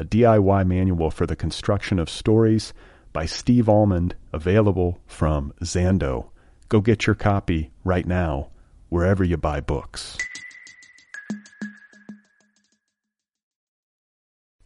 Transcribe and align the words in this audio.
a 0.00 0.04
DIY 0.04 0.66
manual 0.66 1.10
for 1.10 1.26
the 1.26 1.36
construction 1.36 1.98
of 1.98 2.08
stories 2.08 2.72
by 3.12 3.26
Steve 3.26 3.68
Almond, 3.68 4.14
available 4.32 4.98
from 5.06 5.52
Zando. 5.62 6.30
Go 6.70 6.80
get 6.80 7.06
your 7.06 7.14
copy 7.14 7.70
right 7.84 8.06
now, 8.06 8.48
wherever 8.88 9.22
you 9.22 9.36
buy 9.36 9.60
books. 9.60 10.16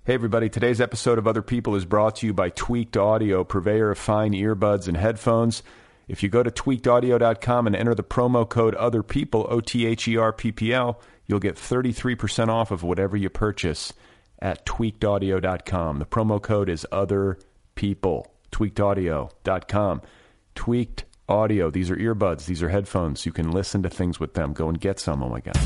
Hey, 0.05 0.15
everybody. 0.15 0.49
Today's 0.49 0.81
episode 0.81 1.19
of 1.19 1.27
Other 1.27 1.43
People 1.43 1.75
is 1.75 1.85
brought 1.85 2.17
to 2.17 2.27
you 2.27 2.33
by 2.33 2.51
Tweaked 2.51 2.97
Audio, 2.97 3.43
purveyor 3.43 3.91
of 3.91 3.99
fine 3.99 4.35
earbuds 4.35 4.87
and 4.87 4.97
headphones. 4.97 5.65
If 6.07 6.23
you 6.23 6.29
go 6.29 6.45
to 6.45 6.51
tweakedaudio.com 6.51 7.67
and 7.67 7.75
enter 7.75 7.97
the 7.97 8.05
promo 8.05 8.49
code 8.49 8.77
Other 8.77 9.03
People, 9.03 9.49
O 9.51 9.61
T 9.61 9.85
H 9.85 10.07
E 10.07 10.17
R 10.17 10.33
P 10.33 10.53
P 10.53 10.73
L, 10.73 11.01
you'll 11.27 11.41
get 11.41 11.57
33% 11.57 12.49
off 12.49 12.71
of 12.71 12.85
whatever 12.85 13.17
you 13.17 13.31
purchase 13.31 13.93
at 14.45 14.65
tweakedaudio.com. 14.67 15.99
The 15.99 16.05
promo 16.05 16.41
code 16.41 16.69
is 16.69 16.87
Other 16.93 17.39
People. 17.75 18.31
Tweakedaudio.com. 18.53 20.03
Tweaked 20.55 21.05
Audio. 21.27 21.71
These 21.71 21.91
are 21.91 21.97
earbuds. 21.97 22.45
These 22.45 22.63
are 22.63 22.69
headphones. 22.69 23.25
You 23.25 23.33
can 23.33 23.51
listen 23.51 23.83
to 23.83 23.89
things 23.89 24.21
with 24.21 24.35
them. 24.35 24.53
Go 24.53 24.69
and 24.69 24.79
get 24.79 25.01
some. 25.01 25.23
Oh 25.23 25.31
my 25.31 25.41
God. 25.41 25.57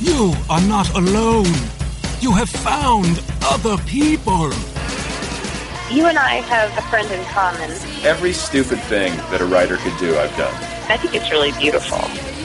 You 0.00 0.34
are 0.50 0.60
not 0.62 0.92
alone. 0.96 1.46
You 2.20 2.32
have 2.32 2.50
found 2.50 3.22
other 3.44 3.76
people. 3.84 4.52
You 5.90 6.06
and 6.06 6.18
I 6.18 6.42
have 6.42 6.76
a 6.76 6.82
friend 6.88 7.08
in 7.12 7.24
common. 7.26 7.70
Every 8.02 8.32
stupid 8.32 8.80
thing 8.80 9.16
that 9.30 9.40
a 9.40 9.46
writer 9.46 9.76
could 9.76 9.96
do, 9.98 10.18
I've 10.18 10.36
done. 10.36 10.54
I 10.90 10.96
think 10.96 11.14
it's 11.14 11.30
really 11.30 11.52
beautiful. 11.52 12.00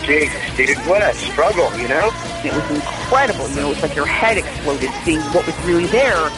Jesus, 0.10 0.58
dude, 0.58 0.76
what 0.88 1.04
a 1.04 1.14
struggle, 1.14 1.70
you 1.78 1.88
know? 1.88 2.10
It 2.44 2.52
was 2.52 2.72
incredible. 2.72 3.48
You 3.50 3.56
know, 3.58 3.72
it's 3.72 3.84
like 3.84 3.96
your 3.96 4.08
head 4.08 4.40
exploded 4.40 4.90
seeing 5.04 5.20
what 5.34 5.46
was 5.46 5.56
really 5.66 5.86
there. 5.86 6.32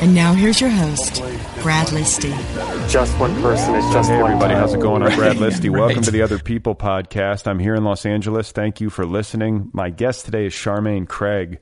And 0.00 0.14
now 0.14 0.32
here's 0.32 0.62
your 0.62 0.70
host, 0.70 1.20
Brad 1.60 1.88
Listi. 1.88 2.30
Just 2.88 3.18
one 3.18 3.34
person 3.42 3.74
is 3.74 3.84
just 3.92 4.08
Hey 4.08 4.22
one 4.22 4.30
everybody, 4.30 4.54
time. 4.54 4.62
how's 4.62 4.72
it 4.72 4.80
going? 4.80 5.02
I'm 5.02 5.14
Brad 5.14 5.36
Listi. 5.42 5.70
Right. 5.70 5.78
Welcome 5.80 6.02
to 6.04 6.10
the 6.10 6.22
Other 6.22 6.38
People 6.38 6.74
podcast. 6.74 7.46
I'm 7.46 7.58
here 7.58 7.74
in 7.74 7.84
Los 7.84 8.06
Angeles. 8.06 8.50
Thank 8.50 8.80
you 8.80 8.88
for 8.88 9.04
listening. 9.04 9.68
My 9.74 9.90
guest 9.90 10.24
today 10.24 10.46
is 10.46 10.54
Charmaine 10.54 11.06
Craig. 11.06 11.60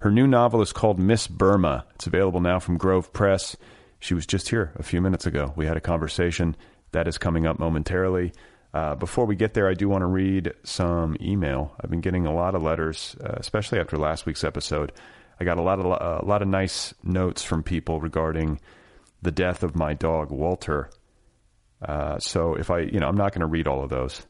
Her 0.00 0.10
new 0.10 0.26
novel 0.26 0.60
is 0.60 0.74
called 0.74 0.98
Miss 0.98 1.26
Burma. 1.28 1.86
It's 1.94 2.06
available 2.06 2.40
now 2.40 2.58
from 2.58 2.76
Grove 2.76 3.10
Press. 3.14 3.56
She 4.00 4.12
was 4.12 4.26
just 4.26 4.50
here 4.50 4.72
a 4.76 4.82
few 4.82 5.00
minutes 5.00 5.24
ago. 5.24 5.54
We 5.56 5.64
had 5.64 5.78
a 5.78 5.80
conversation 5.80 6.56
that 6.92 7.08
is 7.08 7.16
coming 7.16 7.46
up 7.46 7.58
momentarily. 7.58 8.32
Uh, 8.74 8.94
before 8.94 9.24
we 9.24 9.36
get 9.36 9.54
there, 9.54 9.68
I 9.68 9.74
do 9.74 9.88
want 9.88 10.02
to 10.02 10.06
read 10.06 10.52
some 10.64 11.16
email. 11.20 11.74
I've 11.80 11.90
been 11.90 12.00
getting 12.00 12.26
a 12.26 12.34
lot 12.34 12.54
of 12.54 12.62
letters, 12.62 13.16
uh, 13.24 13.34
especially 13.36 13.78
after 13.80 13.96
last 13.96 14.26
week's 14.26 14.44
episode. 14.44 14.92
I 15.40 15.44
got 15.44 15.58
a 15.58 15.62
lot 15.62 15.78
of 15.78 15.86
a 15.86 16.24
lot 16.26 16.42
of 16.42 16.48
nice 16.48 16.94
notes 17.02 17.42
from 17.42 17.62
people 17.62 18.00
regarding 18.00 18.60
the 19.22 19.30
death 19.30 19.62
of 19.62 19.74
my 19.76 19.94
dog 19.94 20.30
Walter. 20.30 20.90
Uh, 21.82 22.18
so 22.18 22.54
if 22.54 22.70
I, 22.70 22.80
you 22.80 23.00
know, 23.00 23.08
I'm 23.08 23.16
not 23.16 23.32
going 23.32 23.40
to 23.40 23.46
read 23.46 23.66
all 23.66 23.82
of 23.82 23.90
those 23.90 24.26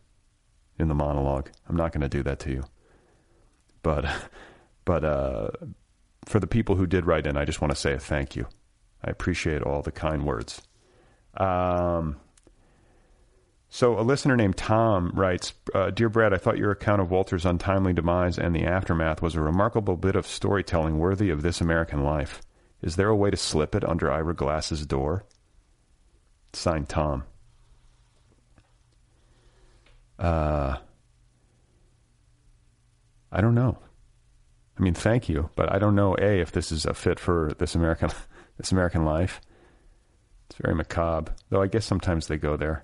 in 0.78 0.88
the 0.88 0.94
monologue. 0.94 1.50
I'm 1.68 1.76
not 1.76 1.92
going 1.92 2.02
to 2.02 2.08
do 2.08 2.22
that 2.24 2.40
to 2.40 2.50
you. 2.50 2.64
But, 3.82 4.06
but 4.84 5.04
uh, 5.04 5.48
for 6.24 6.40
the 6.40 6.46
people 6.46 6.76
who 6.76 6.86
did 6.86 7.06
write 7.06 7.26
in, 7.26 7.36
I 7.36 7.44
just 7.44 7.60
want 7.60 7.72
to 7.72 7.76
say 7.76 7.92
a 7.92 7.98
thank 7.98 8.36
you. 8.36 8.46
I 9.02 9.10
appreciate 9.10 9.62
all 9.62 9.82
the 9.82 9.92
kind 9.92 10.24
words. 10.24 10.60
Um, 11.36 12.16
so 13.76 13.98
a 13.98 14.00
listener 14.00 14.38
named 14.38 14.56
Tom 14.56 15.10
writes, 15.12 15.52
uh, 15.74 15.90
"Dear 15.90 16.08
Brad, 16.08 16.32
I 16.32 16.38
thought 16.38 16.56
your 16.56 16.70
account 16.70 17.02
of 17.02 17.10
Walter's 17.10 17.44
untimely 17.44 17.92
demise 17.92 18.38
and 18.38 18.56
the 18.56 18.64
aftermath 18.64 19.20
was 19.20 19.34
a 19.34 19.42
remarkable 19.42 19.98
bit 19.98 20.16
of 20.16 20.26
storytelling 20.26 20.98
worthy 20.98 21.28
of 21.28 21.42
this 21.42 21.60
American 21.60 22.02
life. 22.02 22.40
Is 22.80 22.96
there 22.96 23.10
a 23.10 23.14
way 23.14 23.30
to 23.30 23.36
slip 23.36 23.74
it 23.74 23.84
under 23.84 24.10
Ira 24.10 24.34
Glass's 24.34 24.86
door?" 24.86 25.24
Signed 26.54 26.88
Tom. 26.88 27.24
Uh, 30.18 30.76
I 33.30 33.42
don't 33.42 33.54
know. 33.54 33.76
I 34.78 34.82
mean, 34.82 34.94
thank 34.94 35.28
you, 35.28 35.50
but 35.54 35.70
I 35.70 35.78
don't 35.78 35.94
know 35.94 36.16
a 36.18 36.40
if 36.40 36.50
this 36.50 36.72
is 36.72 36.86
a 36.86 36.94
fit 36.94 37.20
for 37.20 37.52
this 37.58 37.74
American 37.74 38.08
this 38.56 38.72
American 38.72 39.04
life. 39.04 39.42
It's 40.48 40.56
very 40.62 40.74
macabre, 40.74 41.34
though. 41.50 41.60
I 41.60 41.66
guess 41.66 41.84
sometimes 41.84 42.26
they 42.26 42.38
go 42.38 42.56
there, 42.56 42.82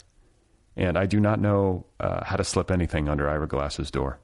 and 0.77 0.97
I 0.97 1.07
do 1.07 1.21
not 1.21 1.41
know 1.41 1.87
uh, 2.01 2.25
how 2.25 2.37
to 2.37 2.45
slip 2.45 2.71
anything 2.71 3.09
under 3.09 3.29
Ira 3.29 3.47
Glass's 3.47 3.91
door. 3.91 4.19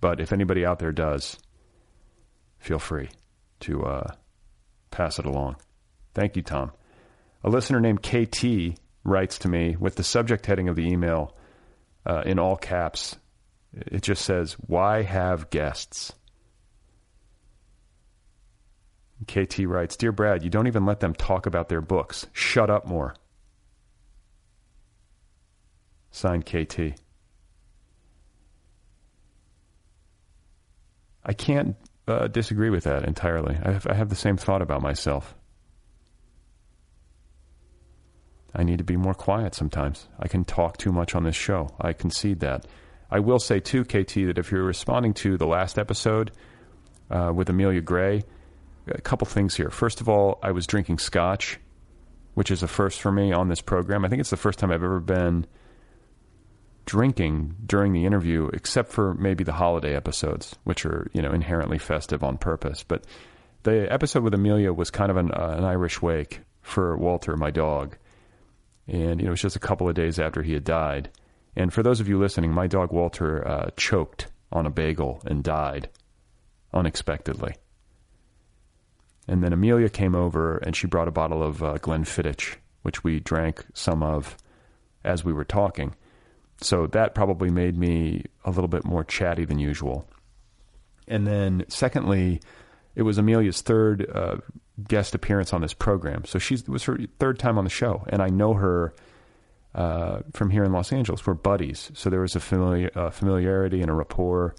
But 0.00 0.20
if 0.20 0.32
anybody 0.32 0.66
out 0.66 0.78
there 0.78 0.92
does, 0.92 1.38
feel 2.58 2.78
free 2.78 3.08
to 3.60 3.84
uh, 3.84 4.12
pass 4.90 5.18
it 5.18 5.26
along. 5.26 5.56
Thank 6.14 6.36
you, 6.36 6.42
Tom. 6.42 6.72
A 7.42 7.50
listener 7.50 7.80
named 7.80 8.02
KT 8.02 8.78
writes 9.04 9.38
to 9.38 9.48
me 9.48 9.76
with 9.76 9.96
the 9.96 10.04
subject 10.04 10.46
heading 10.46 10.68
of 10.68 10.76
the 10.76 10.86
email 10.86 11.36
uh, 12.06 12.22
in 12.24 12.38
all 12.38 12.56
caps. 12.56 13.16
It 13.72 14.02
just 14.02 14.24
says, 14.24 14.54
Why 14.54 15.02
have 15.02 15.50
guests? 15.50 16.12
KT 19.26 19.60
writes, 19.60 19.96
Dear 19.96 20.12
Brad, 20.12 20.42
you 20.42 20.50
don't 20.50 20.66
even 20.66 20.86
let 20.86 21.00
them 21.00 21.14
talk 21.14 21.46
about 21.46 21.68
their 21.68 21.80
books. 21.80 22.26
Shut 22.32 22.70
up 22.70 22.86
more. 22.86 23.14
Signed 26.14 26.46
KT. 26.46 26.94
I 31.24 31.32
can't 31.32 31.74
uh, 32.06 32.28
disagree 32.28 32.70
with 32.70 32.84
that 32.84 33.02
entirely. 33.04 33.58
I 33.60 33.72
have, 33.72 33.86
I 33.88 33.94
have 33.94 34.10
the 34.10 34.14
same 34.14 34.36
thought 34.36 34.62
about 34.62 34.80
myself. 34.80 35.34
I 38.54 38.62
need 38.62 38.78
to 38.78 38.84
be 38.84 38.96
more 38.96 39.14
quiet 39.14 39.56
sometimes. 39.56 40.06
I 40.16 40.28
can 40.28 40.44
talk 40.44 40.76
too 40.76 40.92
much 40.92 41.16
on 41.16 41.24
this 41.24 41.34
show. 41.34 41.74
I 41.80 41.92
concede 41.92 42.38
that. 42.40 42.64
I 43.10 43.18
will 43.18 43.40
say, 43.40 43.58
too, 43.58 43.82
KT, 43.82 44.14
that 44.26 44.38
if 44.38 44.52
you're 44.52 44.62
responding 44.62 45.14
to 45.14 45.36
the 45.36 45.48
last 45.48 45.80
episode 45.80 46.30
uh, 47.10 47.32
with 47.34 47.50
Amelia 47.50 47.80
Gray, 47.80 48.22
a 48.86 49.00
couple 49.00 49.26
things 49.26 49.56
here. 49.56 49.68
First 49.68 50.00
of 50.00 50.08
all, 50.08 50.38
I 50.44 50.52
was 50.52 50.68
drinking 50.68 50.98
scotch, 50.98 51.58
which 52.34 52.52
is 52.52 52.62
a 52.62 52.68
first 52.68 53.00
for 53.00 53.10
me 53.10 53.32
on 53.32 53.48
this 53.48 53.60
program. 53.60 54.04
I 54.04 54.08
think 54.08 54.20
it's 54.20 54.30
the 54.30 54.36
first 54.36 54.60
time 54.60 54.70
I've 54.70 54.84
ever 54.84 55.00
been 55.00 55.48
drinking 56.84 57.56
during 57.66 57.92
the 57.92 58.04
interview, 58.04 58.50
except 58.52 58.92
for 58.92 59.14
maybe 59.14 59.44
the 59.44 59.52
holiday 59.52 59.94
episodes, 59.94 60.56
which 60.64 60.84
are 60.86 61.08
you 61.12 61.22
know 61.22 61.32
inherently 61.32 61.78
festive 61.78 62.22
on 62.22 62.38
purpose. 62.38 62.82
But 62.82 63.04
the 63.62 63.90
episode 63.92 64.22
with 64.22 64.34
Amelia 64.34 64.72
was 64.72 64.90
kind 64.90 65.10
of 65.10 65.16
an, 65.16 65.30
uh, 65.32 65.54
an 65.58 65.64
Irish 65.64 66.02
wake 66.02 66.40
for 66.62 66.96
Walter, 66.96 67.36
my 67.36 67.50
dog, 67.50 67.96
and 68.86 69.20
you 69.20 69.24
know 69.24 69.28
it 69.28 69.30
was 69.30 69.42
just 69.42 69.56
a 69.56 69.60
couple 69.60 69.88
of 69.88 69.94
days 69.94 70.18
after 70.18 70.42
he 70.42 70.52
had 70.52 70.64
died. 70.64 71.10
And 71.56 71.72
for 71.72 71.82
those 71.82 72.00
of 72.00 72.08
you 72.08 72.18
listening, 72.18 72.52
my 72.52 72.66
dog 72.66 72.92
Walter 72.92 73.46
uh, 73.46 73.70
choked 73.76 74.26
on 74.52 74.66
a 74.66 74.70
bagel 74.70 75.22
and 75.24 75.42
died 75.42 75.88
unexpectedly. 76.72 77.54
And 79.26 79.42
then 79.42 79.52
Amelia 79.52 79.88
came 79.88 80.14
over 80.14 80.58
and 80.58 80.76
she 80.76 80.86
brought 80.86 81.08
a 81.08 81.12
bottle 81.12 81.42
of 81.42 81.62
uh, 81.62 81.78
Glenfiddich, 81.78 82.56
which 82.82 83.02
we 83.04 83.20
drank 83.20 83.64
some 83.72 84.02
of 84.02 84.36
as 85.04 85.24
we 85.24 85.32
were 85.32 85.44
talking. 85.44 85.94
So 86.60 86.86
that 86.88 87.14
probably 87.14 87.50
made 87.50 87.76
me 87.76 88.24
a 88.44 88.50
little 88.50 88.68
bit 88.68 88.84
more 88.84 89.04
chatty 89.04 89.44
than 89.44 89.58
usual. 89.58 90.08
And 91.06 91.26
then, 91.26 91.64
secondly, 91.68 92.40
it 92.94 93.02
was 93.02 93.18
Amelia's 93.18 93.60
third 93.60 94.08
uh, 94.14 94.36
guest 94.86 95.14
appearance 95.14 95.52
on 95.52 95.60
this 95.60 95.74
program. 95.74 96.24
So 96.24 96.38
she 96.38 96.58
was 96.66 96.84
her 96.84 96.98
third 97.18 97.38
time 97.38 97.58
on 97.58 97.64
the 97.64 97.70
show, 97.70 98.04
and 98.08 98.22
I 98.22 98.28
know 98.28 98.54
her 98.54 98.94
uh, 99.74 100.20
from 100.32 100.50
here 100.50 100.64
in 100.64 100.72
Los 100.72 100.92
Angeles. 100.92 101.26
We're 101.26 101.34
buddies, 101.34 101.90
so 101.94 102.08
there 102.08 102.20
was 102.20 102.36
a 102.36 102.40
familiar, 102.40 102.90
uh, 102.94 103.10
familiarity 103.10 103.80
and 103.80 103.90
a 103.90 103.94
rapport 103.94 104.54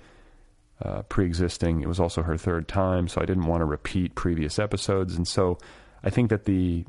uh, 0.84 1.04
pre-existing. 1.04 1.82
It 1.82 1.88
was 1.88 2.00
also 2.00 2.22
her 2.22 2.38
third 2.38 2.68
time, 2.68 3.08
so 3.08 3.22
I 3.22 3.26
didn't 3.26 3.46
want 3.46 3.62
to 3.62 3.66
repeat 3.66 4.16
previous 4.16 4.60
episodes, 4.60 5.16
and 5.16 5.28
so 5.28 5.58
I 6.04 6.10
think 6.10 6.30
that 6.30 6.46
the 6.46 6.86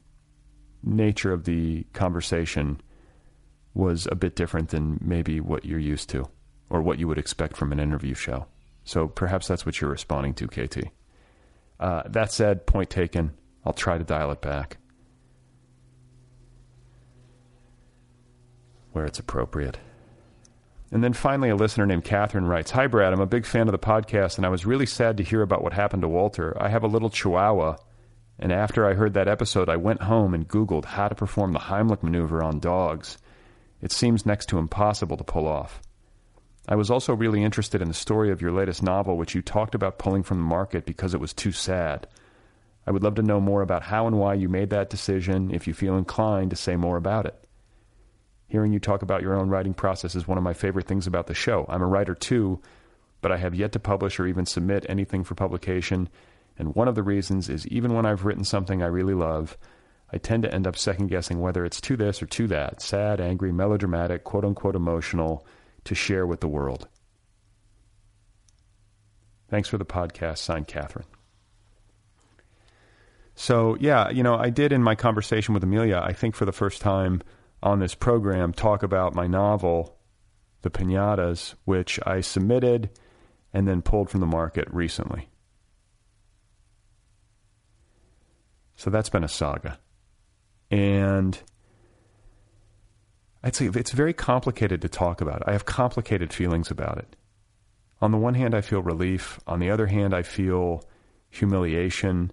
nature 0.82 1.32
of 1.32 1.44
the 1.44 1.84
conversation 1.92 2.80
was 3.76 4.08
a 4.10 4.14
bit 4.14 4.34
different 4.34 4.70
than 4.70 4.98
maybe 5.00 5.40
what 5.40 5.64
you're 5.64 5.78
used 5.78 6.08
to 6.10 6.28
or 6.70 6.82
what 6.82 6.98
you 6.98 7.06
would 7.06 7.18
expect 7.18 7.56
from 7.56 7.72
an 7.72 7.78
interview 7.78 8.14
show. 8.14 8.46
So 8.84 9.06
perhaps 9.06 9.46
that's 9.46 9.66
what 9.66 9.80
you're 9.80 9.90
responding 9.90 10.34
to, 10.34 10.48
KT. 10.48 10.84
Uh, 11.78 12.02
that 12.06 12.32
said, 12.32 12.66
point 12.66 12.88
taken. 12.88 13.34
I'll 13.64 13.72
try 13.72 13.98
to 13.98 14.04
dial 14.04 14.30
it 14.30 14.40
back 14.40 14.78
where 18.96 19.04
it's 19.04 19.18
appropriate. 19.18 19.76
And 20.90 21.04
then 21.04 21.12
finally, 21.12 21.50
a 21.50 21.54
listener 21.54 21.84
named 21.84 22.04
Catherine 22.04 22.46
writes 22.46 22.70
Hi, 22.70 22.86
Brad. 22.86 23.12
I'm 23.12 23.20
a 23.20 23.26
big 23.26 23.44
fan 23.44 23.68
of 23.68 23.72
the 23.72 23.78
podcast, 23.78 24.38
and 24.38 24.46
I 24.46 24.48
was 24.48 24.64
really 24.64 24.86
sad 24.86 25.18
to 25.18 25.22
hear 25.22 25.42
about 25.42 25.62
what 25.62 25.74
happened 25.74 26.00
to 26.00 26.08
Walter. 26.08 26.56
I 26.58 26.70
have 26.70 26.82
a 26.82 26.86
little 26.88 27.10
chihuahua, 27.10 27.76
and 28.38 28.52
after 28.52 28.86
I 28.86 28.94
heard 28.94 29.12
that 29.12 29.28
episode, 29.28 29.68
I 29.68 29.76
went 29.76 30.04
home 30.04 30.32
and 30.32 30.48
Googled 30.48 30.86
how 30.86 31.08
to 31.08 31.14
perform 31.14 31.52
the 31.52 31.58
Heimlich 31.58 32.02
maneuver 32.02 32.42
on 32.42 32.58
dogs. 32.58 33.18
It 33.82 33.92
seems 33.92 34.26
next 34.26 34.46
to 34.46 34.58
impossible 34.58 35.16
to 35.16 35.24
pull 35.24 35.46
off. 35.46 35.80
I 36.68 36.74
was 36.74 36.90
also 36.90 37.14
really 37.14 37.44
interested 37.44 37.80
in 37.80 37.88
the 37.88 37.94
story 37.94 38.30
of 38.30 38.42
your 38.42 38.52
latest 38.52 38.82
novel, 38.82 39.16
which 39.16 39.34
you 39.34 39.42
talked 39.42 39.74
about 39.74 39.98
pulling 39.98 40.22
from 40.22 40.38
the 40.38 40.44
market 40.44 40.84
because 40.84 41.14
it 41.14 41.20
was 41.20 41.32
too 41.32 41.52
sad. 41.52 42.08
I 42.86 42.90
would 42.90 43.02
love 43.02 43.14
to 43.16 43.22
know 43.22 43.40
more 43.40 43.62
about 43.62 43.82
how 43.82 44.06
and 44.06 44.18
why 44.18 44.34
you 44.34 44.48
made 44.48 44.70
that 44.70 44.90
decision, 44.90 45.52
if 45.52 45.66
you 45.66 45.74
feel 45.74 45.96
inclined 45.96 46.50
to 46.50 46.56
say 46.56 46.76
more 46.76 46.96
about 46.96 47.26
it. 47.26 47.36
Hearing 48.48 48.72
you 48.72 48.78
talk 48.78 49.02
about 49.02 49.22
your 49.22 49.34
own 49.34 49.48
writing 49.48 49.74
process 49.74 50.14
is 50.14 50.26
one 50.26 50.38
of 50.38 50.44
my 50.44 50.54
favorite 50.54 50.86
things 50.86 51.06
about 51.06 51.26
the 51.26 51.34
show. 51.34 51.66
I'm 51.68 51.82
a 51.82 51.86
writer 51.86 52.14
too, 52.14 52.60
but 53.20 53.32
I 53.32 53.36
have 53.38 53.54
yet 53.54 53.72
to 53.72 53.80
publish 53.80 54.20
or 54.20 54.26
even 54.26 54.46
submit 54.46 54.86
anything 54.88 55.24
for 55.24 55.34
publication, 55.34 56.08
and 56.58 56.74
one 56.74 56.88
of 56.88 56.94
the 56.94 57.02
reasons 57.02 57.48
is 57.48 57.66
even 57.68 57.92
when 57.94 58.06
I've 58.06 58.24
written 58.24 58.44
something 58.44 58.82
I 58.82 58.86
really 58.86 59.14
love, 59.14 59.58
I 60.12 60.18
tend 60.18 60.44
to 60.44 60.54
end 60.54 60.66
up 60.66 60.76
second 60.76 61.08
guessing 61.08 61.40
whether 61.40 61.64
it's 61.64 61.80
to 61.82 61.96
this 61.96 62.22
or 62.22 62.26
to 62.26 62.46
that 62.48 62.80
sad, 62.80 63.20
angry, 63.20 63.52
melodramatic, 63.52 64.24
quote 64.24 64.44
unquote 64.44 64.76
emotional 64.76 65.46
to 65.84 65.94
share 65.94 66.26
with 66.26 66.40
the 66.40 66.48
world. 66.48 66.88
Thanks 69.48 69.68
for 69.68 69.78
the 69.78 69.84
podcast. 69.84 70.38
Signed, 70.38 70.66
Catherine. 70.66 71.06
So, 73.34 73.76
yeah, 73.80 74.08
you 74.08 74.22
know, 74.22 74.36
I 74.36 74.50
did 74.50 74.72
in 74.72 74.82
my 74.82 74.94
conversation 74.94 75.52
with 75.54 75.62
Amelia, 75.62 76.00
I 76.02 76.12
think 76.12 76.34
for 76.34 76.46
the 76.46 76.52
first 76.52 76.80
time 76.80 77.22
on 77.62 77.80
this 77.80 77.94
program, 77.94 78.52
talk 78.52 78.82
about 78.82 79.14
my 79.14 79.26
novel, 79.26 79.98
The 80.62 80.70
Pinatas, 80.70 81.54
which 81.64 82.00
I 82.06 82.22
submitted 82.22 82.90
and 83.52 83.68
then 83.68 83.82
pulled 83.82 84.08
from 84.08 84.20
the 84.20 84.26
market 84.26 84.68
recently. 84.70 85.28
So 88.76 88.90
that's 88.90 89.08
been 89.08 89.24
a 89.24 89.28
saga. 89.28 89.78
And 90.70 91.38
I'd 93.42 93.54
say 93.54 93.66
it's 93.66 93.92
very 93.92 94.12
complicated 94.12 94.82
to 94.82 94.88
talk 94.88 95.20
about. 95.20 95.42
I 95.46 95.52
have 95.52 95.64
complicated 95.64 96.32
feelings 96.32 96.70
about 96.70 96.98
it. 96.98 97.16
On 98.00 98.10
the 98.10 98.18
one 98.18 98.34
hand, 98.34 98.54
I 98.54 98.60
feel 98.60 98.82
relief. 98.82 99.40
On 99.46 99.60
the 99.60 99.70
other 99.70 99.86
hand, 99.86 100.14
I 100.14 100.22
feel 100.22 100.84
humiliation. 101.30 102.32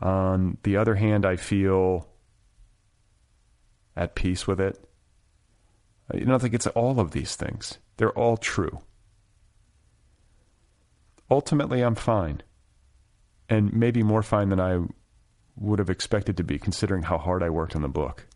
On 0.00 0.58
the 0.62 0.76
other 0.76 0.94
hand, 0.96 1.24
I 1.24 1.36
feel 1.36 2.08
at 3.94 4.14
peace 4.14 4.46
with 4.46 4.60
it. 4.60 4.82
You 6.14 6.24
know, 6.24 6.34
I 6.34 6.38
think 6.38 6.54
it's 6.54 6.66
all 6.68 6.98
of 6.98 7.12
these 7.12 7.36
things. 7.36 7.78
They're 7.96 8.18
all 8.18 8.36
true. 8.36 8.80
Ultimately, 11.30 11.82
I'm 11.82 11.94
fine. 11.94 12.42
And 13.48 13.72
maybe 13.72 14.02
more 14.02 14.22
fine 14.22 14.48
than 14.48 14.60
I 14.60 14.80
would 15.56 15.78
have 15.78 15.90
expected 15.90 16.36
to 16.38 16.44
be, 16.44 16.58
considering 16.58 17.02
how 17.02 17.18
hard 17.18 17.42
I 17.42 17.50
worked 17.50 17.76
on 17.76 17.82
the 17.82 17.88
book. 17.88 18.26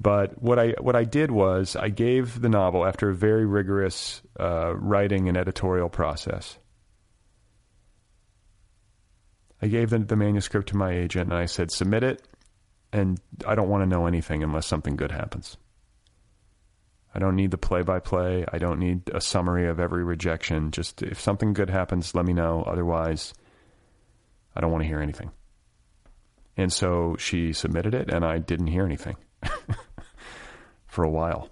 But 0.00 0.40
what 0.40 0.58
I 0.58 0.74
what 0.80 0.94
I 0.94 1.04
did 1.04 1.30
was 1.30 1.74
I 1.74 1.88
gave 1.88 2.40
the 2.40 2.48
novel 2.48 2.86
after 2.86 3.10
a 3.10 3.14
very 3.14 3.44
rigorous 3.44 4.22
uh, 4.38 4.74
writing 4.76 5.28
and 5.28 5.36
editorial 5.36 5.88
process. 5.88 6.58
I 9.60 9.66
gave 9.66 9.90
the, 9.90 9.98
the 9.98 10.14
manuscript 10.14 10.68
to 10.68 10.76
my 10.76 10.92
agent 10.92 11.32
and 11.32 11.38
I 11.38 11.46
said, 11.46 11.72
submit 11.72 12.04
it, 12.04 12.22
and 12.92 13.20
I 13.44 13.56
don't 13.56 13.68
want 13.68 13.82
to 13.82 13.88
know 13.88 14.06
anything 14.06 14.44
unless 14.44 14.66
something 14.66 14.94
good 14.94 15.10
happens. 15.10 15.56
I 17.12 17.18
don't 17.18 17.34
need 17.34 17.50
the 17.50 17.58
play 17.58 17.82
by 17.82 17.98
play. 17.98 18.44
I 18.52 18.58
don't 18.58 18.78
need 18.78 19.10
a 19.12 19.20
summary 19.20 19.66
of 19.66 19.80
every 19.80 20.04
rejection. 20.04 20.70
Just 20.70 21.02
if 21.02 21.20
something 21.20 21.54
good 21.54 21.70
happens, 21.70 22.14
let 22.14 22.24
me 22.24 22.34
know. 22.34 22.62
Otherwise, 22.62 23.34
I 24.54 24.60
don't 24.60 24.70
want 24.70 24.82
to 24.82 24.88
hear 24.88 25.00
anything. 25.00 25.30
And 26.56 26.72
so 26.72 27.16
she 27.18 27.52
submitted 27.52 27.94
it, 27.94 28.10
and 28.12 28.24
I 28.24 28.38
didn't 28.38 28.66
hear 28.68 28.84
anything. 28.84 29.16
for 30.98 31.04
a 31.04 31.10
while. 31.10 31.48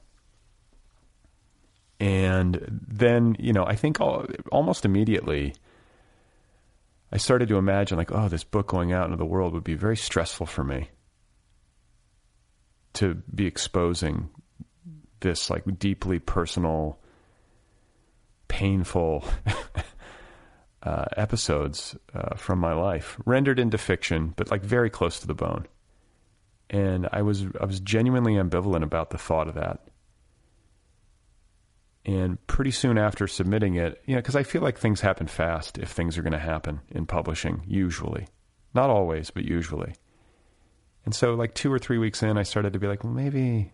And 2.00 2.60
then, 2.88 3.37
you 3.38 3.52
know, 3.52 3.64
I 3.64 3.76
think 3.76 3.98
almost 4.50 4.84
immediately, 4.84 5.54
I 7.12 7.19
started 7.19 7.48
to 7.50 7.56
imagine, 7.56 7.96
like, 7.96 8.10
oh, 8.12 8.28
this 8.28 8.44
book 8.44 8.66
going 8.66 8.93
out 8.93 9.04
into 9.04 9.16
the 9.16 9.25
world 9.25 9.52
would 9.52 9.64
be 9.64 9.75
very 9.75 9.96
stressful 9.96 10.46
for 10.46 10.64
me 10.64 10.90
to 12.94 13.14
be 13.32 13.46
exposing 13.46 14.31
this, 15.20 15.49
like, 15.49 15.62
deeply 15.78 16.19
personal, 16.19 16.99
painful 18.49 19.25
uh, 20.87 21.05
episodes 21.17 21.97
uh, 22.15 22.37
from 22.37 22.59
my 22.61 22.73
life, 22.73 23.19
rendered 23.27 23.59
into 23.59 23.77
fiction, 23.77 24.33
but 24.37 24.50
like 24.50 24.62
very 24.62 24.88
close 24.88 25.21
to 25.21 25.27
the 25.27 25.35
bone 25.35 25.67
and 26.71 27.09
I 27.12 27.23
was 27.23 27.44
I 27.61 27.65
was 27.65 27.81
genuinely 27.81 28.35
ambivalent 28.35 28.83
about 28.83 29.11
the 29.11 29.19
thought 29.19 29.49
of 29.49 29.55
that. 29.55 29.81
And 32.05 32.44
pretty 32.47 32.71
soon 32.71 32.99
after 32.99 33.27
submitting 33.27 33.75
it, 33.75 34.00
you 34.06 34.15
know, 34.15 34.21
because 34.21 34.37
I 34.37 34.44
feel 34.44 34.62
like 34.62 34.79
things 34.79 35.00
happen 35.00 35.27
fast 35.27 35.77
if 35.79 35.91
things 35.91 36.17
are 36.17 36.23
going 36.23 36.33
to 36.33 36.38
happen 36.38 36.81
in 36.91 37.05
publishing, 37.05 37.65
usually, 37.67 38.29
not 38.75 38.91
always, 38.91 39.31
but 39.31 39.44
usually. 39.44 39.94
And 41.05 41.12
so, 41.12 41.35
like 41.35 41.55
two 41.55 41.73
or 41.73 41.81
three 41.81 41.99
weeks 41.99 42.23
in, 42.23 42.38
I 42.38 42.45
started 42.45 42.73
to 42.75 42.78
be 42.78 42.87
like, 42.87 43.02
well, 43.02 43.12
maybe, 43.12 43.73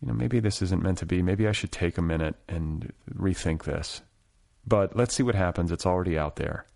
you 0.00 0.08
know, 0.08 0.14
maybe 0.14 0.40
this 0.40 0.62
isn't 0.62 0.82
meant 0.82 0.98
to 0.98 1.06
be. 1.06 1.22
Maybe 1.22 1.46
I 1.46 1.52
should 1.52 1.70
take 1.70 1.96
a 1.96 2.02
minute 2.02 2.34
and 2.48 2.92
rethink 3.12 3.64
this. 3.64 4.02
But 4.66 4.96
let's 4.96 5.14
see 5.14 5.22
what 5.22 5.34
happens. 5.34 5.70
It's 5.70 5.86
already 5.86 6.18
out 6.18 6.36
there. 6.36 6.66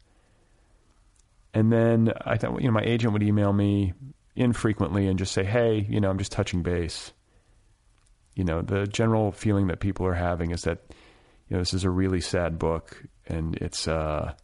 And 1.54 1.72
then 1.72 2.12
I 2.24 2.36
thought, 2.36 2.60
you 2.60 2.68
know, 2.68 2.74
my 2.74 2.82
agent 2.82 3.12
would 3.12 3.22
email 3.22 3.52
me 3.52 3.94
infrequently 4.36 5.08
and 5.08 5.18
just 5.18 5.32
say, 5.32 5.44
hey, 5.44 5.86
you 5.88 6.00
know, 6.00 6.10
I'm 6.10 6.18
just 6.18 6.32
touching 6.32 6.62
base. 6.62 7.12
You 8.34 8.44
know, 8.44 8.62
the 8.62 8.86
general 8.86 9.32
feeling 9.32 9.66
that 9.68 9.80
people 9.80 10.06
are 10.06 10.14
having 10.14 10.52
is 10.52 10.62
that, 10.62 10.78
you 11.48 11.56
know, 11.56 11.58
this 11.58 11.74
is 11.74 11.84
a 11.84 11.90
really 11.90 12.20
sad 12.20 12.58
book 12.58 13.02
and 13.26 13.56
it's, 13.56 13.88
uh, 13.88 14.34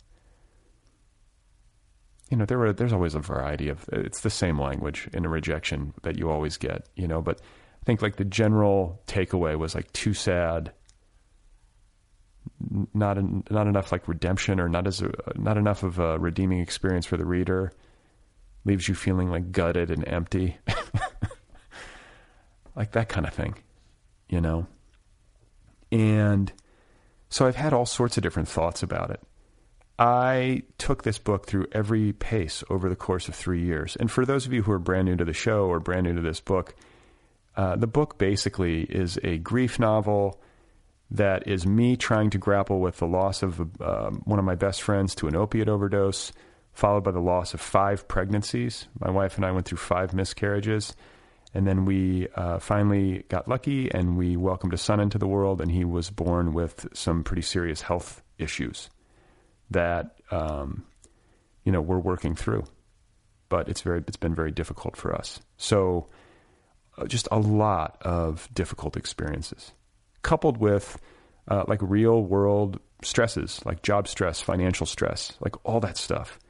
you 2.31 2.37
know, 2.37 2.47
there 2.47 2.59
were, 2.59 2.73
there's 2.73 2.93
always 2.93 3.15
a 3.15 3.21
variety 3.21 3.69
of, 3.69 3.89
it's 3.93 4.23
the 4.23 4.31
same 4.31 4.61
language 4.61 5.09
in 5.13 5.25
a 5.25 5.29
rejection 5.29 5.93
that 6.03 6.19
you 6.19 6.31
always 6.31 6.57
get, 6.57 6.89
you 6.97 7.07
know, 7.07 7.21
but 7.23 7.41
I 7.41 7.85
think 7.85 8.03
like 8.03 8.17
the 8.17 8.25
general 8.25 9.01
takeaway 9.07 9.57
was 9.57 9.75
like 9.75 9.93
too 9.93 10.15
sad, 10.15 10.73
not, 12.93 13.19
not 13.51 13.67
enough 13.67 13.93
like 13.93 14.09
redemption 14.09 14.61
or 14.61 14.69
not 14.69 14.87
as, 14.87 15.03
a, 15.03 15.11
not 15.37 15.57
enough 15.57 15.83
of 15.83 15.99
a 15.99 16.19
redeeming 16.19 16.61
experience 16.61 17.07
for 17.07 17.17
the 17.17 17.25
reader 17.25 17.73
leaves 18.65 18.89
you 18.89 18.95
feeling 18.95 19.31
like 19.31 19.53
gutted 19.53 19.91
and 19.91 20.07
empty. 20.09 20.57
like 22.77 22.93
that 22.93 23.09
kind 23.09 23.27
of 23.27 23.35
thing, 23.35 23.55
you 24.29 24.41
know? 24.41 24.67
And 25.93 26.53
so 27.29 27.47
I've 27.47 27.57
had 27.57 27.73
all 27.73 27.87
sorts 27.87 28.17
of 28.17 28.23
different 28.23 28.49
thoughts 28.49 28.83
about 28.83 29.11
it. 29.11 29.21
I 29.99 30.63
took 30.79 31.05
this 31.05 31.19
book 31.19 31.47
through 31.47 31.67
every 31.71 32.13
pace 32.13 32.65
over 32.69 32.89
the 32.89 32.97
course 32.97 33.29
of 33.29 33.35
three 33.35 33.63
years. 33.63 33.97
And 33.97 34.11
for 34.11 34.27
those 34.27 34.45
of 34.45 34.53
you 34.53 34.63
who 34.63 34.73
are 34.73 34.79
brand 34.79 35.07
new 35.07 35.17
to 35.17 35.25
the 35.25 35.33
show 35.33 35.67
or 35.67 35.79
brand 35.79 36.05
new 36.05 36.15
to 36.15 36.21
this 36.21 36.41
book, 36.41 36.75
uh, 37.57 37.77
the 37.77 37.87
book 37.87 38.19
basically 38.19 38.83
is 38.83 39.19
a 39.23 39.39
grief 39.39 39.79
novel 39.79 40.41
that 41.11 41.47
is 41.47 41.67
me 41.67 41.97
trying 41.97 42.31
to 42.31 42.39
grapple 42.39 42.81
with 42.81 42.99
the 42.99 43.07
loss 43.07 43.43
of 43.43 43.61
uh, 43.81 44.11
one 44.25 44.39
of 44.39 44.45
my 44.45 44.55
best 44.55 44.83
friends 44.83 45.15
to 45.17 45.29
an 45.29 45.37
opiate 45.37 45.69
overdose, 45.69 46.33
followed 46.73 47.05
by 47.05 47.11
the 47.11 47.21
loss 47.21 47.55
of 47.55 47.61
five 47.61 48.09
pregnancies. 48.09 48.89
My 48.99 49.11
wife 49.11 49.37
and 49.37 49.45
I 49.45 49.53
went 49.53 49.67
through 49.67 49.79
five 49.79 50.15
miscarriages. 50.15 50.95
And 51.57 51.69
then 51.69 51.85
we 51.85 52.27
uh, 52.35 52.59
finally 52.59 53.25
got 53.29 53.47
lucky 53.47 53.89
and 53.93 54.17
we 54.17 54.37
welcomed 54.37 54.75
a 54.75 54.79
son 54.79 54.99
into 54.99 55.19
the 55.19 55.29
world, 55.29 55.61
and 55.61 55.71
he 55.71 55.85
was 55.85 56.11
born 56.11 56.53
with 56.53 56.89
some 56.93 57.23
pretty 57.23 57.43
serious 57.43 57.81
health 57.81 58.23
issues 58.39 58.91
that 59.71 60.17
um, 60.33 60.85
you 61.65 61.73
know, 61.73 61.81
we're 61.81 61.99
working 61.99 62.35
through. 62.35 62.65
But 63.49 63.69
it's 63.69 63.83
very 63.83 64.03
it's 64.07 64.17
been 64.17 64.35
very 64.35 64.51
difficult 64.51 64.97
for 64.97 65.15
us. 65.15 65.41
So 65.57 66.09
uh, 66.97 67.07
just 67.07 67.29
a 67.31 67.39
lot 67.39 67.99
of 68.03 68.49
difficult 68.53 68.97
experiences 68.97 69.73
coupled 70.25 70.57
with 70.57 70.99
uh, 71.47 71.63
like 71.69 71.81
real 71.81 72.25
world 72.25 72.81
stresses, 73.05 73.61
like 73.65 73.83
job 73.83 74.09
stress, 74.09 74.41
financial 74.41 74.87
stress, 74.87 75.35
like 75.41 75.55
all 75.65 75.79
that 75.81 75.97
stuff. 75.97 76.41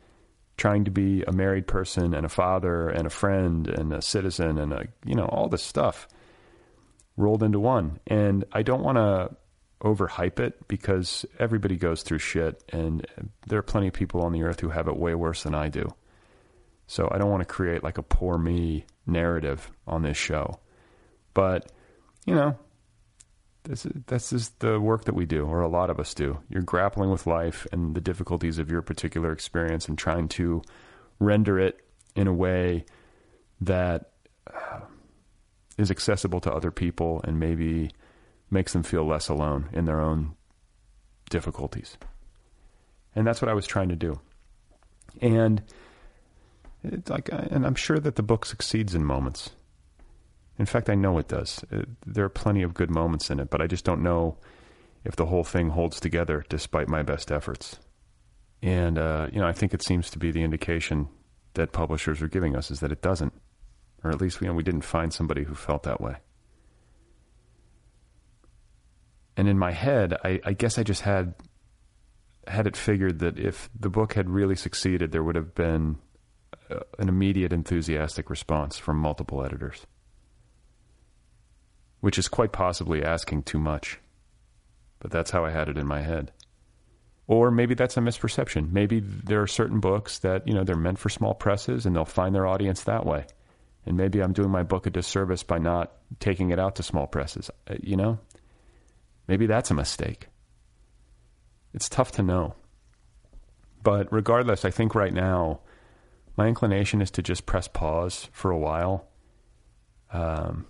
Trying 0.57 0.85
to 0.85 0.90
be 0.93 1.25
a 1.25 1.33
married 1.33 1.66
person 1.66 2.14
and 2.14 2.25
a 2.25 2.28
father 2.28 2.88
and 2.88 3.07
a 3.07 3.11
friend 3.11 3.66
and 3.66 3.93
a 3.93 4.00
citizen 4.00 4.57
and 4.57 4.73
a, 4.73 4.87
you 5.04 5.16
know, 5.16 5.25
all 5.25 5.49
this 5.49 5.64
stuff 5.64 6.07
rolled 7.16 7.43
into 7.43 7.59
one. 7.59 7.99
And 8.07 8.45
I 8.52 8.62
don't 8.62 8.83
want 8.83 8.97
to 8.97 9.37
overhype 9.83 10.38
it 10.38 10.66
because 10.69 11.26
everybody 11.40 11.76
goes 11.76 12.02
through 12.02 12.19
shit 12.19 12.62
and 12.71 13.04
there 13.49 13.59
are 13.59 13.62
plenty 13.62 13.88
of 13.88 13.95
people 13.95 14.23
on 14.23 14.33
the 14.33 14.45
earth 14.45 14.61
who 14.61 14.69
have 14.69 14.87
it 14.87 14.97
way 14.97 15.14
worse 15.14 15.43
than 15.43 15.54
I 15.54 15.69
do. 15.69 15.93
So 16.87 17.09
I 17.11 17.19
don't 17.19 17.31
want 17.31 17.40
to 17.40 17.52
create 17.52 17.83
like 17.83 17.99
a 17.99 18.02
poor 18.02 18.38
me 18.38 18.87
narrative 19.07 19.71
on 19.88 20.02
this 20.02 20.16
show. 20.16 20.61
But, 21.35 21.73
you 22.26 22.35
know, 22.35 22.57
this 23.64 24.33
is, 24.33 24.50
the 24.59 24.78
work 24.78 25.04
that 25.04 25.14
we 25.14 25.25
do, 25.25 25.47
or 25.47 25.61
a 25.61 25.68
lot 25.68 25.90
of 25.90 25.99
us 25.99 26.12
do. 26.14 26.38
You're 26.49 26.62
grappling 26.62 27.11
with 27.11 27.26
life 27.26 27.66
and 27.73 27.94
the 27.94 28.00
difficulties 28.00 28.59
of 28.59 28.71
your 28.71 28.83
particular 28.83 29.33
experience 29.33 29.88
and 29.88 29.97
trying 29.97 30.28
to 30.28 30.62
render 31.18 31.59
it 31.59 31.80
in 32.14 32.26
a 32.26 32.33
way 32.33 32.85
that 33.61 34.11
uh, 34.52 34.80
is 35.78 35.90
accessible 35.90 36.40
to 36.40 36.52
other 36.52 36.71
people 36.71 37.21
and 37.25 37.40
maybe 37.40 37.90
makes 38.50 38.75
them 38.75 38.83
feel 38.83 39.06
less 39.06 39.28
alone 39.28 39.71
in 39.73 39.87
their 39.87 40.00
own 40.00 40.35
difficulties. 41.30 41.97
And 43.14 43.26
that's 43.26 43.40
what 43.40 43.49
I 43.49 43.54
was 43.54 43.66
trying 43.66 43.88
to 43.88 43.97
do. 43.97 44.21
And 45.21 45.62
it's 46.83 47.09
like, 47.09 47.30
and 47.33 47.64
I'm 47.66 47.75
sure 47.75 47.99
that 47.99 48.16
the 48.16 48.23
book 48.23 48.44
succeeds 48.44 48.94
in 48.94 49.04
moments. 49.04 49.50
In 50.58 50.66
fact, 50.66 50.88
I 50.88 50.94
know 50.94 51.18
it 51.18 51.28
does. 51.28 51.64
Uh, 51.73 51.82
there 52.06 52.25
are 52.25 52.30
plenty 52.30 52.62
of 52.62 52.75
good 52.75 52.90
moments 52.90 53.30
in 53.30 53.40
it, 53.40 53.50
but 53.50 53.61
I 53.61 53.66
just 53.66 53.84
don't 53.84 54.02
know 54.02 54.38
if 55.04 55.16
the 55.16 55.26
whole 55.26 55.44
thing 55.44 55.70
holds 55.70 56.00
together 56.00 56.44
despite 56.49 56.88
my 56.88 57.02
best 57.02 57.32
efforts. 57.32 57.78
And, 58.62 58.99
uh, 58.99 59.28
you 59.32 59.40
know, 59.40 59.46
I 59.46 59.52
think 59.52 59.75
it 59.75 59.82
seems 59.82 60.11
to 60.11 60.18
be 60.18 60.30
the 60.30 60.42
indication 60.42 61.08
that 61.54 61.73
publishers 61.73 62.23
are 62.23 62.28
giving 62.28 62.56
us 62.56 62.70
is 62.70 62.80
that 62.80 62.92
it 62.92 63.02
doesn't. 63.02 63.32
Or 64.02 64.11
at 64.11 64.20
least 64.20 64.40
you 64.40 64.46
know, 64.46 64.54
we 64.54 64.62
didn't 64.62 64.82
find 64.82 65.12
somebody 65.12 65.44
who 65.44 65.54
felt 65.54 65.82
that 65.84 66.00
way. 66.00 66.16
And 69.37 69.49
in 69.49 69.58
my 69.58 69.73
head, 69.73 70.16
I, 70.25 70.40
I 70.44 70.52
guess 70.52 70.78
I 70.78 70.84
just 70.84 71.02
had 71.02 71.34
had 72.46 72.66
it 72.66 72.76
figured 72.76 73.20
that 73.20 73.38
if 73.38 73.70
the 73.78 73.88
book 73.88 74.12
had 74.12 74.28
really 74.28 74.54
succeeded, 74.54 75.11
there 75.11 75.25
would 75.25 75.34
have 75.34 75.54
been 75.54 75.96
uh, 76.70 76.80
an 76.99 77.08
immediate 77.08 77.52
enthusiastic 77.52 78.28
response 78.30 78.76
from 78.78 78.99
multiple 78.99 79.42
editors 79.42 79.87
which 82.04 82.18
is 82.18 82.28
quite 82.28 82.52
possibly 82.52 83.02
asking 83.02 83.42
too 83.42 83.58
much. 83.58 83.99
But 84.99 85.11
that's 85.11 85.30
how 85.30 85.46
I 85.46 85.50
had 85.50 85.70
it 85.70 85.78
in 85.78 85.87
my 85.87 86.02
head. 86.02 86.32
Or 87.26 87.50
maybe 87.50 87.75
that's 87.75 87.96
a 87.96 88.00
misperception. 88.00 88.73
Maybe 88.73 89.00
there 89.00 89.40
are 89.40 89.46
certain 89.46 89.80
books 89.80 90.18
that, 90.18 90.46
you 90.46 90.52
know, 90.52 90.64
they're 90.64 90.76
meant 90.76 90.99
for 90.99 91.08
small 91.08 91.32
presses 91.32 91.87
and 91.87 91.96
they'll 91.96 92.04
find 92.04 92.34
their 92.34 92.46
audience 92.46 92.82
that 92.82 93.06
way. 93.06 93.25
And 93.87 93.96
maybe 93.96 94.23
I'm 94.23 94.34
doing 94.34 94.50
my 94.50 94.64
book 94.64 94.87
a 94.87 94.90
disservice 94.90 95.42
by 95.42 95.56
not 95.56 95.92
taking 96.20 96.50
it 96.50 96.58
out 96.58 96.76
to 96.76 96.82
small 96.82 97.06
presses. 97.06 97.50
Uh, 97.66 97.76
you 97.82 97.96
know? 97.96 98.18
Maybe 99.26 99.46
that's 99.46 99.70
a 99.70 99.75
mistake. 99.75 100.28
It's 101.73 101.88
tough 101.88 102.12
to 102.12 102.23
know. 102.23 102.54
But 103.82 104.12
regardless, 104.12 104.66
I 104.66 104.70
think 104.70 104.94
right 104.94 105.14
now, 105.14 105.61
my 106.37 106.49
inclination 106.49 107.00
is 107.00 107.11
to 107.12 107.23
just 107.23 107.46
press 107.46 107.66
pause 107.66 108.28
for 108.30 108.50
a 108.50 108.58
while. 108.58 109.08
Um, 110.12 110.66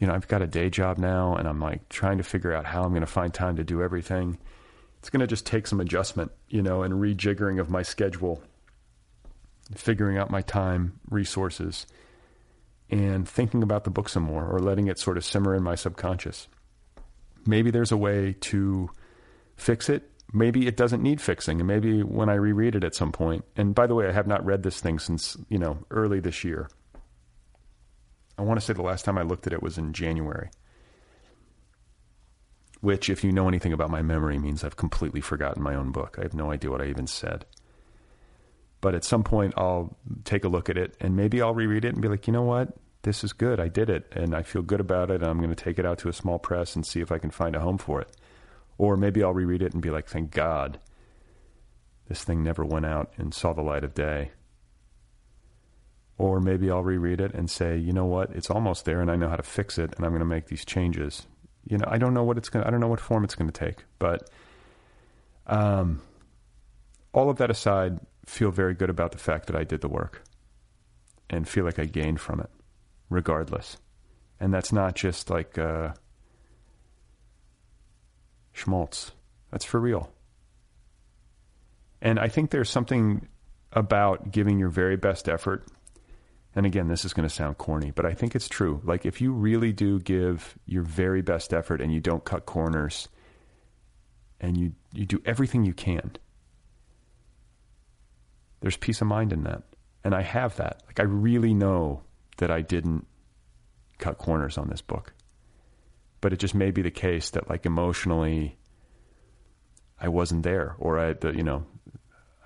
you 0.00 0.06
know, 0.06 0.14
I've 0.14 0.28
got 0.28 0.42
a 0.42 0.46
day 0.46 0.68
job 0.68 0.98
now 0.98 1.36
and 1.36 1.48
I'm 1.48 1.60
like 1.60 1.88
trying 1.88 2.18
to 2.18 2.24
figure 2.24 2.52
out 2.52 2.66
how 2.66 2.82
I'm 2.82 2.90
going 2.90 3.00
to 3.00 3.06
find 3.06 3.32
time 3.32 3.56
to 3.56 3.64
do 3.64 3.82
everything. 3.82 4.38
It's 4.98 5.10
going 5.10 5.20
to 5.20 5.26
just 5.26 5.46
take 5.46 5.66
some 5.66 5.80
adjustment, 5.80 6.32
you 6.48 6.62
know, 6.62 6.82
and 6.82 6.94
rejiggering 6.94 7.60
of 7.60 7.70
my 7.70 7.82
schedule, 7.82 8.42
figuring 9.74 10.18
out 10.18 10.30
my 10.30 10.42
time, 10.42 10.98
resources, 11.08 11.86
and 12.90 13.28
thinking 13.28 13.62
about 13.62 13.84
the 13.84 13.90
book 13.90 14.08
some 14.08 14.24
more 14.24 14.46
or 14.46 14.58
letting 14.58 14.88
it 14.88 14.98
sort 14.98 15.16
of 15.16 15.24
simmer 15.24 15.54
in 15.54 15.62
my 15.62 15.74
subconscious. 15.74 16.48
Maybe 17.46 17.70
there's 17.70 17.92
a 17.92 17.96
way 17.96 18.34
to 18.40 18.90
fix 19.56 19.88
it. 19.88 20.10
Maybe 20.32 20.66
it 20.66 20.76
doesn't 20.76 21.02
need 21.02 21.20
fixing. 21.20 21.60
And 21.60 21.68
maybe 21.68 22.02
when 22.02 22.28
I 22.28 22.34
reread 22.34 22.74
it 22.74 22.84
at 22.84 22.94
some 22.94 23.12
point, 23.12 23.44
and 23.56 23.74
by 23.74 23.86
the 23.86 23.94
way, 23.94 24.08
I 24.08 24.12
have 24.12 24.26
not 24.26 24.44
read 24.44 24.62
this 24.62 24.80
thing 24.80 24.98
since, 24.98 25.36
you 25.48 25.58
know, 25.58 25.78
early 25.90 26.20
this 26.20 26.44
year. 26.44 26.68
I 28.38 28.42
want 28.42 28.60
to 28.60 28.64
say 28.64 28.72
the 28.72 28.82
last 28.82 29.04
time 29.04 29.18
I 29.18 29.22
looked 29.22 29.46
at 29.46 29.52
it 29.52 29.62
was 29.62 29.78
in 29.78 29.92
January. 29.92 30.50
Which, 32.80 33.08
if 33.08 33.24
you 33.24 33.32
know 33.32 33.48
anything 33.48 33.72
about 33.72 33.90
my 33.90 34.02
memory, 34.02 34.38
means 34.38 34.62
I've 34.62 34.76
completely 34.76 35.20
forgotten 35.20 35.62
my 35.62 35.74
own 35.74 35.92
book. 35.92 36.16
I 36.18 36.22
have 36.22 36.34
no 36.34 36.52
idea 36.52 36.70
what 36.70 36.82
I 36.82 36.86
even 36.86 37.06
said. 37.06 37.46
But 38.80 38.94
at 38.94 39.04
some 39.04 39.24
point, 39.24 39.54
I'll 39.56 39.96
take 40.24 40.44
a 40.44 40.48
look 40.48 40.68
at 40.68 40.76
it 40.76 40.94
and 41.00 41.16
maybe 41.16 41.40
I'll 41.40 41.54
reread 41.54 41.84
it 41.84 41.94
and 41.94 42.02
be 42.02 42.08
like, 42.08 42.26
you 42.26 42.32
know 42.32 42.42
what? 42.42 42.76
This 43.02 43.24
is 43.24 43.32
good. 43.32 43.58
I 43.58 43.68
did 43.68 43.88
it 43.88 44.06
and 44.12 44.34
I 44.34 44.42
feel 44.42 44.62
good 44.62 44.80
about 44.80 45.10
it. 45.10 45.22
And 45.22 45.24
I'm 45.24 45.38
going 45.38 45.50
to 45.50 45.56
take 45.56 45.78
it 45.78 45.86
out 45.86 45.98
to 46.00 46.08
a 46.08 46.12
small 46.12 46.38
press 46.38 46.76
and 46.76 46.86
see 46.86 47.00
if 47.00 47.10
I 47.10 47.18
can 47.18 47.30
find 47.30 47.56
a 47.56 47.60
home 47.60 47.78
for 47.78 48.00
it. 48.00 48.10
Or 48.78 48.96
maybe 48.96 49.22
I'll 49.22 49.32
reread 49.32 49.62
it 49.62 49.72
and 49.72 49.82
be 49.82 49.90
like, 49.90 50.06
thank 50.06 50.30
God 50.30 50.78
this 52.08 52.22
thing 52.22 52.42
never 52.42 52.64
went 52.64 52.86
out 52.86 53.12
and 53.16 53.34
saw 53.34 53.52
the 53.52 53.62
light 53.62 53.84
of 53.84 53.94
day. 53.94 54.30
Or 56.18 56.40
maybe 56.40 56.70
I'll 56.70 56.82
reread 56.82 57.20
it 57.20 57.34
and 57.34 57.50
say, 57.50 57.76
you 57.76 57.92
know 57.92 58.06
what, 58.06 58.30
it's 58.30 58.50
almost 58.50 58.86
there 58.86 59.00
and 59.00 59.10
I 59.10 59.16
know 59.16 59.28
how 59.28 59.36
to 59.36 59.42
fix 59.42 59.76
it 59.78 59.94
and 59.96 60.04
I'm 60.04 60.12
going 60.12 60.20
to 60.20 60.26
make 60.26 60.46
these 60.46 60.64
changes. 60.64 61.26
You 61.68 61.78
know, 61.78 61.86
I 61.88 61.98
don't 61.98 62.14
know 62.14 62.24
what 62.24 62.38
it's 62.38 62.48
going 62.48 62.62
to, 62.62 62.68
I 62.68 62.70
don't 62.70 62.80
know 62.80 62.88
what 62.88 63.00
form 63.00 63.24
it's 63.24 63.34
going 63.34 63.50
to 63.50 63.64
take, 63.66 63.84
but 63.98 64.30
um, 65.46 66.00
all 67.12 67.28
of 67.28 67.36
that 67.38 67.50
aside, 67.50 68.00
feel 68.26 68.50
very 68.50 68.74
good 68.74 68.90
about 68.90 69.12
the 69.12 69.18
fact 69.18 69.46
that 69.46 69.56
I 69.56 69.64
did 69.64 69.80
the 69.80 69.88
work 69.88 70.22
and 71.30 71.48
feel 71.48 71.64
like 71.64 71.78
I 71.78 71.84
gained 71.84 72.20
from 72.20 72.40
it 72.40 72.50
regardless. 73.08 73.78
And 74.40 74.52
that's 74.52 74.72
not 74.72 74.94
just 74.94 75.30
like 75.30 75.56
uh, 75.58 75.92
schmaltz. 78.52 79.12
That's 79.50 79.64
for 79.64 79.80
real. 79.80 80.12
And 82.02 82.18
I 82.18 82.28
think 82.28 82.50
there's 82.50 82.68
something 82.68 83.28
about 83.72 84.30
giving 84.30 84.58
your 84.58 84.68
very 84.68 84.96
best 84.96 85.28
effort 85.28 85.66
and 86.56 86.64
again, 86.64 86.88
this 86.88 87.04
is 87.04 87.12
going 87.12 87.28
to 87.28 87.34
sound 87.34 87.58
corny, 87.58 87.90
but 87.90 88.06
I 88.06 88.14
think 88.14 88.34
it's 88.34 88.48
true. 88.48 88.80
Like, 88.82 89.04
if 89.04 89.20
you 89.20 89.32
really 89.32 89.74
do 89.74 90.00
give 90.00 90.58
your 90.64 90.82
very 90.82 91.20
best 91.20 91.52
effort 91.52 91.82
and 91.82 91.92
you 91.92 92.00
don't 92.00 92.24
cut 92.24 92.46
corners 92.46 93.08
and 94.40 94.56
you, 94.56 94.72
you 94.94 95.04
do 95.04 95.20
everything 95.26 95.64
you 95.66 95.74
can, 95.74 96.16
there's 98.60 98.78
peace 98.78 99.02
of 99.02 99.06
mind 99.06 99.34
in 99.34 99.44
that. 99.44 99.64
And 100.02 100.14
I 100.14 100.22
have 100.22 100.56
that. 100.56 100.82
Like, 100.86 100.98
I 100.98 101.02
really 101.02 101.52
know 101.52 102.02
that 102.38 102.50
I 102.50 102.62
didn't 102.62 103.06
cut 103.98 104.16
corners 104.16 104.56
on 104.56 104.68
this 104.68 104.80
book. 104.80 105.12
But 106.22 106.32
it 106.32 106.38
just 106.38 106.54
may 106.54 106.70
be 106.70 106.80
the 106.80 106.90
case 106.90 107.28
that, 107.30 107.50
like, 107.50 107.66
emotionally, 107.66 108.56
I 110.00 110.08
wasn't 110.08 110.42
there, 110.42 110.74
or 110.78 110.98
I, 110.98 111.12
the, 111.12 111.36
you 111.36 111.42
know, 111.42 111.66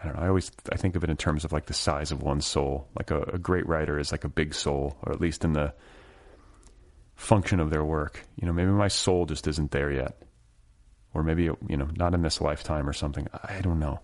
I 0.00 0.07
don't 0.07 0.16
know. 0.16 0.23
I 0.23 0.28
always 0.28 0.50
I 0.73 0.76
think 0.76 0.97
of 0.97 1.04
it 1.04 1.11
in 1.11 1.16
terms 1.16 1.45
of 1.45 1.52
like 1.52 1.66
the 1.66 1.75
size 1.75 2.11
of 2.11 2.23
one's 2.23 2.47
soul. 2.47 2.88
Like 2.97 3.11
a, 3.11 3.21
a 3.35 3.38
great 3.38 3.66
writer 3.66 3.99
is 3.99 4.12
like 4.12 4.25
a 4.25 4.28
big 4.28 4.54
soul, 4.54 4.97
or 5.02 5.12
at 5.12 5.21
least 5.21 5.45
in 5.45 5.52
the 5.52 5.75
function 7.16 7.61
of 7.61 7.71
their 7.71 7.85
work. 7.85 8.25
You 8.37 8.47
know, 8.47 8.52
maybe 8.52 8.71
my 8.71 8.88
soul 8.88 9.26
just 9.26 9.47
isn't 9.47 9.73
there 9.73 9.90
yet, 9.90 10.23
or 11.12 11.23
maybe 11.23 11.45
you 11.45 11.76
know, 11.76 11.88
not 11.97 12.14
in 12.14 12.23
this 12.23 12.40
lifetime 12.40 12.88
or 12.88 12.95
something. 12.95 13.28
I 13.45 13.61
don't 13.61 13.78
know. 13.78 14.00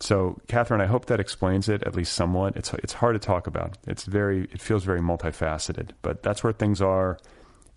So, 0.00 0.40
Catherine, 0.46 0.80
I 0.80 0.86
hope 0.86 1.06
that 1.06 1.18
explains 1.20 1.68
it 1.68 1.82
at 1.82 1.94
least 1.94 2.14
somewhat. 2.14 2.56
It's 2.56 2.72
it's 2.74 2.94
hard 2.94 3.20
to 3.20 3.26
talk 3.26 3.46
about. 3.46 3.76
It's 3.86 4.04
very 4.04 4.44
it 4.50 4.62
feels 4.62 4.84
very 4.84 5.00
multifaceted, 5.00 5.90
but 6.00 6.22
that's 6.22 6.42
where 6.42 6.54
things 6.54 6.80
are, 6.80 7.18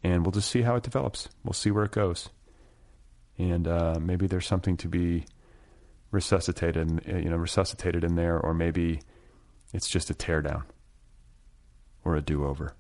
and 0.04 0.26
we'll 0.26 0.32
just 0.32 0.50
see 0.50 0.62
how 0.62 0.76
it 0.76 0.84
develops. 0.84 1.28
We'll 1.44 1.54
see 1.54 1.72
where 1.72 1.84
it 1.84 1.92
goes 1.92 2.30
and 3.38 3.68
uh, 3.68 3.98
maybe 4.02 4.28
there's 4.28 4.48
something 4.48 4.78
to 4.78 4.88
be 4.88 5.26
resuscitated, 6.12 7.02
you 7.06 7.30
know, 7.30 7.38
resuscitated 7.38 8.04
in 8.04 8.16
there, 8.16 8.40
or 8.40 8.54
maybe 8.54 9.02
it's 9.74 9.90
just 9.90 10.10
a 10.10 10.14
teardown 10.14 10.64
or 12.04 12.16
a 12.16 12.22
do-over. 12.22 12.76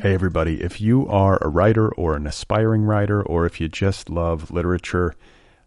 Hey, 0.00 0.12
everybody. 0.12 0.62
If 0.62 0.80
you 0.80 1.08
are 1.08 1.38
a 1.40 1.48
writer 1.48 1.88
or 1.94 2.16
an 2.16 2.26
aspiring 2.26 2.82
writer, 2.82 3.22
or 3.22 3.46
if 3.46 3.60
you 3.60 3.68
just 3.68 4.10
love 4.10 4.50
literature, 4.50 5.14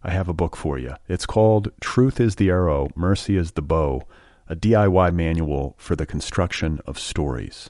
I 0.03 0.11
have 0.11 0.29
a 0.29 0.33
book 0.33 0.55
for 0.55 0.77
you. 0.77 0.95
It's 1.07 1.25
called 1.25 1.71
Truth 1.81 2.19
is 2.19 2.35
the 2.35 2.49
Arrow, 2.49 2.89
Mercy 2.95 3.37
is 3.37 3.51
the 3.51 3.61
Bow 3.61 4.03
a 4.49 4.55
DIY 4.55 5.13
manual 5.13 5.75
for 5.77 5.95
the 5.95 6.07
construction 6.07 6.79
of 6.87 6.97
stories. 6.97 7.69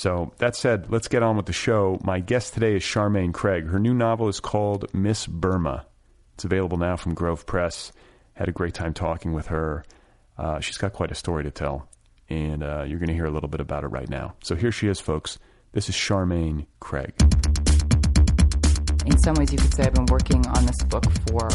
So, 0.00 0.32
that 0.38 0.56
said, 0.56 0.90
let's 0.90 1.08
get 1.08 1.22
on 1.22 1.36
with 1.36 1.44
the 1.44 1.52
show. 1.52 2.00
My 2.02 2.20
guest 2.20 2.54
today 2.54 2.74
is 2.74 2.82
Charmaine 2.82 3.34
Craig. 3.34 3.66
Her 3.66 3.78
new 3.78 3.92
novel 3.92 4.28
is 4.28 4.40
called 4.40 4.86
Miss 4.94 5.26
Burma. 5.26 5.84
It's 6.32 6.44
available 6.46 6.78
now 6.78 6.96
from 6.96 7.12
Grove 7.12 7.44
Press. 7.44 7.92
Had 8.32 8.48
a 8.48 8.52
great 8.52 8.72
time 8.72 8.94
talking 8.94 9.34
with 9.34 9.48
her. 9.48 9.84
Uh, 10.38 10.58
she's 10.60 10.78
got 10.78 10.94
quite 10.94 11.10
a 11.10 11.14
story 11.14 11.44
to 11.44 11.50
tell, 11.50 11.86
and 12.30 12.62
uh, 12.62 12.84
you're 12.88 12.98
going 12.98 13.08
to 13.08 13.14
hear 13.14 13.26
a 13.26 13.30
little 13.30 13.50
bit 13.50 13.60
about 13.60 13.84
it 13.84 13.88
right 13.88 14.08
now. 14.08 14.36
So, 14.42 14.54
here 14.54 14.72
she 14.72 14.88
is, 14.88 15.00
folks. 15.00 15.38
This 15.72 15.90
is 15.90 15.94
Charmaine 15.94 16.64
Craig. 16.80 17.12
In 19.04 19.18
some 19.18 19.34
ways, 19.34 19.52
you 19.52 19.58
could 19.58 19.74
say 19.74 19.82
I've 19.82 19.92
been 19.92 20.06
working 20.06 20.46
on 20.46 20.64
this 20.64 20.82
book 20.84 21.04
for 21.28 21.50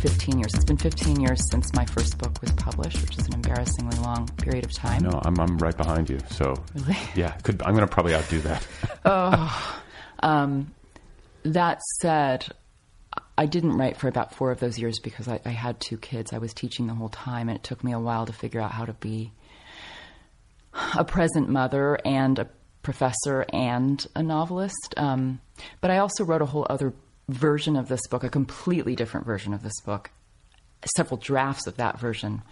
15 0.00 0.38
years. 0.38 0.54
It's 0.54 0.64
been 0.64 0.78
15 0.78 1.20
years 1.20 1.50
since 1.50 1.74
my 1.74 1.84
first 1.84 2.16
book 2.16 2.40
was 2.40 2.50
published, 2.52 3.00
which 3.02 3.18
is 3.18 3.26
an 3.26 3.34
embarrassingly 3.34 3.98
long 3.98 4.26
period 4.38 4.64
of 4.64 4.72
time. 4.72 5.02
No, 5.02 5.20
I'm, 5.22 5.38
I'm 5.38 5.58
right 5.58 5.76
behind 5.76 6.08
you. 6.08 6.18
So, 6.30 6.54
Really? 6.74 6.96
yeah, 7.14 7.32
could, 7.42 7.60
I'm 7.62 7.74
going 7.74 7.86
to 7.86 7.92
probably 7.92 8.14
outdo 8.14 8.40
that. 8.40 8.66
oh, 9.04 9.82
um, 10.20 10.72
that 11.42 11.82
said, 12.00 12.46
I 13.36 13.44
didn't 13.44 13.76
write 13.76 13.98
for 13.98 14.08
about 14.08 14.34
four 14.34 14.50
of 14.50 14.58
those 14.60 14.78
years 14.78 14.98
because 15.00 15.28
I, 15.28 15.38
I 15.44 15.50
had 15.50 15.78
two 15.80 15.98
kids. 15.98 16.32
I 16.32 16.38
was 16.38 16.54
teaching 16.54 16.86
the 16.86 16.94
whole 16.94 17.10
time, 17.10 17.50
and 17.50 17.58
it 17.58 17.62
took 17.62 17.84
me 17.84 17.92
a 17.92 17.98
while 18.00 18.24
to 18.24 18.32
figure 18.32 18.60
out 18.60 18.70
how 18.72 18.86
to 18.86 18.94
be 18.94 19.32
a 20.96 21.04
present 21.04 21.50
mother 21.50 21.98
and 22.06 22.38
a 22.38 22.48
professor 22.82 23.44
and 23.52 24.06
a 24.16 24.22
novelist. 24.22 24.94
Um, 24.96 25.40
but 25.82 25.90
I 25.90 25.98
also 25.98 26.24
wrote 26.24 26.40
a 26.40 26.46
whole 26.46 26.66
other 26.70 26.94
version 27.32 27.76
of 27.76 27.88
this 27.88 28.06
book, 28.08 28.24
a 28.24 28.28
completely 28.28 28.96
different 28.96 29.26
version 29.26 29.54
of 29.54 29.62
this 29.62 29.80
book, 29.80 30.10
several 30.96 31.18
drafts 31.18 31.66
of 31.66 31.76
that 31.76 31.98
version 31.98 32.42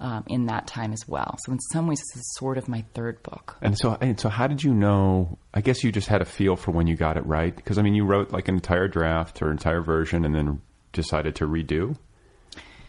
um, 0.00 0.24
in 0.26 0.46
that 0.46 0.66
time 0.66 0.92
as 0.92 1.06
well. 1.06 1.36
So 1.44 1.52
in 1.52 1.60
some 1.72 1.86
ways, 1.86 1.98
this 1.98 2.20
is 2.20 2.34
sort 2.36 2.56
of 2.56 2.68
my 2.68 2.84
third 2.94 3.22
book. 3.22 3.58
And 3.60 3.78
so, 3.78 3.96
and 4.00 4.18
so, 4.18 4.28
how 4.28 4.46
did 4.46 4.64
you 4.64 4.72
know? 4.72 5.38
I 5.52 5.60
guess 5.60 5.84
you 5.84 5.92
just 5.92 6.08
had 6.08 6.22
a 6.22 6.24
feel 6.24 6.56
for 6.56 6.70
when 6.70 6.86
you 6.86 6.96
got 6.96 7.16
it 7.16 7.26
right, 7.26 7.54
because 7.54 7.78
I 7.78 7.82
mean, 7.82 7.94
you 7.94 8.04
wrote 8.04 8.32
like 8.32 8.48
an 8.48 8.54
entire 8.54 8.88
draft 8.88 9.42
or 9.42 9.50
entire 9.50 9.82
version, 9.82 10.24
and 10.24 10.34
then 10.34 10.62
decided 10.92 11.34
to 11.36 11.46
redo, 11.46 11.96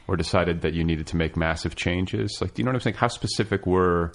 or 0.08 0.16
decided 0.16 0.62
that 0.62 0.74
you 0.74 0.84
needed 0.84 1.08
to 1.08 1.18
make 1.18 1.36
massive 1.36 1.76
changes. 1.76 2.38
Like, 2.42 2.54
do 2.54 2.62
you 2.62 2.66
know 2.66 2.70
what 2.70 2.76
I'm 2.76 2.82
saying? 2.82 2.96
How 2.96 3.10
specific 3.10 3.66
were 3.66 4.14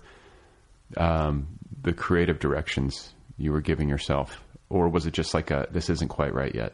um, 0.97 1.49
the 1.83 1.93
creative 1.93 2.39
directions 2.39 3.13
you 3.37 3.53
were 3.53 3.61
giving 3.61 3.91
yourself, 3.91 4.43
or 4.71 4.89
was 4.89 5.07
it 5.07 5.13
just 5.13 5.35
like 5.35 5.51
a 5.51 5.69
this 5.71 5.91
isn't 5.91 6.09
quite 6.09 6.33
right 6.33 6.55
yet? 6.55 6.73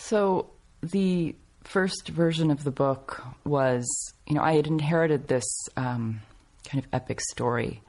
So 0.00 0.50
the 0.82 1.34
first 1.64 2.08
version 2.08 2.50
of 2.50 2.64
the 2.64 2.70
book 2.70 3.24
was, 3.44 3.86
you 4.26 4.34
know, 4.34 4.42
I 4.42 4.54
had 4.54 4.66
inherited 4.66 5.28
this 5.28 5.44
um, 5.76 6.20
kind 6.68 6.82
of 6.82 6.88
epic 6.92 7.20
story 7.20 7.82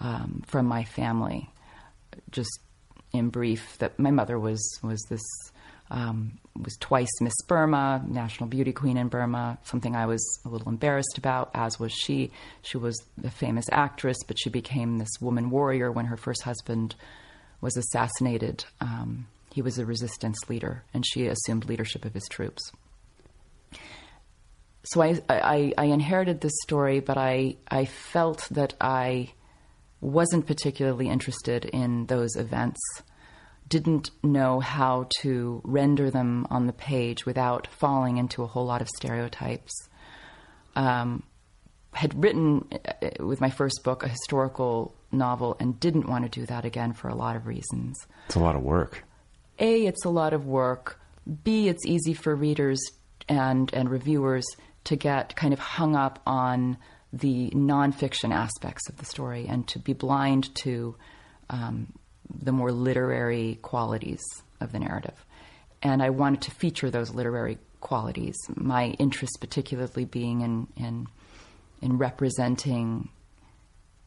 um, 0.00 0.42
from 0.46 0.66
my 0.66 0.84
family. 0.84 1.50
Just 2.30 2.60
in 3.12 3.30
brief, 3.30 3.78
that 3.78 3.98
my 3.98 4.10
mother 4.10 4.38
was 4.38 4.60
was 4.82 5.00
this 5.08 5.22
um, 5.90 6.38
was 6.62 6.76
twice 6.76 7.08
Miss 7.20 7.34
Burma, 7.46 8.04
national 8.06 8.48
beauty 8.48 8.72
queen 8.72 8.96
in 8.96 9.08
Burma. 9.08 9.58
Something 9.64 9.96
I 9.96 10.06
was 10.06 10.22
a 10.44 10.48
little 10.48 10.68
embarrassed 10.68 11.16
about, 11.16 11.50
as 11.54 11.80
was 11.80 11.92
she. 11.92 12.30
She 12.62 12.76
was 12.76 13.00
a 13.24 13.30
famous 13.30 13.64
actress, 13.72 14.18
but 14.26 14.38
she 14.38 14.50
became 14.50 14.98
this 14.98 15.20
woman 15.20 15.50
warrior 15.50 15.90
when 15.90 16.06
her 16.06 16.16
first 16.16 16.42
husband 16.42 16.94
was 17.60 17.76
assassinated. 17.76 18.64
Um, 18.80 19.26
he 19.58 19.62
was 19.62 19.76
a 19.76 19.84
resistance 19.84 20.38
leader, 20.48 20.84
and 20.94 21.04
she 21.04 21.26
assumed 21.26 21.64
leadership 21.64 22.04
of 22.04 22.14
his 22.14 22.28
troops. 22.30 22.70
So 24.84 25.02
I, 25.02 25.20
I, 25.28 25.72
I 25.76 25.84
inherited 25.86 26.40
this 26.40 26.52
story, 26.62 27.00
but 27.00 27.18
I, 27.18 27.56
I 27.68 27.86
felt 27.86 28.46
that 28.52 28.74
I 28.80 29.32
wasn't 30.00 30.46
particularly 30.46 31.08
interested 31.08 31.64
in 31.64 32.06
those 32.06 32.36
events, 32.36 32.78
didn't 33.68 34.12
know 34.22 34.60
how 34.60 35.08
to 35.22 35.60
render 35.64 36.08
them 36.08 36.46
on 36.50 36.68
the 36.68 36.72
page 36.72 37.26
without 37.26 37.66
falling 37.66 38.16
into 38.16 38.44
a 38.44 38.46
whole 38.46 38.64
lot 38.64 38.80
of 38.80 38.88
stereotypes. 38.96 39.72
Um, 40.76 41.24
had 41.94 42.14
written 42.22 42.68
uh, 42.70 43.24
with 43.26 43.40
my 43.40 43.50
first 43.50 43.80
book 43.82 44.04
a 44.04 44.08
historical 44.08 44.94
novel 45.10 45.56
and 45.58 45.80
didn't 45.80 46.08
want 46.08 46.30
to 46.30 46.40
do 46.40 46.46
that 46.46 46.64
again 46.64 46.92
for 46.92 47.08
a 47.08 47.16
lot 47.16 47.34
of 47.34 47.48
reasons. 47.48 47.96
It's 48.26 48.36
a 48.36 48.38
lot 48.38 48.54
of 48.54 48.62
work. 48.62 49.02
A, 49.58 49.86
it's 49.86 50.04
a 50.04 50.10
lot 50.10 50.32
of 50.32 50.46
work. 50.46 51.00
B, 51.44 51.68
it's 51.68 51.84
easy 51.84 52.14
for 52.14 52.34
readers 52.34 52.80
and, 53.28 53.72
and 53.74 53.90
reviewers 53.90 54.44
to 54.84 54.96
get 54.96 55.36
kind 55.36 55.52
of 55.52 55.58
hung 55.58 55.94
up 55.94 56.20
on 56.26 56.78
the 57.12 57.50
nonfiction 57.50 58.32
aspects 58.32 58.88
of 58.88 58.96
the 58.98 59.04
story 59.04 59.46
and 59.48 59.66
to 59.68 59.78
be 59.78 59.92
blind 59.92 60.54
to 60.56 60.94
um, 61.50 61.92
the 62.42 62.52
more 62.52 62.72
literary 62.72 63.58
qualities 63.62 64.22
of 64.60 64.72
the 64.72 64.78
narrative. 64.78 65.24
And 65.82 66.02
I 66.02 66.10
wanted 66.10 66.42
to 66.42 66.50
feature 66.50 66.90
those 66.90 67.14
literary 67.14 67.58
qualities. 67.80 68.36
My 68.54 68.88
interest, 68.98 69.38
particularly, 69.40 70.04
being 70.04 70.40
in 70.40 70.66
in, 70.76 71.06
in 71.80 71.98
representing 71.98 73.08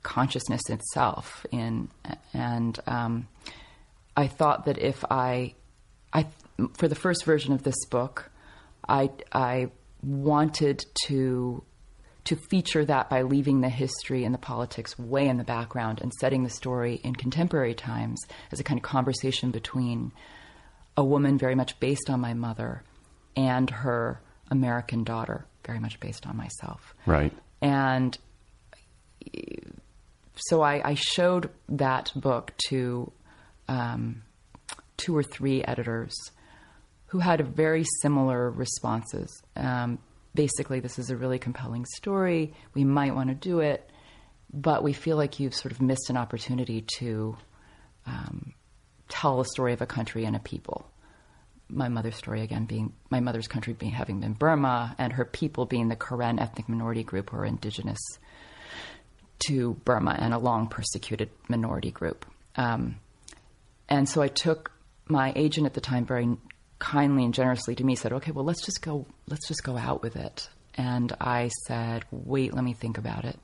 consciousness 0.04 0.62
itself. 0.70 1.46
In 1.52 1.90
and 2.34 2.80
um, 2.88 3.28
I 4.22 4.28
thought 4.28 4.66
that 4.66 4.78
if 4.78 5.04
I, 5.10 5.56
I 6.14 6.28
for 6.78 6.88
the 6.88 6.94
first 6.94 7.26
version 7.26 7.54
of 7.54 7.64
this 7.64 7.86
book, 7.90 8.30
I 8.88 9.10
I 9.32 9.72
wanted 10.04 10.86
to 11.08 11.64
to 12.26 12.36
feature 12.36 12.86
that 12.86 13.10
by 13.10 13.24
leaving 13.24 13.62
the 13.62 13.70
history 13.70 14.24
and 14.24 14.32
the 14.32 14.38
politics 14.38 15.00
way 15.00 15.28
in 15.28 15.38
the 15.38 15.44
background 15.44 16.02
and 16.02 16.14
setting 16.14 16.44
the 16.44 16.52
story 16.52 17.02
in 17.04 17.16
contemporary 17.16 17.74
times 17.74 18.22
as 18.52 18.60
a 18.60 18.64
kind 18.64 18.78
of 18.78 18.84
conversation 18.84 19.50
between 19.50 20.12
a 20.96 21.04
woman 21.04 21.40
very 21.40 21.56
much 21.56 21.80
based 21.80 22.08
on 22.08 22.20
my 22.20 22.36
mother 22.36 22.84
and 23.36 23.72
her 23.72 24.22
American 24.52 25.04
daughter, 25.04 25.46
very 25.66 25.80
much 25.80 26.00
based 26.00 26.28
on 26.28 26.38
myself. 26.38 26.94
Right. 27.08 27.34
And 27.60 28.16
eh, 29.34 29.56
so 30.36 30.62
I, 30.62 30.90
I 30.92 30.94
showed 30.94 31.50
that 31.70 32.12
book 32.16 32.54
to 32.68 33.12
um, 33.72 34.24
two 34.98 35.16
or 35.16 35.24
three 35.24 35.64
editors 35.64 36.14
who 37.08 37.20
had 37.20 37.56
very 37.56 37.86
similar 38.02 38.50
responses. 38.50 39.42
Um, 39.56 40.00
basically, 40.36 40.80
this 40.80 41.00
is 41.00 41.10
a 41.10 41.16
really 41.16 41.40
compelling 41.40 41.86
story. 41.86 42.54
We 42.74 42.84
might 42.84 43.16
want 43.16 43.30
to 43.30 43.36
do 43.36 43.60
it, 43.60 43.90
but 44.54 44.84
we 44.84 44.94
feel 44.94 45.18
like 45.18 45.40
you've 45.40 45.56
sort 45.56 45.72
of 45.72 45.82
missed 45.82 46.10
an 46.10 46.18
opportunity 46.18 46.86
to 46.98 47.38
um, 48.06 48.54
tell 49.10 49.40
a 49.40 49.46
story 49.46 49.74
of 49.74 49.82
a 49.82 49.86
country 49.86 50.26
and 50.26 50.36
a 50.36 50.40
people. 50.40 50.90
My 51.70 51.88
mother's 51.88 52.18
story 52.18 52.42
again 52.42 52.66
being 52.66 52.92
my 53.10 53.22
mother's 53.22 53.48
country 53.48 53.72
being 53.72 53.94
having 53.94 54.20
been 54.20 54.34
Burma, 54.34 54.94
and 54.98 55.14
her 55.14 55.24
people 55.24 55.66
being 55.66 55.88
the 55.88 55.96
Karen 55.96 56.40
ethnic 56.40 56.68
minority 56.68 57.04
group 57.04 57.30
who 57.30 57.38
are 57.38 57.46
indigenous 57.46 58.02
to 59.48 59.76
Burma 59.86 60.18
and 60.20 60.34
a 60.34 60.38
long 60.38 60.68
persecuted 60.68 61.30
minority 61.48 61.92
group. 61.92 62.26
Um, 62.58 62.98
and 63.92 64.08
so 64.08 64.22
I 64.22 64.30
took 64.30 64.72
my 65.08 65.34
agent 65.36 65.68
at 65.68 65.74
the 65.74 65.82
time 65.82 66.06
very 66.06 66.38
kindly 66.80 67.26
and 67.26 67.34
generously 67.34 67.76
to 67.76 67.84
me 67.84 67.96
said, 67.96 68.14
"Okay, 68.14 68.32
well 68.32 68.46
let's 68.46 68.66
just 68.66 68.82
go 68.82 69.06
let's 69.28 69.48
just 69.48 69.64
go 69.64 69.78
out 69.78 70.02
with 70.02 70.16
it." 70.16 70.50
And 70.76 71.12
I 71.20 71.50
said, 71.68 72.06
"Wait, 72.10 72.54
let 72.54 72.64
me 72.64 72.74
think 72.74 72.98
about 72.98 73.26
it." 73.26 73.38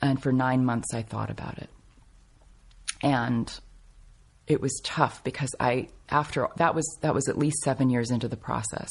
And 0.00 0.22
for 0.22 0.32
9 0.32 0.64
months 0.64 0.94
I 0.94 1.02
thought 1.02 1.28
about 1.28 1.58
it. 1.58 1.68
And 3.02 3.52
it 4.46 4.60
was 4.60 4.80
tough 4.84 5.24
because 5.24 5.50
I 5.58 5.88
after 6.08 6.46
that 6.56 6.76
was 6.76 6.86
that 7.00 7.12
was 7.12 7.28
at 7.28 7.36
least 7.36 7.58
seven 7.64 7.90
years 7.90 8.12
into 8.12 8.28
the 8.28 8.36
process 8.36 8.90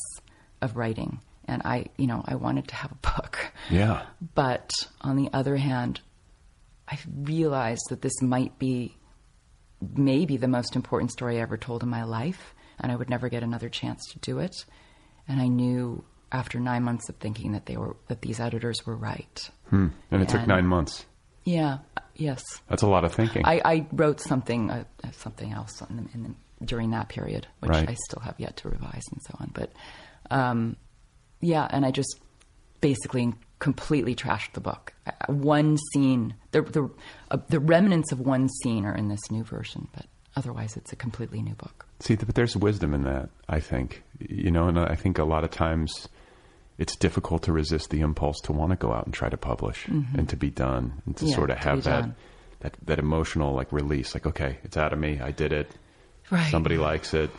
of 0.61 0.75
writing, 0.75 1.21
and 1.45 1.61
I 1.63 1.85
you 1.97 2.07
know 2.07 2.23
I 2.25 2.35
wanted 2.35 2.67
to 2.67 2.75
have 2.75 2.91
a 2.91 2.95
book. 2.95 3.53
Yeah. 3.69 4.05
But 4.35 4.69
on 4.99 5.15
the 5.15 5.29
other 5.31 5.55
hand, 5.55 6.01
I 6.89 6.99
realized 7.07 7.83
that 7.89 8.01
this 8.01 8.21
might 8.21 8.59
be 8.59 8.97
maybe 9.95 10.37
the 10.37 10.47
most 10.47 10.75
important 10.75 11.11
story 11.11 11.37
I 11.37 11.41
ever 11.41 11.57
told 11.57 11.83
in 11.83 11.89
my 11.89 12.03
life, 12.03 12.53
and 12.79 12.91
I 12.91 12.95
would 12.95 13.09
never 13.09 13.29
get 13.29 13.43
another 13.43 13.69
chance 13.69 14.05
to 14.11 14.19
do 14.19 14.39
it. 14.39 14.65
And 15.27 15.41
I 15.41 15.47
knew 15.47 16.03
after 16.31 16.59
nine 16.59 16.83
months 16.83 17.09
of 17.09 17.15
thinking 17.17 17.53
that 17.53 17.65
they 17.65 17.77
were 17.77 17.95
that 18.07 18.21
these 18.21 18.39
editors 18.39 18.85
were 18.85 18.95
right. 18.95 19.49
Hmm. 19.69 19.87
And 20.11 20.21
it 20.21 20.29
took 20.29 20.45
nine 20.47 20.65
months. 20.65 21.05
Yeah. 21.43 21.79
Yes. 22.15 22.43
That's 22.67 22.83
a 22.83 22.87
lot 22.87 23.05
of 23.05 23.13
thinking. 23.13 23.43
I, 23.45 23.61
I 23.63 23.87
wrote 23.91 24.19
something 24.19 24.69
uh, 24.69 24.83
something 25.13 25.53
else 25.53 25.81
in 25.89 25.95
the, 25.97 26.05
in 26.13 26.23
the, 26.23 26.65
during 26.65 26.91
that 26.91 27.09
period, 27.09 27.47
which 27.61 27.71
Right. 27.71 27.89
I 27.89 27.93
still 27.93 28.21
have 28.21 28.35
yet 28.39 28.57
to 28.57 28.69
revise 28.69 29.03
and 29.11 29.21
so 29.23 29.35
on. 29.39 29.51
But 29.53 29.71
um, 30.29 30.75
yeah, 31.41 31.67
and 31.69 31.85
I 31.85 31.91
just 31.91 32.19
basically 32.81 33.33
completely 33.59 34.15
trashed 34.15 34.53
the 34.53 34.61
book. 34.61 34.93
Uh, 35.05 35.11
One 35.33 35.77
scene, 35.93 36.35
the 36.51 36.61
the 36.61 36.89
uh, 37.31 37.37
the 37.49 37.59
remnants 37.59 38.11
of 38.11 38.19
one 38.19 38.47
scene 38.63 38.85
are 38.85 38.95
in 38.95 39.09
this 39.09 39.29
new 39.31 39.43
version, 39.43 39.87
but 39.93 40.05
otherwise 40.35 40.77
it's 40.77 40.91
a 40.93 40.95
completely 40.95 41.41
new 41.41 41.55
book. 41.55 41.85
See, 41.99 42.15
but 42.15 42.35
there's 42.35 42.55
wisdom 42.55 42.93
in 42.93 43.03
that, 43.03 43.29
I 43.49 43.59
think. 43.59 44.03
You 44.19 44.51
know, 44.51 44.67
and 44.67 44.79
I 44.79 44.95
think 44.95 45.17
a 45.19 45.23
lot 45.25 45.43
of 45.43 45.51
times 45.51 46.07
it's 46.77 46.95
difficult 46.95 47.43
to 47.43 47.51
resist 47.51 47.89
the 47.89 47.99
impulse 47.99 48.39
to 48.41 48.53
want 48.53 48.71
to 48.71 48.77
go 48.77 48.93
out 48.93 49.03
and 49.05 49.13
try 49.13 49.27
to 49.27 49.35
publish 49.37 49.85
and 49.87 50.29
to 50.29 50.37
be 50.37 50.49
done 50.49 51.01
and 51.05 51.17
to 51.17 51.23
Mm-hmm. 51.25 51.29
Yeah, 51.31 51.35
sort 51.35 51.49
of 51.49 51.57
have 51.57 51.83
that, 51.83 52.01
done. 52.01 52.15
that 52.61 52.77
that 52.85 52.99
emotional 52.99 53.53
like 53.53 53.71
release 53.73 54.13
like 54.13 54.25
okay, 54.25 54.59
it's 54.63 54.77
out 54.77 54.93
of 54.93 54.99
me. 54.99 55.19
I 55.19 55.31
did 55.31 55.51
it. 55.51 55.69
Right. 56.31 56.49
Somebody 56.49 56.77
likes 56.77 57.13
it. 57.13 57.31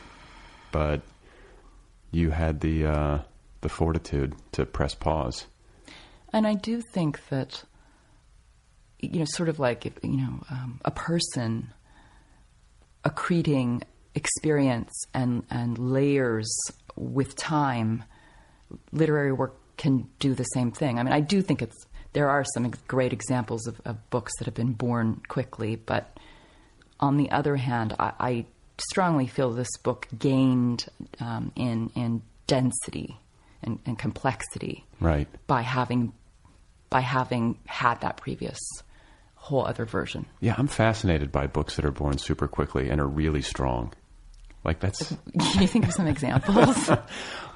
But 0.73 1.01
you 2.11 2.31
had 2.31 2.61
the 2.61 2.85
uh 2.87 3.19
the 3.63 3.69
fortitude 3.71 4.35
to 4.53 4.67
press 4.67 4.95
pause. 4.95 5.47
And 6.33 6.47
I 6.47 6.55
do 6.55 6.81
think 6.81 7.29
that, 7.29 7.65
you 9.01 9.19
know, 9.21 9.25
sort 9.27 9.49
of 9.49 9.59
like, 9.59 9.87
if, 9.87 9.95
you 10.03 10.17
know, 10.17 10.45
um, 10.51 10.81
a 10.85 10.91
person 10.91 11.73
accreting 13.05 13.83
experience 14.15 14.93
and, 15.15 15.45
and 15.51 15.79
layers 15.79 16.51
with 16.97 17.37
time, 17.37 18.05
literary 18.93 19.33
work 19.33 19.57
can 19.77 20.09
do 20.19 20.35
the 20.35 20.45
same 20.45 20.71
thing. 20.71 20.99
I 20.99 21.03
mean, 21.03 21.13
I 21.13 21.21
do 21.21 21.41
think 21.43 21.63
it's, 21.63 21.87
there 22.13 22.29
are 22.29 22.45
some 22.55 22.71
great 22.87 23.13
examples 23.13 23.67
of, 23.67 23.81
of 23.85 24.11
books 24.11 24.33
that 24.39 24.45
have 24.45 24.55
been 24.55 24.73
born 24.73 25.23
quickly, 25.29 25.77
but 25.77 26.19
on 26.99 27.17
the 27.17 27.31
other 27.31 27.57
hand, 27.57 27.95
I, 27.99 28.13
I 28.21 28.47
strongly 28.91 29.27
feel 29.27 29.53
this 29.53 29.75
book 29.83 30.07
gained 30.19 30.87
um, 31.21 31.53
in, 31.57 31.91
in 31.95 32.23
density 32.47 33.19
and, 33.63 33.79
and 33.87 33.99
complexity 33.99 34.85
Right. 35.01 35.29
by 35.47 35.63
having 35.63 36.13
by 36.91 37.01
having 37.01 37.59
had 37.67 38.01
that 38.03 38.17
previous 38.17 38.59
whole 39.37 39.65
other 39.67 39.85
version. 39.87 40.27
Yeah, 40.41 40.55
I'm 40.59 40.67
fascinated 40.67 41.33
by 41.33 41.47
books 41.47 41.77
that 41.77 41.85
are 41.85 41.91
born 41.93 42.19
super 42.19 42.47
quickly 42.47 42.91
and 42.91 43.01
are 43.01 43.07
really 43.07 43.43
strong. 43.43 43.93
Like 44.65 44.81
that's 44.81 45.09
Can 45.09 45.63
you 45.63 45.67
think 45.67 45.87
of 45.87 45.93
some 45.95 46.07
examples? 46.07 46.91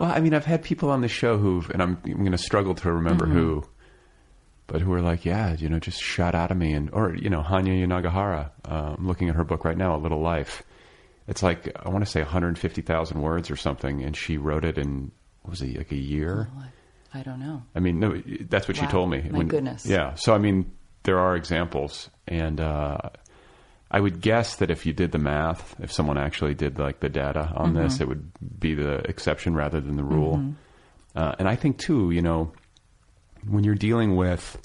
Well, 0.00 0.10
I 0.10 0.18
mean, 0.18 0.34
I've 0.34 0.44
had 0.44 0.64
people 0.64 0.90
on 0.90 1.02
the 1.02 1.08
show 1.08 1.38
who've, 1.38 1.70
and 1.70 1.80
I'm, 1.80 1.98
I'm 2.04 2.18
going 2.20 2.32
to 2.32 2.38
struggle 2.38 2.74
to 2.74 2.90
remember 2.90 3.26
Mm-hmm. 3.26 3.34
who, 3.38 3.64
but 4.66 4.80
who 4.80 4.92
are 4.92 5.00
like, 5.02 5.24
yeah, 5.24 5.54
you 5.54 5.68
know, 5.68 5.78
just 5.78 6.02
shot 6.02 6.34
out 6.34 6.50
of 6.50 6.56
me. 6.56 6.72
And, 6.72 6.90
or, 6.92 7.14
you 7.14 7.30
know, 7.30 7.42
Hanya 7.42 7.80
Yanagihara, 7.86 8.50
uh, 8.64 8.94
I'm 8.98 9.06
looking 9.06 9.28
at 9.28 9.36
her 9.36 9.44
book 9.44 9.64
right 9.64 9.76
now, 9.76 9.94
A 9.94 9.98
Little 9.98 10.20
Life. 10.20 10.64
It's 11.28 11.44
like, 11.44 11.70
I 11.84 11.90
want 11.90 12.04
to 12.04 12.10
say 12.10 12.22
150,000 12.22 13.22
words 13.22 13.50
or 13.52 13.56
something. 13.56 14.02
And 14.02 14.16
she 14.16 14.36
wrote 14.36 14.64
it 14.64 14.78
in, 14.78 15.12
what 15.42 15.50
was 15.52 15.62
it, 15.62 15.76
like 15.76 15.92
a 15.92 15.96
year? 15.96 16.48
I 17.14 17.22
don't 17.22 17.38
know. 17.38 17.62
I 17.74 17.80
mean, 17.80 18.00
no, 18.00 18.20
that's 18.48 18.66
what 18.66 18.76
she 18.76 18.86
told 18.86 19.08
me. 19.10 19.22
My 19.30 19.44
goodness. 19.44 19.86
Yeah. 19.86 20.14
So, 20.16 20.34
I 20.34 20.38
mean, 20.38 20.72
there 21.04 21.18
are 21.18 21.36
examples. 21.36 22.10
And, 22.26 22.60
uh, 22.60 22.98
I 23.90 24.00
would 24.00 24.20
guess 24.20 24.56
that 24.56 24.72
if 24.72 24.86
you 24.86 24.92
did 24.92 25.12
the 25.12 25.18
math, 25.18 25.76
if 25.78 25.92
someone 25.92 26.18
actually 26.18 26.54
did 26.54 26.80
like 26.80 26.98
the 26.98 27.08
data 27.08 27.52
on 27.54 27.74
this, 27.74 28.00
it 28.00 28.08
would 28.08 28.32
be 28.58 28.74
the 28.74 29.08
exception 29.08 29.54
rather 29.54 29.80
than 29.80 29.94
the 29.96 30.02
rule. 30.02 30.54
Uh, 31.14 31.34
and 31.38 31.46
I 31.46 31.54
think 31.54 31.78
too, 31.78 32.10
you 32.10 32.20
know, 32.20 32.52
when 33.48 33.62
you're 33.62 33.76
dealing 33.76 34.16
with 34.16 34.58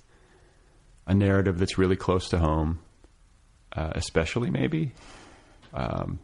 a 1.05 1.13
narrative 1.13 1.59
that's 1.59 1.77
really 1.77 1.95
close 1.95 2.29
to 2.29 2.39
home, 2.39 2.79
uh, 3.73 3.91
especially 3.93 4.49
maybe 4.49 4.93
um, 5.75 6.19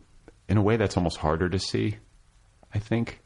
in 0.50 0.58
a 0.58 0.62
way 0.64 0.78
that's 0.78 0.98
almost 0.98 1.18
harder 1.18 1.48
to 1.48 1.60
see. 1.60 1.98
I 2.74 2.80
think. 2.80 3.22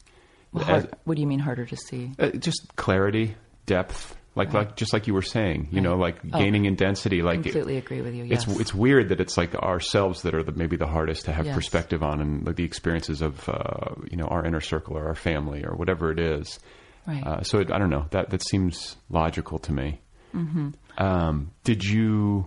Well, 0.52 0.64
As- 0.68 0.86
what 1.04 1.14
do 1.16 1.20
you 1.22 1.28
mean 1.28 1.38
harder 1.40 1.64
to 1.66 1.76
see? 1.76 2.12
uh, 2.18 2.30
just 2.30 2.74
clarity, 2.76 3.36
depth, 3.66 4.16
like 4.34 4.52
like 4.52 4.76
just 4.76 4.92
like 4.92 5.06
you 5.06 5.14
were 5.14 5.22
saying, 5.22 5.68
you 5.70 5.80
know, 5.80 5.96
like 5.96 6.22
gaining 6.28 6.64
in 6.64 6.74
density. 6.76 7.20
Like 7.22 7.40
I 7.40 7.42
Completely 7.42 7.76
agree 7.76 8.00
with 8.00 8.14
you. 8.14 8.26
it's 8.30 8.46
it's 8.46 8.74
weird 8.74 9.08
that 9.10 9.20
it's 9.20 9.36
like 9.36 9.54
ourselves 9.54 10.22
that 10.22 10.34
are 10.34 10.42
the, 10.42 10.52
maybe 10.52 10.76
the 10.76 10.86
hardest 10.86 11.24
to 11.26 11.32
have 11.32 11.46
Yes. 11.46 11.54
perspective 11.54 12.02
on, 12.02 12.20
and 12.20 12.46
like 12.46 12.56
the 12.56 12.64
experiences 12.64 13.22
of 13.22 13.48
uh, 13.48 13.94
you 14.10 14.16
know 14.16 14.26
our 14.26 14.44
inner 14.44 14.60
circle 14.60 14.96
or 14.96 15.06
our 15.08 15.14
family 15.14 15.64
or 15.64 15.74
whatever 15.74 16.10
it 16.10 16.18
is. 16.18 16.58
Right. 17.06 17.26
Uh, 17.26 17.42
so 17.42 17.58
it, 17.60 17.72
I 17.72 17.78
don't 17.78 17.90
know 17.90 18.06
that 18.10 18.30
that 18.30 18.42
seems 18.42 18.96
logical 19.08 19.58
to 19.60 19.72
me. 19.72 20.00
Mm-hmm. 20.34 20.70
Um, 20.98 21.50
did 21.64 21.82
you 21.84 22.46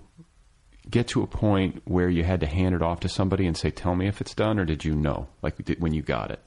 get 0.89 1.07
to 1.09 1.21
a 1.23 1.27
point 1.27 1.81
where 1.85 2.09
you 2.09 2.23
had 2.23 2.39
to 2.41 2.47
hand 2.47 2.75
it 2.75 2.81
off 2.81 3.01
to 3.01 3.09
somebody 3.09 3.45
and 3.45 3.57
say, 3.57 3.71
"Tell 3.71 3.95
me 3.95 4.07
if 4.07 4.21
it's 4.21 4.33
done," 4.33 4.59
or 4.59 4.65
did 4.65 4.85
you 4.85 4.93
know, 4.95 5.27
like 5.41 5.63
did, 5.63 5.81
when 5.81 5.93
you 5.93 6.01
got 6.01 6.31
it, 6.31 6.39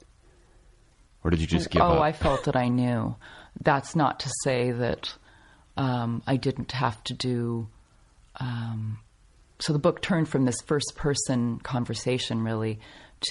or 1.27 1.29
did 1.29 1.41
you 1.41 1.47
just 1.47 1.69
give 1.69 1.81
oh, 1.81 1.95
up? 1.95 2.01
I 2.01 2.13
felt 2.13 2.45
that 2.45 2.55
I 2.55 2.69
knew. 2.69 3.13
That's 3.61 3.97
not 3.97 4.21
to 4.21 4.29
say 4.45 4.71
that 4.71 5.13
um, 5.75 6.23
I 6.25 6.37
didn't 6.37 6.71
have 6.71 7.03
to 7.03 7.13
do. 7.13 7.67
Um, 8.39 8.99
so 9.59 9.73
the 9.73 9.79
book 9.79 10.01
turned 10.01 10.29
from 10.29 10.45
this 10.45 10.61
first 10.65 10.93
person 10.95 11.59
conversation 11.59 12.43
really 12.43 12.79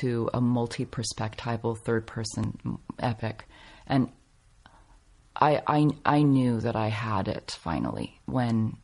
to 0.01 0.29
a 0.35 0.43
multi 0.43 0.85
perspectival 0.85 1.79
third 1.87 2.07
person 2.07 2.79
epic. 2.99 3.47
And 3.87 4.11
I, 5.35 5.63
I, 5.67 5.89
I 6.05 6.23
knew 6.23 6.61
that 6.61 6.77
I 6.77 6.89
had 6.89 7.29
it 7.29 7.57
finally 7.63 8.21
when, 8.27 8.77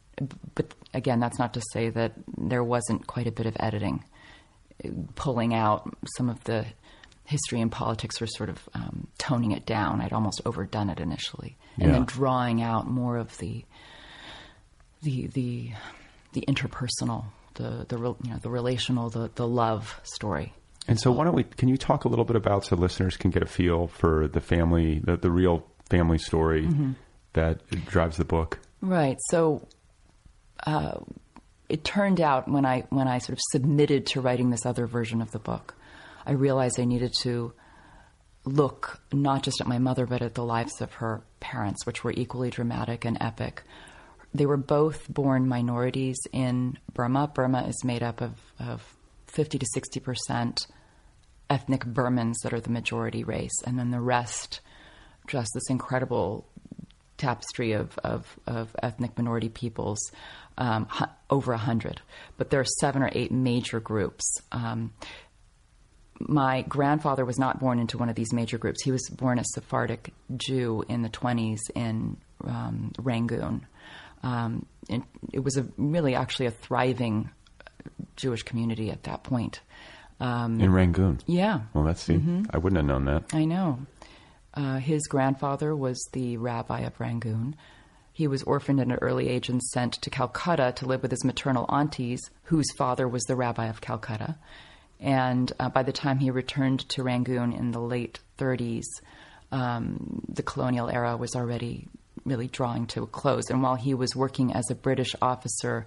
but 0.54 0.72
again, 0.94 1.20
that's 1.20 1.38
not 1.38 1.52
to 1.52 1.62
say 1.74 1.90
that 1.90 2.14
there 2.38 2.64
wasn't 2.64 3.06
quite 3.06 3.26
a 3.26 3.32
bit 3.32 3.44
of 3.44 3.58
editing 3.60 4.04
pulling 5.14 5.54
out 5.54 5.94
some 6.16 6.28
of 6.28 6.42
the 6.44 6.66
history 7.32 7.60
and 7.60 7.70
politics 7.72 8.20
were 8.20 8.26
sort 8.26 8.48
of 8.48 8.58
um, 8.74 9.06
toning 9.18 9.52
it 9.52 9.64
down. 9.66 10.00
I'd 10.00 10.12
almost 10.12 10.40
overdone 10.44 10.88
it 10.90 11.00
initially, 11.00 11.56
and 11.76 11.86
Yeah. 11.86 11.92
then 11.98 12.04
drawing 12.04 12.62
out 12.62 12.86
more 12.88 13.16
of 13.16 13.36
the 13.38 13.64
the 15.02 15.26
the 15.28 15.70
the 16.34 16.42
interpersonal, 16.48 17.24
the 17.54 17.84
the 17.88 17.96
you 17.98 18.30
know 18.30 18.38
the 18.40 18.50
relational, 18.50 19.10
the 19.10 19.30
the 19.34 19.46
love 19.46 20.00
story. 20.04 20.52
And 20.88 20.98
so, 21.00 21.12
why 21.12 21.24
don't 21.24 21.34
we? 21.34 21.44
Can 21.44 21.68
you 21.68 21.76
talk 21.76 22.04
a 22.04 22.08
little 22.08 22.24
bit 22.24 22.36
about 22.36 22.64
so 22.66 22.76
listeners 22.76 23.16
can 23.16 23.30
get 23.30 23.42
a 23.42 23.46
feel 23.46 23.86
for 23.86 24.26
the 24.28 24.40
family, 24.40 24.98
the, 24.98 25.16
the 25.16 25.30
real 25.30 25.64
family 25.88 26.18
story 26.18 26.66
Mm-hmm. 26.66 26.92
that 27.34 27.58
drives 27.86 28.16
the 28.16 28.24
book? 28.24 28.58
Right. 28.80 29.16
So 29.30 29.66
uh, 30.66 30.98
it 31.68 31.84
turned 31.84 32.20
out 32.20 32.48
when 32.48 32.64
I 32.66 32.80
when 32.90 33.06
I 33.08 33.18
sort 33.18 33.34
of 33.38 33.40
submitted 33.52 34.06
to 34.06 34.20
writing 34.20 34.50
this 34.50 34.66
other 34.66 34.86
version 34.86 35.22
of 35.22 35.30
the 35.30 35.38
book, 35.38 35.74
I 36.26 36.32
realized 36.32 36.78
I 36.78 36.84
needed 36.84 37.12
to 37.22 37.52
look 38.44 39.00
not 39.12 39.42
just 39.42 39.60
at 39.60 39.68
my 39.68 39.78
mother 39.78 40.04
but 40.04 40.20
at 40.22 40.34
the 40.34 40.44
lives 40.44 40.80
of 40.80 40.94
her 40.94 41.22
parents, 41.40 41.86
which 41.86 42.02
were 42.02 42.12
equally 42.12 42.50
dramatic 42.50 43.04
and 43.04 43.16
epic. 43.20 43.62
They 44.34 44.46
were 44.46 44.56
both 44.56 45.12
born 45.12 45.46
minorities 45.46 46.16
in 46.32 46.78
Burma. 46.92 47.28
Burma 47.28 47.64
is 47.68 47.84
made 47.84 48.02
up 48.02 48.20
of, 48.20 48.32
of 48.58 48.96
50 49.26 49.58
to 49.58 49.66
60 49.66 50.00
percent 50.00 50.66
ethnic 51.50 51.84
Burmans 51.84 52.36
that 52.42 52.54
are 52.54 52.60
the 52.60 52.70
majority 52.70 53.24
race, 53.24 53.62
and 53.66 53.78
then 53.78 53.90
the 53.90 54.00
rest 54.00 54.60
just 55.26 55.50
this 55.54 55.68
incredible 55.68 56.46
tapestry 57.18 57.72
of, 57.72 57.96
of, 58.02 58.38
of 58.46 58.74
ethnic 58.82 59.16
minority 59.16 59.48
peoples, 59.48 60.00
um, 60.58 60.88
over 61.30 61.52
a 61.52 61.58
hundred. 61.58 62.00
But 62.36 62.50
there 62.50 62.60
are 62.60 62.66
seven 62.80 63.02
or 63.02 63.10
eight 63.12 63.30
major 63.30 63.80
groups. 63.80 64.24
Um, 64.50 64.92
my 66.28 66.62
grandfather 66.62 67.24
was 67.24 67.38
not 67.38 67.60
born 67.60 67.78
into 67.78 67.98
one 67.98 68.08
of 68.08 68.14
these 68.14 68.32
major 68.32 68.58
groups. 68.58 68.82
He 68.82 68.90
was 68.90 69.08
born 69.10 69.38
a 69.38 69.44
Sephardic 69.44 70.12
Jew 70.36 70.84
in 70.88 71.02
the 71.02 71.08
20s 71.08 71.58
in 71.74 72.16
um, 72.44 72.92
Rangoon. 72.98 73.66
Um, 74.22 74.66
it 75.32 75.42
was 75.42 75.56
a 75.56 75.66
really 75.76 76.14
actually 76.14 76.46
a 76.46 76.50
thriving 76.50 77.30
Jewish 78.16 78.42
community 78.42 78.90
at 78.90 79.04
that 79.04 79.22
point. 79.22 79.60
Um, 80.20 80.60
In 80.60 80.72
Rangoon. 80.72 81.18
yeah, 81.26 81.62
Well, 81.74 81.84
that's 81.84 82.02
see, 82.02 82.20
I 82.50 82.58
wouldn't 82.58 82.76
have 82.76 82.86
known 82.86 83.06
that. 83.06 83.24
I 83.32 83.44
know. 83.44 83.80
Uh, 84.54 84.76
his 84.76 85.06
grandfather 85.08 85.74
was 85.74 85.98
the 86.12 86.36
rabbi 86.36 86.80
of 86.80 87.00
Rangoon. 87.00 87.56
He 88.12 88.28
was 88.28 88.42
orphaned 88.42 88.78
at 88.80 88.86
an 88.86 88.92
early 89.00 89.28
age 89.28 89.48
and 89.48 89.62
sent 89.62 89.94
to 89.94 90.10
Calcutta 90.10 90.72
to 90.76 90.86
live 90.86 91.02
with 91.02 91.10
his 91.10 91.24
maternal 91.24 91.64
aunties, 91.70 92.20
whose 92.44 92.70
father 92.76 93.08
was 93.08 93.22
the 93.24 93.34
rabbi 93.36 93.66
of 93.66 93.80
Calcutta. 93.80 94.36
And 95.02 95.52
uh, 95.58 95.68
by 95.68 95.82
the 95.82 95.92
time 95.92 96.18
he 96.18 96.30
returned 96.30 96.88
to 96.90 97.02
Rangoon 97.02 97.52
in 97.52 97.72
the 97.72 97.80
late 97.80 98.20
30s, 98.38 98.84
um, 99.50 100.22
the 100.28 100.42
colonial 100.42 100.88
era 100.88 101.16
was 101.16 101.34
already 101.34 101.88
really 102.24 102.46
drawing 102.46 102.86
to 102.86 103.02
a 103.02 103.06
close. 103.06 103.50
And 103.50 103.62
while 103.62 103.74
he 103.74 103.94
was 103.94 104.14
working 104.14 104.54
as 104.54 104.70
a 104.70 104.74
British 104.76 105.14
officer 105.20 105.86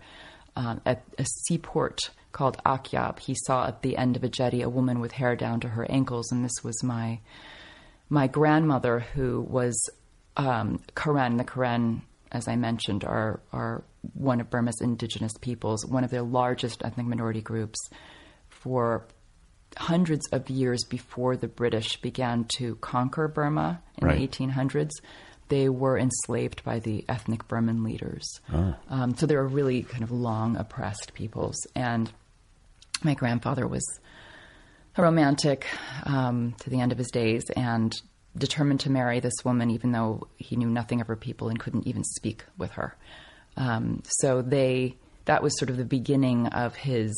um, 0.55 0.81
at 0.85 1.03
a 1.17 1.25
seaport 1.45 2.11
called 2.31 2.57
Akyab, 2.65 3.19
he 3.19 3.35
saw 3.45 3.67
at 3.67 3.81
the 3.81 3.97
end 3.97 4.17
of 4.17 4.23
a 4.23 4.29
jetty 4.29 4.61
a 4.61 4.69
woman 4.69 4.99
with 4.99 5.13
hair 5.13 5.35
down 5.35 5.61
to 5.61 5.69
her 5.69 5.89
ankles, 5.89 6.31
and 6.31 6.43
this 6.43 6.63
was 6.63 6.83
my 6.83 7.19
my 8.07 8.27
grandmother, 8.27 8.99
who 8.99 9.41
was 9.41 9.89
um, 10.37 10.79
Karen. 10.95 11.37
The 11.37 11.43
Karen, 11.43 12.03
as 12.31 12.47
I 12.47 12.55
mentioned, 12.55 13.03
are 13.03 13.39
are 13.53 13.83
one 14.13 14.41
of 14.41 14.49
Burma's 14.49 14.81
indigenous 14.81 15.33
peoples, 15.39 15.85
one 15.85 16.03
of 16.03 16.11
their 16.11 16.21
largest 16.21 16.83
ethnic 16.83 17.07
minority 17.07 17.41
groups, 17.41 17.79
for 18.65 19.05
hundreds 19.77 20.27
of 20.31 20.49
years 20.49 20.83
before 20.89 21.37
the 21.37 21.47
British 21.47 22.01
began 22.01 22.45
to 22.57 22.75
conquer 22.77 23.27
Burma 23.27 23.81
in 24.01 24.07
Right. 24.07 24.17
the 24.17 24.27
1800s. 24.45 24.89
They 25.49 25.69
were 25.69 25.97
enslaved 25.99 26.63
by 26.63 26.79
the 26.79 27.05
ethnic 27.07 27.47
Burman 27.47 27.83
leaders. 27.83 28.25
Um, 28.89 29.15
so 29.15 29.27
they 29.27 29.35
were 29.35 29.47
really 29.47 29.83
kind 29.83 30.03
of 30.03 30.09
long 30.11 30.57
oppressed 30.57 31.13
peoples. 31.13 31.55
And 31.75 32.11
my 33.03 33.13
grandfather 33.13 33.67
was 33.67 33.85
a 34.97 35.03
romantic 35.03 35.67
um, 36.05 36.55
to 36.61 36.69
the 36.71 36.79
end 36.79 36.91
of 36.91 36.97
his 36.97 37.09
days 37.11 37.43
and 37.55 37.93
determined 38.35 38.79
to 38.81 38.89
marry 38.89 39.19
this 39.19 39.35
woman, 39.45 39.69
even 39.69 39.91
though 39.91 40.27
he 40.37 40.55
knew 40.55 40.69
nothing 40.69 40.99
of 40.99 41.07
her 41.07 41.15
people 41.15 41.49
and 41.49 41.59
couldn't 41.59 41.85
even 41.85 42.03
speak 42.03 42.43
with 42.57 42.71
her. 42.71 42.95
Um, 43.55 44.01
so 44.19 44.41
they 44.41 44.95
that 45.25 45.43
was 45.43 45.57
sort 45.59 45.69
of 45.69 45.77
the 45.77 45.85
beginning 45.85 46.47
of 46.47 46.75
his 46.75 47.13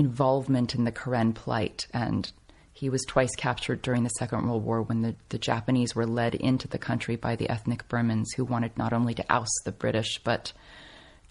involvement 0.00 0.74
in 0.74 0.84
the 0.84 0.92
Karen 0.92 1.32
plight, 1.32 1.86
and 1.92 2.30
he 2.72 2.88
was 2.88 3.02
twice 3.06 3.34
captured 3.36 3.82
during 3.82 4.02
the 4.02 4.10
Second 4.10 4.46
World 4.46 4.64
War 4.64 4.80
when 4.80 5.02
the, 5.02 5.14
the 5.28 5.38
Japanese 5.38 5.94
were 5.94 6.06
led 6.06 6.34
into 6.34 6.66
the 6.66 6.78
country 6.78 7.16
by 7.16 7.36
the 7.36 7.50
ethnic 7.50 7.86
Burmans 7.88 8.34
who 8.34 8.44
wanted 8.44 8.76
not 8.78 8.94
only 8.94 9.12
to 9.14 9.24
oust 9.28 9.60
the 9.66 9.72
British 9.72 10.18
but 10.24 10.54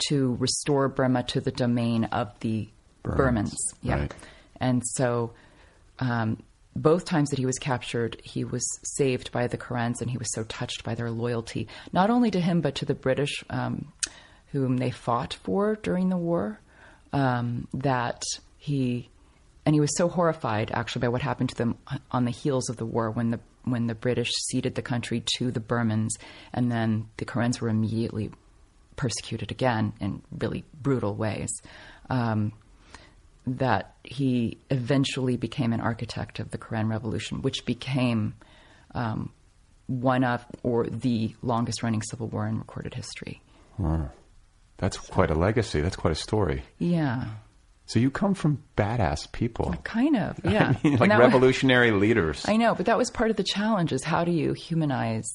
to 0.09 0.35
restore 0.35 0.87
Burma 0.87 1.23
to 1.23 1.41
the 1.41 1.51
domain 1.51 2.03
of 2.05 2.39
the 2.41 2.69
Burmans. 3.03 3.55
Yeah. 3.81 4.01
right. 4.01 4.13
And 4.59 4.83
so 4.85 5.31
um, 5.97 6.43
both 6.75 7.05
times 7.05 7.31
that 7.31 7.39
he 7.39 7.47
was 7.47 7.57
captured, 7.57 8.21
he 8.23 8.43
was 8.43 8.63
saved 8.83 9.31
by 9.31 9.47
the 9.47 9.57
Karens, 9.57 10.01
and 10.01 10.11
he 10.11 10.17
was 10.17 10.31
so 10.33 10.43
touched 10.43 10.83
by 10.83 10.93
their 10.93 11.09
loyalty, 11.09 11.67
not 11.91 12.09
only 12.09 12.29
to 12.31 12.39
him, 12.39 12.61
but 12.61 12.75
to 12.75 12.85
the 12.85 12.93
British, 12.93 13.43
um, 13.49 13.91
whom 14.51 14.77
they 14.77 14.91
fought 14.91 15.33
for 15.33 15.75
during 15.77 16.09
the 16.09 16.17
war, 16.17 16.59
um, 17.11 17.67
that 17.73 18.21
he. 18.59 19.09
And 19.65 19.75
he 19.75 19.81
was 19.81 19.95
so 19.97 20.07
horrified, 20.07 20.71
actually, 20.71 21.01
by 21.01 21.09
what 21.09 21.21
happened 21.21 21.49
to 21.49 21.55
them 21.55 21.77
on 22.11 22.25
the 22.25 22.31
heels 22.31 22.69
of 22.69 22.77
the 22.77 22.85
war 22.85 23.11
when 23.11 23.31
the 23.31 23.39
when 23.65 23.87
the 23.87 23.95
British 23.95 24.31
ceded 24.47 24.75
the 24.75 24.81
country 24.81 25.23
to 25.37 25.51
the 25.51 25.59
Burmans, 25.59 26.09
and 26.53 26.71
then 26.71 27.07
the 27.17 27.25
Karens 27.25 27.61
were 27.61 27.69
immediately 27.69 28.31
persecuted 28.95 29.51
again 29.51 29.93
in 29.99 30.21
really 30.31 30.63
brutal 30.81 31.15
ways. 31.15 31.49
Um, 32.09 32.53
that 33.45 33.95
he 34.03 34.57
eventually 34.69 35.37
became 35.37 35.73
an 35.73 35.79
architect 35.79 36.39
of 36.39 36.51
the 36.51 36.57
Karen 36.57 36.87
Revolution, 36.87 37.41
which 37.41 37.65
became 37.65 38.35
um, 38.93 39.31
one 39.87 40.23
of 40.23 40.45
or 40.63 40.85
the 40.85 41.35
longest 41.41 41.81
running 41.81 42.01
civil 42.01 42.27
war 42.27 42.47
in 42.47 42.57
recorded 42.57 42.93
history. 42.93 43.41
That's 44.77 44.97
quite 44.97 45.31
a 45.31 45.35
legacy. 45.35 45.81
That's 45.81 45.95
quite 45.95 46.11
a 46.11 46.15
story. 46.15 46.63
Yeah, 46.77 47.25
So 47.89 47.99
you 47.99 48.11
come 48.11 48.35
from 48.35 48.61
badass 48.77 49.31
people. 49.31 49.73
kind 49.83 50.15
of. 50.15 50.39
Yeah, 50.43 50.73
I 50.83 50.87
mean, 50.87 50.97
like 50.99 51.09
revolutionary 51.17 51.89
leaders. 51.89 52.45
I 52.47 52.55
know, 52.55 52.75
but 52.75 52.85
that 52.85 52.99
was 52.99 53.09
part 53.09 53.31
of 53.31 53.35
the 53.37 53.43
challenge: 53.43 53.91
is 53.91 54.03
how 54.03 54.23
do 54.23 54.31
you 54.31 54.53
humanize 54.53 55.27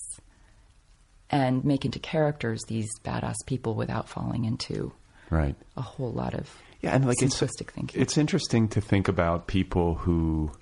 and 1.31 1.65
make 1.65 1.85
into 1.85 1.99
characters 1.99 2.63
these 2.69 2.89
badass 3.03 3.35
people 3.47 3.75
without 3.75 4.09
falling 4.09 4.45
into 4.45 4.93
Right. 5.31 5.57
a 5.77 5.83
whole 5.83 6.13
lot 6.13 6.35
of 6.35 6.49
Yeah, 6.81 6.95
and 6.95 7.05
like 7.07 7.21
it's 7.23 7.41
simplistic 7.41 7.71
thinking. 7.73 8.01
It's 8.01 8.17
interesting 8.17 8.69
to 8.69 8.81
think 8.81 9.09
about 9.09 9.49
people 9.49 9.95
who 9.97 10.53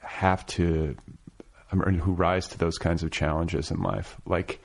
have 0.00 0.44
to, 0.46 0.96
I 1.70 1.76
mean, 1.76 1.98
who 2.00 2.12
rise 2.12 2.48
to 2.48 2.58
those 2.58 2.76
kinds 2.78 3.02
of 3.04 3.10
challenges 3.12 3.70
in 3.70 3.80
life. 3.82 4.16
Like, 4.26 4.60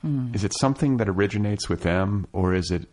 Hmm. 0.00 0.34
is 0.34 0.42
it 0.42 0.52
something 0.58 0.96
that 0.96 1.08
originates 1.08 1.68
with 1.68 1.82
them, 1.82 2.26
or 2.32 2.54
is 2.54 2.72
it, 2.72 2.88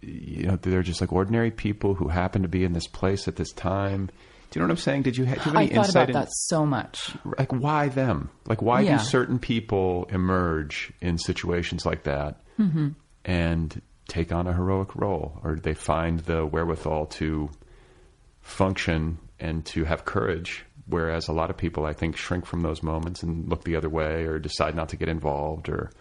you 0.00 0.46
know, 0.46 0.56
they're 0.56 0.82
just 0.82 1.00
like 1.00 1.12
ordinary 1.12 1.50
people 1.50 1.94
who 1.94 2.08
happen 2.08 2.42
to 2.42 2.48
be 2.48 2.64
in 2.64 2.72
this 2.72 2.86
place 2.86 3.26
at 3.28 3.36
this 3.36 3.52
time? 3.52 4.10
Do 4.50 4.58
you 4.58 4.60
know 4.60 4.66
what 4.68 4.72
I'm 4.72 4.76
saying? 4.82 5.02
Did 5.02 5.16
you, 5.16 5.24
ha- 5.26 5.34
do 5.34 5.40
you 5.40 5.44
have 5.44 5.56
I 5.56 5.62
any 5.64 5.74
thought 5.74 5.86
insight 5.86 5.94
about 5.94 6.08
in, 6.08 6.12
that 6.14 6.28
so 6.32 6.66
much. 6.66 7.10
like 7.38 7.52
why 7.52 7.88
them? 7.88 8.28
Like 8.46 8.60
why 8.60 8.82
Yeah. 8.82 8.98
do 8.98 9.04
certain 9.04 9.38
people 9.38 10.06
emerge 10.10 10.92
in 11.00 11.16
situations 11.18 11.86
like 11.86 12.02
that 12.04 12.40
Mm-hmm. 12.58 12.88
and 13.24 13.82
take 14.08 14.30
on 14.30 14.46
a 14.46 14.52
heroic 14.52 14.94
role, 14.94 15.40
or 15.42 15.54
do 15.54 15.62
they 15.62 15.72
find 15.74 16.20
the 16.20 16.44
wherewithal 16.44 17.06
to 17.06 17.48
function 18.40 19.18
and 19.40 19.64
to 19.66 19.84
have 19.84 20.04
courage? 20.04 20.64
Whereas 20.86 21.28
a 21.28 21.32
lot 21.32 21.48
of 21.50 21.56
people, 21.56 21.86
I 21.86 21.92
think, 21.92 22.16
shrink 22.16 22.44
from 22.44 22.60
those 22.60 22.82
moments 22.82 23.22
and 23.22 23.48
look 23.48 23.64
the 23.64 23.76
other 23.76 23.88
way, 23.88 24.24
or 24.24 24.38
decide 24.38 24.74
not 24.74 24.90
to 24.90 24.96
get 24.96 25.08
involved, 25.08 25.68
or 25.68 25.92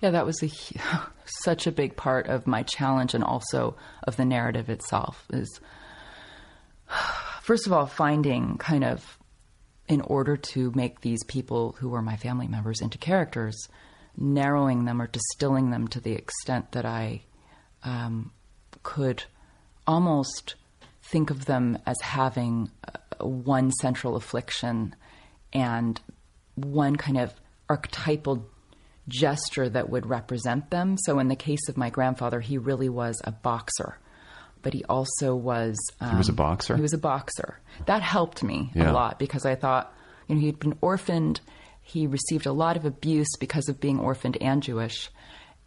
Yeah, 0.00 0.10
that 0.10 0.26
was 0.26 0.42
a, 0.42 0.50
such 1.24 1.66
a 1.66 1.72
big 1.72 1.96
part 1.96 2.26
of 2.26 2.46
my 2.46 2.62
challenge 2.62 3.14
and 3.14 3.24
also 3.24 3.76
of 4.04 4.16
the 4.16 4.24
narrative 4.24 4.68
itself. 4.68 5.26
Is 5.32 5.60
first 7.42 7.66
of 7.66 7.72
all 7.72 7.86
finding 7.86 8.58
kind 8.58 8.84
of 8.84 9.18
in 9.88 10.00
order 10.02 10.36
to 10.36 10.70
make 10.74 11.00
these 11.00 11.24
people 11.24 11.74
who 11.80 11.88
were 11.88 12.02
my 12.02 12.16
family 12.16 12.46
members 12.46 12.80
into 12.80 12.96
characters, 12.96 13.68
narrowing 14.16 14.84
them 14.84 15.02
or 15.02 15.08
distilling 15.08 15.70
them 15.70 15.88
to 15.88 16.00
the 16.00 16.12
extent 16.12 16.70
that 16.72 16.84
I 16.84 17.22
um, 17.82 18.30
could 18.84 19.24
almost 19.86 20.54
think 21.02 21.30
of 21.30 21.46
them 21.46 21.76
as 21.86 22.00
having 22.00 22.70
uh, 22.84 23.24
one 23.24 23.72
central 23.72 24.14
affliction 24.14 24.94
and 25.52 26.00
one 26.54 26.94
kind 26.94 27.18
of 27.18 27.34
archetypal 27.68 28.46
gesture 29.08 29.68
that 29.68 29.90
would 29.90 30.06
represent 30.06 30.70
them. 30.70 30.96
So, 30.98 31.18
in 31.18 31.28
the 31.28 31.36
case 31.36 31.68
of 31.68 31.76
my 31.76 31.90
grandfather, 31.90 32.40
he 32.40 32.58
really 32.58 32.88
was 32.88 33.20
a 33.24 33.32
boxer, 33.32 33.98
but 34.62 34.72
he 34.74 34.84
also 34.84 35.34
was. 35.34 35.76
Um, 36.00 36.18
was 36.18 36.28
a 36.28 36.32
boxer? 36.32 36.76
He 36.76 36.82
was 36.82 36.92
a 36.92 36.98
boxer. 36.98 37.58
That 37.86 38.02
helped 38.02 38.42
me 38.42 38.70
Yeah. 38.74 38.90
a 38.90 38.92
lot 38.92 39.18
because 39.18 39.44
I 39.46 39.54
thought, 39.54 39.92
you 40.28 40.34
know, 40.34 40.40
he'd 40.40 40.58
been 40.58 40.76
orphaned. 40.80 41.40
He 41.82 42.06
received 42.06 42.46
a 42.46 42.52
lot 42.52 42.76
of 42.76 42.84
abuse 42.84 43.28
because 43.40 43.68
of 43.68 43.80
being 43.80 43.98
orphaned 43.98 44.36
and 44.40 44.62
Jewish, 44.62 45.10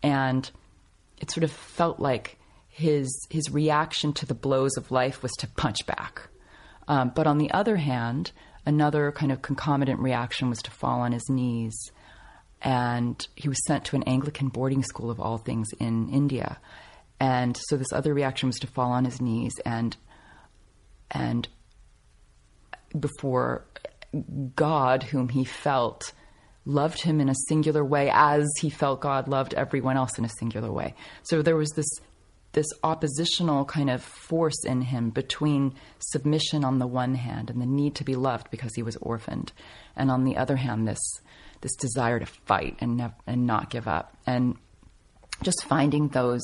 and 0.01 0.49
it 1.17 1.31
sort 1.31 1.43
of 1.43 1.51
felt 1.51 1.99
like 1.99 2.37
his 2.69 3.09
his 3.29 3.49
reaction 3.51 4.13
to 4.13 4.25
the 4.25 4.33
blows 4.33 4.77
of 4.77 4.89
life 4.91 5.21
was 5.21 5.31
to 5.39 5.47
punch 5.47 5.85
back. 5.85 6.29
Um, 6.87 7.11
but 7.15 7.27
on 7.27 7.37
the 7.37 7.51
other 7.51 7.75
hand, 7.77 8.31
another 8.65 9.11
kind 9.11 9.31
of 9.31 9.41
concomitant 9.41 9.99
reaction 9.99 10.49
was 10.49 10.59
to 10.63 10.71
fall 10.71 11.01
on 11.01 11.11
his 11.11 11.29
knees. 11.29 11.75
And 12.63 13.27
he 13.35 13.49
was 13.49 13.63
sent 13.67 13.85
to 13.85 13.95
an 13.95 14.03
Anglican 14.03 14.47
boarding 14.47 14.83
school 14.83 15.11
of 15.11 15.19
all 15.19 15.37
things 15.37 15.67
in 15.79 16.09
India. 16.09 16.59
And 17.19 17.57
so 17.67 17.77
this 17.77 17.91
other 17.91 18.13
reaction 18.13 18.47
was 18.47 18.59
to 18.59 18.67
fall 18.67 18.91
on 18.91 19.05
his 19.05 19.21
knees 19.21 19.53
and 19.65 19.95
and 21.11 21.47
before 22.99 23.65
God, 24.55 25.03
whom 25.03 25.29
he 25.29 25.43
felt 25.43 26.13
loved 26.65 27.01
him 27.01 27.19
in 27.19 27.29
a 27.29 27.35
singular 27.49 27.83
way, 27.83 28.09
as 28.13 28.49
he 28.61 28.69
felt 28.69 29.01
God 29.01 29.27
loved 29.27 29.53
everyone 29.53 29.97
else 29.97 30.17
in 30.17 30.25
a 30.25 30.29
singular 30.39 30.71
way. 30.71 30.95
So 31.23 31.41
there 31.41 31.55
was 31.55 31.71
this 31.71 31.87
this 32.53 32.67
oppositional 32.83 33.65
kind 33.65 33.89
of 33.89 34.03
force 34.03 34.63
in 34.63 34.81
him 34.81 35.09
between 35.09 35.73
submission 35.97 36.63
on 36.63 36.77
the 36.77 36.85
one 36.85 37.15
hand 37.15 37.49
and 37.49 37.59
the 37.59 37.65
need 37.65 37.95
to 37.95 38.03
be 38.03 38.15
loved 38.15 38.51
because 38.51 38.71
he 38.75 38.83
was 38.83 38.95
orphaned, 38.97 39.51
and 39.95 40.11
on 40.11 40.23
the 40.23 40.37
other 40.37 40.55
hand, 40.55 40.87
this 40.87 41.01
this 41.63 41.75
desire 41.75 42.19
to 42.19 42.25
fight 42.25 42.77
and 42.79 43.11
and 43.25 43.47
not 43.47 43.69
give 43.71 43.87
up, 43.87 44.15
and 44.27 44.55
just 45.41 45.63
finding 45.65 46.09
those 46.09 46.43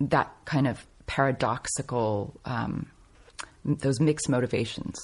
that 0.00 0.30
kind 0.44 0.68
of 0.68 0.86
paradoxical 1.06 2.38
um, 2.44 2.86
those 3.64 3.98
mixed 4.00 4.28
motivations 4.28 4.96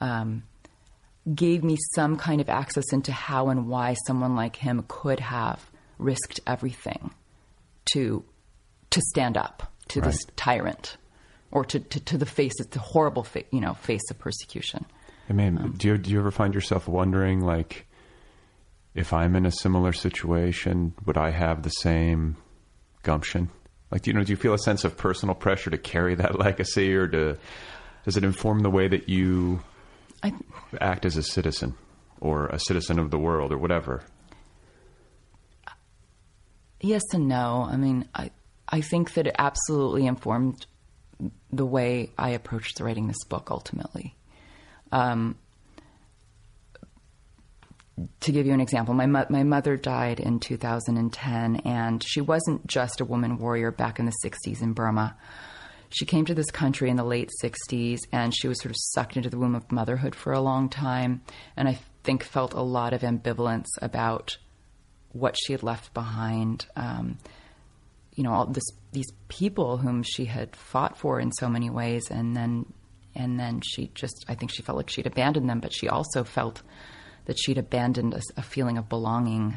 um, 0.00 0.42
gave 1.34 1.64
me 1.64 1.76
some 1.94 2.16
kind 2.16 2.40
of 2.40 2.48
access 2.48 2.92
into 2.92 3.10
how 3.12 3.48
and 3.48 3.68
why 3.68 3.94
someone 4.06 4.36
like 4.36 4.56
him 4.56 4.84
could 4.86 5.20
have 5.20 5.68
risked 5.98 6.40
everything 6.46 7.10
to 7.92 8.22
to 8.90 9.00
stand 9.00 9.36
up 9.36 9.72
to 9.88 10.00
this 10.00 10.18
tyrant 10.36 10.96
or 11.50 11.64
to, 11.64 11.80
to, 11.80 12.00
to 12.00 12.18
the 12.18 12.26
face 12.26 12.54
the 12.70 12.78
horrible 12.78 13.24
fa- 13.24 13.44
you 13.50 13.60
know 13.60 13.74
face 13.74 14.08
of 14.10 14.18
persecution. 14.18 14.84
I 15.28 15.32
mean, 15.34 15.58
Um, 15.58 15.72
do 15.76 15.88
you 15.88 15.98
do 15.98 16.10
you 16.10 16.18
ever 16.20 16.30
find 16.30 16.54
yourself 16.54 16.88
wondering, 16.88 17.40
like, 17.40 17.86
if 18.98 19.12
I'm 19.12 19.36
in 19.36 19.46
a 19.46 19.52
similar 19.52 19.92
situation, 19.92 20.92
would 21.06 21.16
I 21.16 21.30
have 21.30 21.62
the 21.62 21.70
same 21.70 22.36
gumption? 23.04 23.48
Like, 23.92 24.02
do 24.02 24.10
you 24.10 24.16
know, 24.16 24.24
do 24.24 24.32
you 24.32 24.36
feel 24.36 24.54
a 24.54 24.58
sense 24.58 24.84
of 24.84 24.96
personal 24.96 25.36
pressure 25.36 25.70
to 25.70 25.78
carry 25.78 26.16
that 26.16 26.36
legacy, 26.46 26.92
or 26.94 27.06
to 27.06 27.38
does 28.04 28.16
it 28.16 28.24
inform 28.24 28.60
the 28.60 28.70
way 28.70 28.88
that 28.88 29.08
you 29.08 29.62
I, 30.22 30.32
act 30.80 31.06
as 31.06 31.16
a 31.16 31.22
citizen, 31.22 31.76
or 32.20 32.48
a 32.48 32.58
citizen 32.58 32.98
of 32.98 33.12
the 33.12 33.18
world, 33.18 33.52
or 33.52 33.58
whatever? 33.58 34.02
yes 36.80 37.02
and 37.12 37.28
no. 37.28 37.66
I 37.70 37.76
mean, 37.76 38.08
I 38.14 38.32
I 38.68 38.80
think 38.80 39.14
that 39.14 39.28
it 39.28 39.36
absolutely 39.38 40.06
informed 40.06 40.66
the 41.52 41.66
way 41.66 42.10
I 42.18 42.30
approached 42.30 42.80
writing 42.80 43.06
this 43.06 43.24
book. 43.28 43.52
Ultimately, 43.52 44.16
um, 44.90 45.36
to 48.20 48.32
give 48.32 48.46
you 48.46 48.52
an 48.52 48.60
example, 48.60 48.94
my 48.94 49.06
mo- 49.06 49.26
my 49.28 49.42
mother 49.42 49.76
died 49.76 50.20
in 50.20 50.40
2010, 50.40 51.56
and 51.64 52.02
she 52.04 52.20
wasn't 52.20 52.66
just 52.66 53.00
a 53.00 53.04
woman 53.04 53.38
warrior 53.38 53.70
back 53.70 53.98
in 53.98 54.06
the 54.06 54.14
60s 54.24 54.62
in 54.62 54.72
Burma. 54.72 55.16
She 55.90 56.04
came 56.04 56.24
to 56.26 56.34
this 56.34 56.50
country 56.50 56.90
in 56.90 56.96
the 56.96 57.04
late 57.04 57.30
60s, 57.42 58.00
and 58.12 58.34
she 58.34 58.48
was 58.48 58.60
sort 58.60 58.70
of 58.70 58.76
sucked 58.78 59.16
into 59.16 59.30
the 59.30 59.38
womb 59.38 59.54
of 59.54 59.70
motherhood 59.72 60.14
for 60.14 60.32
a 60.32 60.40
long 60.40 60.68
time, 60.68 61.22
and 61.56 61.68
I 61.68 61.78
think 62.04 62.22
felt 62.22 62.52
a 62.52 62.62
lot 62.62 62.92
of 62.92 63.02
ambivalence 63.02 63.68
about 63.80 64.36
what 65.12 65.36
she 65.36 65.52
had 65.52 65.62
left 65.62 65.94
behind. 65.94 66.66
Um, 66.76 67.18
you 68.14 68.24
know, 68.24 68.32
all 68.32 68.46
this, 68.46 68.68
these 68.92 69.10
people 69.28 69.78
whom 69.78 70.02
she 70.02 70.26
had 70.26 70.54
fought 70.54 70.98
for 70.98 71.20
in 71.20 71.32
so 71.32 71.48
many 71.48 71.70
ways, 71.70 72.10
and 72.10 72.36
then 72.36 72.66
and 73.18 73.38
then 73.38 73.60
she 73.62 73.90
just, 73.94 74.24
I 74.28 74.34
think 74.34 74.52
she 74.52 74.62
felt 74.62 74.76
like 74.76 74.88
she'd 74.88 75.06
abandoned 75.06 75.50
them, 75.50 75.60
but 75.60 75.74
she 75.74 75.88
also 75.88 76.24
felt 76.24 76.62
that 77.28 77.38
she'd 77.38 77.58
abandoned 77.58 78.14
a, 78.14 78.22
a 78.38 78.42
feeling 78.42 78.78
of 78.78 78.88
belonging 78.88 79.56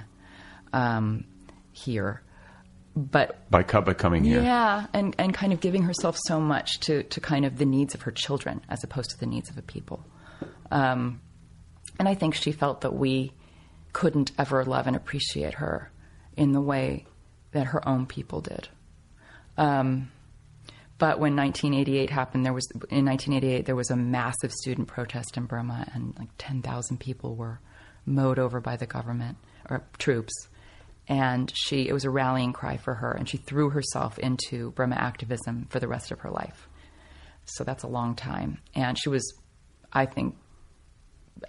um, 0.73 1.23
here. 1.71 2.21
But 2.95 3.49
By 3.49 3.63
Cubba 3.63 3.95
coming 3.95 4.25
here, 4.25 4.41
yeah, 4.41 4.87
and, 4.93 5.15
and 5.17 5.33
kind 5.33 5.53
of 5.53 5.61
giving 5.61 5.83
herself 5.83 6.17
so 6.27 6.41
much 6.41 6.81
to, 6.81 7.03
to 7.03 7.21
kind 7.21 7.45
of 7.45 7.57
the 7.57 7.65
needs 7.65 7.95
of 7.95 8.01
her 8.01 8.11
children 8.11 8.59
as 8.67 8.83
opposed 8.83 9.11
to 9.11 9.17
the 9.17 9.25
needs 9.25 9.49
of 9.49 9.57
a 9.57 9.61
people. 9.61 10.05
Um, 10.69 11.21
and 11.97 12.09
I 12.09 12.13
think 12.13 12.35
she 12.35 12.51
felt 12.51 12.81
that 12.81 12.93
we 12.93 13.31
couldn't 13.93 14.33
ever 14.37 14.65
love 14.65 14.87
and 14.87 14.95
appreciate 14.97 15.55
her 15.55 15.89
in 16.35 16.51
the 16.51 16.61
way 16.61 17.05
that 17.53 17.67
her 17.67 17.87
own 17.87 18.05
people 18.05 18.41
did. 18.41 18.67
Um, 19.57 20.11
but 21.01 21.17
when 21.17 21.35
1988 21.35 22.11
happened, 22.11 22.45
there 22.45 22.53
was 22.53 22.69
in 22.91 23.05
1988 23.05 23.65
there 23.65 23.75
was 23.75 23.89
a 23.89 23.95
massive 23.95 24.51
student 24.51 24.87
protest 24.87 25.35
in 25.35 25.47
Burma, 25.47 25.87
and 25.95 26.13
like 26.19 26.29
10,000 26.37 26.99
people 26.99 27.35
were 27.35 27.59
mowed 28.05 28.37
over 28.37 28.61
by 28.61 28.75
the 28.75 28.85
government 28.85 29.39
or 29.67 29.83
troops. 29.97 30.47
And 31.07 31.51
she, 31.55 31.87
it 31.87 31.93
was 31.93 32.05
a 32.05 32.11
rallying 32.11 32.53
cry 32.53 32.77
for 32.77 32.93
her, 32.93 33.13
and 33.13 33.27
she 33.27 33.37
threw 33.37 33.71
herself 33.71 34.19
into 34.19 34.69
Burma 34.73 34.95
activism 34.95 35.65
for 35.71 35.79
the 35.79 35.87
rest 35.87 36.11
of 36.11 36.19
her 36.19 36.29
life. 36.29 36.69
So 37.45 37.63
that's 37.63 37.81
a 37.81 37.87
long 37.87 38.13
time, 38.13 38.59
and 38.75 38.95
she 38.95 39.09
was, 39.09 39.23
I 39.91 40.05
think, 40.05 40.35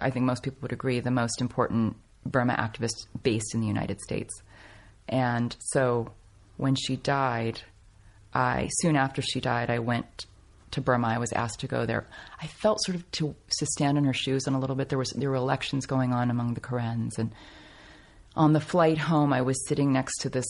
I 0.01 0.09
think 0.09 0.25
most 0.25 0.41
people 0.41 0.61
would 0.63 0.73
agree, 0.73 0.99
the 0.99 1.11
most 1.11 1.41
important 1.41 1.95
Burma 2.25 2.55
activist 2.55 3.05
based 3.21 3.53
in 3.53 3.61
the 3.61 3.67
United 3.67 4.01
States. 4.01 4.33
And 5.07 5.55
so 5.59 6.11
when 6.57 6.73
she 6.73 6.95
died, 6.95 7.61
I 8.33 8.69
soon 8.81 8.95
after 8.95 9.21
she 9.21 9.39
died, 9.39 9.69
I 9.69 9.79
went 9.79 10.25
to 10.71 10.81
Burma. 10.81 11.07
I 11.07 11.17
was 11.19 11.31
asked 11.33 11.59
to 11.61 11.67
go 11.67 11.85
there. 11.85 12.07
I 12.41 12.47
felt 12.47 12.83
sort 12.83 12.95
of 12.95 13.09
to 13.13 13.35
to 13.59 13.65
stand 13.65 13.97
in 13.97 14.03
her 14.05 14.13
shoes 14.13 14.47
and 14.47 14.55
a 14.55 14.59
little 14.59 14.75
bit. 14.75 14.89
There 14.89 14.99
was 14.99 15.11
there 15.11 15.29
were 15.29 15.35
elections 15.35 15.85
going 15.85 16.13
on 16.13 16.29
among 16.29 16.53
the 16.53 16.61
Karens, 16.61 17.17
and 17.17 17.33
on 18.35 18.53
the 18.53 18.59
flight 18.59 18.97
home, 18.97 19.31
I 19.31 19.41
was 19.41 19.67
sitting 19.67 19.93
next 19.93 20.19
to 20.21 20.29
this 20.29 20.47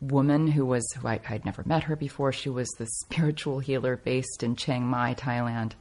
woman 0.00 0.48
who 0.48 0.66
was 0.66 0.84
who 0.92 1.06
I, 1.06 1.20
I'd 1.28 1.44
never 1.44 1.62
met 1.64 1.84
her 1.84 1.96
before. 1.96 2.32
She 2.32 2.50
was 2.50 2.68
the 2.70 2.86
spiritual 3.04 3.60
healer 3.60 3.96
based 3.96 4.42
in 4.42 4.56
Chiang 4.56 4.86
Mai, 4.86 5.14
Thailand, 5.14 5.72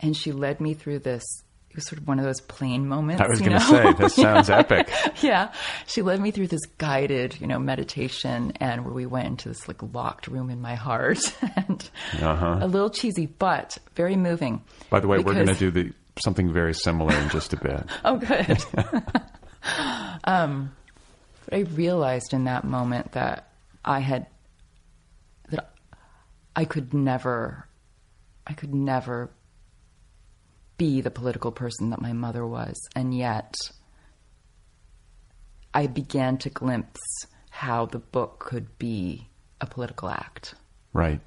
and 0.00 0.16
she 0.16 0.32
led 0.32 0.60
me 0.60 0.74
through 0.74 1.00
this. 1.00 1.24
It 1.70 1.76
was 1.76 1.86
sort 1.86 2.00
of 2.00 2.08
one 2.08 2.18
of 2.18 2.24
those 2.24 2.40
plane 2.40 2.88
moments. 2.88 3.22
I 3.22 3.28
was 3.28 3.40
you 3.40 3.46
going 3.50 3.60
to 3.60 3.64
say 3.66 3.92
this 3.92 4.14
sounds 4.16 4.50
epic. 4.62 4.90
yeah. 5.22 5.52
She 5.86 6.02
led 6.02 6.20
me 6.20 6.30
through 6.30 6.48
this 6.48 6.64
guided, 6.78 7.40
you 7.40 7.46
know, 7.46 7.58
meditation 7.58 8.52
and 8.56 8.84
where 8.84 8.94
we 8.94 9.06
went 9.06 9.26
into 9.28 9.48
this 9.50 9.68
like 9.68 9.82
locked 9.94 10.26
room 10.28 10.50
in 10.50 10.60
my 10.60 10.74
heart 10.74 11.18
and 11.56 11.88
Uh-huh. 12.20 12.58
a 12.62 12.66
little 12.66 12.90
cheesy, 12.90 13.26
but 13.26 13.76
very 13.94 14.16
moving. 14.16 14.62
By 14.90 15.00
the 15.00 15.06
way, 15.08 15.18
we're 15.18 15.34
going 15.34 15.46
to 15.46 15.54
do 15.54 15.70
the 15.70 15.92
something 16.20 16.52
very 16.52 16.74
similar 16.74 17.14
in 17.14 17.28
just 17.28 17.52
a 17.52 17.56
bit. 17.56 17.84
Oh, 18.04 18.16
good. 18.16 18.58
um, 20.24 20.72
but 21.44 21.54
I 21.54 21.60
realized 21.60 22.32
in 22.32 22.44
that 22.44 22.64
moment 22.64 23.12
that 23.12 23.50
I 23.84 24.00
had, 24.00 24.26
that 25.50 25.70
I 26.56 26.64
could 26.64 26.92
never, 26.94 27.66
I 28.46 28.52
could 28.54 28.74
never 28.74 29.30
be 30.78 31.00
the 31.00 31.10
political 31.10 31.52
person 31.52 31.90
that 31.90 32.00
my 32.00 32.12
mother 32.12 32.46
was. 32.46 32.80
And 32.96 33.14
yet 33.14 33.54
I 35.74 35.86
began 35.86 36.38
to 36.38 36.50
glimpse 36.50 37.00
how 37.50 37.86
the 37.86 37.98
book 37.98 38.38
could 38.38 38.78
be 38.78 39.28
a 39.60 39.66
political 39.66 40.08
act. 40.08 40.54
Right. 40.92 41.20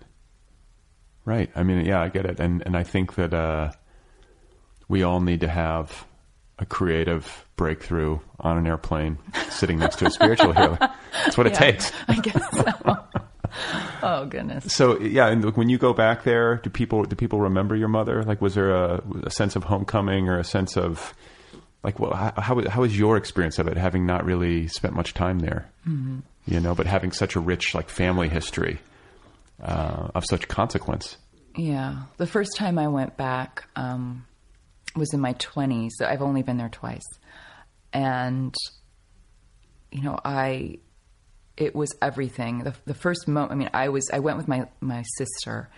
Right. 1.26 1.52
I 1.56 1.64
mean, 1.64 1.86
yeah, 1.86 2.02
I 2.02 2.10
get 2.10 2.26
it. 2.26 2.40
And 2.40 2.64
and 2.66 2.76
I 2.76 2.84
think 2.84 3.16
that 3.16 3.34
uh, 3.34 3.72
we 4.88 5.04
all 5.04 5.20
need 5.20 5.42
to 5.42 5.48
have 5.48 6.08
a 6.58 6.66
creative 6.66 7.46
breakthrough 7.56 8.20
on 8.40 8.58
an 8.58 8.66
airplane 8.66 9.18
sitting 9.50 9.80
next 9.80 9.98
to 9.98 10.06
a 10.06 10.12
spiritual 10.12 10.54
healer. 10.58 10.78
That's 11.14 11.38
what 11.38 11.48
it 11.48 11.54
takes. 11.54 11.92
I 12.08 12.20
guess 12.20 12.50
so. 12.52 12.98
oh, 14.04 14.26
goodness. 14.26 14.74
So 14.74 15.00
yeah, 15.00 15.28
and 15.28 15.44
look, 15.44 15.58
when 15.58 15.70
you 15.70 15.78
go 15.78 15.94
back 15.94 16.24
there, 16.24 16.58
do 16.58 16.70
people 16.70 17.04
do 17.04 17.16
people 17.16 17.42
remember 17.42 17.76
your 17.76 17.88
mother? 17.88 18.24
Like, 18.24 18.42
was 18.42 18.56
there 18.56 18.72
a, 18.72 19.02
a 19.24 19.30
sense 19.32 19.56
of 19.56 19.64
homecoming 19.64 20.30
or 20.30 20.38
a 20.38 20.44
sense 20.44 20.78
of 20.78 21.14
like, 21.84 22.00
well, 22.00 22.14
how 22.14 22.62
how 22.70 22.82
was 22.82 22.98
your 22.98 23.18
experience 23.18 23.60
of 23.60 23.68
it, 23.68 23.78
having 23.78 24.06
not 24.06 24.26
really 24.26 24.68
spent 24.68 24.94
much 24.94 25.14
time 25.14 25.40
there? 25.40 25.70
Mm-hmm. 25.88 26.20
You 26.46 26.60
know, 26.60 26.76
but 26.76 26.88
having 26.88 27.12
such 27.12 27.36
a 27.36 27.40
rich 27.40 27.76
like 27.76 27.90
family 27.90 28.30
history 28.30 28.80
uh, 29.62 30.10
of 30.16 30.26
such 30.26 30.48
consequence. 30.48 31.18
Yeah. 31.56 32.04
The 32.18 32.28
first 32.28 32.56
time 32.56 32.78
I 32.80 32.88
went 32.88 33.18
back 33.18 33.66
um, 33.76 34.26
was 34.96 35.14
in 35.14 35.20
my 35.20 35.34
20s. 35.36 35.90
So 35.98 36.06
I've 36.06 36.22
only 36.22 36.44
been 36.44 36.58
there 36.58 36.70
twice. 36.70 37.06
And, 37.94 38.54
you 39.92 40.02
know, 40.02 40.18
I, 40.24 40.80
it 41.62 41.76
was 41.76 41.94
everything. 42.02 42.64
The, 42.64 42.74
the 42.86 42.96
first 42.96 43.28
moment, 43.28 43.52
I 43.52 43.56
mean, 43.56 43.70
I 43.72 43.90
was, 43.90 44.10
I 44.12 44.18
went 44.18 44.38
with 44.38 44.48
my, 44.48 44.68
my 44.80 45.04
sister 45.16 45.70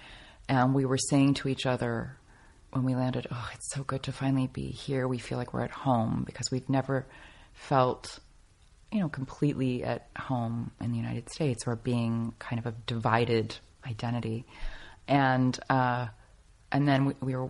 and 0.47 0.73
we 0.73 0.85
were 0.85 0.97
saying 0.97 1.33
to 1.35 1.49
each 1.49 1.65
other 1.65 2.15
when 2.71 2.85
we 2.85 2.95
landed, 2.95 3.27
oh, 3.29 3.49
it's 3.53 3.69
so 3.73 3.83
good 3.83 4.03
to 4.03 4.13
finally 4.13 4.47
be 4.47 4.69
here. 4.69 5.09
We 5.09 5.17
feel 5.17 5.37
like 5.37 5.53
we're 5.53 5.63
at 5.63 5.71
home 5.71 6.23
because 6.25 6.49
we've 6.49 6.69
never 6.69 7.05
felt, 7.51 8.19
you 8.93 9.01
know, 9.01 9.09
completely 9.09 9.83
at 9.83 10.07
home 10.17 10.71
in 10.79 10.91
the 10.91 10.97
United 10.97 11.29
States 11.29 11.67
or 11.67 11.75
being 11.75 12.33
kind 12.39 12.59
of 12.59 12.65
a 12.65 12.71
divided 12.87 13.53
identity. 13.85 14.45
And, 15.09 15.59
uh, 15.69 16.07
and 16.71 16.87
then 16.87 17.05
we, 17.05 17.13
we 17.19 17.35
were 17.35 17.49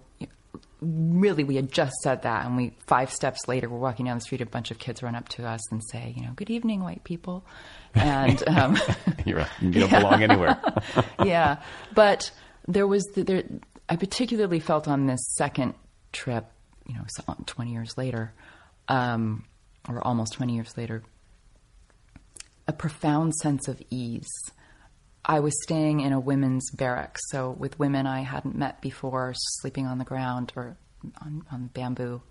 really 0.82 1.44
we 1.44 1.56
had 1.56 1.72
just 1.72 1.94
said 2.04 2.24
that 2.24 2.46
and 2.46 2.58
we 2.58 2.74
five 2.88 3.10
steps 3.10 3.48
later 3.48 3.70
we're 3.70 3.78
walking 3.78 4.06
down 4.06 4.18
the 4.18 4.22
street 4.22 4.42
a 4.42 4.46
bunch 4.46 4.70
of 4.70 4.78
kids 4.78 5.02
run 5.02 5.16
up 5.16 5.30
to 5.30 5.48
us 5.48 5.72
and 5.72 5.82
say 5.92 6.14
you 6.16 6.24
know 6.24 6.32
good 6.36 6.50
evening 6.50 6.84
white 6.84 7.04
people. 7.04 7.46
And 7.96 8.44
um, 8.48 8.78
You're, 9.26 9.46
you 9.62 9.72
don't 9.72 9.90
belong 9.90 10.24
anywhere. 10.24 10.62
yeah. 11.24 11.62
But 11.94 12.32
there 12.68 12.88
was 12.88 13.04
the, 13.16 13.24
there 13.24 13.44
i 13.90 13.96
particularly 13.96 14.60
felt 14.60 14.88
on 14.88 15.06
this 15.06 15.20
second 15.36 15.74
trip 16.12 16.46
you 16.88 16.96
know 16.96 17.04
20 17.46 17.72
years 17.72 17.98
later 17.98 18.34
um, 18.88 19.46
or 19.90 20.06
almost 20.06 20.34
20 20.34 20.56
years 20.56 20.78
later 20.78 21.04
a 22.68 22.74
profound 22.74 23.34
sense 23.36 23.68
of 23.68 23.82
ease 23.90 24.52
I 25.26 25.40
was 25.40 25.54
staying 25.64 26.02
in 26.02 26.12
a 26.12 26.20
women's 26.20 26.70
barracks, 26.72 27.22
so 27.30 27.52
with 27.52 27.80
women 27.80 28.06
I 28.06 28.22
hadn't 28.22 28.58
met 28.58 28.82
before, 28.82 29.34
sleeping 29.36 29.88
on 29.88 29.98
the 29.98 30.04
ground 30.04 30.52
or 30.56 30.78
on, 31.22 31.44
on 31.52 31.68
bamboo, 31.68 32.22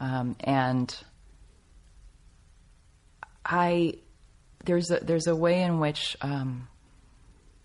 um, 0.00 0.36
and 0.40 0.96
I 3.44 3.94
there's 4.64 4.90
a 4.90 4.98
there's 5.00 5.26
a 5.26 5.36
way 5.36 5.62
in 5.62 5.78
which 5.78 6.16
um, 6.22 6.68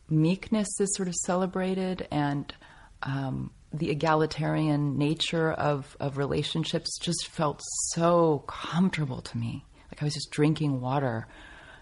meekness 0.10 0.68
is 0.80 0.96
sort 0.96 1.08
of 1.08 1.16
celebrated, 1.16 2.08
and 2.12 2.54
um, 3.02 3.52
the 3.74 3.90
egalitarian 3.90 4.98
nature 4.98 5.52
of 5.52 5.98
of 6.00 6.18
relationships 6.18 7.00
just 7.00 7.28
felt 7.28 7.62
so 7.94 8.44
comfortable 8.48 9.22
to 9.22 9.38
me. 9.38 9.66
Like 9.92 10.04
I 10.04 10.06
was 10.06 10.14
just 10.14 10.30
drinking 10.30 10.80
water 10.80 11.28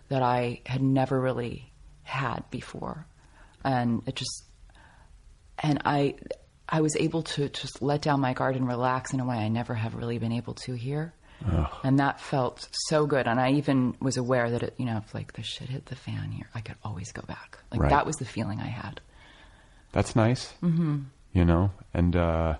that 0.08 0.22
I 0.22 0.62
had 0.66 0.82
never 0.82 1.20
really 1.20 1.74
had 2.08 2.44
before, 2.50 3.06
and 3.64 4.02
it 4.08 4.16
just 4.16 4.44
and 5.60 5.82
I 5.86 6.16
I 6.70 6.82
was 6.82 6.96
able 6.96 7.24
to 7.24 7.50
just 7.50 7.82
let 7.82 8.02
down 8.02 8.20
my 8.20 8.34
guard 8.34 8.56
and 8.56 8.68
relax 8.68 9.14
in 9.14 9.20
a 9.20 9.26
way 9.26 9.38
I 9.38 9.48
never 9.48 9.74
have 9.74 9.96
really 9.96 10.18
been 10.18 10.32
able 10.34 10.54
to 10.66 10.74
here. 10.74 11.14
And 11.84 12.00
that 12.00 12.20
felt 12.20 12.68
so 12.88 13.06
good. 13.06 13.28
And 13.28 13.40
I 13.40 13.52
even 13.52 13.96
was 14.02 14.18
aware 14.18 14.50
that, 14.50 14.64
it, 14.64 14.74
you 14.78 14.86
know, 14.86 14.98
if 14.98 15.14
like 15.14 15.34
the 15.34 15.44
shit 15.44 15.70
hit 15.70 15.86
the 15.86 15.96
fan 15.96 16.32
here, 16.32 16.50
I 16.56 16.62
could 16.62 16.76
always 16.84 17.12
go 17.12 17.22
back. 17.28 17.60
Like 17.72 17.82
Right. 17.82 17.92
that 17.92 18.08
was 18.08 18.16
the 18.16 18.26
feeling 18.26 18.60
I 18.60 18.66
had. 18.68 19.00
That's 19.92 20.16
nice. 20.16 20.52
Mm-hmm. 20.64 21.02
You 21.34 21.46
know, 21.46 21.70
and 21.94 22.16
uh, 22.16 22.56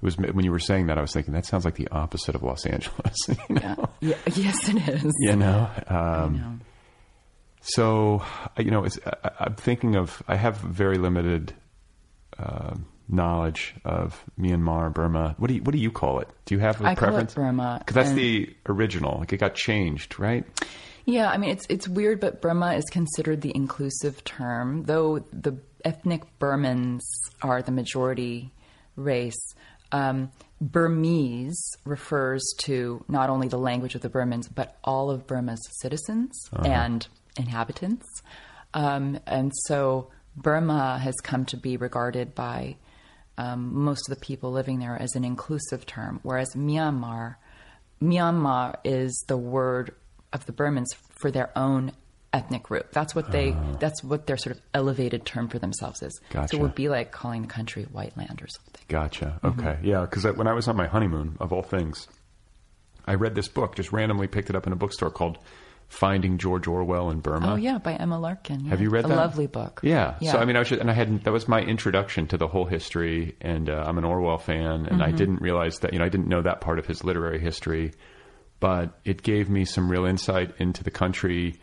it 0.00 0.04
was 0.04 0.16
when 0.16 0.42
you 0.44 0.50
were 0.52 0.58
saying 0.58 0.86
that, 0.86 0.96
I 0.96 1.02
was 1.02 1.12
thinking 1.12 1.34
that 1.34 1.44
sounds 1.44 1.66
like 1.66 1.74
the 1.74 1.88
opposite 1.88 2.34
of 2.34 2.42
Los 2.42 2.64
Angeles. 2.64 3.14
you 3.28 3.56
know, 3.56 3.90
Yeah. 4.00 4.16
Yes, 4.34 4.68
it 4.70 4.88
is. 4.88 5.12
you 5.20 5.36
know. 5.36 5.68
Um, 5.86 5.96
I 5.96 6.28
know. 6.28 6.58
So, 7.66 8.22
you 8.58 8.70
know, 8.70 8.84
it's, 8.84 8.98
I, 9.06 9.30
I'm 9.40 9.54
thinking 9.54 9.96
of. 9.96 10.22
I 10.28 10.36
have 10.36 10.58
very 10.58 10.98
limited 10.98 11.54
uh, 12.38 12.74
knowledge 13.08 13.74
of 13.84 14.22
Myanmar, 14.38 14.92
Burma. 14.92 15.34
What 15.38 15.48
do 15.48 15.54
you 15.54 15.62
What 15.62 15.72
do 15.72 15.78
you 15.78 15.90
call 15.90 16.20
it? 16.20 16.28
Do 16.44 16.54
you 16.54 16.60
have 16.60 16.80
a 16.82 16.86
I 16.88 16.94
call 16.94 17.08
it 17.08 17.12
preference? 17.12 17.34
Burma, 17.34 17.76
because 17.78 17.94
that's 17.94 18.08
and- 18.10 18.18
the 18.18 18.54
original. 18.68 19.18
Like 19.20 19.32
it 19.32 19.38
got 19.38 19.54
changed, 19.54 20.18
right? 20.18 20.44
Yeah, 21.06 21.28
I 21.30 21.36
mean 21.36 21.50
it's 21.50 21.66
it's 21.68 21.88
weird, 21.88 22.20
but 22.20 22.40
Burma 22.40 22.74
is 22.74 22.84
considered 22.90 23.40
the 23.40 23.52
inclusive 23.54 24.24
term, 24.24 24.84
though 24.84 25.18
the 25.32 25.58
ethnic 25.84 26.22
Burmans 26.38 27.02
are 27.42 27.62
the 27.62 27.72
majority 27.72 28.52
race. 28.96 29.54
Um, 29.92 30.30
Burmese 30.60 31.62
refers 31.84 32.42
to 32.60 33.04
not 33.06 33.28
only 33.28 33.48
the 33.48 33.58
language 33.58 33.94
of 33.94 34.00
the 34.00 34.08
Burmans, 34.08 34.48
but 34.52 34.78
all 34.82 35.10
of 35.10 35.26
Burma's 35.26 35.60
citizens 35.80 36.32
and 36.64 37.06
inhabitants. 37.36 38.06
Um, 38.72 39.18
and 39.26 39.52
so 39.66 40.10
Burma 40.36 40.98
has 40.98 41.14
come 41.22 41.44
to 41.46 41.56
be 41.56 41.76
regarded 41.76 42.34
by 42.34 42.76
um, 43.38 43.74
most 43.84 44.08
of 44.08 44.16
the 44.16 44.24
people 44.24 44.52
living 44.52 44.78
there 44.78 45.00
as 45.00 45.14
an 45.14 45.24
inclusive 45.24 45.86
term, 45.86 46.20
whereas 46.22 46.50
Myanmar, 46.54 47.36
Myanmar 48.02 48.76
is 48.84 49.24
the 49.28 49.36
word 49.36 49.94
of 50.32 50.46
the 50.46 50.52
Burmans 50.52 50.86
for 51.20 51.30
their 51.30 51.50
own 51.56 51.92
ethnic 52.32 52.64
group. 52.64 52.90
That's 52.92 53.14
what 53.14 53.30
they. 53.30 53.56
That's 53.78 54.02
what 54.02 54.26
their 54.26 54.36
sort 54.36 54.56
of 54.56 54.62
elevated 54.74 55.24
term 55.24 55.48
for 55.48 55.58
themselves 55.58 56.02
is. 56.02 56.20
Gotcha. 56.30 56.48
So 56.48 56.56
it 56.58 56.62
would 56.62 56.74
be 56.74 56.88
like 56.88 57.12
calling 57.12 57.42
the 57.42 57.48
country 57.48 57.84
white 57.84 58.16
land 58.16 58.42
or 58.42 58.48
something. 58.48 58.82
Gotcha. 58.88 59.40
Mm-hmm. 59.42 59.60
Okay. 59.60 59.78
Yeah, 59.82 60.02
because 60.02 60.24
when 60.36 60.46
I 60.46 60.52
was 60.52 60.68
on 60.68 60.76
my 60.76 60.86
honeymoon, 60.86 61.36
of 61.40 61.52
all 61.52 61.62
things, 61.62 62.08
I 63.06 63.14
read 63.14 63.34
this 63.34 63.48
book. 63.48 63.76
Just 63.76 63.92
randomly 63.92 64.26
picked 64.26 64.50
it 64.50 64.56
up 64.56 64.66
in 64.66 64.72
a 64.72 64.76
bookstore 64.76 65.10
called 65.10 65.38
"Finding 65.94 66.38
George 66.38 66.66
Orwell 66.66 67.10
in 67.10 67.20
Burma." 67.20 67.52
Oh 67.52 67.56
yeah, 67.56 67.78
by 67.78 67.94
Emma 67.94 68.18
Larkin. 68.18 68.64
Have 68.66 68.80
you 68.80 68.90
read 68.90 69.04
a 69.04 69.08
that? 69.08 69.16
lovely 69.16 69.46
book? 69.46 69.80
Yeah. 69.82 70.16
yeah. 70.20 70.32
So 70.32 70.38
I 70.38 70.44
mean, 70.44 70.56
I 70.56 70.58
was 70.58 70.68
just, 70.68 70.80
and 70.80 70.90
I 70.90 70.94
had 70.94 71.24
that 71.24 71.32
was 71.32 71.46
my 71.48 71.60
introduction 71.60 72.26
to 72.28 72.36
the 72.36 72.48
whole 72.48 72.64
history, 72.66 73.36
and 73.40 73.70
uh, 73.70 73.84
I'm 73.86 73.96
an 73.98 74.04
Orwell 74.04 74.38
fan, 74.38 74.86
and 74.86 75.02
I 75.02 75.08
Mm-hmm. 75.08 75.16
didn't 75.16 75.40
realize 75.40 75.78
that 75.80 75.92
you 75.92 75.98
know 76.00 76.04
I 76.04 76.08
didn't 76.08 76.28
know 76.28 76.42
that 76.42 76.60
part 76.60 76.78
of 76.78 76.86
his 76.86 77.04
literary 77.04 77.38
history, 77.40 77.92
but 78.60 78.98
it 79.04 79.22
gave 79.22 79.48
me 79.48 79.64
some 79.64 79.90
real 79.90 80.04
insight 80.04 80.54
into 80.58 80.82
the 80.84 80.90
country, 80.90 81.60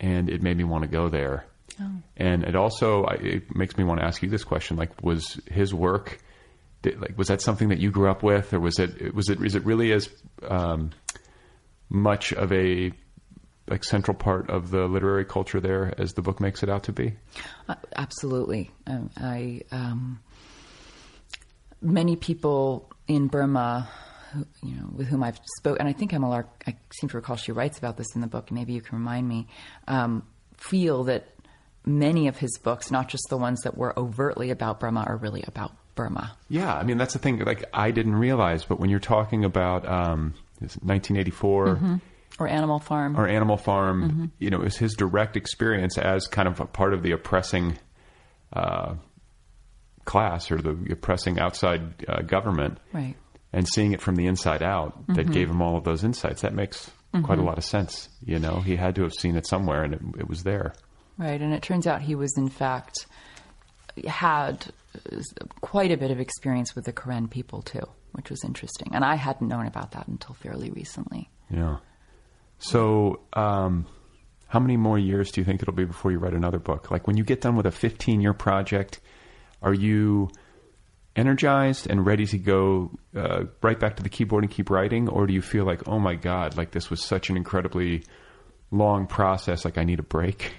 and 0.00 0.28
it 0.28 0.42
made 0.42 0.56
me 0.56 0.64
want 0.64 0.82
to 0.82 0.88
go 0.88 1.08
there. 1.08 1.46
Oh. 1.80 1.90
And 2.16 2.44
it 2.44 2.54
also 2.54 3.04
I, 3.04 3.14
it 3.14 3.56
makes 3.56 3.76
me 3.78 3.84
want 3.84 4.00
to 4.00 4.06
ask 4.06 4.22
you 4.22 4.28
this 4.28 4.44
question: 4.44 4.76
like, 4.76 5.02
was 5.02 5.40
his 5.50 5.72
work? 5.72 6.18
Did, 6.82 7.00
like, 7.00 7.16
was 7.16 7.28
that 7.28 7.40
something 7.40 7.68
that 7.68 7.78
you 7.78 7.90
grew 7.90 8.10
up 8.10 8.22
with, 8.22 8.52
or 8.52 8.60
was 8.60 8.78
it 8.78 9.14
was 9.14 9.30
it 9.30 9.40
is 9.42 9.54
it 9.54 9.64
really 9.64 9.92
as 9.92 10.10
um, 10.46 10.90
much 11.88 12.32
of 12.32 12.52
a 12.52 12.92
like 13.68 13.84
central 13.84 14.16
part 14.16 14.50
of 14.50 14.70
the 14.70 14.86
literary 14.86 15.24
culture 15.24 15.60
there 15.60 15.94
as 15.98 16.14
the 16.14 16.22
book 16.22 16.40
makes 16.40 16.62
it 16.62 16.68
out 16.68 16.84
to 16.84 16.92
be? 16.92 17.14
Uh, 17.68 17.74
absolutely. 17.94 18.70
Um, 18.86 19.10
I 19.16 19.62
um, 19.70 20.20
many 21.80 22.16
people 22.16 22.90
in 23.08 23.28
Burma, 23.28 23.88
who, 24.32 24.46
you 24.62 24.76
know, 24.76 24.88
with 24.94 25.08
whom 25.08 25.22
I've 25.22 25.40
spoken, 25.58 25.80
and 25.80 25.88
I 25.88 25.92
think 25.92 26.12
Emma 26.12 26.28
Lark, 26.28 26.64
I 26.66 26.76
seem 27.00 27.08
to 27.10 27.16
recall 27.16 27.36
she 27.36 27.52
writes 27.52 27.78
about 27.78 27.96
this 27.96 28.14
in 28.14 28.20
the 28.20 28.26
book. 28.26 28.50
Maybe 28.50 28.72
you 28.72 28.80
can 28.80 28.98
remind 28.98 29.28
me. 29.28 29.46
Um, 29.86 30.24
feel 30.56 31.04
that 31.04 31.28
many 31.84 32.28
of 32.28 32.36
his 32.38 32.58
books, 32.58 32.90
not 32.90 33.08
just 33.08 33.24
the 33.28 33.36
ones 33.36 33.62
that 33.62 33.76
were 33.76 33.98
overtly 33.98 34.50
about 34.50 34.80
Burma, 34.80 35.04
are 35.06 35.16
really 35.16 35.42
about 35.46 35.72
Burma. 35.94 36.36
Yeah, 36.48 36.74
I 36.74 36.84
mean 36.84 36.98
that's 36.98 37.12
the 37.12 37.18
thing. 37.18 37.38
Like 37.40 37.64
I 37.72 37.90
didn't 37.90 38.16
realize, 38.16 38.64
but 38.64 38.80
when 38.80 38.90
you're 38.90 39.00
talking 39.00 39.44
about 39.44 39.86
um, 39.86 40.34
is 40.60 40.76
it 40.76 40.84
1984 40.84 42.00
Or 42.38 42.48
Animal 42.48 42.78
Farm. 42.78 43.16
or 43.16 43.28
Animal 43.28 43.56
Farm, 43.56 44.32
you 44.38 44.50
know, 44.50 44.58
it 44.58 44.64
was 44.64 44.76
his 44.76 44.94
direct 44.94 45.36
experience 45.36 45.98
as 45.98 46.26
kind 46.26 46.48
of 46.48 46.60
a 46.60 46.66
part 46.66 46.94
of 46.94 47.02
the 47.02 47.12
oppressing 47.12 47.78
uh, 48.52 48.94
class 50.04 50.50
or 50.50 50.58
the 50.58 50.76
oppressing 50.92 51.38
outside 51.38 52.04
uh, 52.08 52.22
government, 52.22 52.78
Right. 52.92 53.14
and 53.52 53.68
seeing 53.68 53.92
it 53.92 54.00
from 54.00 54.16
the 54.16 54.26
inside 54.26 54.62
out 54.62 55.06
that 55.08 55.30
gave 55.30 55.48
him 55.48 55.62
all 55.62 55.76
of 55.76 55.84
those 55.84 56.04
insights. 56.04 56.42
That 56.42 56.54
makes 56.54 56.90
quite 57.22 57.38
a 57.38 57.42
lot 57.42 57.58
of 57.58 57.64
sense. 57.64 58.08
You 58.24 58.38
know, 58.38 58.60
he 58.60 58.76
had 58.76 58.94
to 58.96 59.02
have 59.02 59.12
seen 59.12 59.36
it 59.36 59.46
somewhere, 59.46 59.84
and 59.84 59.94
it, 59.94 60.00
it 60.20 60.28
was 60.28 60.42
there. 60.42 60.72
Right, 61.18 61.40
and 61.40 61.52
it 61.52 61.62
turns 61.62 61.86
out 61.86 62.00
he 62.02 62.14
was 62.14 62.36
in 62.38 62.48
fact 62.48 63.06
had 64.06 64.66
uh, 65.12 65.18
quite 65.60 65.92
a 65.92 65.96
bit 65.98 66.10
of 66.10 66.18
experience 66.18 66.74
with 66.74 66.86
the 66.86 66.92
Karen 66.92 67.28
people 67.28 67.60
too, 67.62 67.86
which 68.12 68.30
was 68.30 68.42
interesting. 68.44 68.88
And 68.94 69.04
I 69.04 69.16
hadn't 69.16 69.46
known 69.46 69.66
about 69.66 69.90
that 69.92 70.08
until 70.08 70.34
fairly 70.34 70.70
recently. 70.70 71.28
Yeah. 71.50 71.76
So, 72.62 73.20
um, 73.32 73.86
how 74.46 74.60
many 74.60 74.76
more 74.76 74.98
years 74.98 75.32
do 75.32 75.40
you 75.40 75.44
think 75.44 75.62
it'll 75.62 75.74
be 75.74 75.84
before 75.84 76.12
you 76.12 76.18
write 76.18 76.32
another 76.32 76.60
book? 76.60 76.90
Like 76.90 77.06
when 77.06 77.16
you 77.16 77.24
get 77.24 77.40
done 77.40 77.56
with 77.56 77.66
a 77.66 77.72
15 77.72 78.20
year 78.20 78.34
project, 78.34 79.00
are 79.62 79.74
you 79.74 80.30
energized 81.16 81.88
and 81.90 82.06
ready 82.06 82.24
to 82.26 82.38
go 82.38 82.90
uh, 83.16 83.44
right 83.62 83.78
back 83.78 83.96
to 83.96 84.02
the 84.02 84.08
keyboard 84.08 84.44
and 84.44 84.50
keep 84.50 84.70
writing? 84.70 85.08
Or 85.08 85.26
do 85.26 85.34
you 85.34 85.42
feel 85.42 85.64
like, 85.64 85.88
oh 85.88 85.98
my 85.98 86.14
God, 86.14 86.56
like 86.56 86.70
this 86.70 86.88
was 86.88 87.02
such 87.02 87.30
an 87.30 87.36
incredibly 87.36 88.04
long 88.70 89.06
process, 89.06 89.64
like 89.64 89.76
I 89.76 89.84
need 89.84 89.98
a 89.98 90.04
break? 90.04 90.52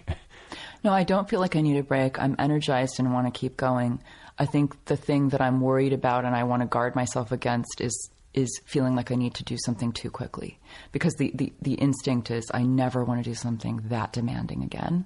No, 0.83 0.91
I 0.91 1.05
don't 1.05 1.29
feel 1.29 1.39
like 1.39 1.55
I 1.55 1.61
need 1.61 1.77
a 1.77 1.83
break. 1.83 2.19
I'm 2.19 2.35
energized 2.37 2.99
and 2.99 3.13
want 3.13 3.33
to 3.33 3.39
keep 3.39 3.55
going. 3.55 4.03
I 4.37 4.45
think 4.45 4.83
the 4.83 4.97
thing 4.97 5.29
that 5.29 5.39
I'm 5.39 5.61
worried 5.61 5.93
about 5.93 6.25
and 6.25 6.35
I 6.35 6.43
want 6.43 6.61
to 6.61 6.67
guard 6.67 6.93
myself 6.93 7.31
against 7.31 7.79
is 7.79 8.09
is 8.33 8.59
feeling 8.65 8.95
like 8.95 9.11
I 9.11 9.15
need 9.15 9.35
to 9.35 9.43
do 9.43 9.57
something 9.57 9.91
too 9.91 10.09
quickly. 10.09 10.59
Because 10.91 11.13
the, 11.15 11.31
the, 11.35 11.53
the 11.61 11.73
instinct 11.75 12.31
is 12.31 12.49
I 12.53 12.63
never 12.63 13.03
want 13.03 13.23
to 13.23 13.29
do 13.29 13.35
something 13.35 13.81
that 13.85 14.13
demanding 14.13 14.63
again. 14.63 15.05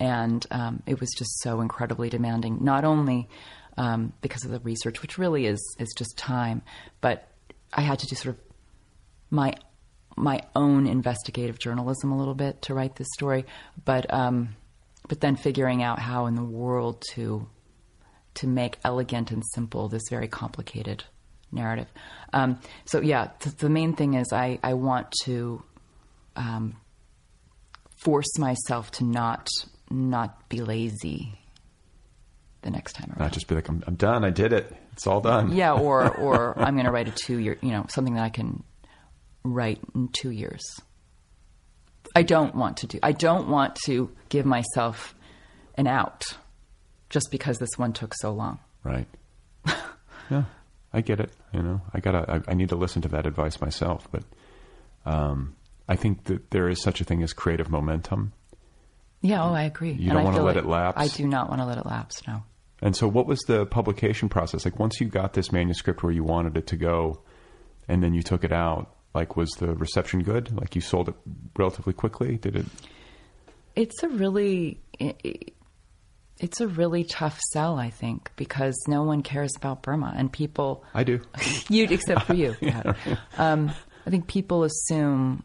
And 0.00 0.44
um, 0.50 0.82
it 0.86 1.00
was 1.00 1.10
just 1.16 1.40
so 1.42 1.60
incredibly 1.60 2.08
demanding, 2.08 2.58
not 2.64 2.84
only 2.84 3.28
um, 3.76 4.12
because 4.20 4.44
of 4.44 4.50
the 4.50 4.60
research, 4.60 5.00
which 5.02 5.18
really 5.18 5.46
is 5.46 5.60
is 5.78 5.94
just 5.96 6.16
time, 6.16 6.62
but 7.00 7.28
I 7.72 7.82
had 7.82 7.98
to 8.00 8.06
do 8.06 8.16
sort 8.16 8.34
of 8.34 8.40
my 9.30 9.54
my 10.16 10.42
own 10.54 10.86
investigative 10.86 11.58
journalism 11.58 12.12
a 12.12 12.18
little 12.18 12.34
bit 12.34 12.62
to 12.62 12.74
write 12.74 12.96
this 12.96 13.08
story, 13.14 13.46
but 13.84 14.12
um, 14.12 14.56
but 15.08 15.20
then 15.20 15.36
figuring 15.36 15.82
out 15.82 15.98
how 15.98 16.26
in 16.26 16.34
the 16.34 16.44
world 16.44 17.02
to 17.12 17.48
to 18.34 18.46
make 18.46 18.78
elegant 18.84 19.30
and 19.30 19.42
simple 19.52 19.88
this 19.88 20.08
very 20.10 20.28
complicated 20.28 21.04
narrative. 21.52 21.86
Um, 22.32 22.58
so 22.84 23.00
yeah, 23.00 23.28
th- 23.40 23.56
the 23.56 23.68
main 23.68 23.94
thing 23.94 24.14
is 24.14 24.32
I 24.32 24.58
I 24.62 24.74
want 24.74 25.12
to 25.24 25.62
um, 26.36 26.76
force 28.02 28.38
myself 28.38 28.90
to 28.92 29.04
not 29.04 29.48
not 29.90 30.48
be 30.48 30.60
lazy 30.60 31.38
the 32.62 32.70
next 32.70 32.94
time 32.94 33.10
around. 33.10 33.20
Not 33.20 33.32
just 33.32 33.48
be 33.48 33.54
like, 33.54 33.68
I'm, 33.68 33.82
I'm 33.86 33.96
done, 33.96 34.24
I 34.24 34.30
did 34.30 34.52
it, 34.52 34.74
it's 34.92 35.06
all 35.06 35.20
done. 35.20 35.52
yeah, 35.52 35.72
or 35.86 36.14
or 36.16 36.58
I'm 36.58 36.74
going 36.74 36.86
to 36.86 36.92
write 36.92 37.08
a 37.08 37.12
two 37.12 37.38
year, 37.38 37.58
you 37.60 37.70
know, 37.70 37.86
something 37.88 38.14
that 38.14 38.24
I 38.24 38.30
can 38.30 38.62
write 39.44 39.80
in 39.94 40.08
two 40.08 40.30
years. 40.30 40.62
I 42.14 42.22
don't 42.22 42.54
want 42.54 42.78
to 42.78 42.86
do. 42.86 42.98
I 43.02 43.12
don't 43.12 43.48
want 43.48 43.76
to 43.86 44.10
give 44.28 44.44
myself 44.44 45.14
an 45.76 45.86
out 45.86 46.24
just 47.08 47.30
because 47.30 47.58
this 47.58 47.70
one 47.78 47.92
took 47.92 48.14
so 48.14 48.32
long. 48.32 48.58
Right. 48.84 49.06
yeah, 50.30 50.44
I 50.92 51.00
get 51.00 51.20
it. 51.20 51.32
You 51.52 51.62
know, 51.62 51.80
I 51.92 52.00
gotta. 52.00 52.30
I, 52.46 52.50
I 52.52 52.54
need 52.54 52.68
to 52.70 52.76
listen 52.76 53.02
to 53.02 53.08
that 53.08 53.26
advice 53.26 53.60
myself. 53.60 54.08
But 54.10 54.24
um, 55.06 55.54
I 55.88 55.96
think 55.96 56.24
that 56.24 56.50
there 56.50 56.68
is 56.68 56.82
such 56.82 57.00
a 57.00 57.04
thing 57.04 57.22
as 57.22 57.32
creative 57.32 57.70
momentum. 57.70 58.32
Yeah, 59.20 59.44
oh, 59.44 59.54
I 59.54 59.62
agree. 59.62 59.92
You 59.92 60.10
And 60.10 60.18
don't 60.18 60.24
wanna 60.24 60.42
let 60.42 60.56
like 60.56 60.64
it 60.64 60.68
lapse? 60.68 61.00
I 61.00 61.08
do 61.08 61.26
not 61.26 61.48
want 61.48 61.60
to 61.60 61.64
let 61.66 61.78
it 61.78 61.86
lapse. 61.86 62.26
No. 62.26 62.42
And 62.80 62.96
so, 62.96 63.06
what 63.06 63.26
was 63.26 63.40
the 63.46 63.64
publication 63.66 64.28
process 64.28 64.64
like? 64.64 64.78
Once 64.78 65.00
you 65.00 65.06
got 65.06 65.32
this 65.34 65.52
manuscript 65.52 66.02
where 66.02 66.12
you 66.12 66.24
wanted 66.24 66.56
it 66.56 66.66
to 66.68 66.76
go, 66.76 67.22
and 67.88 68.02
then 68.02 68.14
you 68.14 68.22
took 68.22 68.44
it 68.44 68.52
out. 68.52 68.94
Like, 69.14 69.36
was 69.36 69.50
the 69.50 69.74
reception 69.74 70.22
good? 70.22 70.58
Like, 70.58 70.74
you 70.74 70.80
sold 70.80 71.10
it 71.10 71.14
relatively 71.56 71.92
quickly? 71.92 72.38
Did 72.38 72.56
it? 72.56 72.66
It's 73.76 74.02
a 74.02 74.08
really 74.08 74.80
it's 76.42 76.60
a 76.60 76.66
really 76.66 77.04
tough 77.04 77.40
sell, 77.52 77.78
I 77.78 77.90
think, 77.90 78.32
because 78.34 78.74
no 78.88 79.04
one 79.04 79.22
cares 79.22 79.52
about 79.56 79.82
Burma 79.82 80.12
and 80.14 80.30
people 80.30 80.84
I 80.92 81.04
do. 81.04 81.20
you 81.68 81.86
except 81.88 82.24
for 82.26 82.34
you. 82.34 82.56
Pat. 82.60 82.96
um, 83.38 83.72
I 84.04 84.10
think 84.10 84.26
people 84.26 84.64
assume 84.64 85.44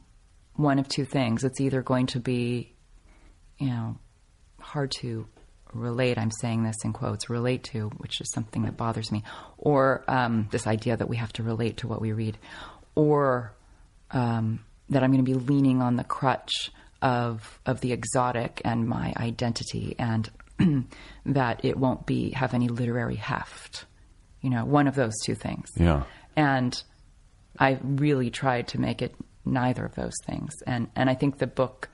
one 0.56 0.80
of 0.80 0.90
two 0.90 1.06
things. 1.06 1.44
It's 1.44 1.62
either 1.62 1.84
going 1.84 2.08
to 2.08 2.20
be, 2.20 2.74
you 3.60 3.68
know, 3.68 3.98
hard 4.60 4.92
to 5.00 5.28
relate. 5.72 6.18
I'm 6.18 6.32
saying 6.32 6.64
this 6.64 6.78
in 6.84 6.94
quotes, 6.94 7.30
relate 7.30 7.64
to, 7.66 7.90
which 7.98 8.20
is 8.20 8.32
something 8.32 8.64
that 8.64 8.76
bothers 8.76 9.12
me, 9.12 9.24
or 9.60 10.04
um, 10.08 10.48
this 10.50 10.66
idea 10.66 10.98
that 10.98 11.08
we 11.08 11.18
have 11.18 11.32
to 11.34 11.44
relate 11.44 11.78
to 11.78 11.88
what 11.88 12.02
we 12.02 12.12
read, 12.12 12.40
or 12.96 13.54
um, 14.10 14.66
that 14.90 15.04
I'm 15.04 15.12
going 15.12 15.24
to 15.24 15.32
be 15.32 15.38
leaning 15.38 15.84
on 15.84 15.96
the 15.96 16.04
crutch 16.04 16.72
of 17.04 17.60
of 17.68 17.82
the 17.82 17.92
exotic 17.92 18.64
and 18.66 18.88
my 18.88 19.14
identity, 19.16 19.96
and 20.00 20.28
that 21.26 21.64
it 21.64 21.78
won't 21.78 22.06
be 22.06 22.32
have 22.32 22.54
any 22.54 22.68
literary 22.68 23.16
heft. 23.16 23.86
You 24.42 24.50
know, 24.50 24.66
one 24.66 24.88
of 24.88 24.96
those 24.96 25.14
two 25.26 25.36
things. 25.36 25.70
Yeah. 25.76 26.04
And 26.36 26.82
I 27.60 27.80
really 27.82 28.30
tried 28.30 28.68
to 28.70 28.80
make 28.80 29.02
it 29.02 29.16
neither 29.46 29.86
of 29.86 29.96
those 29.96 30.14
things. 30.26 30.54
And 30.66 30.90
and 30.96 31.10
I 31.10 31.16
think 31.16 31.38
the 31.40 31.48
book 31.48 31.90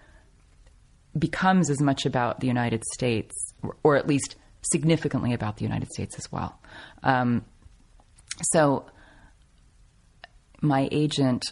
becomes 1.18 1.70
as 1.70 1.80
much 1.80 2.05
about 2.05 2.39
the 2.39 2.47
United 2.47 2.84
States, 2.93 3.53
or, 3.61 3.76
or 3.84 3.95
at 3.95 4.07
least 4.07 4.36
significantly 4.72 5.34
about 5.34 5.57
the 5.57 5.64
United 5.64 5.89
States 5.91 6.18
as 6.18 6.32
well. 6.32 6.59
Um, 7.03 7.45
so 8.51 8.86
my 10.61 10.88
agent 10.91 11.45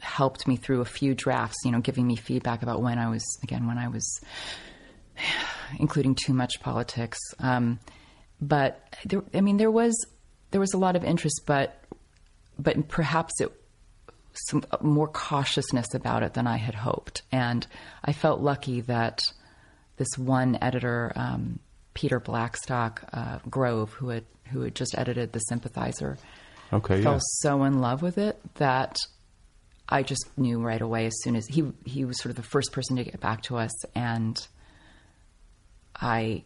helped 0.00 0.46
me 0.46 0.56
through 0.56 0.80
a 0.80 0.86
few 0.86 1.14
drafts, 1.14 1.58
you 1.64 1.70
know, 1.70 1.80
giving 1.80 2.06
me 2.06 2.16
feedback 2.16 2.62
about 2.62 2.80
when 2.80 2.98
I 2.98 3.08
was, 3.08 3.24
again, 3.42 3.66
when 3.66 3.78
I 3.78 3.88
was 3.88 4.20
including 5.78 6.14
too 6.14 6.32
much 6.34 6.60
politics. 6.60 7.18
Um, 7.38 7.78
but 8.40 8.80
there, 9.04 9.22
I 9.32 9.40
mean, 9.40 9.56
there 9.56 9.70
was 9.70 9.94
there 10.50 10.60
was 10.60 10.74
a 10.74 10.78
lot 10.78 10.96
of 10.96 11.04
interest, 11.04 11.42
but 11.46 11.82
but 12.58 12.88
perhaps 12.88 13.40
it 13.40 13.50
some 14.48 14.64
more 14.80 15.06
cautiousness 15.08 15.94
about 15.94 16.22
it 16.24 16.34
than 16.34 16.46
I 16.46 16.56
had 16.56 16.74
hoped, 16.74 17.22
and 17.30 17.66
I 18.04 18.12
felt 18.12 18.40
lucky 18.40 18.80
that 18.82 19.20
this 19.96 20.18
one 20.18 20.58
editor, 20.60 21.12
um, 21.14 21.60
Peter 21.94 22.18
Blackstock 22.18 23.04
uh, 23.12 23.38
Grove, 23.48 23.92
who 23.92 24.08
had 24.08 24.24
who 24.50 24.62
had 24.62 24.74
just 24.74 24.96
edited 24.98 25.32
The 25.32 25.38
Sympathizer, 25.40 26.18
Okay. 26.72 27.02
fell 27.02 27.14
Yeah. 27.14 27.18
so 27.22 27.62
in 27.64 27.80
love 27.80 28.02
with 28.02 28.18
it 28.18 28.38
that 28.56 28.96
I 29.88 30.02
just 30.02 30.26
knew 30.36 30.60
right 30.60 30.80
away 30.80 31.06
as 31.06 31.14
soon 31.22 31.36
as 31.36 31.46
he 31.46 31.72
he 31.84 32.04
was 32.04 32.20
sort 32.20 32.30
of 32.30 32.36
the 32.36 32.42
first 32.42 32.72
person 32.72 32.96
to 32.96 33.04
get 33.04 33.20
back 33.20 33.42
to 33.42 33.56
us, 33.56 33.72
and 33.94 34.36
I 36.00 36.42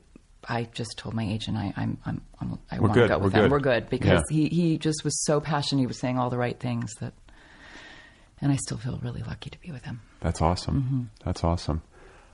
I 0.49 0.65
just 0.73 0.97
told 0.97 1.15
my 1.15 1.25
agent 1.25 1.57
I 1.57 1.73
I'm, 1.77 1.99
I'm, 2.07 2.23
I'm 2.41 2.59
I 2.71 2.79
want 2.81 2.95
to 2.95 3.09
go 3.09 3.19
we're 3.19 3.25
with 3.25 3.33
them. 3.33 3.43
good. 3.43 3.51
We're 3.51 3.61
good 3.61 3.91
because 3.91 4.23
Yeah. 4.31 4.37
he 4.37 4.49
he 4.49 4.79
just 4.79 5.05
was 5.05 5.25
so 5.25 5.41
passionate. 5.41 5.81
He 5.83 5.87
was 5.87 5.99
saying 6.01 6.19
all 6.19 6.31
the 6.31 6.39
right 6.39 6.59
things 6.59 6.93
that, 7.01 7.13
and 8.41 8.53
I 8.53 8.57
still 8.57 8.79
feel 8.79 8.99
really 9.03 9.23
lucky 9.23 9.51
to 9.51 9.61
be 9.61 9.73
with 9.73 9.85
him. 9.85 10.01
That's 10.21 10.41
awesome. 10.41 10.83
Mm-hmm. 10.83 11.03
That's 11.25 11.45
awesome. 11.45 11.83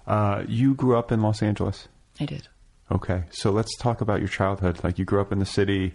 Uh, 0.07 0.45
you 0.47 0.75
grew 0.75 0.97
up 0.99 1.11
in 1.13 1.23
Los 1.23 1.43
Angeles. 1.43 1.89
I 2.21 2.27
did. 2.27 2.49
Okay, 2.93 3.25
so 3.31 3.51
let's 3.51 3.75
talk 3.79 4.01
about 4.03 4.19
your 4.21 4.29
childhood. 4.29 4.85
Like 4.85 4.99
you 4.99 5.05
grew 5.07 5.21
up 5.21 5.33
in 5.33 5.39
the 5.39 5.47
city. 5.47 5.95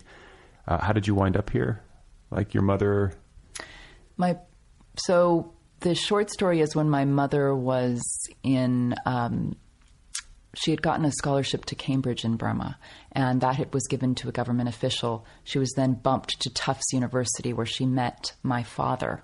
Uh, 0.67 0.79
how 0.79 0.91
did 0.93 1.07
you 1.07 1.13
wind 1.15 1.37
up 1.37 1.51
here? 1.51 1.81
Like 2.31 2.53
your 2.53 2.63
mother. 2.63 3.13
My 4.17 4.37
so 4.97 5.53
the 5.81 5.95
short 5.95 6.29
story 6.31 6.59
is 6.61 6.75
when 6.75 6.89
my 6.89 7.05
mother 7.05 7.55
was 7.55 8.01
in. 8.43 8.95
Um, 9.05 9.55
she 10.55 10.71
had 10.71 10.81
gotten 10.81 11.05
a 11.05 11.11
scholarship 11.11 11.65
to 11.65 11.75
Cambridge 11.75 12.25
in 12.25 12.37
Burma, 12.37 12.77
and 13.11 13.41
that 13.41 13.55
had, 13.55 13.73
was 13.73 13.87
given 13.87 14.15
to 14.15 14.29
a 14.29 14.31
government 14.31 14.69
official. 14.69 15.25
She 15.43 15.59
was 15.59 15.71
then 15.75 15.93
bumped 15.93 16.41
to 16.41 16.53
Tufts 16.53 16.91
University, 16.93 17.53
where 17.53 17.65
she 17.65 17.85
met 17.85 18.33
my 18.43 18.63
father. 18.63 19.23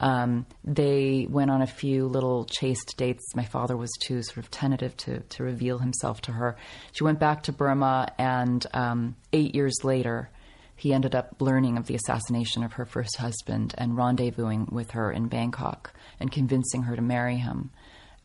Um, 0.00 0.46
they 0.64 1.26
went 1.28 1.50
on 1.50 1.62
a 1.62 1.66
few 1.66 2.06
little 2.06 2.44
chaste 2.44 2.94
dates. 2.96 3.34
My 3.34 3.44
father 3.44 3.76
was 3.76 3.90
too 4.00 4.22
sort 4.22 4.38
of 4.38 4.50
tentative 4.50 4.96
to, 4.98 5.20
to 5.20 5.42
reveal 5.42 5.78
himself 5.78 6.20
to 6.22 6.32
her. 6.32 6.56
She 6.92 7.04
went 7.04 7.18
back 7.18 7.44
to 7.44 7.52
Burma, 7.52 8.12
and 8.18 8.64
um, 8.72 9.16
eight 9.32 9.54
years 9.54 9.78
later, 9.82 10.30
he 10.76 10.92
ended 10.92 11.16
up 11.16 11.40
learning 11.40 11.76
of 11.76 11.86
the 11.86 11.96
assassination 11.96 12.62
of 12.62 12.74
her 12.74 12.84
first 12.84 13.16
husband 13.16 13.74
and 13.76 13.96
rendezvousing 13.96 14.70
with 14.70 14.92
her 14.92 15.10
in 15.10 15.26
Bangkok 15.26 15.92
and 16.20 16.30
convincing 16.30 16.84
her 16.84 16.94
to 16.94 17.02
marry 17.02 17.36
him. 17.36 17.70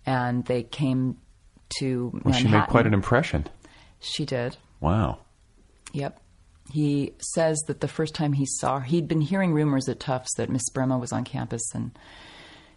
And 0.06 0.46
they 0.46 0.62
came 0.62 1.18
to 1.80 2.10
Well, 2.14 2.22
Manhattan. 2.26 2.48
she 2.48 2.52
made 2.52 2.68
quite 2.68 2.88
an 2.88 2.94
impression. 2.94 3.48
She 4.00 4.26
did. 4.26 4.58
Wow. 4.80 5.20
Yep. 5.94 6.20
He 6.72 7.14
says 7.34 7.58
that 7.68 7.82
the 7.82 7.88
first 7.88 8.16
time 8.16 8.34
he 8.34 8.46
saw 8.46 8.80
her, 8.80 8.86
he'd 8.86 9.08
been 9.08 9.22
hearing 9.22 9.54
rumors 9.54 9.88
at 9.90 10.00
Tufts 10.00 10.32
that 10.38 10.50
Miss 10.50 10.68
Burma 10.74 10.98
was 10.98 11.12
on 11.12 11.24
campus, 11.24 11.62
and 11.74 11.92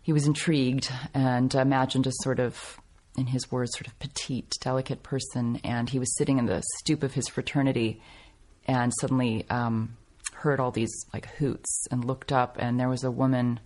he 0.03 0.13
was 0.13 0.27
intrigued 0.27 0.91
and 1.15 1.55
imagined 1.55 2.07
a 2.07 2.13
sort 2.23 2.39
of, 2.41 2.79
in 3.17 3.27
his 3.27 3.51
words, 3.51 3.73
sort 3.73 3.87
of 3.87 3.99
petite, 3.99 4.53
delicate 4.61 5.03
person. 5.03 5.61
And 5.65 5.89
he 5.89 5.99
was 5.99 6.15
sitting 6.17 6.39
in 6.39 6.47
the 6.47 6.63
stoop 6.79 7.03
of 7.03 7.15
his 7.15 7.29
fraternity, 7.29 8.03
and 8.67 8.93
suddenly 9.01 9.47
um, 9.51 9.97
heard 10.35 10.59
all 10.61 10.73
these 10.73 10.93
like 11.15 11.27
hoots, 11.37 11.87
and 11.91 12.05
looked 12.05 12.33
up, 12.33 12.57
and 12.59 12.79
there 12.79 12.89
was 12.89 13.05
a 13.05 13.11
woman 13.11 13.61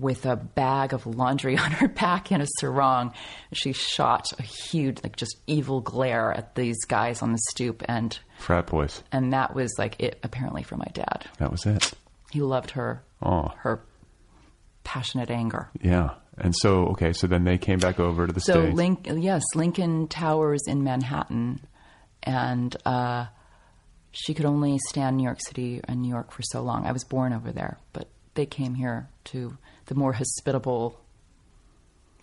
with 0.00 0.26
a 0.26 0.36
bag 0.36 0.92
of 0.92 1.06
laundry 1.06 1.56
on 1.64 1.70
her 1.72 1.88
back 1.88 2.30
and 2.32 2.42
a 2.42 2.46
sarong. 2.60 3.12
She 3.52 3.72
shot 3.72 4.26
a 4.38 4.42
huge, 4.42 4.98
like 5.02 5.16
just 5.16 5.36
evil 5.46 5.80
glare 5.80 6.32
at 6.32 6.54
these 6.54 6.84
guys 6.86 7.22
on 7.22 7.32
the 7.32 7.38
stoop, 7.50 7.82
and 7.86 8.18
Frat 8.38 8.66
boys. 8.66 9.02
and 9.12 9.32
that 9.32 9.54
was 9.54 9.72
like 9.78 10.00
it 10.00 10.18
apparently 10.22 10.62
for 10.62 10.76
my 10.76 10.88
dad. 10.94 11.26
That 11.38 11.50
was 11.50 11.66
it. 11.66 11.92
He 12.30 12.40
loved 12.40 12.70
her, 12.72 13.02
Oh. 13.20 13.52
her 13.58 13.82
passionate 14.84 15.30
anger. 15.30 15.70
Yeah. 15.80 16.10
And 16.38 16.54
so, 16.56 16.86
okay, 16.88 17.12
so 17.12 17.26
then 17.26 17.44
they 17.44 17.58
came 17.58 17.78
back 17.78 18.00
over 18.00 18.26
to 18.26 18.32
the 18.32 18.40
So 18.40 18.62
States. 18.62 18.74
Link, 18.76 19.06
yes, 19.12 19.42
Lincoln 19.54 20.08
Towers 20.08 20.62
in 20.66 20.82
Manhattan, 20.82 21.60
and 22.22 22.74
uh, 22.86 23.26
she 24.12 24.32
could 24.32 24.46
only 24.46 24.78
stand 24.88 25.18
New 25.18 25.24
York 25.24 25.40
City 25.46 25.80
and 25.84 26.00
New 26.00 26.08
York 26.08 26.32
for 26.32 26.40
so 26.42 26.62
long. 26.62 26.86
I 26.86 26.92
was 26.92 27.04
born 27.04 27.32
over 27.34 27.52
there, 27.52 27.78
but 27.92 28.08
they 28.34 28.46
came 28.46 28.74
here 28.74 29.08
to 29.24 29.56
the 29.92 29.98
more 29.98 30.14
hospitable 30.14 30.98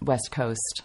West 0.02 0.32
Coast. 0.32 0.82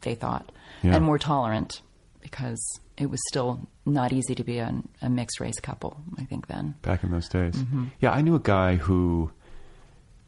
They 0.00 0.14
thought, 0.14 0.50
Yeah. 0.82 0.96
and 0.96 1.04
more 1.04 1.18
tolerant 1.18 1.82
because 2.20 2.80
it 2.96 3.06
was 3.10 3.20
still 3.28 3.68
not 3.86 4.12
easy 4.12 4.34
to 4.34 4.42
be 4.44 4.58
a, 4.58 4.74
a 5.02 5.08
mixed 5.10 5.40
race 5.40 5.60
couple. 5.60 6.00
I 6.18 6.24
think 6.24 6.46
then. 6.48 6.74
back 6.82 7.04
in 7.04 7.10
those 7.12 7.28
days. 7.28 7.54
Mm-hmm. 7.54 7.84
Yeah, 8.00 8.10
I 8.12 8.22
knew 8.22 8.34
a 8.34 8.40
guy 8.40 8.76
who, 8.76 9.30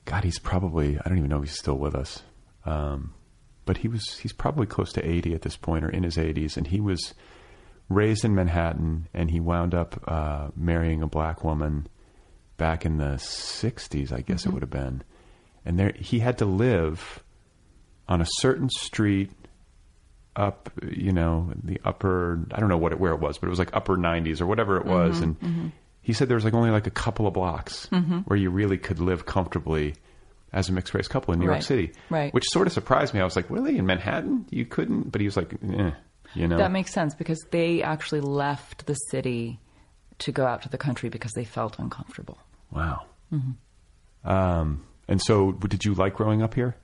God, 0.04 0.24
he's 0.24 0.38
probably 0.38 0.98
I 0.98 1.08
don't 1.08 1.18
even 1.18 1.30
know 1.30 1.38
if 1.42 1.48
he's 1.48 1.58
still 1.58 1.78
with 1.78 1.94
us, 1.94 2.22
um, 2.64 3.14
but 3.64 3.78
he 3.78 3.88
was 3.88 4.18
he's 4.18 4.32
probably 4.32 4.66
close 4.66 4.92
to 4.92 5.04
eighty 5.08 5.34
at 5.34 5.42
this 5.42 5.56
point 5.56 5.84
or 5.84 5.88
in 5.90 6.02
his 6.02 6.18
eighties, 6.18 6.56
and 6.56 6.66
he 6.66 6.80
was 6.80 7.14
raised 7.88 8.24
in 8.24 8.34
Manhattan, 8.34 9.08
and 9.14 9.30
he 9.30 9.40
wound 9.40 9.74
up 9.74 10.02
uh, 10.06 10.48
marrying 10.54 11.02
a 11.02 11.06
black 11.06 11.42
woman 11.44 11.86
back 12.58 12.84
in 12.84 12.98
the 12.98 13.16
'60s, 13.16 14.12
I 14.12 14.20
guess 14.20 14.42
Mm-hmm. 14.42 14.50
it 14.50 14.52
would 14.52 14.62
have 14.62 14.70
been, 14.70 15.02
and 15.64 15.78
there 15.78 15.92
he 15.98 16.18
had 16.18 16.38
to 16.38 16.44
live 16.44 17.22
on 18.08 18.20
a 18.20 18.26
certain 18.26 18.68
street 18.68 19.30
up, 20.34 20.70
you 20.90 21.12
know, 21.12 21.52
the 21.62 21.80
upper, 21.84 22.40
I 22.52 22.60
don't 22.60 22.68
know 22.68 22.78
what 22.78 22.92
it, 22.92 22.98
where 23.00 23.12
it 23.12 23.20
was, 23.20 23.38
but 23.38 23.46
it 23.46 23.50
was 23.50 23.58
like 23.58 23.74
upper 23.74 23.96
90s 23.96 24.40
or 24.40 24.46
whatever 24.46 24.76
it 24.78 24.86
was. 24.86 25.20
Mm-hmm, 25.20 25.44
and 25.44 25.72
he 26.00 26.12
said 26.12 26.28
there 26.28 26.36
was 26.36 26.44
like 26.44 26.54
only 26.54 26.70
like 26.70 26.86
a 26.86 26.90
couple 26.90 27.26
of 27.26 27.34
blocks 27.34 27.86
where 28.24 28.38
you 28.38 28.50
really 28.50 28.78
could 28.78 28.98
live 28.98 29.26
comfortably 29.26 29.94
as 30.52 30.68
a 30.68 30.72
mixed 30.72 30.92
race 30.94 31.08
couple 31.08 31.32
in 31.32 31.40
New 31.40 31.46
York 31.46 31.62
City. 31.62 31.92
right. 32.10 32.32
Which 32.34 32.44
sort 32.50 32.66
of 32.66 32.72
surprised 32.72 33.14
me. 33.14 33.20
I 33.20 33.24
was 33.24 33.36
like, 33.36 33.48
really? 33.50 33.78
In 33.78 33.86
Manhattan? 33.86 34.46
You 34.50 34.66
couldn't? 34.66 35.10
But 35.12 35.20
he 35.20 35.26
was 35.26 35.36
like, 35.36 35.52
eh, 35.54 35.92
you 36.34 36.48
know. 36.48 36.58
That 36.58 36.72
makes 36.72 36.92
sense 36.92 37.14
because 37.14 37.38
they 37.50 37.82
actually 37.82 38.20
left 38.20 38.86
the 38.86 38.94
city 38.94 39.60
to 40.18 40.32
go 40.32 40.44
out 40.44 40.62
to 40.62 40.68
the 40.68 40.78
country 40.78 41.08
because 41.08 41.32
they 41.32 41.44
felt 41.44 41.78
uncomfortable. 41.78 42.38
wow. 42.70 43.06
Mm-hmm. 43.32 44.28
Um, 44.28 44.84
and 45.12 45.20
so 45.22 45.52
did 45.52 45.84
you 45.84 45.94
like 45.94 46.14
growing 46.16 46.42
up 46.42 46.54
here? 46.54 46.74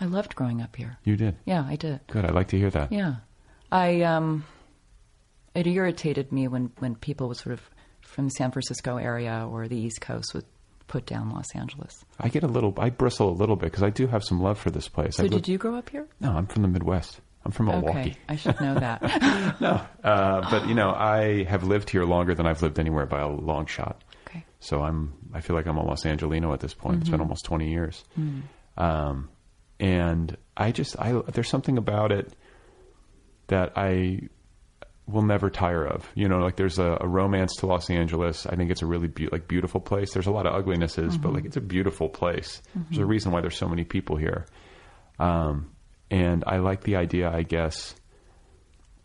I 0.00 0.04
loved 0.04 0.34
growing 0.34 0.60
up 0.60 0.76
here. 0.76 0.98
You 1.04 1.16
did. 1.16 1.36
Yeah, 1.44 1.64
I 1.66 1.76
did. 1.76 2.00
Good. 2.08 2.24
I'd 2.24 2.34
like 2.34 2.48
to 2.48 2.58
hear 2.58 2.70
that. 2.70 2.92
Yeah, 2.92 3.14
I 3.72 4.02
um, 4.02 4.44
it 5.54 5.66
irritated 5.66 6.30
me 6.32 6.48
when 6.48 6.70
when 6.78 6.94
people 6.96 7.28
would 7.28 7.36
sort 7.38 7.54
of 7.54 7.62
from 8.02 8.26
the 8.26 8.30
San 8.32 8.50
Francisco 8.52 8.96
area 8.96 9.46
or 9.50 9.68
the 9.68 9.76
East 9.76 10.00
Coast 10.00 10.34
would 10.34 10.44
put 10.86 11.04
down 11.06 11.30
Los 11.30 11.54
Angeles. 11.54 12.04
I 12.18 12.28
get 12.28 12.42
a 12.42 12.46
little, 12.46 12.72
I 12.78 12.88
bristle 12.90 13.28
a 13.28 13.36
little 13.36 13.56
bit 13.56 13.66
because 13.70 13.82
I 13.82 13.90
do 13.90 14.06
have 14.06 14.24
some 14.24 14.40
love 14.40 14.58
for 14.58 14.70
this 14.70 14.88
place. 14.88 15.16
So 15.16 15.22
I 15.24 15.26
did 15.26 15.34
lived- 15.34 15.48
you 15.48 15.58
grow 15.58 15.74
up 15.76 15.90
here? 15.90 16.06
No, 16.20 16.30
I'm 16.32 16.46
from 16.46 16.62
the 16.62 16.68
Midwest. 16.68 17.20
I'm 17.44 17.52
from 17.52 17.66
Milwaukee. 17.66 17.98
Okay, 17.98 18.16
I 18.28 18.36
should 18.36 18.60
know 18.60 18.74
that. 18.74 19.02
No, 19.60 19.80
uh, 20.04 20.50
but 20.50 20.68
you 20.68 20.74
know, 20.74 20.90
I 20.90 21.44
have 21.44 21.64
lived 21.64 21.90
here 21.90 22.04
longer 22.04 22.34
than 22.34 22.46
I've 22.46 22.62
lived 22.62 22.78
anywhere 22.78 23.06
by 23.06 23.20
a 23.20 23.28
long 23.28 23.66
shot. 23.66 24.02
So 24.60 24.82
I'm, 24.82 25.14
I 25.32 25.40
feel 25.40 25.54
like 25.56 25.66
I'm 25.66 25.76
a 25.76 25.84
Los 25.84 26.04
Angelino 26.04 26.52
at 26.52 26.60
this 26.60 26.74
point. 26.74 27.00
It's 27.00 27.10
been 27.10 27.20
almost 27.20 27.44
20 27.44 27.70
years. 27.70 28.04
Um, 28.76 29.28
and 29.80 30.36
I 30.56 30.72
just, 30.72 30.98
I, 30.98 31.12
there's 31.32 31.48
something 31.48 31.78
about 31.78 32.10
it 32.12 32.32
that 33.46 33.72
I 33.76 34.28
will 35.06 35.22
never 35.22 35.48
tire 35.48 35.84
of. 35.86 36.08
You 36.14 36.28
know, 36.28 36.38
like 36.38 36.56
there's 36.56 36.78
a, 36.78 36.98
a 37.00 37.06
romance 37.08 37.54
to 37.56 37.66
Los 37.66 37.88
Angeles. 37.88 38.46
I 38.46 38.56
think 38.56 38.70
it's 38.70 38.82
a 38.82 38.86
really 38.86 39.08
be- 39.08 39.28
like 39.28 39.48
beautiful 39.48 39.80
place. 39.80 40.12
There's 40.12 40.26
a 40.26 40.30
lot 40.32 40.46
of 40.46 40.54
uglinesses, 40.54 41.16
but 41.16 41.32
like 41.32 41.44
it's 41.44 41.56
a 41.56 41.60
beautiful 41.62 42.08
place. 42.08 42.60
There's 42.90 42.98
a 42.98 43.06
reason 43.06 43.32
why 43.32 43.40
there's 43.40 43.56
so 43.56 43.68
many 43.68 43.84
people 43.84 44.16
here. 44.16 44.46
Um, 45.18 45.70
and 46.10 46.44
I 46.46 46.58
like 46.58 46.82
the 46.82 46.96
idea, 46.96 47.30
I 47.30 47.42
guess, 47.42 47.94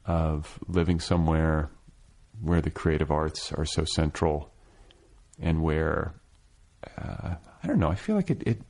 of 0.06 0.60
living 0.68 1.00
somewhere 1.00 1.70
where 2.42 2.62
the 2.62 2.70
creative 2.72 3.12
arts 3.12 3.52
are 3.54 3.66
so 3.66 3.86
central 3.86 4.53
and 5.42 5.62
where 5.62 6.14
uh, 6.98 7.36
I 7.64 7.68
don't 7.68 7.80
know. 7.80 7.90
I 7.90 7.96
feel 7.96 8.16
like 8.16 8.30
it, 8.30 8.44
it 8.46 8.62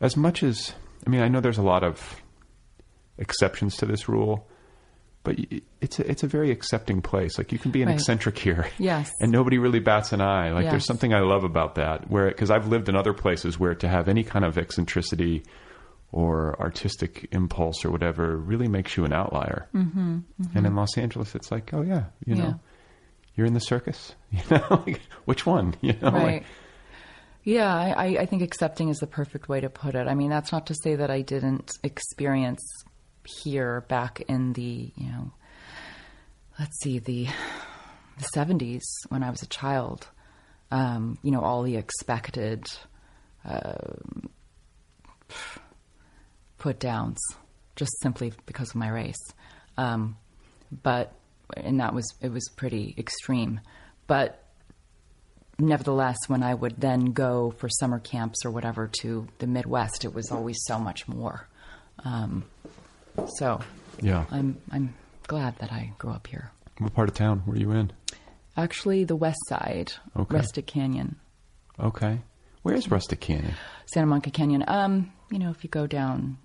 as 0.00 0.16
much 0.16 0.42
as 0.42 0.74
I 1.06 1.10
mean, 1.10 1.20
I 1.22 1.28
know 1.28 1.40
there's 1.40 1.58
a 1.58 1.62
lot 1.62 1.84
of 1.84 2.20
exceptions 3.18 3.76
to 3.76 3.86
this 3.86 4.08
rule, 4.08 4.48
but 5.24 5.36
it's 5.80 5.98
a, 5.98 6.10
it's 6.10 6.22
a 6.22 6.26
very 6.26 6.50
accepting 6.50 7.02
place. 7.02 7.38
Like 7.38 7.52
you 7.52 7.58
can 7.58 7.70
be 7.70 7.82
an 7.82 7.88
Right. 7.88 7.94
eccentric 7.94 8.38
here, 8.38 8.68
Yes. 8.78 9.10
and 9.20 9.30
nobody 9.30 9.58
really 9.58 9.80
bats 9.80 10.12
an 10.12 10.20
eye. 10.20 10.50
Like 10.52 10.68
there's 10.70 10.86
something 10.86 11.12
I 11.14 11.20
love 11.20 11.44
about 11.44 11.76
that, 11.76 12.10
where 12.10 12.28
because 12.28 12.50
I've 12.50 12.68
lived 12.68 12.88
in 12.88 12.96
other 12.96 13.12
places 13.12 13.58
where 13.58 13.74
to 13.76 13.88
have 13.88 14.08
any 14.08 14.24
kind 14.24 14.44
of 14.44 14.58
eccentricity 14.58 15.44
or 16.10 16.60
artistic 16.60 17.26
impulse 17.32 17.84
or 17.84 17.90
whatever 17.90 18.36
really 18.36 18.68
makes 18.68 18.96
you 18.96 19.04
an 19.04 19.12
outlier. 19.12 19.66
Mm-hmm, 19.74 20.18
And 20.54 20.66
in 20.66 20.74
Los 20.76 20.98
Angeles, 20.98 21.34
it's 21.34 21.50
like, 21.50 21.72
oh 21.72 21.82
yeah, 21.82 22.04
you 22.26 22.34
know, 22.34 22.44
Yeah. 22.44 22.54
You're 23.34 23.46
in 23.46 23.54
the 23.54 23.60
circus. 23.60 24.14
You 24.30 24.40
know, 24.50 24.82
like, 24.86 25.00
which 25.26 25.44
one? 25.46 25.74
You 25.82 25.92
know, 26.00 26.10
like- 26.10 26.22
Right. 26.24 26.44
Yeah, 27.44 27.74
I, 27.74 28.18
I- 28.20 28.26
think 28.26 28.42
accepting 28.42 28.88
is 28.88 28.98
the 28.98 29.06
perfect 29.08 29.48
way 29.48 29.60
to 29.60 29.68
put 29.68 29.94
it. 29.96 30.06
I 30.06 30.14
mean, 30.14 30.30
that's 30.30 30.52
not 30.52 30.66
to 30.68 30.74
say 30.82 30.94
that 30.96 31.10
I 31.10 31.22
didn't 31.22 31.72
experience 31.82 32.62
here 33.42 33.80
back 33.88 34.20
in 34.28 34.52
the, 34.52 34.92
you 34.96 35.08
know, 35.10 35.32
let's 36.58 36.78
see, 36.82 36.98
the 37.00 37.26
the 38.18 38.24
seventies 38.34 38.82
when 39.08 39.22
I 39.22 39.30
was 39.30 39.42
a 39.42 39.46
child. 39.46 40.06
Um, 40.70 41.18
you 41.22 41.30
know, 41.32 41.40
all 41.40 41.62
the 41.62 41.76
expected 41.76 42.64
um 43.44 44.28
put 46.58 46.78
downs, 46.78 47.18
just 47.76 47.92
simply 48.02 48.32
because 48.46 48.70
of 48.70 48.76
my 48.76 48.88
race. 48.88 49.18
Um, 49.76 50.16
but 50.82 51.12
and 51.56 51.80
that 51.80 51.94
was 51.94 52.06
it 52.20 52.30
was 52.30 52.48
pretty 52.56 52.94
extreme. 52.98 53.60
But 54.06 54.42
nevertheless, 55.58 56.16
when 56.28 56.42
I 56.42 56.54
would 56.54 56.80
then 56.80 57.06
go 57.12 57.52
for 57.58 57.68
summer 57.68 57.98
camps 57.98 58.44
or 58.44 58.50
whatever 58.50 58.88
to 59.00 59.26
the 59.38 59.46
Midwest, 59.46 60.04
it 60.04 60.14
was 60.14 60.30
always 60.30 60.58
so 60.66 60.78
much 60.78 61.06
more. 61.08 61.46
Um, 62.04 62.44
so 63.36 63.60
yeah. 64.00 64.24
I'm 64.30 64.58
I'm 64.70 64.94
glad 65.26 65.56
that 65.58 65.72
I 65.72 65.92
grew 65.98 66.10
up 66.10 66.26
here. 66.26 66.50
What 66.78 66.94
part 66.94 67.08
of 67.08 67.14
town 67.14 67.42
were 67.46 67.56
you 67.56 67.70
in? 67.72 67.92
Actually, 68.56 69.04
the 69.04 69.16
West 69.16 69.38
Side, 69.48 69.92
Okay. 70.16 70.36
Rustic 70.36 70.66
Canyon, 70.66 71.16
Okay. 71.80 72.18
Where's 72.62 72.90
Rustic 72.90 73.20
Canyon? 73.20 73.54
Santa 73.86 74.06
Monica 74.06 74.30
Canyon. 74.30 74.62
Um, 74.68 75.12
you 75.30 75.38
know, 75.38 75.50
if 75.50 75.64
you 75.64 75.70
go 75.70 75.86
down 75.86 76.38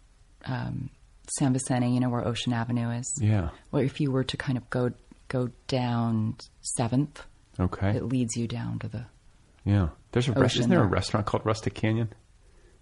um, 0.46 0.90
San 1.38 1.54
Vicente, 1.54 1.88
you 1.90 2.00
know 2.00 2.10
where 2.10 2.26
Ocean 2.28 2.54
Avenue 2.54 2.90
is. 2.92 3.20
Yeah. 3.22 3.50
Well, 3.72 3.82
if 3.84 4.00
you 4.00 4.12
were 4.12 4.24
to 4.26 4.38
kind 4.38 4.58
of 4.58 4.70
go 4.70 4.92
go 5.28 5.50
down 5.68 6.36
Seventh, 6.62 7.22
Okay. 7.60 7.92
it 7.98 8.04
leads 8.04 8.36
you 8.38 8.48
down 8.48 8.80
to 8.80 8.88
the. 8.88 9.06
yeah. 9.66 9.90
There's 10.14 10.30
a 10.30 10.32
rest- 10.32 10.56
isn't 10.58 10.70
there 10.70 10.82
a 10.82 10.88
restaurant 10.88 11.26
called 11.26 11.46
Rustic 11.46 11.74
Canyon? 11.76 12.14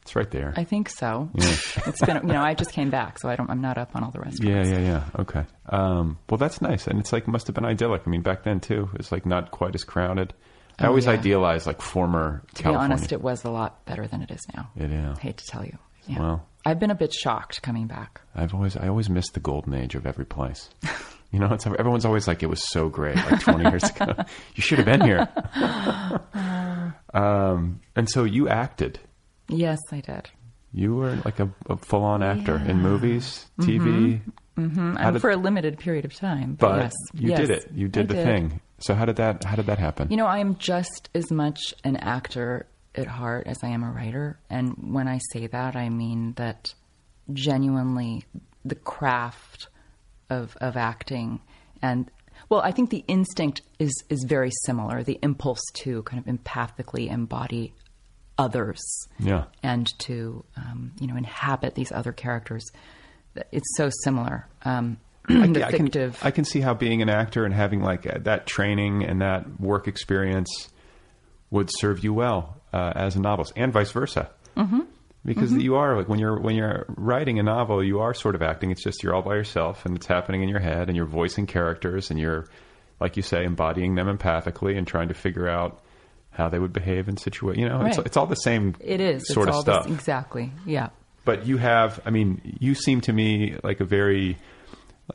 It's 0.03 0.15
right 0.15 0.29
there. 0.29 0.53
I 0.55 0.63
think 0.63 0.89
so. 0.89 1.31
Yeah. 1.33 1.47
it's 1.87 2.05
been 2.05 2.17
you 2.27 2.33
know 2.33 2.41
I 2.43 2.53
just 2.53 2.71
came 2.71 2.91
back, 2.91 3.17
so 3.17 3.27
I 3.27 3.35
don't 3.35 3.49
I'm 3.49 3.61
not 3.61 3.77
up 3.79 3.95
on 3.95 4.03
all 4.03 4.11
the 4.11 4.19
restaurants. 4.19 4.69
yeah, 4.69 4.77
yeah. 4.77 4.85
Yeah. 4.85 5.03
Okay. 5.21 5.43
Um, 5.69 6.19
well, 6.29 6.37
that's 6.37 6.61
nice, 6.61 6.85
and 6.85 6.99
it's 6.99 7.11
like 7.11 7.27
must 7.27 7.47
have 7.47 7.55
been 7.55 7.65
idyllic. 7.65 8.03
I 8.05 8.09
mean, 8.11 8.21
back 8.21 8.43
then 8.43 8.59
too, 8.59 8.89
it's 8.93 9.11
like 9.11 9.25
not 9.25 9.49
quite 9.51 9.73
as 9.73 9.83
crowded. 9.83 10.33
I 10.77 10.85
Oh, 10.85 10.89
always 10.89 11.05
yeah. 11.05 11.13
idealize 11.13 11.65
like 11.65 11.81
former 11.81 12.43
To 12.55 12.63
California. 12.63 12.89
be 12.89 12.93
honest, 12.93 13.11
it 13.13 13.21
was 13.21 13.43
a 13.45 13.49
lot 13.49 13.83
better 13.85 14.05
than 14.07 14.21
it 14.21 14.29
is 14.29 14.45
now. 14.55 14.69
It 14.75 14.91
is. 14.91 15.17
hate 15.17 15.37
to 15.37 15.45
tell 15.47 15.65
you. 15.65 15.77
Yeah. 16.05 16.19
Well. 16.19 16.47
I've 16.65 16.79
been 16.79 16.91
a 16.91 16.95
bit 16.95 17.13
shocked 17.13 17.61
coming 17.61 17.87
back. 17.87 18.21
I've 18.35 18.53
always 18.53 18.75
I 18.75 18.87
always 18.87 19.09
missed 19.09 19.33
the 19.33 19.39
golden 19.39 19.73
age 19.73 19.95
of 19.95 20.05
every 20.05 20.25
place. 20.25 20.69
You 21.31 21.39
know, 21.39 21.53
it's, 21.53 21.65
everyone's 21.67 22.05
always 22.05 22.27
like 22.29 22.43
it 22.43 22.45
was 22.49 22.65
so 22.71 22.87
great 22.87 23.15
like 23.17 23.41
20 23.41 23.69
years 23.69 23.83
ago. 23.83 24.13
You 24.55 24.61
should 24.63 24.77
have 24.77 24.85
been 24.85 25.01
here. 25.01 25.27
um, 27.13 27.81
and 27.95 28.09
so 28.09 28.23
you 28.23 28.47
acted. 28.49 28.99
Yes, 29.49 29.79
I 29.91 29.99
did. 30.01 30.29
You 30.73 30.95
were 30.95 31.15
like 31.25 31.39
a, 31.39 31.49
a 31.69 31.77
full-on 31.77 32.21
actor 32.23 32.57
in 32.57 32.81
movies, 32.81 33.45
TV, 33.59 34.21
Mm, 34.57 34.97
How 34.97 35.07
and 35.07 35.13
did- 35.15 35.19
for 35.21 35.29
a 35.31 35.35
limited 35.35 35.77
period 35.79 36.05
of 36.05 36.13
time. 36.13 36.55
But, 36.57 36.69
but 36.69 36.81
yes, 36.83 36.93
you 37.13 37.29
yes, 37.31 37.39
did 37.41 37.49
it. 37.51 37.71
You 37.73 37.87
did 37.89 38.09
I 38.09 38.15
the 38.15 38.23
thing. 38.23 38.61
So 38.79 38.93
how 38.93 39.03
did 39.03 39.17
that 39.17 39.43
how 39.43 39.57
did 39.57 39.65
that 39.65 39.79
happen? 39.79 40.09
You 40.09 40.15
know, 40.15 40.27
I 40.27 40.37
am 40.39 40.55
just 40.55 41.09
as 41.13 41.29
much 41.29 41.73
an 41.83 41.97
actor 41.97 42.65
at 42.95 43.07
heart 43.07 43.47
as 43.47 43.57
I 43.63 43.67
am 43.69 43.83
a 43.83 43.91
writer. 43.91 44.39
And 44.49 44.93
when 44.93 45.07
I 45.07 45.19
say 45.31 45.47
that, 45.47 45.75
I 45.75 45.89
mean 45.89 46.33
that 46.37 46.73
genuinely 47.33 48.23
the 48.63 48.75
craft 48.75 49.67
of, 50.29 50.55
of 50.61 50.77
acting 50.77 51.41
and 51.81 52.09
well, 52.49 52.61
I 52.61 52.71
think 52.71 52.89
the 52.89 53.03
instinct 53.07 53.61
is, 53.79 54.03
is 54.09 54.23
very 54.27 54.51
similar. 54.65 55.03
The 55.03 55.17
impulse 55.23 55.61
to 55.75 56.03
kind 56.03 56.23
of 56.25 56.31
empathically 56.31 57.09
embody 57.09 57.73
others 58.37 58.81
Yeah. 59.19 59.45
and 59.63 59.87
to 59.99 60.43
um, 60.57 60.91
you 60.99 61.07
know 61.07 61.15
inhabit 61.15 61.75
these 61.75 61.91
other 61.91 62.11
characters. 62.11 62.65
It's 63.51 63.75
so 63.77 63.89
similar. 64.03 64.47
Um, 64.63 64.97
I'm 65.29 65.53
the 65.53 65.65
I 65.65 65.71
can. 65.71 65.89
I 66.21 66.31
can 66.31 66.43
see 66.45 66.59
how 66.61 66.73
being 66.73 67.01
an 67.01 67.09
actor 67.09 67.45
and 67.45 67.53
having 67.53 67.81
like 67.81 68.03
that 68.25 68.45
training 68.45 69.03
and 69.05 69.21
that 69.21 69.59
work 69.59 69.87
experience 69.87 70.69
would 71.49 71.69
serve 71.71 72.03
you 72.03 72.13
well 72.13 72.54
uh, 72.75 72.91
as 72.95 73.15
a 73.15 73.19
novelist, 73.21 73.53
and 73.55 73.71
vice 73.71 73.91
versa. 73.91 74.29
Mm-hmm. 74.57 74.81
Because 75.25 75.51
you 75.53 75.75
are 75.75 75.97
like 75.97 76.07
when 76.07 76.19
you're 76.19 76.39
when 76.39 76.55
you're 76.55 76.85
writing 76.89 77.39
a 77.39 77.43
novel, 77.43 77.83
you 77.83 77.99
are 77.99 78.13
sort 78.13 78.35
of 78.35 78.41
acting. 78.43 78.69
It's 78.71 78.83
just 78.83 79.01
you're 79.01 79.15
all 79.15 79.23
by 79.23 79.35
yourself, 79.35 79.85
and 79.85 79.95
it's 79.95 80.05
happening 80.05 80.43
in 80.43 80.49
your 80.49 80.59
head, 80.59 80.87
and 80.87 80.95
you're 80.95 81.07
voicing 81.07 81.47
characters, 81.47 82.11
and 82.11 82.19
you're, 82.19 82.45
like 82.99 83.17
you 83.17 83.23
say, 83.23 83.43
embodying 83.43 83.95
them 83.95 84.07
empathically 84.07 84.77
and 84.77 84.85
trying 84.85 85.07
to 85.07 85.15
figure 85.15 85.49
out 85.49 85.81
how 86.29 86.49
they 86.49 86.59
would 86.59 86.73
behave 86.73 87.07
in 87.09 87.17
situation. 87.17 87.63
You 87.63 87.69
know, 87.69 87.81
it's, 87.85 87.97
Right. 87.97 88.05
it's 88.07 88.17
all 88.17 88.27
the 88.27 88.35
same. 88.35 88.75
it 88.79 89.01
is 89.01 89.27
sort 89.27 89.47
it's 89.47 89.49
of 89.49 89.55
all 89.55 89.61
stuff. 89.61 89.83
This, 89.87 89.95
exactly. 89.95 90.51
Yeah. 90.65 90.89
but 91.23 91.47
you 91.47 91.57
have 91.57 91.99
i 92.05 92.11
mean 92.11 92.39
you 92.59 92.75
seem 92.75 93.01
to 93.01 93.11
me 93.13 93.55
like 93.63 93.79
a 93.79 93.85
very 93.85 94.37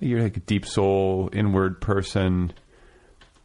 you're 0.01 0.23
like 0.23 0.37
a 0.37 0.41
deep 0.41 0.67
soul 0.67 1.29
inward 1.33 1.81
person 1.81 2.53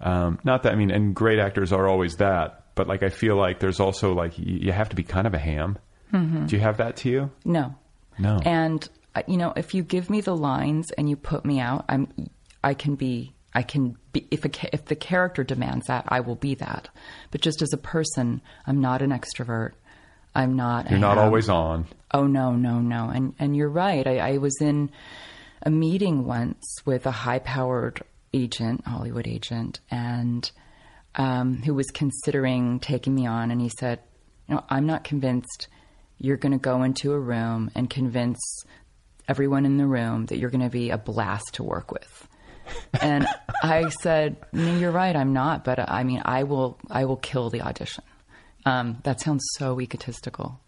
um 0.02 0.40
not 0.44 0.64
that 0.64 0.72
i 0.74 0.76
mean 0.76 0.90
and 0.90 1.14
great 1.16 1.38
actors 1.38 1.72
are 1.72 1.88
always 1.88 2.16
that 2.16 2.65
but 2.76 2.88
like 2.88 3.04
i 3.04 3.10
feel 3.10 3.36
like 3.36 3.60
there's 3.60 3.80
also 3.80 4.14
like 4.14 4.38
you, 4.38 4.58
you 4.68 4.72
have 4.72 4.90
to 4.90 4.96
be 4.96 5.04
kind 5.04 5.26
of 5.28 5.34
a 5.34 5.40
ham 5.40 5.78
do 6.12 6.56
you 6.56 6.62
have 6.62 6.78
that 6.78 6.96
to 6.98 7.10
you 7.10 7.30
No. 7.44 7.76
no 8.18 8.40
And 8.46 8.88
uh, 9.16 9.24
you 9.28 9.36
know, 9.38 9.52
if 9.58 9.74
you 9.74 9.84
give 9.84 10.10
me 10.10 10.22
the 10.22 10.36
lines 10.36 10.92
and 10.98 11.10
you 11.10 11.16
put 11.18 11.44
me 11.44 11.60
out, 11.60 11.84
I'm 11.90 12.08
I 12.64 12.74
can 12.74 12.96
be 12.96 13.34
I 13.54 13.64
can 13.64 13.98
be 14.14 14.26
if 14.32 14.46
a, 14.46 14.50
if 14.74 14.86
the 14.86 14.96
character 14.96 15.44
demands 15.44 15.88
that, 15.88 16.06
I 16.08 16.20
will 16.22 16.36
be 16.36 16.56
that. 16.56 16.88
But 17.32 17.42
just 17.42 17.62
as 17.62 17.74
a 17.74 17.78
person, 17.78 18.42
I'm 18.66 18.80
not 18.80 19.02
an 19.02 19.12
extrovert. 19.12 19.72
I'm 20.34 20.56
not. 20.56 20.90
you're 20.90 21.00
not 21.00 21.18
ham. 21.18 21.26
always 21.26 21.50
on 21.50 21.86
Oh 22.12 22.28
no, 22.28 22.54
no, 22.54 22.80
no. 22.80 23.10
And 23.10 23.34
and 23.40 23.56
you're 23.58 23.70
right. 23.70 24.06
I, 24.08 24.18
I 24.36 24.38
was 24.38 24.56
in 24.62 24.90
a 25.64 25.70
meeting 25.70 26.26
once 26.26 26.66
with 26.86 27.06
a 27.06 27.12
high-powered 27.12 28.04
agent, 28.34 28.86
Hollywood 28.86 29.28
agent, 29.28 29.80
and 29.92 30.50
um, 31.16 31.58
who 31.58 31.74
was 31.74 31.88
considering 31.88 32.80
taking 32.80 33.16
me 33.16 33.26
on. 33.26 33.52
And 33.52 33.62
he 33.62 33.70
said, 33.80 34.00
"You 34.48 34.56
know, 34.56 34.64
I'm 34.70 34.86
not 34.86 35.04
convinced 35.04 35.68
you're 36.18 36.38
going 36.38 36.52
to 36.54 36.58
go 36.58 36.84
into 36.84 37.14
a 37.14 37.20
room 37.20 37.72
and 37.76 37.90
convince 37.90 38.40
everyone 39.28 39.66
in 39.66 39.78
the 39.78 39.88
room 39.88 40.28
that 40.28 40.38
you're 40.38 40.50
going 40.50 40.64
to 40.64 40.70
be 40.70 40.90
a 40.90 40.98
blast 40.98 41.56
to 41.56 41.64
work 41.64 41.92
with." 41.92 42.28
and 43.02 43.28
I 43.64 43.90
said, 44.02 44.38
no, 44.54 44.78
"You're 44.78 44.92
right. 44.92 45.16
I'm 45.16 45.34
not. 45.34 45.64
But 45.64 45.80
uh, 45.80 45.86
I 45.88 46.04
mean, 46.04 46.22
I 46.26 46.44
will. 46.44 46.78
I 46.90 47.06
will 47.06 47.18
kill 47.18 47.50
the 47.50 47.62
audition." 47.62 48.04
Um, 48.66 48.98
that 49.04 49.22
sounds 49.22 49.46
so 49.58 49.80
egotistical. 49.80 50.60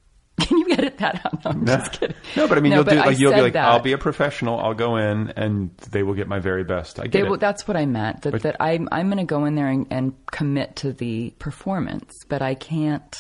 Can 0.78 0.84
you 0.84 0.88
edit 0.90 0.98
that 1.00 1.26
out? 1.26 1.44
No, 1.46 1.52
I'm 1.52 1.66
just 1.66 1.92
kidding. 1.94 2.16
no 2.36 2.48
but 2.48 2.58
i 2.58 2.62
mean 2.62 2.72
No, 2.72 2.78
you'll 2.78 2.84
do 2.86 2.98
I 3.00 3.06
like 3.06 3.20
you'll 3.20 3.34
be 3.34 3.42
like 3.42 3.54
that. 3.54 3.68
i'll 3.68 3.80
be 3.80 3.94
a 3.94 3.98
professional 3.98 4.60
i'll 4.60 4.74
go 4.74 4.98
in 4.98 5.34
and 5.36 5.76
they 5.92 6.04
will 6.04 6.14
get 6.14 6.28
my 6.28 6.40
very 6.40 6.64
best 6.64 7.00
i 7.00 7.04
get 7.04 7.12
They 7.14 7.20
it 7.20 7.30
will, 7.30 7.38
that's 7.38 7.68
what 7.68 7.76
I 7.78 7.86
meant. 7.86 8.22
That 8.22 8.32
But- 8.34 8.42
that 8.44 8.56
I'm 8.60 8.88
I'm 8.92 9.08
going 9.08 9.18
to 9.18 9.24
go 9.36 9.46
in 9.46 9.56
there 9.56 9.68
and, 9.68 9.88
and 9.90 10.14
commit 10.28 10.76
to 10.78 10.94
the 10.94 11.32
performance, 11.40 12.14
but 12.30 12.42
I 12.42 12.54
can't. 12.56 13.16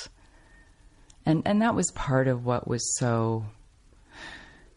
And 1.26 1.43
and 1.45 1.62
that 1.62 1.74
was 1.76 1.91
part 1.91 2.28
of 2.28 2.45
what 2.45 2.68
was 2.68 2.82
so 2.97 3.43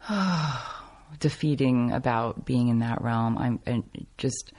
defeating 1.18 1.92
about 1.92 2.44
being 2.44 2.68
in 2.68 2.78
that 2.80 3.02
realm. 3.02 3.36
I'm 3.38 3.60
and 3.66 3.84
just 4.18 4.52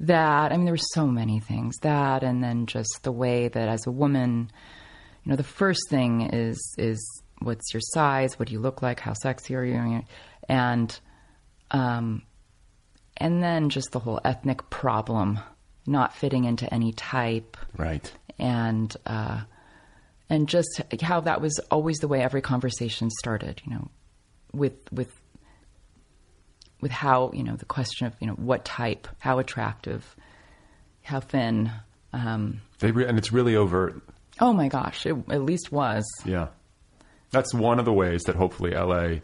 that. 0.00 0.52
I 0.52 0.56
mean, 0.56 0.64
there 0.64 0.74
were 0.74 0.78
so 0.78 1.06
many 1.06 1.40
things 1.40 1.76
that, 1.82 2.22
and 2.22 2.42
then 2.42 2.66
just 2.66 3.00
the 3.02 3.12
way 3.12 3.48
that 3.48 3.68
as 3.68 3.86
a 3.86 3.90
woman, 3.90 4.50
you 5.24 5.30
know, 5.30 5.36
the 5.36 5.42
first 5.42 5.80
thing 5.90 6.22
is 6.32 6.74
is 6.78 7.22
what's 7.44 7.72
your 7.72 7.80
size, 7.80 8.38
what 8.38 8.48
do 8.48 8.54
you 8.54 8.60
look 8.60 8.82
like, 8.82 9.00
how 9.00 9.12
sexy 9.12 9.54
are 9.54 9.64
you, 9.64 10.02
and 10.48 10.98
um, 11.70 12.22
and 13.16 13.42
then 13.42 13.70
just 13.70 13.92
the 13.92 13.98
whole 13.98 14.20
ethnic 14.24 14.68
problem, 14.70 15.38
not 15.86 16.14
fitting 16.14 16.44
into 16.44 16.72
any 16.72 16.92
type, 16.92 17.56
right 17.76 18.12
and 18.38 18.96
uh, 19.06 19.40
and 20.28 20.48
just 20.48 20.82
how 21.02 21.20
that 21.20 21.40
was 21.40 21.58
always 21.70 21.98
the 21.98 22.08
way 22.08 22.22
every 22.22 22.42
conversation 22.42 23.10
started. 23.10 23.60
You 23.64 23.74
know, 23.74 23.90
with 24.52 24.78
with 24.92 25.12
with 26.80 26.90
how 26.90 27.30
you 27.32 27.44
know 27.44 27.56
the 27.56 27.66
question 27.66 28.06
of 28.06 28.14
you 28.20 28.26
know 28.26 28.34
what 28.34 28.64
type, 28.64 29.08
how 29.18 29.38
attractive, 29.38 30.16
how 31.02 31.20
thin. 31.20 31.70
Um, 32.12 32.60
they 32.78 32.92
re- 32.92 33.06
and 33.06 33.18
it's 33.18 33.32
really 33.32 33.56
overt 33.56 34.00
oh 34.40 34.52
my 34.52 34.68
gosh, 34.68 35.06
it 35.06 35.16
at 35.30 35.42
least 35.42 35.72
was. 35.72 36.04
yeah 36.24 36.48
That's 37.34 37.52
one 37.54 37.78
of 37.78 37.84
the 37.84 37.92
ways 37.92 38.22
that 38.22 38.36
hopefully 38.36 38.70
LA 38.72 39.16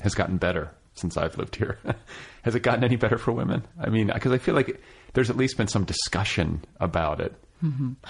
has 0.00 0.14
gotten 0.14 0.36
better 0.36 0.70
since 0.94 1.16
I've 1.16 1.36
lived 1.38 1.56
here. 1.56 1.78
has 2.42 2.54
it 2.54 2.60
gotten 2.60 2.84
any 2.84 2.96
better 2.96 3.18
for 3.18 3.32
women? 3.32 3.64
I 3.80 3.88
mean, 3.88 4.10
because 4.12 4.32
I 4.32 4.38
feel 4.38 4.54
like 4.54 4.80
there's 5.14 5.30
at 5.30 5.36
least 5.36 5.56
been 5.56 5.68
some 5.68 5.84
discussion 5.84 6.64
about 6.80 7.20
it. 7.20 7.34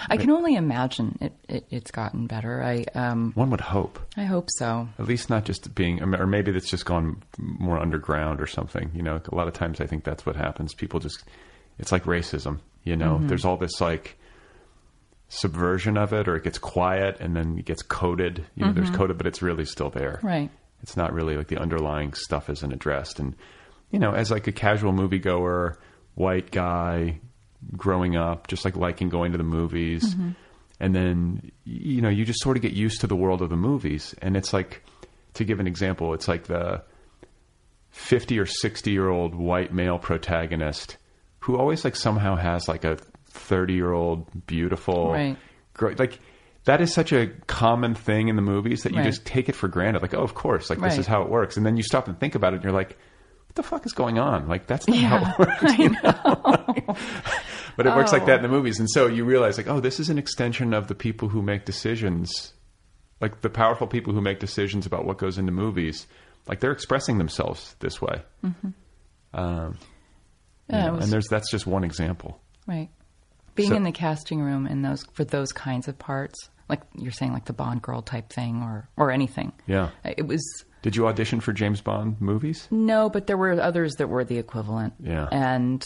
I 0.08 0.16
can 0.16 0.32
only 0.32 0.56
imagine 0.56 1.16
it, 1.20 1.32
it, 1.48 1.66
it's 1.70 1.92
gotten 1.92 2.26
better. 2.26 2.60
I 2.60 2.84
um, 2.96 3.30
One 3.36 3.50
would 3.50 3.60
hope. 3.60 4.00
I 4.16 4.24
hope 4.24 4.48
so. 4.58 4.88
At 4.98 5.06
least 5.06 5.30
not 5.30 5.44
just 5.44 5.76
being, 5.76 6.02
or 6.02 6.26
maybe 6.26 6.50
it's 6.50 6.68
just 6.68 6.84
gone 6.84 7.22
more 7.38 7.78
underground 7.78 8.40
or 8.40 8.48
something. 8.48 8.90
You 8.94 9.02
know, 9.02 9.20
a 9.30 9.34
lot 9.36 9.46
of 9.46 9.54
times 9.54 9.80
I 9.80 9.86
think 9.86 10.02
that's 10.02 10.26
what 10.26 10.34
happens. 10.34 10.74
People 10.74 10.98
just, 10.98 11.22
it's 11.78 11.92
like 11.92 12.02
racism. 12.02 12.58
You 12.82 12.96
know, 12.96 13.14
Mm-hmm. 13.14 13.28
there's 13.28 13.44
all 13.44 13.56
this 13.56 13.80
like 13.80 14.18
subversion 15.28 15.96
of 15.96 16.12
it, 16.12 16.28
or 16.28 16.36
it 16.36 16.44
gets 16.44 16.58
quiet 16.58 17.18
and 17.20 17.34
then 17.34 17.58
it 17.58 17.64
gets 17.64 17.82
coded. 17.82 18.44
You 18.54 18.66
know, 18.66 18.72
there's 18.72 18.90
coded, 18.90 19.16
but 19.16 19.26
it's 19.26 19.42
really 19.42 19.64
still 19.64 19.90
there. 19.90 20.16
Mm-hmm. 20.18 20.26
Right. 20.26 20.50
It's 20.82 20.96
not 20.96 21.12
really 21.12 21.36
like 21.36 21.48
the 21.48 21.58
underlying 21.58 22.12
stuff 22.12 22.50
isn't 22.50 22.72
addressed. 22.72 23.18
And, 23.18 23.34
you 23.90 23.98
know, 23.98 24.12
as 24.12 24.30
like 24.30 24.46
a 24.46 24.52
casual 24.52 24.92
moviegoer, 24.92 25.76
white 26.14 26.50
guy 26.50 27.20
growing 27.76 28.16
up, 28.16 28.48
just 28.48 28.64
like 28.64 28.76
liking 28.76 29.08
going 29.08 29.32
to 29.32 29.38
the 29.38 29.44
movies. 29.44 30.14
Mm-hmm. 30.14 30.30
And 30.80 30.94
then, 30.94 31.52
you 31.64 32.02
know, 32.02 32.10
you 32.10 32.24
just 32.24 32.40
sort 32.40 32.56
of 32.56 32.62
get 32.62 32.72
used 32.72 33.00
to 33.00 33.06
the 33.06 33.16
world 33.16 33.40
of 33.40 33.48
the 33.48 33.56
movies. 33.56 34.14
And 34.20 34.36
it's 34.36 34.52
like, 34.52 34.84
to 35.34 35.44
give 35.44 35.58
an 35.58 35.66
example, 35.66 36.14
it's 36.14 36.28
like 36.28 36.44
the 36.44 36.82
50 37.90 38.38
or 38.38 38.46
60 38.46 38.90
year 38.90 39.08
old 39.08 39.34
white 39.34 39.72
male 39.72 39.98
protagonist 39.98 40.96
who 41.40 41.56
always 41.56 41.84
like 41.84 41.96
somehow 41.96 42.36
has 42.36 42.68
like 42.68 42.84
a 42.84 42.98
30 43.34 43.74
year 43.74 43.92
old 43.92 44.46
beautiful 44.46 45.12
Right. 45.12 45.36
girl. 45.74 45.94
Like, 45.98 46.18
that 46.64 46.80
is 46.80 46.94
such 46.94 47.12
a 47.12 47.26
common 47.46 47.94
thing 47.94 48.28
in 48.28 48.36
the 48.36 48.42
movies 48.42 48.84
that 48.84 48.92
you 48.92 48.98
Right. 48.98 49.04
just 49.06 49.26
take 49.26 49.48
it 49.48 49.54
for 49.54 49.68
granted. 49.68 50.00
Like, 50.02 50.14
oh, 50.14 50.22
of 50.22 50.34
course, 50.34 50.70
like 50.70 50.80
this 50.80 50.96
is 50.98 51.06
how 51.06 51.22
it 51.22 51.28
works. 51.28 51.56
And 51.56 51.66
then 51.66 51.76
you 51.76 51.82
stop 51.82 52.08
and 52.08 52.18
think 52.18 52.34
about 52.34 52.52
it, 52.54 52.56
and 52.56 52.64
you're 52.64 52.72
like, 52.72 52.96
what 53.46 53.54
the 53.56 53.62
fuck 53.62 53.84
is 53.84 53.92
going 53.92 54.18
on? 54.18 54.48
Like, 54.48 54.66
that's 54.66 54.88
not 54.88 54.96
Yeah, 54.98 55.08
how 55.08 55.32
it 55.32 55.38
works. 55.62 55.78
you 55.78 55.90
know? 55.90 55.98
but 57.76 57.86
it 57.86 57.94
works 57.94 58.12
like 58.12 58.24
that 58.26 58.36
in 58.36 58.42
the 58.42 58.48
movies, 58.48 58.78
and 58.80 58.88
so 58.90 59.06
you 59.08 59.24
realize, 59.24 59.58
like, 59.58 59.68
oh, 59.68 59.80
this 59.80 60.00
is 60.00 60.08
an 60.08 60.16
extension 60.18 60.72
of 60.72 60.86
the 60.88 60.94
people 60.94 61.28
who 61.28 61.42
make 61.42 61.64
decisions, 61.66 62.54
like 63.20 63.40
the 63.42 63.50
powerful 63.50 63.86
people 63.86 64.12
who 64.14 64.20
make 64.22 64.38
decisions 64.40 64.86
about 64.86 65.04
what 65.04 65.18
goes 65.18 65.36
into 65.38 65.52
movies. 65.52 66.06
Like 66.46 66.60
they're 66.60 66.72
expressing 66.72 67.18
themselves 67.18 67.74
this 67.80 68.00
way. 68.02 68.22
Um, 69.32 69.78
you 70.68 70.76
Yeah, 70.76 70.86
know, 70.86 70.92
was- 70.94 71.04
and 71.04 71.12
there's 71.12 71.26
that's 71.28 71.50
just 71.50 71.66
one 71.66 71.84
example. 71.84 72.40
Right. 72.66 72.88
Being 73.54 73.70
So- 73.70 73.76
in 73.76 73.82
the 73.84 73.92
casting 73.92 74.40
room 74.40 74.66
in 74.66 74.82
those 74.82 75.04
for 75.12 75.24
those 75.24 75.52
kinds 75.52 75.88
of 75.88 75.98
parts, 75.98 76.48
like 76.68 76.80
you're 76.96 77.12
saying, 77.12 77.32
like 77.32 77.44
the 77.44 77.52
Bond 77.52 77.82
girl 77.82 78.02
type 78.02 78.30
thing, 78.32 78.62
or 78.62 78.88
or 78.96 79.10
anything. 79.10 79.52
Yeah. 79.66 79.90
Uh, 80.04 80.12
it 80.16 80.26
was 80.26 80.42
Did 80.82 80.96
you 80.96 81.06
audition 81.06 81.40
for 81.40 81.52
James 81.52 81.80
Bond 81.80 82.20
movies? 82.20 82.66
no, 82.70 83.08
but 83.10 83.26
there 83.26 83.36
were 83.36 83.52
others 83.60 83.94
that 83.98 84.08
were 84.08 84.24
the 84.24 84.38
equivalent. 84.38 84.94
Yeah. 85.00 85.28
And 85.30 85.84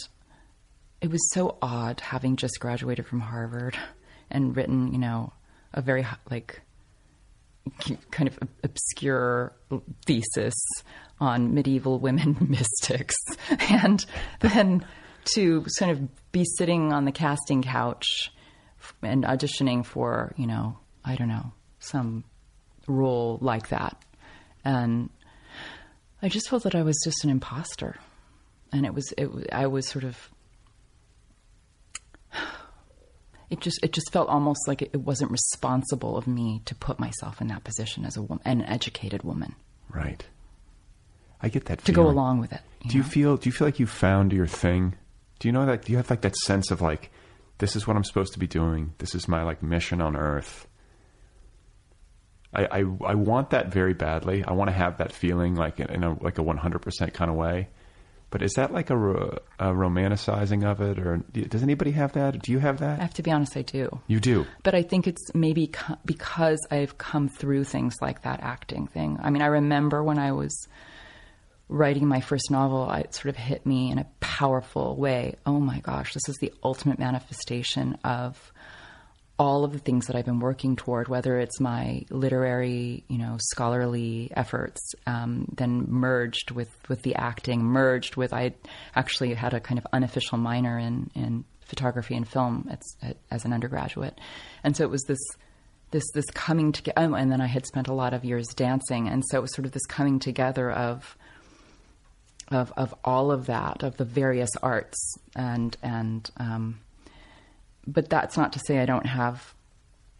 it 1.01 1.09
was 1.09 1.31
so 1.31 1.57
odd 1.61 1.99
having 2.01 2.35
just 2.35 2.59
graduated 2.59 3.05
from 3.07 3.19
Harvard 3.21 3.77
and 4.31 4.55
written, 4.55 4.91
you 4.91 4.99
know, 4.99 5.33
a 5.73 5.81
very 5.81 6.05
like 6.31 6.61
kind 8.11 8.27
of 8.27 8.39
obscure 8.63 9.53
thesis 10.05 10.55
on 11.19 11.53
medieval 11.53 11.99
women 11.99 12.35
mystics 12.49 13.15
and 13.69 14.05
then 14.39 14.83
to 15.33 15.63
sort 15.67 15.91
of 15.91 16.31
be 16.31 16.45
sitting 16.57 16.93
on 16.93 17.05
the 17.05 17.11
casting 17.11 17.61
couch 17.63 18.31
and 19.01 19.23
auditioning 19.23 19.85
for 19.85 20.33
you 20.37 20.47
know 20.47 20.77
i 21.05 21.15
don't 21.15 21.27
know 21.27 21.51
some 21.79 22.23
role 22.87 23.37
like 23.41 23.69
that 23.69 23.95
and 24.63 25.09
i 26.21 26.29
just 26.29 26.49
felt 26.49 26.63
that 26.63 26.75
i 26.75 26.81
was 26.81 26.99
just 27.03 27.23
an 27.23 27.29
imposter 27.29 27.95
and 28.71 28.85
it 28.85 28.93
was 28.93 29.13
it, 29.17 29.29
i 29.51 29.67
was 29.67 29.87
sort 29.87 30.03
of 30.03 30.29
it 33.49 33.59
just 33.59 33.79
it 33.83 33.91
just 33.93 34.11
felt 34.11 34.29
almost 34.29 34.67
like 34.67 34.81
it, 34.81 34.89
it 34.93 35.01
wasn't 35.01 35.29
responsible 35.31 36.17
of 36.17 36.27
me 36.27 36.61
to 36.65 36.75
put 36.75 36.99
myself 36.99 37.41
in 37.41 37.47
that 37.47 37.63
position 37.63 38.05
as 38.05 38.15
a 38.17 38.21
woman, 38.21 38.41
an 38.45 38.61
educated 38.63 39.23
woman, 39.23 39.55
Right. 39.89 40.23
I 41.41 41.49
get 41.49 41.65
that 41.65 41.83
to 41.85 41.91
go 41.91 42.07
along 42.07 42.39
with 42.39 42.51
it. 42.53 42.61
Do 42.87 42.97
you 42.97 43.03
feel? 43.03 43.37
Do 43.37 43.47
you 43.47 43.53
feel 43.53 43.65
like 43.67 43.79
you 43.79 43.87
found 43.87 44.33
your 44.33 44.45
thing? 44.47 44.95
Do 45.39 45.47
you 45.47 45.51
know 45.51 45.65
that? 45.65 45.83
Do 45.85 45.91
you 45.91 45.97
have 45.97 46.09
like 46.09 46.21
that 46.21 46.35
sense 46.35 46.71
of 46.71 46.81
like, 46.81 47.11
this 47.57 47.75
is 47.75 47.87
what 47.87 47.95
I'm 47.95 48.03
supposed 48.03 48.33
to 48.33 48.39
be 48.39 48.47
doing. 48.47 48.93
This 48.97 49.15
is 49.15 49.27
my 49.27 49.43
like 49.43 49.63
mission 49.63 50.01
on 50.01 50.15
Earth. 50.15 50.67
I 52.53 52.65
I, 52.65 52.79
I 53.05 53.15
want 53.15 53.51
that 53.51 53.71
very 53.71 53.93
badly. 53.93 54.43
I 54.43 54.53
want 54.53 54.69
to 54.69 54.75
have 54.75 54.97
that 54.97 55.11
feeling 55.11 55.55
like 55.55 55.79
in 55.79 56.03
a 56.03 56.21
like 56.21 56.37
a 56.37 56.43
100 56.43 56.79
percent 56.79 57.13
kind 57.13 57.29
of 57.29 57.37
way. 57.37 57.69
But 58.31 58.43
is 58.43 58.53
that 58.53 58.71
like 58.71 58.91
a, 58.91 58.95
ro- 58.95 59.39
a 59.57 59.69
romanticizing 59.69 60.63
of 60.63 60.81
it, 60.81 60.99
or 60.99 61.17
does 61.31 61.63
anybody 61.63 61.89
have 61.91 62.13
that? 62.13 62.39
Do 62.43 62.51
you 62.51 62.59
have 62.59 62.77
that? 62.79 62.99
I 62.99 63.01
have 63.01 63.13
to 63.15 63.23
be 63.23 63.31
honest, 63.31 63.57
I 63.57 63.63
do. 63.63 63.99
You 64.05 64.19
do. 64.19 64.45
But 64.61 64.75
I 64.75 64.83
think 64.83 65.07
it's 65.07 65.33
maybe 65.33 65.65
co- 65.67 65.97
because 66.05 66.59
I've 66.69 66.99
come 66.99 67.27
through 67.27 67.63
things 67.63 67.95
like 68.01 68.21
that 68.21 68.41
acting 68.43 68.85
thing. 68.85 69.17
I 69.19 69.31
mean, 69.31 69.41
I 69.41 69.47
remember 69.47 70.03
when 70.03 70.19
I 70.19 70.31
was 70.33 70.67
writing 71.69 72.07
my 72.07 72.19
first 72.19 72.49
novel, 72.49 72.91
it 72.91 73.13
sort 73.13 73.29
of 73.29 73.37
hit 73.37 73.65
me 73.65 73.91
in 73.91 73.99
a 73.99 74.07
powerful 74.19 74.95
way. 74.95 75.35
Oh 75.45 75.59
my 75.59 75.79
gosh, 75.79 76.13
this 76.13 76.27
is 76.27 76.37
the 76.37 76.51
ultimate 76.63 76.97
manifestation 76.97 77.97
of 78.03 78.51
all 79.37 79.63
of 79.63 79.71
the 79.71 79.79
things 79.79 80.07
that 80.07 80.17
I've 80.17 80.25
been 80.25 80.39
working 80.39 80.75
toward, 80.75 81.07
whether 81.07 81.39
it's 81.39 81.61
my 81.61 82.03
literary, 82.09 83.05
you 83.07 83.17
know, 83.17 83.37
scholarly 83.39 84.31
efforts, 84.35 84.81
um, 85.07 85.45
then 85.55 85.85
merged 85.87 86.51
with, 86.51 86.69
with 86.89 87.03
the 87.03 87.15
acting, 87.15 87.63
merged 87.63 88.17
with, 88.17 88.33
I 88.33 88.53
actually 88.95 89.33
had 89.33 89.53
a 89.53 89.61
kind 89.61 89.77
of 89.77 89.87
unofficial 89.93 90.37
minor 90.37 90.77
in, 90.77 91.09
in 91.15 91.45
photography 91.61 92.15
and 92.15 92.27
film 92.27 92.67
at, 92.69 92.81
as 93.31 93.45
an 93.45 93.53
undergraduate. 93.53 94.19
And 94.63 94.75
so 94.75 94.83
it 94.83 94.89
was 94.89 95.03
this, 95.03 95.21
this, 95.91 96.03
this 96.13 96.25
coming 96.31 96.73
together, 96.73 96.97
oh, 96.97 97.13
and 97.13 97.31
then 97.31 97.39
I 97.39 97.47
had 97.47 97.65
spent 97.65 97.87
a 97.87 97.93
lot 97.93 98.13
of 98.13 98.25
years 98.25 98.47
dancing. 98.47 99.07
And 99.07 99.23
so 99.25 99.37
it 99.37 99.41
was 99.41 99.53
sort 99.53 99.65
of 99.65 99.71
this 99.71 99.85
coming 99.85 100.19
together 100.19 100.69
of, 100.69 101.15
of, 102.51 102.71
of 102.77 102.93
all 103.03 103.31
of 103.31 103.45
that, 103.47 103.83
of 103.83 103.97
the 103.97 104.05
various 104.05 104.49
arts 104.61 105.17
and, 105.35 105.75
and, 105.83 106.29
um, 106.37 106.79
but 107.87 108.09
that's 108.09 108.37
not 108.37 108.53
to 108.53 108.59
say 108.59 108.79
I 108.79 108.85
don't 108.85 109.05
have 109.05 109.53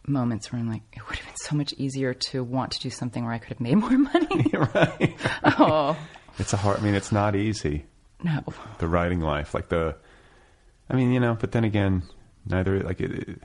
moments 0.06 0.50
where 0.52 0.60
I'm 0.60 0.68
like, 0.68 0.82
it 0.92 1.06
would 1.08 1.16
have 1.18 1.26
been 1.26 1.36
so 1.36 1.54
much 1.56 1.72
easier 1.74 2.14
to 2.14 2.42
want 2.42 2.72
to 2.72 2.80
do 2.80 2.90
something 2.90 3.22
where 3.24 3.32
I 3.32 3.38
could 3.38 3.50
have 3.50 3.60
made 3.60 3.76
more 3.76 3.96
money. 3.96 4.44
right. 4.52 5.16
oh, 5.44 5.96
It's 6.38 6.52
a 6.52 6.56
hard. 6.56 6.78
I 6.78 6.82
mean, 6.82 6.94
it's 6.94 7.12
not 7.12 7.36
easy. 7.36 7.84
no. 8.22 8.42
the 8.78 8.88
writing 8.88 9.20
life 9.20 9.54
like 9.54 9.68
the 9.68 9.94
i 10.90 10.94
mean 10.96 11.10
you 11.12 11.20
know 11.20 11.34
but 11.40 11.52
then 11.52 11.64
again 11.64 12.02
neither 12.44 12.80
like 12.82 13.00
it, 13.00 13.10
it- 13.28 13.42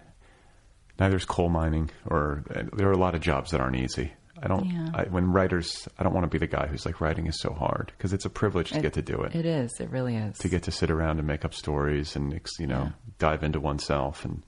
neither 1.00 1.16
is 1.16 1.24
coal 1.26 1.48
mining 1.50 1.90
or 2.08 2.44
uh, 2.54 2.64
there 2.76 2.88
are 2.90 2.92
a 2.94 2.98
lot 2.98 3.16
of 3.16 3.22
jobs 3.22 3.52
that 3.52 3.62
aren't 3.62 3.76
easy 3.78 4.12
i 4.44 4.48
don't 4.48 4.66
Yeah. 4.66 4.90
I, 4.94 5.04
when 5.06 5.32
writers 5.32 5.88
i 5.98 6.04
don't 6.04 6.14
want 6.14 6.24
to 6.26 6.30
be 6.30 6.38
the 6.38 6.48
guy 6.48 6.68
who's 6.68 6.86
like 6.86 7.00
writing 7.02 7.28
is 7.28 7.40
so 7.40 7.54
hard 7.54 7.92
because 7.98 8.14
it's 8.14 8.26
a 8.26 8.30
privilege 8.30 8.72
to 8.72 8.82
get 8.82 8.94
to 8.94 9.02
do 9.02 9.22
it, 9.22 9.36
It 9.36 9.46
is. 9.46 9.80
It 9.80 9.90
really 9.90 10.16
is. 10.16 10.38
to 10.40 10.50
get 10.50 10.64
to 10.64 10.72
sit 10.72 10.90
around 10.92 11.20
and 11.20 11.28
make 11.28 11.46
up 11.46 11.54
stories 11.54 12.16
and 12.16 12.40
you 12.60 12.68
know 12.68 12.84
Yeah. 12.84 12.92
dive 13.20 13.44
into 13.44 13.60
oneself 13.60 14.26
and 14.26 14.44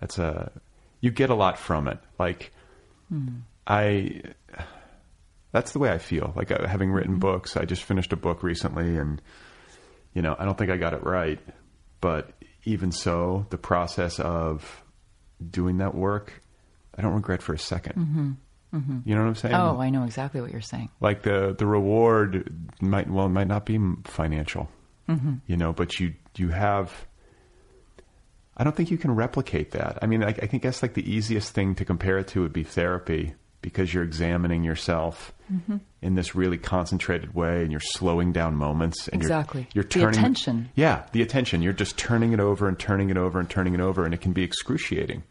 that's 0.00 0.18
a 0.18 0.50
you 1.00 1.10
get 1.10 1.30
a 1.30 1.34
lot 1.34 1.58
from 1.58 1.88
it 1.88 1.98
like 2.18 2.52
Hmm. 3.08 3.28
i 3.66 4.22
that's 5.52 5.72
the 5.72 5.78
way 5.78 5.90
i 5.90 5.98
feel 5.98 6.32
like 6.36 6.50
uh, 6.50 6.66
having 6.66 6.90
written 6.90 7.12
Mm-hmm. 7.12 7.20
books 7.20 7.56
i 7.56 7.64
just 7.64 7.82
finished 7.84 8.12
a 8.12 8.16
book 8.16 8.42
recently 8.42 8.96
and 8.96 9.20
you 10.14 10.22
know 10.22 10.34
i 10.38 10.44
don't 10.44 10.56
think 10.58 10.70
i 10.70 10.76
got 10.76 10.94
it 10.94 11.04
right 11.04 11.38
but 12.00 12.30
even 12.64 12.90
so 12.92 13.46
the 13.50 13.58
process 13.58 14.18
of 14.18 14.82
doing 15.50 15.78
that 15.78 15.94
work 15.94 16.42
i 16.96 17.02
don't 17.02 17.12
regret 17.14 17.42
for 17.42 17.52
a 17.54 17.58
2nd 17.58 18.36
Mm-hmm. 18.74 18.98
you 19.04 19.14
know 19.14 19.20
what 19.22 19.28
i'm 19.28 19.34
saying? 19.36 19.54
Oh, 19.54 19.78
I 19.80 19.90
know 19.90 20.02
exactly 20.04 20.40
what 20.40 20.50
you're 20.50 20.60
saying. 20.60 20.88
like 21.00 21.22
the 21.22 21.54
the 21.56 21.66
reward 21.66 22.52
might 22.80 23.08
well 23.08 23.26
it 23.26 23.30
might 23.30 23.46
not 23.46 23.64
be 23.66 23.78
financial 24.04 24.68
mm-hmm. 25.08 25.34
you 25.46 25.56
know 25.56 25.72
but 25.72 26.00
you 26.00 26.14
you 26.36 26.48
have 26.48 27.06
i 28.56 28.64
don't 28.64 28.74
think 28.76 28.90
you 28.90 28.98
can 28.98 29.14
replicate 29.14 29.70
that. 29.72 29.98
I 30.02 30.06
mean 30.06 30.22
I, 30.24 30.28
I 30.28 30.46
think 30.46 30.62
that's 30.62 30.82
like 30.82 30.94
the 30.94 31.08
easiest 31.08 31.52
thing 31.54 31.74
to 31.76 31.84
compare 31.84 32.18
it 32.18 32.28
to 32.28 32.42
would 32.42 32.52
be 32.52 32.64
therapy 32.64 33.34
because 33.62 33.94
you're 33.94 34.02
examining 34.04 34.62
yourself 34.62 35.32
mm-hmm. 35.52 35.76
in 36.02 36.14
this 36.16 36.34
really 36.34 36.58
concentrated 36.58 37.34
way 37.34 37.62
and 37.62 37.70
you're 37.70 37.80
slowing 37.80 38.30
down 38.32 38.54
moments 38.56 39.08
and 39.08 39.22
Exactly. 39.22 39.66
you're, 39.72 39.84
you're 39.84 39.84
The 39.84 39.88
turning 39.88 40.18
attention. 40.20 40.68
yeah 40.74 41.06
the 41.12 41.22
attention. 41.22 41.62
You're 41.62 41.72
just 41.72 41.96
turning 41.96 42.32
it 42.32 42.40
over 42.40 42.68
and 42.68 42.78
turning 42.78 43.08
it 43.10 43.16
over 43.16 43.40
and 43.40 43.48
turning 43.48 43.72
it 43.74 43.80
over 43.80 44.04
and 44.04 44.12
it 44.12 44.20
can 44.20 44.32
be 44.32 44.42
excruciating. 44.42 45.22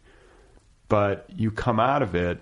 But 0.88 1.26
you 1.34 1.50
come 1.50 1.78
out 1.80 2.02
of 2.02 2.14
it 2.14 2.40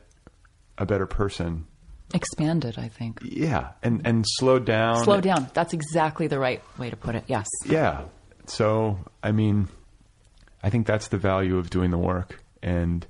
a 0.83 0.87
better 0.87 1.07
person 1.07 1.67
Expanded, 2.15 2.75
I 2.79 2.89
think. 2.89 3.21
yeah, 3.23 3.71
and 3.83 4.03
and 4.07 4.27
slow 4.29 4.59
down. 4.59 5.03
Slow 5.03 5.23
down. 5.23 5.49
That's 5.55 5.73
exactly 5.73 6.27
the 6.27 6.39
right 6.39 6.63
way 6.79 6.91
to 6.91 6.97
put 6.97 7.15
it. 7.15 7.25
Yes. 7.27 7.47
Yeah. 7.65 8.03
So 8.47 8.99
I 9.23 9.33
mean, 9.33 9.69
I 10.63 10.69
think 10.69 10.87
that's 10.87 11.09
the 11.09 11.17
value 11.17 11.57
of 11.57 11.71
doing 11.71 11.91
the 11.91 11.97
work, 11.97 12.45
and 12.63 13.07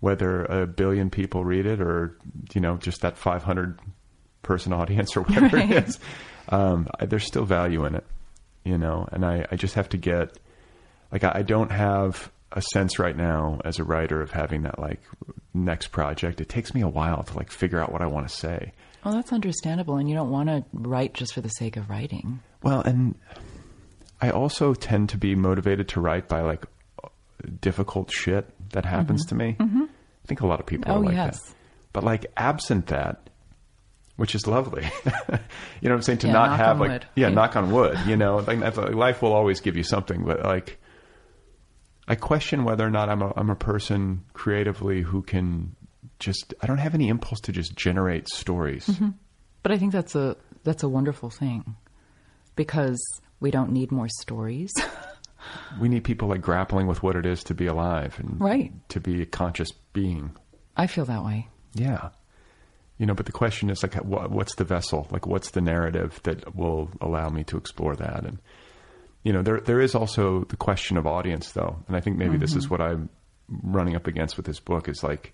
whether 0.00 0.44
a 0.46 0.66
billion 0.66 1.10
people 1.10 1.44
read 1.44 1.64
it 1.66 1.80
or 1.80 2.18
you 2.54 2.60
know 2.60 2.76
just 2.76 3.02
that 3.02 3.16
500 3.16 3.78
person 4.42 4.72
audience 4.72 5.16
or 5.16 5.22
whatever 5.22 5.56
Right. 5.56 5.70
it 5.70 5.88
is 5.88 5.98
um, 6.48 6.88
I, 6.98 7.06
there's 7.06 7.24
still 7.26 7.44
value 7.44 7.84
in 7.84 7.94
it 7.96 8.06
you 8.64 8.78
know 8.78 9.08
and 9.12 9.24
I, 9.24 9.44
I 9.50 9.56
just 9.56 9.74
have 9.74 9.88
to 9.90 9.96
get 9.96 10.38
like 11.12 11.24
I, 11.24 11.32
I 11.36 11.42
don't 11.42 11.70
have 11.72 12.30
a 12.52 12.62
sense 12.72 12.98
right 12.98 13.16
now 13.16 13.60
as 13.64 13.78
a 13.78 13.84
writer 13.84 14.20
of 14.22 14.30
having 14.30 14.62
that 14.62 14.78
like 14.78 15.00
next 15.54 15.88
project. 15.88 16.40
It 16.40 16.48
takes 16.48 16.74
me 16.74 16.80
a 16.80 16.88
while 16.88 17.22
to 17.22 17.36
like 17.36 17.50
figure 17.50 17.80
out 17.80 17.92
what 17.92 18.00
i 18.02 18.06
want 18.06 18.28
to 18.28 18.34
say. 18.34 18.72
Well, 19.04 19.14
that's 19.14 19.32
understandable, 19.32 19.96
and 19.96 20.08
you 20.08 20.14
don't 20.14 20.30
want 20.30 20.48
to 20.48 20.64
write 20.72 21.14
just 21.14 21.32
for 21.34 21.40
the 21.40 21.48
sake 21.48 21.76
of 21.76 21.88
writing. 21.90 22.40
well 22.62 22.80
and 22.80 23.14
i 24.20 24.30
also 24.30 24.74
tend 24.74 25.08
to 25.10 25.16
be 25.16 25.34
motivated 25.34 25.88
to 25.88 26.00
write 26.00 26.28
by 26.28 26.40
like 26.40 26.66
difficult 27.60 28.10
shit 28.10 28.48
that 28.72 28.84
happens 28.84 29.24
to 29.26 29.34
me. 29.34 29.56
I 29.60 29.86
think 30.26 30.40
a 30.40 30.46
lot 30.46 30.60
of 30.60 30.66
people 30.66 30.92
Mm-hmm. 30.92 30.98
Oh, 30.98 31.02
are 31.02 31.06
like 31.06 31.14
yes. 31.14 31.40
that 31.40 31.54
but 31.92 32.04
like 32.04 32.26
absent 32.36 32.88
that 32.88 33.30
which 34.16 34.34
is 34.34 34.46
lovely. 34.46 34.82
You 35.80 35.88
know 35.88 35.94
what 35.94 35.98
i'm 35.98 36.02
saying? 36.02 36.18
To 36.20 36.26
Yeah, 36.26 36.32
not 36.32 36.56
have 36.58 36.80
like 36.80 36.90
wood. 36.90 37.06
yeah 37.14 37.28
knock 37.28 37.54
on 37.56 37.70
wood 37.70 37.96
you 38.06 38.16
know? 38.16 38.38
Like, 38.38 38.58
like, 38.58 38.76
life 38.94 39.22
will 39.22 39.32
always 39.32 39.60
give 39.60 39.76
you 39.76 39.84
something 39.84 40.24
but 40.24 40.42
like 40.44 40.78
i 42.08 42.14
question 42.14 42.64
whether 42.64 42.84
or 42.86 42.90
not 42.90 43.08
i'm 43.08 43.22
a, 43.22 43.32
I'm 43.36 43.50
a 43.50 43.54
person 43.56 44.24
creatively 44.32 45.02
who 45.02 45.22
can 45.22 45.76
just 46.18 46.52
i 46.60 46.66
don't 46.66 46.78
have 46.78 46.94
any 46.94 47.08
impulse 47.08 47.40
to 47.42 47.52
just 47.52 47.76
generate 47.76 48.28
stories 48.28 48.86
Mm-hmm. 48.86 49.10
But 49.64 49.72
I 49.72 49.78
think 49.78 49.92
that's 49.92 50.14
a 50.14 50.36
that's 50.62 50.82
a 50.84 50.88
wonderful 50.88 51.30
thing 51.30 51.76
because 52.56 52.98
we 53.40 53.50
don't 53.50 53.72
need 53.72 53.90
more 53.90 54.08
stories. 54.08 54.72
we 55.80 55.88
need 55.88 56.04
people 56.04 56.28
like 56.28 56.40
grappling 56.40 56.86
with 56.86 57.02
what 57.02 57.16
it 57.16 57.26
is 57.26 57.42
to 57.44 57.54
be 57.54 57.66
alive 57.66 58.18
and 58.18 58.40
Right. 58.40 58.72
to 58.90 59.00
be 59.00 59.20
a 59.22 59.26
conscious 59.26 59.72
being 59.92 60.30
I 60.76 60.86
feel 60.86 61.04
that 61.06 61.24
way. 61.24 61.48
Yeah. 61.74 62.10
You 62.98 63.06
know, 63.06 63.14
but 63.14 63.26
the 63.26 63.32
question 63.32 63.68
is 63.68 63.82
like, 63.82 63.94
what, 63.96 64.30
what's 64.30 64.54
the 64.54 64.64
vessel? 64.64 65.08
Like, 65.10 65.26
what's 65.26 65.50
the 65.50 65.60
narrative 65.60 66.20
that 66.22 66.54
will 66.54 66.88
allow 67.00 67.28
me 67.28 67.42
to 67.44 67.56
explore 67.56 67.96
that? 67.96 68.24
And 68.24 68.38
you 69.24 69.32
know, 69.32 69.42
there 69.42 69.60
there 69.60 69.80
is 69.80 69.94
also 69.94 70.44
the 70.44 70.56
question 70.56 70.96
of 70.96 71.06
audience, 71.06 71.52
though, 71.52 71.76
and 71.86 71.96
I 71.96 72.00
think 72.00 72.16
maybe 72.16 72.36
this 72.38 72.54
is 72.54 72.68
what 72.70 72.80
I'm 72.80 73.08
running 73.48 73.96
up 73.96 74.06
against 74.06 74.36
with 74.36 74.46
this 74.46 74.60
book 74.60 74.88
is 74.88 75.02
like, 75.02 75.32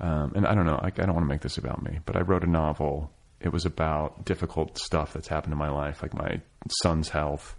um, 0.00 0.32
and 0.34 0.46
I 0.46 0.54
don't 0.54 0.66
know, 0.66 0.78
like, 0.82 0.98
I 0.98 1.04
don't 1.06 1.14
want 1.14 1.24
to 1.26 1.28
make 1.28 1.42
this 1.42 1.58
about 1.58 1.82
me, 1.82 1.98
but 2.06 2.16
I 2.16 2.20
wrote 2.20 2.42
a 2.44 2.50
novel. 2.50 3.10
It 3.40 3.52
was 3.52 3.66
about 3.66 4.24
difficult 4.24 4.78
stuff 4.78 5.12
that's 5.12 5.28
happened 5.28 5.52
in 5.52 5.58
my 5.58 5.68
life, 5.70 6.02
like 6.02 6.14
my 6.14 6.40
son's 6.82 7.10
health, 7.10 7.54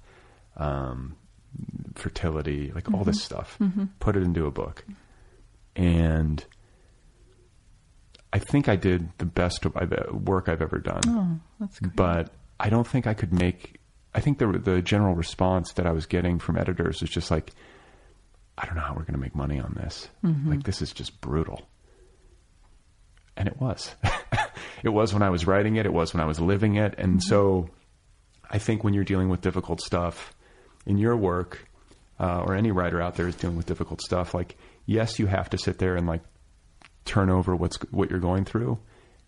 um, 0.58 1.16
fertility, 1.95 2.72
like 2.74 2.91
all 2.93 3.03
this 3.03 3.22
stuff. 3.22 3.58
Put 3.99 4.16
it 4.16 4.24
into 4.24 4.45
a 4.47 4.51
book, 4.51 4.84
and 5.76 6.43
I 8.34 8.39
think 8.39 8.68
I 8.68 8.76
did 8.76 9.10
the 9.20 9.26
best 9.26 9.66
of- 9.66 9.76
work 10.28 10.49
I've 10.49 10.62
ever 10.62 10.80
done. 10.80 11.01
Oh. 11.08 11.68
But 11.95 12.34
I 12.60 12.70
don't 12.70 12.88
think 12.88 13.06
I 13.08 13.14
could 13.14 13.32
make. 13.34 13.80
I 14.16 14.22
think 14.22 14.38
the 14.38 14.47
the 14.47 14.82
general 14.82 15.13
response 15.13 15.74
that 15.74 15.86
I 15.86 15.91
was 15.91 16.05
getting 16.05 16.39
from 16.39 16.57
editors 16.57 17.01
was 17.01 17.09
just 17.09 17.30
like, 17.30 17.51
I 18.57 18.66
don't 18.66 18.76
know 18.76 18.82
how 18.82 18.93
we're 18.93 19.03
going 19.03 19.13
to 19.13 19.20
make 19.20 19.36
money 19.36 19.59
on 19.59 19.74
this. 19.76 20.07
Mm-hmm. 20.24 20.49
Like 20.49 20.63
this 20.63 20.82
is 20.82 20.93
just 20.93 21.20
brutal. 21.20 21.68
And 23.36 23.49
it 23.49 23.59
was. 23.59 23.93
it 24.84 24.89
was 24.89 25.13
when 25.13 25.22
I 25.22 25.30
was 25.30 25.45
writing 25.45 25.76
it. 25.76 25.86
It 25.86 25.91
was 25.91 26.13
when 26.13 26.24
I 26.24 26.26
was 26.26 26.39
living 26.39 26.78
it. 26.78 26.95
And 26.97 27.22
so, 27.22 27.70
I 28.49 28.57
think 28.57 28.86
when 28.86 28.93
you're 28.93 29.03
dealing 29.03 29.28
with 29.28 29.41
difficult 29.41 29.82
stuff 29.82 30.34
in 30.86 30.97
your 30.97 31.18
work, 31.18 31.68
uh, 32.18 32.43
or 32.43 32.55
any 32.55 32.72
writer 32.72 33.01
out 33.01 33.16
there 33.16 33.28
is 33.28 33.36
dealing 33.36 33.57
with 33.57 33.66
difficult 33.66 34.01
stuff, 34.01 34.34
like 34.34 34.55
yes, 34.86 35.20
you 35.20 35.26
have 35.26 35.49
to 35.49 35.57
sit 35.57 35.78
there 35.80 35.97
and 35.97 36.07
like 36.07 36.22
turn 37.03 37.30
over 37.30 37.53
what's 37.53 37.76
what 37.91 38.09
you're 38.09 38.20
going 38.20 38.45
through 38.45 38.80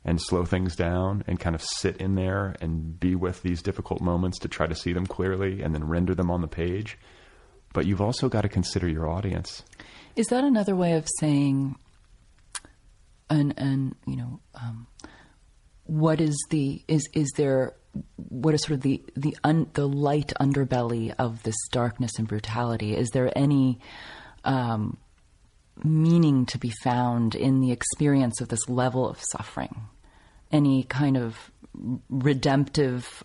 and 0.08 0.22
slow 0.22 0.46
things 0.46 0.76
down 0.76 1.22
and 1.28 1.38
kind 1.38 1.54
of 1.54 1.62
sit 1.62 1.98
in 1.98 2.16
there 2.16 2.56
and 2.62 2.98
be 2.98 3.14
with 3.14 3.42
these 3.42 3.62
difficult 3.62 4.00
moments 4.02 4.40
to 4.40 4.48
try 4.48 4.66
to 4.66 4.74
see 4.74 4.94
them 4.94 5.06
clearly 5.06 5.62
and 5.62 5.76
then 5.76 5.84
render 5.84 6.16
them 6.16 6.32
on 6.32 6.40
the 6.42 6.48
page. 6.48 6.98
But 7.74 7.86
you've 7.86 8.02
also 8.02 8.30
got 8.30 8.42
to 8.42 8.50
consider 8.50 8.88
your 8.88 9.10
audience. 9.10 9.64
Is 10.16 10.28
that 10.28 10.46
another 10.46 10.76
way 10.76 10.94
of 10.94 11.06
saying, 11.20 11.76
and 13.30 13.54
and 13.58 13.96
you 14.08 14.16
know, 14.16 14.40
um, 14.56 14.88
what 15.84 16.22
is 16.22 16.36
the 16.50 16.82
is 16.88 17.08
is 17.14 17.30
there 17.36 17.76
what 18.16 18.54
is 18.54 18.64
sort 18.64 18.76
of 18.76 18.82
the 18.82 19.04
the 19.18 19.38
un, 19.44 19.70
the 19.74 19.88
light 19.88 20.32
underbelly 20.40 21.14
of 21.20 21.44
this 21.44 21.58
darkness 21.72 22.14
and 22.18 22.30
brutality? 22.30 22.96
Is 22.96 23.10
there 23.10 23.30
any 23.38 23.80
um, 24.46 24.98
meaning 25.84 26.46
to 26.48 26.58
be 26.58 26.72
found 26.82 27.36
in 27.36 27.60
the 27.60 27.74
experience 27.74 28.40
of 28.40 28.48
this 28.48 28.70
level 28.70 29.08
of 29.08 29.22
suffering? 29.32 29.90
Any 30.52 30.84
kind 30.84 31.18
of 31.18 31.52
redemptive 32.10 33.24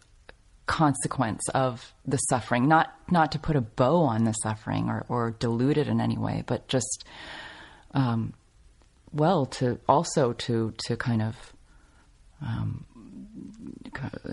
consequence 0.66 1.48
of 1.50 1.92
the 2.06 2.16
suffering? 2.16 2.68
Not 2.68 2.92
not 3.10 3.32
to 3.32 3.38
put 3.38 3.56
a 3.56 3.60
bow 3.60 4.02
on 4.02 4.24
the 4.24 4.32
suffering 4.32 4.88
or, 4.88 5.04
or 5.08 5.30
dilute 5.30 5.78
it 5.78 5.88
in 5.88 6.00
any 6.00 6.18
way, 6.18 6.42
but 6.46 6.68
just 6.68 7.04
um, 7.94 8.34
well 9.12 9.46
to 9.46 9.78
also 9.88 10.32
to 10.32 10.74
to 10.86 10.96
kind 10.96 11.22
of 11.22 11.36
um, 12.40 12.84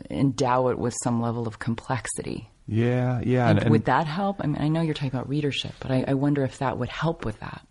endow 0.09 0.69
it 0.69 0.79
with 0.79 0.95
some 1.03 1.21
level 1.21 1.47
of 1.47 1.59
complexity. 1.59 2.49
Yeah, 2.67 3.21
yeah. 3.23 3.49
And, 3.49 3.69
would 3.69 3.85
that 3.85 4.05
help? 4.05 4.37
I 4.41 4.47
mean, 4.47 4.61
I 4.61 4.67
know 4.67 4.81
you're 4.81 4.93
talking 4.93 5.09
about 5.09 5.27
readership, 5.27 5.73
but 5.79 5.91
I, 5.91 6.05
I 6.07 6.13
wonder 6.13 6.43
if 6.43 6.59
that 6.59 6.77
would 6.77 6.89
help 6.89 7.25
with 7.25 7.39
that. 7.39 7.65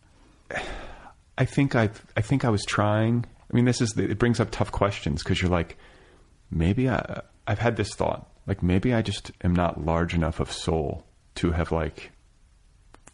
I 1.39 1.45
think 1.45 1.77
I 1.77 1.91
I 2.17 2.21
think 2.21 2.45
I 2.45 2.51
was 2.51 2.65
trying. 2.65 3.25
I 3.51 3.57
mean, 3.57 3.65
this 3.65 3.81
is 3.81 3.91
the, 3.91 4.11
it 4.11 4.19
brings 4.19 4.41
up 4.41 4.51
tough 4.51 4.71
questions 4.73 5.23
because 5.23 5.41
you're 5.41 5.51
like, 5.51 5.77
maybe 6.51 6.89
I 6.89 7.23
I've 7.47 7.59
had 7.59 7.77
this 7.77 7.95
thought 7.95 8.29
like 8.49 8.63
maybe 8.63 8.95
I 8.95 9.03
just 9.03 9.31
am 9.45 9.55
not 9.55 9.85
large 9.85 10.15
enough 10.15 10.41
of 10.41 10.51
soul 10.51 11.05
to 11.37 11.53
have 11.53 11.71
like 11.71 12.11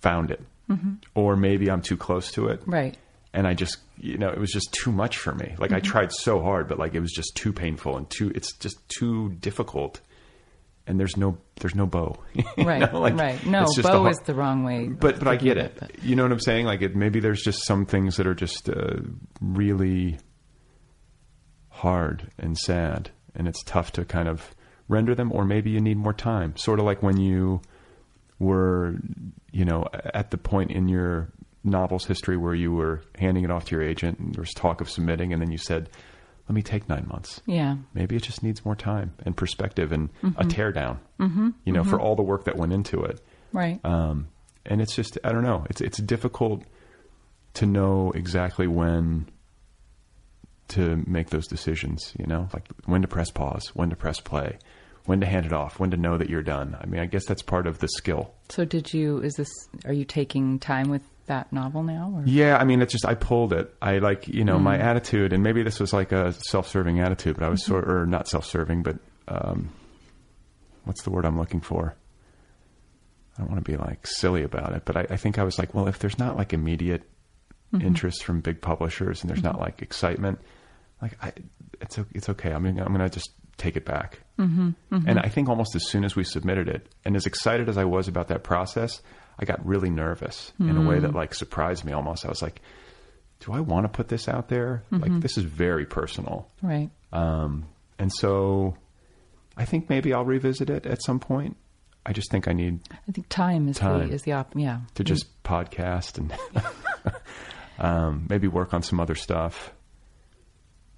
found 0.01 0.31
it, 0.31 0.41
mm-hmm. 0.71 0.95
or 1.15 1.37
maybe 1.37 1.71
I'm 1.71 1.83
too 1.83 1.97
close 1.97 2.31
to 2.33 2.47
it, 2.47 2.63
Right. 2.65 2.97
and 3.35 3.47
I 3.47 3.53
just 3.53 3.79
you 3.99 4.17
know 4.17 4.31
it 4.31 4.39
was 4.39 4.53
just 4.53 4.73
too 4.73 4.93
much 4.93 5.19
for 5.19 5.35
me. 5.35 5.57
Like 5.59 5.73
I 5.73 5.81
mm-hmm. 5.81 5.91
tried 5.91 6.13
so 6.13 6.41
hard, 6.41 6.69
but 6.69 6.79
like 6.79 6.95
it 6.95 7.01
was 7.01 7.13
just 7.13 7.35
too 7.35 7.53
painful 7.53 7.97
and 7.97 8.09
too 8.09 8.31
it's 8.35 8.53
just 8.55 8.79
too 8.89 9.31
difficult. 9.41 10.01
And 10.87 11.01
there's 11.01 11.17
no 11.17 11.39
there's 11.61 11.75
no 11.75 11.87
bow, 11.87 12.17
Right. 12.59 12.93
know, 12.93 13.01
like, 13.01 13.17
right. 13.19 13.47
No, 13.47 13.65
bow 13.83 14.07
is 14.07 14.19
the 14.27 14.35
wrong 14.35 14.65
way. 14.65 14.89
but 14.89 15.19
but 15.19 15.27
I 15.29 15.37
get 15.37 15.57
of 15.57 15.65
it. 15.67 15.77
but- 15.81 16.05
You 16.05 16.15
know 16.15 16.25
what 16.25 16.33
I'm 16.33 16.41
saying? 16.41 16.67
Like 16.67 16.83
it, 16.83 16.95
maybe 16.95 17.21
there's 17.21 17.43
just 17.43 17.65
some 17.65 17.87
things 17.87 18.17
that 18.17 18.27
are 18.27 18.35
just 18.35 18.69
uh, 18.69 18.97
really 19.41 20.19
hard 21.69 22.31
and 22.39 22.57
sad, 22.59 23.11
and 23.35 23.49
it's 23.49 23.63
tough 23.65 23.93
to 23.93 24.05
kind 24.05 24.29
of 24.29 24.55
render 24.89 25.15
them. 25.15 25.33
Or 25.33 25.45
maybe 25.45 25.71
you 25.71 25.81
need 25.81 25.97
more 25.97 26.13
time. 26.13 26.57
Sort 26.57 26.79
of 26.79 26.85
like 26.85 27.03
when 27.03 27.17
you 27.19 27.61
were, 28.39 28.97
you 29.53 29.65
know, 29.65 29.87
at 30.13 30.31
the 30.31 30.39
point 30.39 30.71
in 30.71 30.89
your 30.89 31.33
novel's 31.63 32.05
history 32.05 32.37
where 32.37 32.55
you 32.55 32.73
were 32.73 33.01
handing 33.19 33.45
it 33.45 33.51
off 33.51 33.65
to 33.67 33.77
your 33.77 33.83
agent, 33.83 34.19
and 34.19 34.35
there 34.35 34.43
was 34.43 34.53
talk 34.53 34.81
of 34.81 34.91
submitting, 34.91 35.33
and 35.33 35.41
then 35.41 35.51
you 35.51 35.59
said, 35.59 35.89
"Let 36.49 36.55
me 36.55 36.63
take 36.63 36.89
nine 36.89 37.07
months." 37.09 37.41
Yeah. 37.47 37.77
Maybe 37.95 38.17
it 38.17 38.23
just 38.23 38.43
needs 38.43 38.65
more 38.65 38.77
time 38.77 39.15
and 39.25 39.37
perspective 39.37 39.93
and 39.93 40.11
a 40.37 40.45
teardown. 40.45 40.99
Mm-hmm. 41.21 41.51
You 41.65 41.73
know, 41.73 41.85
for 41.85 42.01
all 42.01 42.17
the 42.17 42.23
work 42.23 42.45
that 42.45 42.57
went 42.57 42.73
into 42.73 43.03
it. 43.05 43.21
Right. 43.53 43.81
Um, 43.85 44.29
and 44.67 44.81
it's 44.81 44.95
just 44.95 45.19
I 45.25 45.33
don't 45.33 45.45
know. 45.45 45.67
It's 45.71 45.81
it's 45.81 45.99
difficult 45.99 46.65
to 47.55 47.67
know 47.67 48.13
exactly 48.15 48.67
when 48.67 49.29
to 50.69 51.03
make 51.07 51.31
those 51.31 51.47
decisions. 51.47 52.13
You 52.19 52.27
know, 52.27 52.49
like 52.53 52.69
when 52.87 53.03
to 53.03 53.09
press 53.09 53.31
pause, 53.31 53.69
when 53.75 53.91
to 53.91 53.97
press 53.97 54.21
play, 54.21 54.59
when 55.07 55.21
to 55.21 55.27
hand 55.27 55.47
it 55.47 55.53
off, 55.53 55.79
when 55.79 55.91
to 55.91 55.97
know 55.97 56.17
that 56.19 56.31
you're 56.31 56.43
done. 56.43 56.77
I 56.81 56.87
mean, 56.87 57.01
I 57.01 57.07
guess 57.07 57.25
that's 57.27 57.43
part 57.43 57.67
of 57.67 57.79
the 57.79 57.89
skill. 57.89 58.35
so 58.49 58.65
did 58.65 58.93
you? 58.93 59.19
Is 59.19 59.35
this? 59.35 59.51
Are 59.85 59.93
you 59.93 60.05
taking 60.05 60.59
time 60.59 60.89
with 60.91 61.03
that 61.27 61.53
novel 61.53 61.83
now? 61.83 62.13
Or? 62.17 62.23
Yeah, 62.25 62.57
I 62.57 62.65
mean, 62.65 62.83
it's 62.83 62.93
just 62.93 63.07
I 63.07 63.15
pulled 63.15 63.53
it. 63.53 63.75
I 63.81 63.99
like 63.99 64.29
you 64.29 64.45
know 64.45 64.59
my 64.59 64.79
mm. 64.79 64.83
attitude, 64.83 65.33
and 65.33 65.43
maybe 65.43 65.63
this 65.63 65.81
was 65.81 65.93
like 65.93 66.13
a 66.13 66.33
self-serving 66.33 67.01
attitude, 67.01 67.37
but 67.37 67.45
I 67.45 67.49
was 67.49 67.63
mm-hmm. 67.63 67.73
sort 67.73 67.89
or 67.89 68.07
not 68.07 68.29
self-serving, 68.29 68.83
but 68.83 68.99
um, 69.29 69.71
what's 70.85 71.03
the 71.03 71.11
word 71.11 71.25
I'm 71.25 71.39
looking 71.39 71.61
for? 71.61 71.95
I 73.37 73.43
don't 73.43 73.51
want 73.51 73.65
to 73.65 73.71
be 73.71 73.77
like 73.77 74.07
silly 74.07 74.45
about 74.45 74.73
it, 74.75 74.83
but 74.85 74.97
I, 74.97 75.07
I 75.11 75.17
think 75.17 75.39
I 75.39 75.45
was 75.45 75.59
like, 75.59 75.75
well, 75.75 75.89
if 75.89 75.99
there's 75.99 76.19
not 76.19 76.37
like 76.37 76.53
immediate 76.53 77.03
mm-hmm. 77.73 77.85
interest 77.85 78.23
from 78.23 78.41
big 78.41 78.61
publishers 78.61 79.23
and 79.23 79.31
there's 79.31 79.43
not 79.43 79.55
mm-hmm. 79.55 79.63
like 79.63 79.83
excitement, 79.83 80.39
like 81.03 81.17
I, 81.23 81.33
it's 81.81 81.99
it's 82.13 82.29
okay. 82.31 82.53
I 82.53 82.59
mean, 82.59 82.79
I'm 82.79 82.93
gonna 82.93 83.09
just 83.09 83.31
take 83.57 83.77
it 83.77 83.85
back. 83.85 84.21
Mm-hmm, 84.39 85.09
And 85.09 85.19
I 85.19 85.29
think 85.29 85.49
almost 85.49 85.77
as 85.77 85.87
soon 85.87 86.05
as 86.05 86.17
we 86.17 86.25
submitted 86.25 86.69
it, 86.69 86.89
and 87.05 87.15
as 87.17 87.27
excited 87.27 87.69
as 87.69 87.79
I 87.79 87.85
was 87.85 88.09
about 88.09 88.29
that 88.29 88.43
process, 88.43 89.01
I 89.39 89.45
got 89.45 89.65
really 89.67 89.91
nervous 89.91 90.53
in 90.61 90.77
a 90.77 90.89
way 90.89 90.99
that 91.01 91.15
like 91.15 91.35
surprised 91.35 91.85
me 91.85 91.93
almost. 91.93 92.25
I 92.25 92.29
was 92.29 92.41
like, 92.43 92.61
do 93.41 93.53
I 93.53 93.61
want 93.61 93.85
to 93.85 93.89
put 93.89 94.09
this 94.09 94.29
out 94.29 94.49
there? 94.49 94.83
Like 94.91 95.21
this 95.21 95.37
is 95.37 95.45
very 95.45 95.87
personal. 95.87 96.49
Right. 96.63 96.91
Um, 97.13 97.67
and 97.99 98.13
so 98.13 98.77
I 99.57 99.65
think 99.65 99.89
maybe 99.89 100.13
I'll 100.15 100.25
revisit 100.25 100.71
it 100.71 100.87
at 100.87 101.03
some 101.03 101.19
point. 101.21 101.57
I 102.07 102.13
just 102.13 102.31
think 102.31 102.49
I 102.49 102.53
need 102.53 102.81
I 103.09 103.13
think 103.13 103.29
time 103.29 103.69
is 103.69 103.77
Time. 103.79 104.09
the 104.09 104.15
is 104.15 104.23
the 104.23 104.33
op. 104.33 104.53
Yeah. 104.55 104.81
to 104.95 105.05
just 105.05 105.43
podcast 105.43 106.19
and 106.19 106.33
Um, 107.79 108.27
maybe 108.31 108.47
work 108.47 108.73
on 108.73 108.83
some 108.83 109.01
other 109.01 109.15
stuff. 109.17 109.73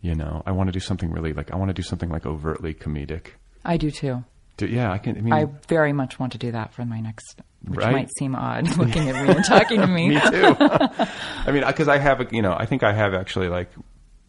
You 0.02 0.14
know, 0.14 0.42
I 0.44 0.52
want 0.52 0.68
to 0.68 0.72
do 0.72 0.80
something 0.80 1.10
really 1.10 1.32
like 1.32 1.50
I 1.52 1.56
want 1.56 1.70
to 1.70 1.74
do 1.74 1.82
something 1.82 2.10
like 2.10 2.26
overtly 2.26 2.74
comedic. 2.74 3.28
I 3.64 3.76
do 3.78 3.90
too. 3.90 4.24
Do, 4.58 4.66
yeah, 4.66 4.90
I 4.90 4.98
can. 4.98 5.18
I 5.18 5.20
mean, 5.20 5.32
I 5.34 5.46
very 5.68 5.92
much 5.92 6.18
want 6.18 6.32
to 6.32 6.38
do 6.38 6.52
that 6.52 6.72
for 6.72 6.84
my 6.86 7.00
next, 7.00 7.42
which 7.66 7.78
Right? 7.80 7.92
might 7.92 8.10
seem 8.18 8.34
odd 8.34 8.76
looking 8.78 9.08
at 9.10 9.26
me 9.26 9.34
and 9.34 9.44
talking 9.44 9.80
to 9.82 9.86
me. 9.86 10.08
me 10.14 10.20
too. 10.20 10.56
I 10.60 11.50
mean, 11.52 11.62
because 11.66 11.88
I 11.88 11.98
have, 11.98 12.20
a, 12.22 12.26
you 12.30 12.40
know, 12.40 12.54
I 12.58 12.64
think 12.64 12.82
I 12.82 12.92
have 12.94 13.12
actually 13.12 13.48
like 13.48 13.70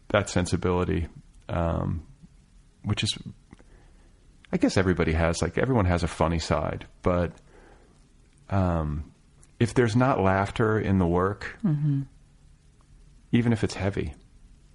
that 0.10 0.30
sensibility, 0.30 1.08
um, 1.48 2.06
which 2.84 3.04
is, 3.04 3.18
I 4.52 4.58
guess 4.58 4.76
everybody 4.76 5.14
has. 5.14 5.42
Like 5.42 5.58
everyone 5.58 5.86
has 5.86 6.04
a 6.04 6.08
funny 6.10 6.40
side, 6.40 6.86
but 7.04 7.32
um, 8.50 9.12
if 9.60 9.74
there's 9.74 9.96
not 9.96 10.20
laughter 10.20 10.78
in 10.80 10.98
the 11.00 11.08
work, 11.08 11.58
Mm-hmm. 11.64 12.02
even 13.32 13.54
if 13.54 13.64
it's 13.64 13.76
heavy, 13.76 14.14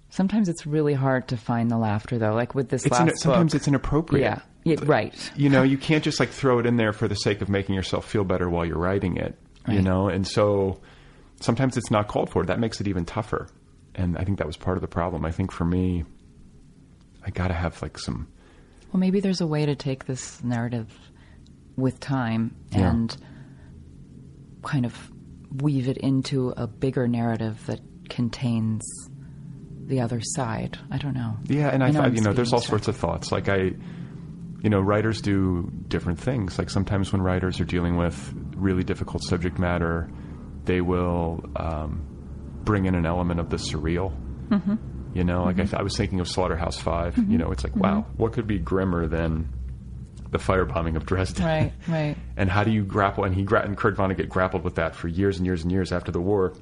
Sometimes 0.09 0.47
it's 0.47 0.67
really 0.67 0.93
hard 0.93 1.27
to 1.29 1.37
find 1.37 1.71
the 1.71 1.77
laughter, 1.77 2.19
though. 2.19 2.33
Like 2.35 2.53
with 2.53 2.69
this 2.69 2.85
it's 2.85 2.91
last 2.91 3.09
in, 3.09 3.15
sometimes 3.17 3.53
book. 3.53 3.59
it's 3.59 3.67
inappropriate. 3.67 4.23
yeah, 4.23 4.41
yeah, 4.63 4.75
right. 4.83 5.31
you 5.35 5.49
know, 5.49 5.63
you 5.63 5.77
can't 5.77 6.03
just 6.03 6.19
like 6.19 6.29
throw 6.29 6.59
it 6.59 6.65
in 6.65 6.77
there 6.77 6.93
for 6.93 7.07
the 7.07 7.15
sake 7.15 7.41
of 7.41 7.49
making 7.49 7.75
yourself 7.75 8.05
feel 8.09 8.23
better 8.23 8.49
while 8.49 8.65
you're 8.65 8.77
writing 8.77 9.17
it, 9.17 9.37
you 9.67 9.81
know? 9.81 10.07
And 10.07 10.27
so 10.27 10.79
sometimes 11.41 11.77
it's 11.77 11.91
not 11.91 12.07
called 12.07 12.29
for. 12.29 12.45
That 12.45 12.59
makes 12.59 12.79
it 12.81 12.87
even 12.87 13.05
tougher. 13.05 13.47
And 13.95 14.17
I 14.17 14.23
think 14.23 14.37
that 14.39 14.47
was 14.47 14.57
part 14.57 14.77
of 14.77 14.81
the 14.81 14.87
problem. 14.87 15.25
I 15.25 15.31
think 15.31 15.51
for 15.51 15.65
me, 15.65 16.03
I 17.25 17.29
got 17.29 17.49
to 17.49 17.53
have 17.53 17.81
like 17.81 17.97
some, 17.97 18.27
Well, 18.91 18.99
maybe 18.99 19.19
there's 19.19 19.41
a 19.41 19.47
way 19.47 19.65
to 19.65 19.75
take 19.75 20.05
this 20.05 20.43
narrative 20.43 20.91
with 21.75 21.99
time 21.99 22.55
Yeah. 22.71 22.89
and 22.91 23.17
kind 24.63 24.85
of 24.85 25.11
weave 25.61 25.87
it 25.87 25.97
into 25.97 26.49
a 26.57 26.65
bigger 26.67 27.07
narrative 27.07 27.63
that 27.67 27.81
contains 28.09 28.81
the 29.85 29.99
other 30.01 30.21
side. 30.21 30.77
I 30.89 30.97
don't 30.97 31.13
know. 31.13 31.37
yeah. 31.45 31.69
And 31.69 31.83
I, 31.83 31.87
know 31.87 31.93
thought, 31.99 32.05
I'm 32.05 32.15
you 32.15 32.21
know, 32.21 32.33
there's 32.33 32.53
all 32.53 32.61
sorts 32.61 32.87
of 32.87 32.95
thoughts. 32.95 33.31
Like 33.31 33.49
I, 33.49 33.73
you 34.63 34.69
know, 34.69 34.79
writers 34.79 35.21
do 35.21 35.69
different 35.89 36.17
things. 36.17 36.57
Like 36.57 36.69
sometimes 36.69 37.11
when 37.11 37.21
writers 37.21 37.59
are 37.59 37.65
dealing 37.65 37.97
with 37.97 38.33
really 38.55 38.83
difficult 38.83 39.21
subject 39.23 39.59
matter, 39.59 40.09
they 40.63 40.79
will 40.79 41.43
um, 41.57 42.01
bring 42.63 42.85
in 42.85 42.95
an 42.95 43.05
element 43.05 43.41
of 43.41 43.49
the 43.49 43.57
surreal. 43.57 44.15
Mm-hmm. 44.47 44.75
You 45.13 45.25
know, 45.25 45.43
like 45.43 45.59
I, 45.59 45.63
th- 45.63 45.73
I 45.73 45.83
was 45.83 45.97
thinking 45.97 46.21
of 46.21 46.29
Slaughterhouse 46.29 46.79
5 46.79 47.29
You 47.29 47.37
know, 47.37 47.51
it's 47.51 47.63
like, 47.63 47.75
wow, 47.75 48.05
what 48.15 48.33
could 48.33 48.47
be 48.47 48.57
grimmer 48.57 49.05
than 49.05 49.49
the 50.31 50.39
firebombing 50.39 50.95
of 50.95 51.05
Dresden? 51.05 51.45
Right, 51.45 51.73
right. 51.87 52.15
and 52.37 52.49
how 52.49 52.63
do 52.63 52.71
you 52.71 52.83
grapple? 52.83 53.25
And 53.25 53.35
he 53.35 53.43
gra- 53.43 53.63
and 53.63 53.77
Kurt 53.77 53.97
Vonnegut 53.97 54.29
grappled 54.29 54.63
with 54.63 54.75
that 54.75 54.95
for 54.95 55.09
years 55.09 55.37
and 55.37 55.45
years 55.45 55.61
and 55.61 55.71
years 55.71 55.91
after 55.91 56.11
the 56.11 56.21
war, 56.21 56.53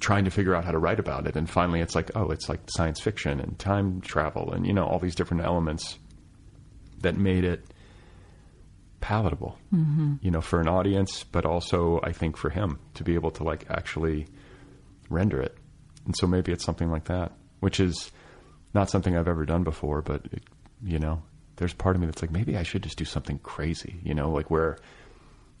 trying 0.00 0.26
to 0.26 0.30
figure 0.30 0.54
out 0.54 0.66
how 0.66 0.70
to 0.70 0.78
write 0.78 1.00
about 1.00 1.26
it. 1.26 1.34
And 1.34 1.48
finally, 1.48 1.80
it's 1.80 1.94
like, 1.94 2.10
oh, 2.14 2.30
it's 2.30 2.48
like 2.48 2.60
science 2.68 3.00
fiction 3.00 3.40
and 3.40 3.58
time 3.58 4.02
travel, 4.02 4.52
and 4.52 4.66
you 4.66 4.74
know, 4.74 4.84
all 4.84 4.98
these 4.98 5.14
different 5.14 5.42
elements 5.42 5.98
that 7.00 7.16
made 7.16 7.44
it 7.44 7.64
palatable, 9.00 9.58
mm-hmm. 9.72 10.14
you 10.20 10.30
know, 10.30 10.40
for 10.40 10.60
an 10.60 10.68
audience, 10.68 11.24
but 11.24 11.44
also 11.44 12.00
I 12.02 12.12
think 12.12 12.36
for 12.36 12.50
him 12.50 12.78
to 12.94 13.04
be 13.04 13.14
able 13.14 13.30
to 13.32 13.44
like 13.44 13.66
actually 13.70 14.26
render 15.08 15.40
it. 15.40 15.56
And 16.06 16.16
so 16.16 16.26
maybe 16.26 16.52
it's 16.52 16.64
something 16.64 16.90
like 16.90 17.04
that, 17.04 17.32
which 17.60 17.78
is 17.80 18.10
not 18.74 18.90
something 18.90 19.16
I've 19.16 19.28
ever 19.28 19.44
done 19.44 19.64
before, 19.64 20.02
but 20.02 20.26
it, 20.32 20.42
you 20.82 20.98
know, 20.98 21.22
there's 21.56 21.72
part 21.72 21.96
of 21.96 22.00
me 22.00 22.06
that's 22.06 22.22
like 22.22 22.30
maybe 22.30 22.56
I 22.56 22.62
should 22.62 22.82
just 22.82 22.98
do 22.98 23.04
something 23.04 23.38
crazy, 23.38 24.00
you 24.02 24.14
know, 24.14 24.30
like 24.30 24.50
where 24.50 24.78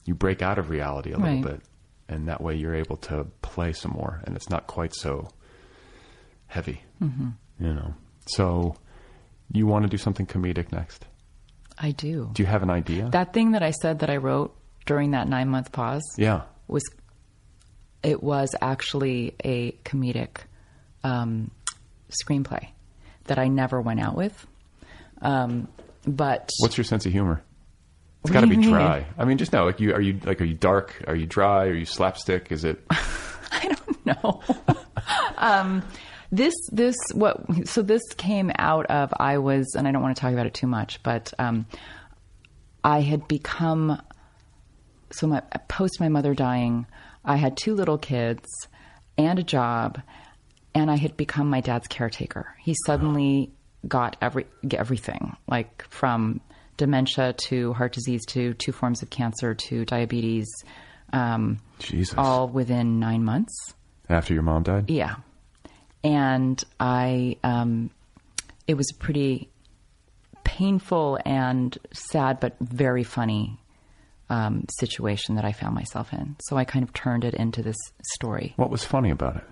you 0.04 0.14
break 0.14 0.42
out 0.42 0.58
of 0.58 0.70
reality 0.70 1.12
a 1.12 1.16
Right. 1.18 1.36
little 1.36 1.52
bit, 1.52 1.62
and 2.08 2.28
that 2.28 2.40
way 2.40 2.54
you're 2.54 2.74
able 2.74 2.96
to 2.98 3.24
play 3.42 3.72
some 3.72 3.92
more, 3.92 4.20
and 4.24 4.36
it's 4.36 4.50
not 4.50 4.66
quite 4.66 4.94
so 4.94 5.28
heavy, 6.46 6.82
mm-hmm. 7.02 7.30
you 7.58 7.74
know. 7.74 7.94
So 8.26 8.76
you 9.50 9.66
want 9.66 9.84
to 9.84 9.88
do 9.88 9.96
something 9.96 10.26
comedic 10.26 10.70
next? 10.72 11.06
I 11.78 11.90
do. 11.90 12.30
Do 12.32 12.42
you 12.42 12.46
have 12.46 12.62
an 12.62 12.70
idea? 12.70 13.08
That 13.10 13.32
thing 13.32 13.52
that 13.52 13.62
I 13.62 13.70
said 13.70 14.00
that 14.00 14.10
I 14.10 14.16
wrote 14.16 14.56
during 14.86 15.10
that 15.12 15.28
nine 15.28 15.48
month 15.48 15.72
pause 15.72 16.04
yeah. 16.16 16.42
was 16.68 16.82
it 18.02 18.22
was 18.22 18.54
actually 18.60 19.34
a 19.44 19.72
comedic 19.84 20.38
um, 21.02 21.50
screenplay 22.10 22.68
that 23.24 23.38
I 23.38 23.48
never 23.48 23.80
went 23.80 24.00
out 24.00 24.16
with. 24.16 24.46
Um, 25.20 25.68
but 26.06 26.50
What's 26.60 26.76
your 26.76 26.84
sense 26.84 27.04
of 27.04 27.12
humor? 27.12 27.42
It's 28.22 28.32
got 28.32 28.40
to 28.40 28.46
be 28.46 28.56
mean? 28.56 28.70
dry. 28.70 29.06
I 29.18 29.24
mean, 29.24 29.38
just 29.38 29.52
know, 29.52 29.64
like, 29.64 29.78
you 29.78 29.92
are 29.92 30.00
you 30.00 30.18
like, 30.24 30.40
are 30.40 30.44
you 30.44 30.54
dark? 30.54 31.04
Are 31.06 31.14
you 31.14 31.26
dry? 31.26 31.66
Are 31.66 31.74
you 31.74 31.84
slapstick? 31.84 32.50
Is 32.50 32.64
it? 32.64 32.84
I 32.90 33.76
don't 33.76 34.06
know. 34.06 34.42
um, 35.36 35.82
this 36.30 36.54
this 36.72 36.96
what 37.14 37.68
so 37.68 37.82
this 37.82 38.02
came 38.16 38.50
out 38.58 38.86
of 38.86 39.12
I 39.18 39.38
was 39.38 39.74
and 39.76 39.86
I 39.86 39.92
don't 39.92 40.02
want 40.02 40.16
to 40.16 40.20
talk 40.20 40.32
about 40.32 40.46
it 40.46 40.54
too 40.54 40.66
much, 40.66 41.02
but 41.02 41.32
um, 41.38 41.66
I 42.82 43.00
had 43.00 43.28
become 43.28 44.00
so 45.12 45.26
my 45.26 45.40
post 45.68 46.00
my 46.00 46.08
mother 46.08 46.34
dying, 46.34 46.86
I 47.24 47.36
had 47.36 47.56
two 47.56 47.74
little 47.74 47.98
kids 47.98 48.48
and 49.18 49.38
a 49.38 49.42
job, 49.42 50.00
and 50.74 50.90
I 50.90 50.96
had 50.96 51.16
become 51.16 51.48
my 51.48 51.60
dad's 51.60 51.86
caretaker. 51.86 52.54
He 52.62 52.74
suddenly 52.86 53.52
got 53.86 54.16
every 54.20 54.46
everything 54.70 55.36
like 55.46 55.86
from 55.90 56.40
dementia 56.76 57.34
to 57.48 57.72
heart 57.72 57.92
disease 57.92 58.24
to 58.26 58.54
two 58.54 58.72
forms 58.72 59.02
of 59.02 59.10
cancer 59.10 59.54
to 59.54 59.84
diabetes. 59.84 60.46
Um, 61.12 61.60
Jesus. 61.78 62.16
all 62.18 62.48
within 62.48 62.98
nine 62.98 63.22
months. 63.22 63.54
After 64.08 64.34
your 64.34 64.42
mom 64.42 64.64
died? 64.64 64.90
Yeah. 64.90 65.14
And 66.06 66.62
I, 66.78 67.36
um, 67.42 67.90
it 68.66 68.74
was 68.74 68.90
a 68.92 68.94
pretty 68.94 69.50
painful 70.44 71.18
and 71.24 71.76
sad, 71.92 72.38
but 72.40 72.56
very 72.60 73.02
funny 73.02 73.58
um, 74.30 74.64
situation 74.78 75.34
that 75.34 75.44
I 75.44 75.52
found 75.52 75.74
myself 75.74 76.12
in. 76.12 76.36
So 76.48 76.56
I 76.56 76.64
kind 76.64 76.82
of 76.84 76.92
turned 76.92 77.24
it 77.24 77.34
into 77.34 77.62
this 77.62 77.76
story. 78.14 78.54
What 78.56 78.70
was 78.70 78.84
funny 78.84 79.10
about 79.10 79.36
it? 79.36 79.44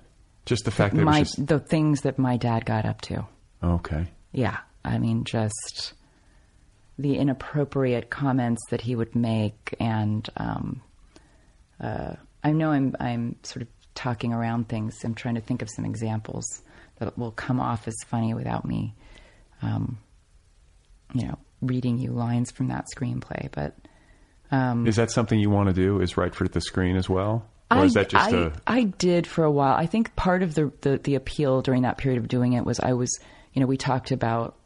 Just 0.47 0.65
the 0.65 0.71
fact 0.71 0.95
that 0.95 1.01
it 1.01 1.05
My, 1.05 1.21
was 1.21 1.33
just 1.33 1.47
the 1.47 1.59
things 1.59 2.03
that 2.03 2.19
my 2.19 2.37
dad 2.37 2.65
got 2.67 2.85
up 2.85 3.01
to. 3.03 3.27
okay. 3.63 4.07
Yeah. 4.33 4.59
I 4.85 4.99
mean, 4.99 5.25
just 5.25 5.95
the 6.99 7.17
inappropriate 7.17 8.11
comments 8.11 8.61
that 8.71 8.81
he 8.83 8.95
would 8.95 9.15
make. 9.17 9.75
And 9.81 10.29
um, 10.37 10.83
uh, 11.81 12.15
I 12.43 12.53
know 12.53 12.71
I'm, 12.71 12.95
I'm 13.01 13.37
sort 13.43 13.63
of 13.63 13.69
talking 13.95 14.33
around 14.33 14.69
things. 14.69 15.03
I'm 15.05 15.15
trying 15.15 15.37
to 15.37 15.41
think 15.41 15.63
of 15.63 15.71
some 15.71 15.85
examples 15.85 16.63
that 16.99 17.17
will 17.19 17.33
come 17.33 17.61
off 17.61 17.89
as 17.89 17.95
funny 18.07 18.35
without 18.35 18.65
me, 18.65 18.95
um, 19.63 19.99
you 21.13 21.27
know, 21.27 21.39
reading 21.61 21.99
you 21.99 22.11
lines 22.11 22.51
from 22.51 22.69
that 22.69 22.87
screenplay. 22.95 23.49
But 23.53 23.77
um, 24.51 24.87
Is 24.87 24.97
that 24.97 25.11
something 25.11 25.39
you 25.39 25.51
want 25.51 25.69
to 25.69 25.75
do? 25.75 26.01
Is 26.01 26.17
write 26.17 26.35
for 26.35 26.47
the 26.47 26.61
screen 26.61 26.97
as 26.97 27.09
well, 27.09 27.47
or 27.71 27.79
I, 27.79 27.85
is 27.85 27.95
that 27.95 28.09
just 28.09 28.33
I, 28.33 28.37
a? 28.37 28.53
I 28.67 28.83
did 28.85 29.27
for 29.27 29.45
a 29.45 29.51
while. 29.51 29.75
I 29.75 29.87
think 29.87 30.15
part 30.17 30.43
of 30.43 30.55
the, 30.55 30.73
the 30.83 30.99
the 30.99 31.15
appeal 31.15 31.63
during 31.63 31.83
that 31.83 31.99
period 31.99 32.21
of 32.21 32.29
doing 32.29 32.53
it 32.53 32.65
was 32.65 32.81
I 32.81 32.93
was, 32.93 33.11
you 33.53 33.61
know, 33.61 33.67
we 33.67 33.77
talked 33.77 34.11
about 34.11 34.57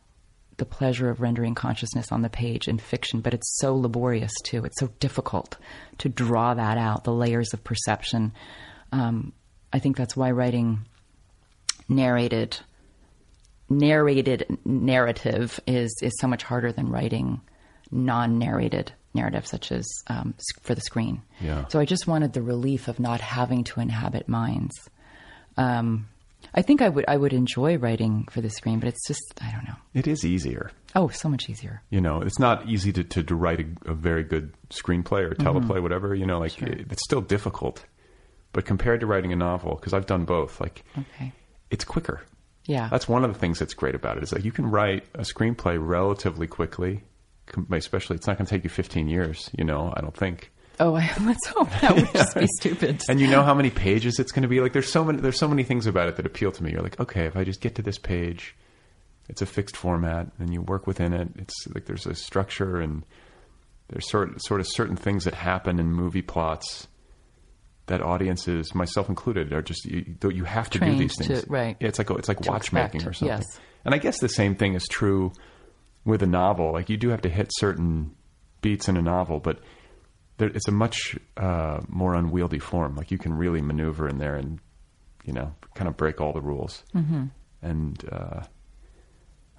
the 0.59 0.67
pleasure 0.67 1.09
of 1.09 1.21
rendering 1.21 1.55
consciousness 1.55 2.11
on 2.11 2.23
the 2.23 2.29
page 2.29 2.67
in 2.69 2.79
fiction, 2.79 3.21
but 3.21 3.33
it's 3.33 3.59
so 3.59 3.75
laborious 3.77 4.33
too. 4.43 4.65
It's 4.65 4.79
so 4.79 4.89
difficult 4.99 5.57
to 5.99 6.09
draw 6.09 6.55
that 6.55 6.77
out, 6.77 7.05
the 7.05 7.13
layers 7.13 7.55
of 7.55 7.63
perception. 7.65 8.33
Um, 8.93 9.33
I 9.73 9.79
think 9.79 9.97
that's 9.97 10.17
why 10.17 10.31
writing 10.31 10.87
narrated 11.89 12.59
narrated 13.71 14.47
narrative 14.65 15.61
is 15.67 15.95
is 16.03 16.13
so 16.21 16.27
much 16.27 16.43
harder 16.43 16.73
than 16.73 16.89
writing 16.89 17.41
non-narrated 17.91 18.93
narrative 19.15 19.47
such 19.47 19.73
as 19.73 19.87
um, 20.09 20.35
for 20.63 20.75
the 20.75 20.81
screen. 20.81 21.23
Yeah. 21.41 21.67
So 21.69 21.79
I 21.79 21.85
just 21.85 22.07
wanted 22.07 22.33
the 22.33 22.43
relief 22.43 22.89
of 22.89 23.01
not 23.01 23.21
having 23.21 23.65
to 23.65 23.81
inhabit 23.81 24.29
minds. 24.29 24.75
Um, 25.57 26.09
I 26.55 26.63
think 26.63 26.83
I 26.83 26.89
would 26.89 27.05
I 27.09 27.17
would 27.17 27.33
enjoy 27.33 27.77
writing 27.79 28.27
for 28.31 28.41
the 28.41 28.51
screen, 28.51 28.79
but 28.79 28.89
it's 28.89 29.07
just 29.07 29.23
I 29.43 29.51
don't 29.51 29.65
know. 29.65 29.77
It 29.93 30.07
is 30.07 30.25
easier. 30.25 30.71
Oh, 30.95 31.09
so 31.09 31.29
much 31.29 31.49
easier. 31.51 31.83
You 31.91 32.01
know, 32.01 32.23
it's 32.23 32.39
not 32.39 32.67
easy 32.69 32.93
to 32.93 33.05
to, 33.05 33.23
to 33.23 33.35
write 33.35 33.61
a, 33.61 33.91
a 33.91 33.95
very 33.95 34.25
good 34.25 34.53
screenplay 34.71 35.23
or 35.31 35.35
teleplay, 35.35 35.83
whatever. 35.83 36.15
You 36.15 36.27
know, 36.27 36.39
like 36.39 36.61
it, 36.63 36.87
it's 36.93 37.03
still 37.03 37.21
difficult. 37.21 37.85
But 38.53 38.65
compared 38.65 39.01
to 39.01 39.07
writing 39.07 39.33
a 39.33 39.37
novel, 39.37 39.75
because 39.77 39.93
I've 39.93 40.07
done 40.07 40.25
both, 40.25 40.61
like 40.61 40.85
Okay. 40.97 41.33
it's 41.71 41.85
quicker. 41.85 42.23
Yeah. 42.65 42.89
That's 42.91 43.09
one 43.09 43.25
of 43.25 43.33
the 43.33 43.39
things 43.39 43.59
that's 43.59 43.75
great 43.75 43.95
about 43.95 44.17
it 44.19 44.23
is 44.23 44.31
that 44.31 44.45
you 44.45 44.53
can 44.53 44.71
write 44.71 45.05
a 45.15 45.21
screenplay 45.23 45.79
relatively 45.81 46.47
quickly. 46.47 47.03
Especially, 47.73 48.17
it's 48.17 48.27
not 48.27 48.37
going 48.37 48.45
to 48.47 48.51
take 48.51 48.65
you 48.65 48.69
15 48.71 49.09
years. 49.09 49.49
You 49.57 49.65
know, 49.65 49.93
I 49.97 50.03
don't 50.03 50.15
think. 50.15 50.53
oh, 50.81 50.95
I, 50.95 51.11
let's 51.23 51.47
hope 51.47 51.71
that 51.81 51.95
would 51.97 52.13
just 52.13 52.35
be 52.37 52.47
stupid. 52.59 53.03
And 53.09 53.19
you 53.21 53.27
know 53.27 53.43
how 53.43 53.55
many 53.55 53.71
pages 53.71 54.19
it's 54.19 54.33
going 54.33 54.43
to 54.43 54.49
be. 54.49 54.61
Like, 54.61 54.75
there's 54.75 54.91
so 54.93 55.03
many. 55.03 55.21
There's 55.21 55.39
so 55.39 55.49
many 55.49 55.63
things 55.63 55.87
about 55.87 56.09
it 56.09 56.17
that 56.17 56.27
appeal 56.27 56.53
to 56.53 56.63
me. 56.63 56.73
You're 56.73 56.83
like, 56.83 57.01
okay, 57.01 57.25
if 57.25 57.37
I 57.37 57.45
just 57.45 57.63
get 57.63 57.75
to 57.77 57.83
this 57.83 57.97
page, 57.99 58.55
it's 59.31 59.41
a 59.41 59.47
fixed 59.47 59.79
format, 59.79 60.31
and 60.39 60.53
you 60.53 60.61
work 60.61 60.87
within 60.87 61.15
it. 61.15 61.29
It's 61.37 61.55
like 61.75 61.87
there's 61.87 62.05
a 62.05 62.15
structure, 62.15 62.81
and 62.83 63.03
there's 63.89 64.11
sort 64.11 64.43
sort 64.43 64.61
of 64.61 64.67
certain 64.69 64.97
things 64.97 65.25
that 65.25 65.33
happen 65.35 65.79
in 65.81 65.91
movie 65.91 66.21
plots 66.23 66.87
that 67.89 68.01
audiences, 68.01 68.75
myself 68.75 69.09
included, 69.09 69.53
are 69.53 69.63
just 69.63 69.85
you, 69.85 70.17
you 70.31 70.45
have 70.45 70.71
to 70.71 70.79
do 70.79 70.97
these 70.97 71.17
things. 71.17 71.43
to- 71.43 71.51
right. 71.51 71.77
It's 71.81 71.99
like 71.99 72.11
it's 72.11 72.29
like 72.29 72.41
watchmaking 72.47 73.01
expect, 73.01 73.07
or 73.07 73.13
something. 73.13 73.39
yes. 73.39 73.61
And 73.85 73.95
I 73.95 73.99
guess 73.99 74.19
the 74.21 74.29
same 74.29 74.55
thing 74.55 74.75
is 74.75 74.87
true 74.89 75.33
with 76.05 76.23
a 76.23 76.27
novel. 76.27 76.73
Like 76.73 76.89
you 76.89 76.97
do 76.97 77.11
have 77.11 77.23
to 77.23 77.29
hit 77.29 77.51
certain 77.59 78.15
beats 78.61 78.89
in 78.89 78.97
a 78.97 79.03
novel, 79.03 79.41
but 79.41 79.61
there, 80.39 80.49
it's 80.49 80.69
a 80.69 80.73
much 80.73 81.17
uh, 81.37 81.81
more 81.89 82.15
unwieldy 82.15 82.59
form. 82.59 82.95
Like 82.97 83.11
you 83.11 83.19
can 83.19 83.35
really 83.35 83.61
maneuver 83.61 84.09
in 84.09 84.19
there 84.19 84.35
and 84.37 84.59
you 85.25 85.33
know 85.33 85.55
kind 85.75 85.89
of 85.89 85.97
break 85.97 86.21
all 86.21 86.33
the 86.33 86.41
rules. 86.41 86.85
Mm-hmm. 86.95 87.25
And 87.63 88.05
uh, 88.11 88.43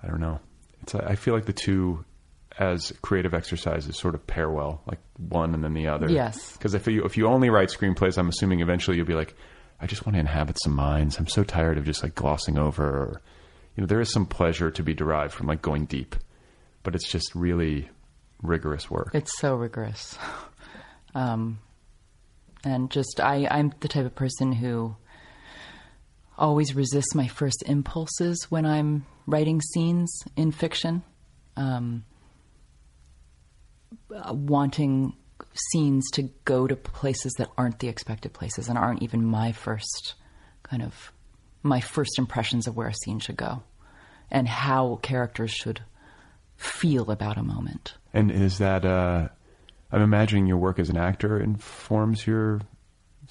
I 0.04 0.08
don't 0.08 0.20
know. 0.22 0.40
It's 0.84 0.96
I 0.96 1.16
feel 1.16 1.34
like 1.34 1.46
the 1.46 1.54
two 1.54 2.06
as 2.60 2.92
creative 3.02 3.34
exercises 3.34 3.98
sort 3.98 4.14
of 4.14 4.28
pair 4.28 4.52
well, 4.52 4.82
like 4.86 5.00
one 5.18 5.54
and 5.56 5.64
then 5.64 5.74
the 5.74 5.88
other. 5.88 6.10
Yes. 6.10 6.54
Because 6.54 6.74
if 6.74 6.86
you 6.88 7.04
if 7.06 7.18
you 7.18 7.28
only 7.28 7.50
write 7.50 7.70
screenplays, 7.70 8.18
I'm 8.18 8.28
assuming 8.28 8.60
eventually 8.60 8.98
you'll 8.98 9.08
be 9.08 9.16
like, 9.16 9.34
I 9.80 9.88
just 9.88 10.06
want 10.06 10.16
to 10.16 10.20
inhabit 10.20 10.58
some 10.62 10.76
minds. 10.76 11.18
I'm 11.18 11.28
so 11.28 11.44
tired 11.44 11.78
of 11.78 11.86
just 11.86 12.04
like 12.04 12.16
glossing 12.16 12.58
over. 12.60 12.86
Or, 12.86 13.22
you 13.76 13.82
know, 13.82 13.88
there 13.88 14.02
is 14.02 14.12
some 14.12 14.26
pleasure 14.26 14.70
to 14.72 14.84
be 14.84 14.94
derived 14.94 15.34
from 15.34 15.48
like 15.48 15.62
going 15.62 15.86
deep, 15.86 16.18
but 16.84 16.96
it's 16.96 17.08
just 17.08 17.34
really 17.34 17.90
rigorous 18.44 18.92
work. 18.92 19.12
It's 19.14 19.38
so 19.40 19.56
rigorous. 19.56 20.18
Um, 21.16 21.58
and 22.64 22.92
just, 22.92 23.20
I, 23.20 23.48
I'm 23.50 23.74
the 23.80 23.88
type 23.88 24.06
of 24.06 24.14
person 24.14 24.52
who 24.52 24.96
always 26.38 26.76
resists 26.76 27.16
my 27.16 27.28
first 27.28 27.64
impulses 27.66 28.46
when 28.50 28.64
I'm 28.64 29.08
writing 29.26 29.60
scenes 29.60 30.22
in 30.36 30.52
fiction. 30.52 31.02
Um, 31.58 32.06
wanting 34.10 35.16
scenes 35.72 36.10
to 36.12 36.24
go 36.46 36.68
to 36.68 36.76
places 36.76 37.34
that 37.38 37.50
aren't 37.58 37.80
the 37.80 37.88
expected 37.88 38.34
places 38.34 38.68
and 38.68 38.78
aren't 38.78 39.02
even 39.02 39.24
my 39.24 39.52
first 39.52 40.16
kind 40.64 40.84
of 40.84 41.12
my 41.64 41.82
first 41.82 42.18
impressions 42.18 42.68
of 42.68 42.76
where 42.76 42.88
a 42.88 42.94
scene 42.94 43.20
should 43.20 43.36
go 43.36 43.64
and 44.32 44.48
how 44.48 45.00
characters 45.02 45.52
should 45.52 45.82
feel 46.56 47.12
about 47.12 47.38
a 47.38 47.44
moment. 47.44 47.96
And 48.14 48.32
is 48.32 48.60
that, 48.60 48.86
uh, 48.86 49.30
I'm 49.92 50.02
imagining 50.02 50.46
your 50.46 50.58
work 50.58 50.80
as 50.80 50.90
an 50.90 50.98
actor 50.98 51.40
informs 51.40 52.26
your 52.26 52.62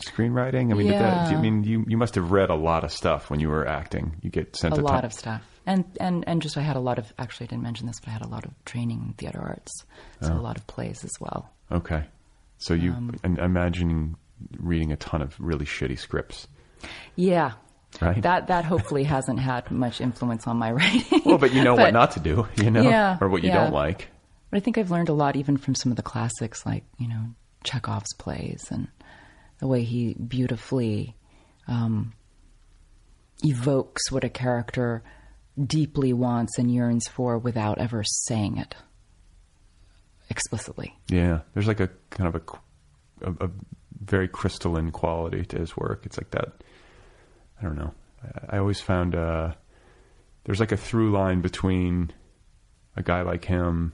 screenwriting? 0.05 0.73
I 0.73 0.75
mean, 0.75 0.89
did 0.89 1.01
that, 1.01 1.29
do 1.29 1.37
you 1.37 1.43
mean 1.43 1.65
you, 1.65 1.85
you 1.89 1.97
must 1.97 2.15
have 2.17 2.31
read 2.33 2.51
a 2.51 2.55
lot 2.55 2.85
of 2.85 2.93
stuff 2.93 3.31
when 3.31 3.41
you 3.41 3.49
were 3.49 3.67
acting. 3.67 4.17
You 4.23 4.31
get 4.31 4.57
sent 4.57 4.77
a 4.77 4.81
a 4.81 4.83
lot 4.83 4.93
ton- 4.93 5.05
of 5.05 5.13
stuff 5.13 5.58
and 5.69 5.85
and 6.01 6.25
and 6.27 6.43
just 6.43 6.57
i 6.57 6.61
had 6.61 6.77
a 6.77 6.81
lot 6.89 6.99
of 6.99 7.13
actually 7.19 7.45
i 7.47 7.51
didn't 7.51 7.63
mention 7.63 7.87
this 7.87 8.01
but 8.01 8.09
i 8.09 8.13
had 8.13 8.23
a 8.25 8.29
lot 8.29 8.45
of 8.45 8.51
training 8.65 9.01
in 9.07 9.13
theater 9.15 9.41
arts 9.41 9.73
so 10.21 10.33
Oh. 10.33 10.39
a 10.39 10.43
lot 10.49 10.57
of 10.57 10.67
plays 10.67 11.05
as 11.05 11.13
well 11.21 11.51
Okay. 11.71 12.03
So 12.61 12.75
you, 12.75 12.93
Um, 12.93 13.15
and 13.23 13.39
imagining 13.39 14.17
reading 14.59 14.91
a 14.91 14.97
ton 14.97 15.21
of 15.23 15.35
really 15.39 15.67
shitty 15.67 15.99
scripts. 15.99 16.49
yeah 17.15 17.53
Right. 18.01 18.21
that 18.23 18.49
that 18.49 18.65
hopefully 18.65 19.05
hasn't 19.17 19.39
had 19.41 19.71
much 19.71 20.01
influence 20.01 20.47
on 20.47 20.57
my 20.57 20.71
writing 20.79 21.23
Well, 21.25 21.39
but 21.39 21.53
you 21.55 21.63
know 21.63 21.75
what 21.75 21.93
not 21.93 22.11
to 22.13 22.21
do, 22.21 22.49
you 22.65 22.71
know, 22.71 22.83
Yeah, 22.83 23.19
or 23.21 23.29
what 23.29 23.43
you 23.43 23.51
yeah. 23.51 23.63
don't 23.65 23.73
like. 23.85 24.09
but 24.51 24.57
i 24.59 24.61
think 24.61 24.79
i've 24.79 24.91
learned 24.91 25.09
a 25.11 25.19
lot 25.23 25.37
even 25.37 25.57
from 25.57 25.75
some 25.75 25.93
of 25.93 25.97
the 25.97 26.03
classics 26.13 26.65
like 26.67 26.85
you 26.99 27.09
know 27.09 27.23
chekhov's 27.65 28.15
plays 28.15 28.63
and 28.71 28.89
the 29.61 29.67
way 29.67 29.83
he 29.85 30.15
beautifully 30.15 31.15
um, 31.67 32.13
evokes 33.45 34.11
what 34.11 34.25
a 34.25 34.29
character 34.29 35.03
deeply 35.67 36.13
wants 36.13 36.59
and 36.59 36.73
yearns 36.73 37.09
for 37.09 37.39
without 37.39 37.79
ever 37.79 38.03
saying 38.05 38.57
it 38.59 38.75
explicitly 40.31 40.95
Yeah, 41.09 41.41
there's 41.55 41.67
like 41.67 41.81
a 41.81 41.89
kind 42.11 42.35
of 42.35 42.43
a, 43.23 43.31
a, 43.31 43.47
a 43.47 43.51
very 44.01 44.29
crystalline 44.29 44.91
quality 44.91 45.45
to 45.47 45.59
his 45.59 45.77
work. 45.77 46.05
It's 46.07 46.19
like 46.19 46.31
that. 46.31 46.53
I 47.61 47.65
don't 47.65 47.77
know. 47.77 47.93
I, 48.23 48.57
I 48.57 48.59
always 48.59 48.81
found 48.81 49.15
uh, 49.15 49.55
there's 50.45 50.61
like 50.61 50.73
a 50.73 50.77
through 50.77 51.13
line 51.13 51.41
between 51.41 52.13
a 52.97 53.03
guy 53.03 53.23
like 53.23 53.45
him 53.45 53.93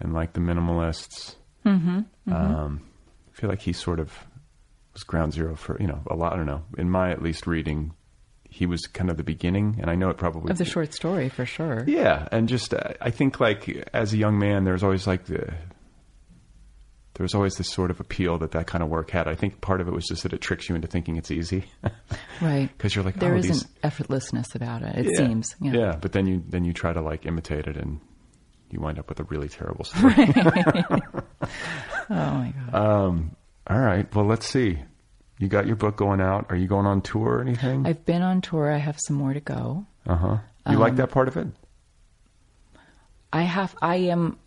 and 0.00 0.12
like 0.14 0.32
the 0.32 0.40
minimalists. 0.40 1.34
Mm-hmm, 1.66 2.32
Um, 2.32 2.82
I 3.28 3.40
feel 3.40 3.50
like 3.50 3.60
he 3.60 3.72
sort 3.72 4.00
of 4.00 4.12
was 4.92 5.02
ground 5.02 5.32
zero 5.32 5.54
for 5.56 5.76
you 5.80 5.86
know 5.86 6.00
a 6.06 6.14
lot. 6.14 6.32
I 6.32 6.36
don't 6.36 6.46
know. 6.46 6.62
In 6.78 6.88
my 6.88 7.10
at 7.10 7.22
least 7.22 7.46
reading, 7.46 7.94
he 8.48 8.66
was 8.66 8.82
kind 8.86 9.10
of 9.10 9.16
the 9.16 9.24
beginning, 9.24 9.76
and 9.80 9.90
I 9.90 9.94
know 9.94 10.08
it 10.10 10.16
probably 10.16 10.50
of 10.50 10.58
the 10.58 10.64
short 10.64 10.94
story 10.94 11.28
for 11.28 11.44
sure 11.46 11.84
yeah, 11.86 12.28
and 12.32 12.48
just 12.48 12.74
uh, 12.74 12.94
I 13.00 13.10
think 13.10 13.40
like 13.40 13.88
as 13.92 14.12
a 14.12 14.16
young 14.16 14.38
man, 14.38 14.64
there's 14.64 14.82
always 14.82 15.06
like 15.06 15.24
the 15.26 15.52
there's 17.14 17.34
always 17.34 17.56
this 17.56 17.68
sort 17.68 17.90
of 17.90 17.98
appeal 17.98 18.38
that 18.38 18.52
that 18.52 18.66
kind 18.68 18.82
of 18.82 18.88
work 18.88 19.10
had. 19.10 19.26
I 19.26 19.34
think 19.34 19.60
part 19.60 19.80
of 19.80 19.88
it 19.88 19.92
was 19.92 20.06
just 20.06 20.22
that 20.22 20.32
it 20.32 20.40
tricks 20.40 20.68
you 20.68 20.76
into 20.76 20.86
thinking 20.86 21.16
it's 21.16 21.30
easy 21.32 21.64
right 22.40 22.68
because 22.76 22.94
you're 22.94 23.04
like, 23.04 23.18
There 23.18 23.34
oh, 23.34 23.38
is 23.38 23.48
these, 23.48 23.62
an 23.62 23.90
effortlessness 23.90 24.54
about 24.54 24.82
it. 24.82 25.06
It 25.06 25.12
yeah, 25.12 25.26
seems. 25.26 25.56
Yeah. 25.60 25.72
yeah. 25.72 25.96
But 26.00 26.12
then 26.12 26.26
you 26.26 26.42
then 26.48 26.64
you 26.64 26.72
try 26.72 26.92
to 26.92 27.00
like 27.00 27.26
imitate 27.26 27.66
it, 27.66 27.76
and 27.76 28.00
you 28.70 28.80
wind 28.80 28.98
up 28.98 29.08
with 29.08 29.20
a 29.20 29.24
really 29.24 29.48
terrible 29.48 29.84
story. 29.84 30.14
Oh 32.10 32.14
my 32.14 32.54
god. 32.72 33.30
All 33.70 33.78
right, 33.78 34.14
well, 34.14 34.24
let's 34.24 34.46
see. 34.46 34.78
You 35.38 35.48
got 35.48 35.66
your 35.66 35.76
book 35.76 35.96
going 35.96 36.20
out. 36.20 36.46
Are 36.50 36.56
you 36.56 36.66
going 36.66 36.86
on 36.86 37.00
tour 37.00 37.36
or 37.38 37.40
anything? 37.42 37.86
I've 37.86 38.04
been 38.04 38.22
on 38.22 38.40
tour. 38.40 38.70
I 38.70 38.78
have 38.78 38.98
some 39.06 39.16
more 39.16 39.32
to 39.32 39.40
go. 39.40 39.86
Uh 40.06 40.16
huh. 40.16 40.38
You 40.68 40.74
Um, 40.74 40.80
like 40.80 40.96
that 40.96 41.10
part 41.10 41.28
of 41.28 41.36
it? 41.36 41.46
I 43.32 43.42
have. 43.42 43.76
I 43.80 43.96
am. 43.96 44.38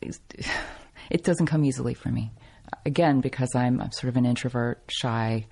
It 1.09 1.23
doesn't 1.23 1.45
come 1.47 1.63
easily 1.65 1.93
for 1.93 2.09
me. 2.09 2.31
Again, 2.85 3.21
because 3.21 3.53
I'm, 3.55 3.81
I'm 3.81 3.91
sort 3.91 4.09
of 4.09 4.17
an 4.17 4.25
introvert, 4.25 4.81
shy. 4.89 5.45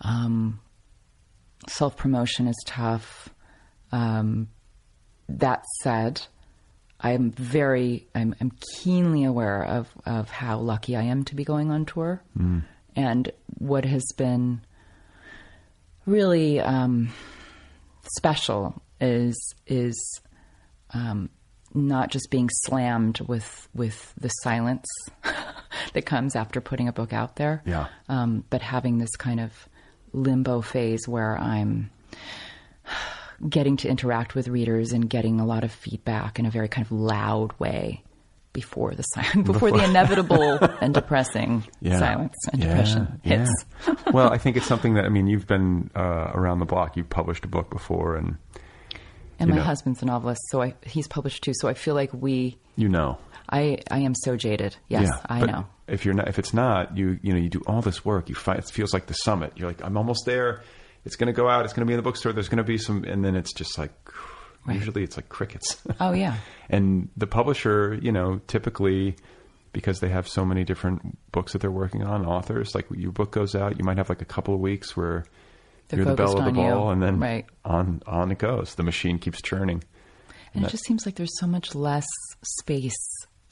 Um, 0.00 0.60
Self 1.68 1.96
promotion 1.96 2.46
is 2.46 2.56
tough. 2.66 3.28
Um, 3.90 4.48
that 5.28 5.64
said, 5.82 6.22
I'm 7.00 7.30
very, 7.32 8.06
I'm, 8.14 8.34
I'm 8.40 8.52
keenly 8.76 9.24
aware 9.24 9.64
of, 9.64 9.88
of 10.04 10.30
how 10.30 10.58
lucky 10.58 10.94
I 10.96 11.02
am 11.02 11.24
to 11.24 11.34
be 11.34 11.44
going 11.44 11.70
on 11.72 11.84
tour, 11.86 12.22
and 12.96 13.30
what 13.58 13.84
has 13.84 14.04
been 14.16 14.62
really 16.06 16.60
um, 16.60 17.10
special 18.16 18.82
is 19.00 19.36
is 19.66 20.20
um, 20.94 21.28
not 21.74 22.10
just 22.10 22.30
being 22.30 22.48
slammed 22.64 23.20
with 23.20 23.68
with 23.74 24.14
the 24.18 24.28
silence 24.28 24.86
that 25.92 26.06
comes 26.06 26.34
after 26.34 26.60
putting 26.60 26.88
a 26.88 26.92
book 26.92 27.12
out 27.12 27.36
there, 27.36 27.62
Yeah. 27.66 27.88
um, 28.08 28.44
but 28.50 28.62
having 28.62 28.98
this 28.98 29.14
kind 29.16 29.40
of 29.40 29.52
limbo 30.12 30.60
phase 30.62 31.06
where 31.06 31.36
I'm 31.38 31.90
getting 33.46 33.76
to 33.78 33.88
interact 33.88 34.34
with 34.34 34.48
readers 34.48 34.92
and 34.92 35.10
getting 35.10 35.40
a 35.40 35.44
lot 35.46 35.62
of 35.64 35.70
feedback 35.72 36.38
in 36.38 36.46
a 36.46 36.50
very 36.50 36.68
kind 36.68 36.86
of 36.86 36.92
loud 36.92 37.52
way 37.58 38.02
before 38.56 38.94
the 38.94 39.02
silence, 39.02 39.46
before 39.52 39.70
the 39.70 39.84
inevitable 39.84 40.58
and 40.80 40.94
depressing 40.94 41.62
Yeah. 41.80 41.98
silence 41.98 42.34
and 42.52 42.62
Yeah, 42.62 42.68
depression 42.68 43.20
yeah. 43.22 43.38
hits. 43.38 43.64
well, 44.12 44.32
I 44.32 44.38
think 44.38 44.56
it's 44.56 44.66
something 44.66 44.94
that 44.94 45.04
I 45.04 45.10
mean. 45.10 45.26
You've 45.26 45.46
been 45.46 45.90
uh, 45.94 46.30
around 46.34 46.58
the 46.60 46.64
block. 46.66 46.96
You've 46.96 47.10
published 47.10 47.44
a 47.44 47.48
book 47.48 47.68
before, 47.70 48.16
and 48.16 48.36
And 49.38 49.50
my 49.50 49.56
know. 49.56 49.62
husband's 49.62 50.02
a 50.02 50.06
novelist, 50.06 50.40
so 50.50 50.62
I, 50.62 50.74
he's 50.86 51.06
published 51.06 51.44
too. 51.44 51.52
So 51.54 51.68
I 51.68 51.74
feel 51.74 51.94
like 51.94 52.10
we, 52.14 52.56
you 52.76 52.88
know. 52.88 53.18
I, 53.48 53.78
I 53.90 53.98
am 54.00 54.14
so 54.14 54.36
jaded. 54.36 54.74
Yes, 54.88 55.08
I 55.28 55.44
know. 55.44 55.66
If 55.86 56.04
you're 56.04 56.14
not, 56.14 56.26
if 56.28 56.38
it's 56.40 56.52
not, 56.54 56.96
you 56.96 57.18
you 57.22 57.32
know, 57.32 57.38
you 57.38 57.48
do 57.48 57.62
all 57.66 57.82
this 57.82 58.04
work. 58.04 58.28
You 58.28 58.34
find 58.34 58.58
it 58.58 58.68
feels 58.70 58.92
like 58.94 59.06
the 59.06 59.14
summit. 59.14 59.52
You're 59.56 59.68
like, 59.68 59.84
I'm 59.84 59.96
almost 59.96 60.24
there. 60.26 60.62
It's 61.04 61.14
going 61.14 61.28
to 61.28 61.32
go 61.32 61.48
out. 61.48 61.64
It's 61.64 61.72
going 61.74 61.86
to 61.86 61.90
be 61.90 61.92
in 61.94 61.98
the 61.98 62.02
bookstore. 62.02 62.32
There's 62.32 62.48
going 62.48 62.64
to 62.64 62.70
be 62.74 62.78
some, 62.78 63.04
and 63.04 63.24
then 63.24 63.36
it's 63.36 63.52
just 63.52 63.78
like, 63.78 63.92
usually 64.68 65.02
it's 65.02 65.16
like 65.16 65.28
crickets. 65.28 65.76
Oh 66.00 66.12
yeah, 66.12 66.36
and 66.68 67.08
the 67.16 67.26
publisher, 67.26 67.98
you 68.02 68.12
know, 68.12 68.40
typically 68.46 69.16
because 69.72 70.00
they 70.00 70.08
have 70.08 70.26
so 70.26 70.44
many 70.44 70.64
different 70.64 71.18
books 71.32 71.52
that 71.52 71.60
they're 71.60 71.70
working 71.70 72.02
on, 72.02 72.24
authors, 72.24 72.74
like 72.74 72.86
your 72.94 73.12
book 73.12 73.30
goes 73.30 73.54
out, 73.54 73.78
you 73.78 73.84
might 73.84 73.98
have 73.98 74.08
like 74.08 74.22
a 74.22 74.26
couple 74.26 74.54
of 74.54 74.60
weeks 74.60 74.96
where 74.96 75.24
They're 75.88 75.98
you're 75.98 76.06
the 76.06 76.14
bell 76.14 76.38
of 76.38 76.44
the 76.44 76.50
on 76.50 76.54
you. 76.54 76.62
ball, 76.62 76.90
and 76.90 77.02
then 77.02 77.20
Right. 77.20 77.44
on 77.64 78.02
on 78.06 78.32
it 78.32 78.38
goes. 78.38 78.74
The 78.74 78.82
machine 78.82 79.18
keeps 79.18 79.40
churning. 79.42 79.84
and 80.54 80.64
it 80.64 80.70
just 80.70 80.84
seems 80.86 81.04
like 81.04 81.16
there's 81.16 81.38
so 81.38 81.46
much 81.46 81.74
less 81.74 82.06
space. 82.42 82.96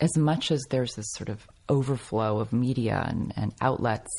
As 0.00 0.16
much 0.16 0.50
as 0.50 0.60
there's 0.70 0.94
this 0.96 1.06
sort 1.12 1.28
of 1.28 1.46
overflow 1.68 2.38
of 2.40 2.52
media 2.52 3.04
and, 3.06 3.32
and 3.36 3.52
outlets, 3.60 4.10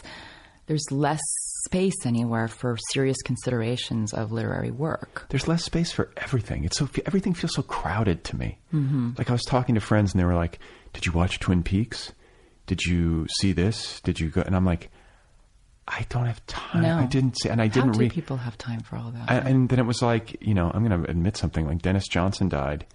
there's 0.67 0.85
less 0.89 1.19
space 1.66 2.06
anywhere 2.06 2.48
for 2.48 2.78
serious 2.94 3.18
considerations 3.24 4.14
of 4.14 4.32
literary 4.32 4.72
work. 4.72 5.26
there's 5.30 5.48
less 5.48 5.64
space 5.64 5.92
for 5.92 6.12
everything. 6.18 6.64
It's 6.64 6.78
so 6.78 6.88
everything 7.06 7.34
feels 7.34 7.54
so 7.56 7.62
crowded 7.62 8.24
to 8.26 8.36
me. 8.38 8.60
Mm-hmm. 8.74 9.12
Like 9.18 9.30
I 9.30 9.34
was 9.34 9.44
talking 9.44 9.76
to 9.76 9.82
friends 9.82 10.14
and 10.14 10.20
they 10.22 10.26
were 10.26 10.36
like, 10.36 10.60
"Did 10.94 11.06
you 11.06 11.12
watch 11.12 11.40
Twin 11.40 11.64
Peaks? 11.64 12.14
Did 12.68 12.84
you 12.84 13.28
see 13.40 13.52
this? 13.52 14.00
Did 14.02 14.20
you 14.20 14.30
go?" 14.30 14.42
And 14.42 14.56
I'm 14.56 14.66
like, 14.66 14.90
"I 15.88 16.06
don't 16.10 16.26
have 16.26 16.46
time. 16.48 16.84
No, 16.84 16.98
I 16.98 17.06
didn't 17.06 17.36
see, 17.40 17.50
and 17.50 17.62
I 17.62 17.68
How 17.68 17.74
didn't 17.74 17.92
read." 17.94 18.12
people 18.12 18.38
have 18.38 18.58
time 18.58 18.82
for 18.82 18.96
all 18.98 19.12
that? 19.12 19.30
I, 19.30 19.36
and 19.50 19.70
then 19.70 19.80
it 19.80 19.86
was 19.86 20.02
like, 20.02 20.38
you 20.42 20.54
know, 20.54 20.72
I'm 20.74 20.88
going 20.88 21.04
to 21.04 21.10
admit 21.10 21.38
something. 21.38 21.68
Like 21.68 21.82
Denis 21.82 22.08
Johnson 22.08 22.50
died, 22.50 22.86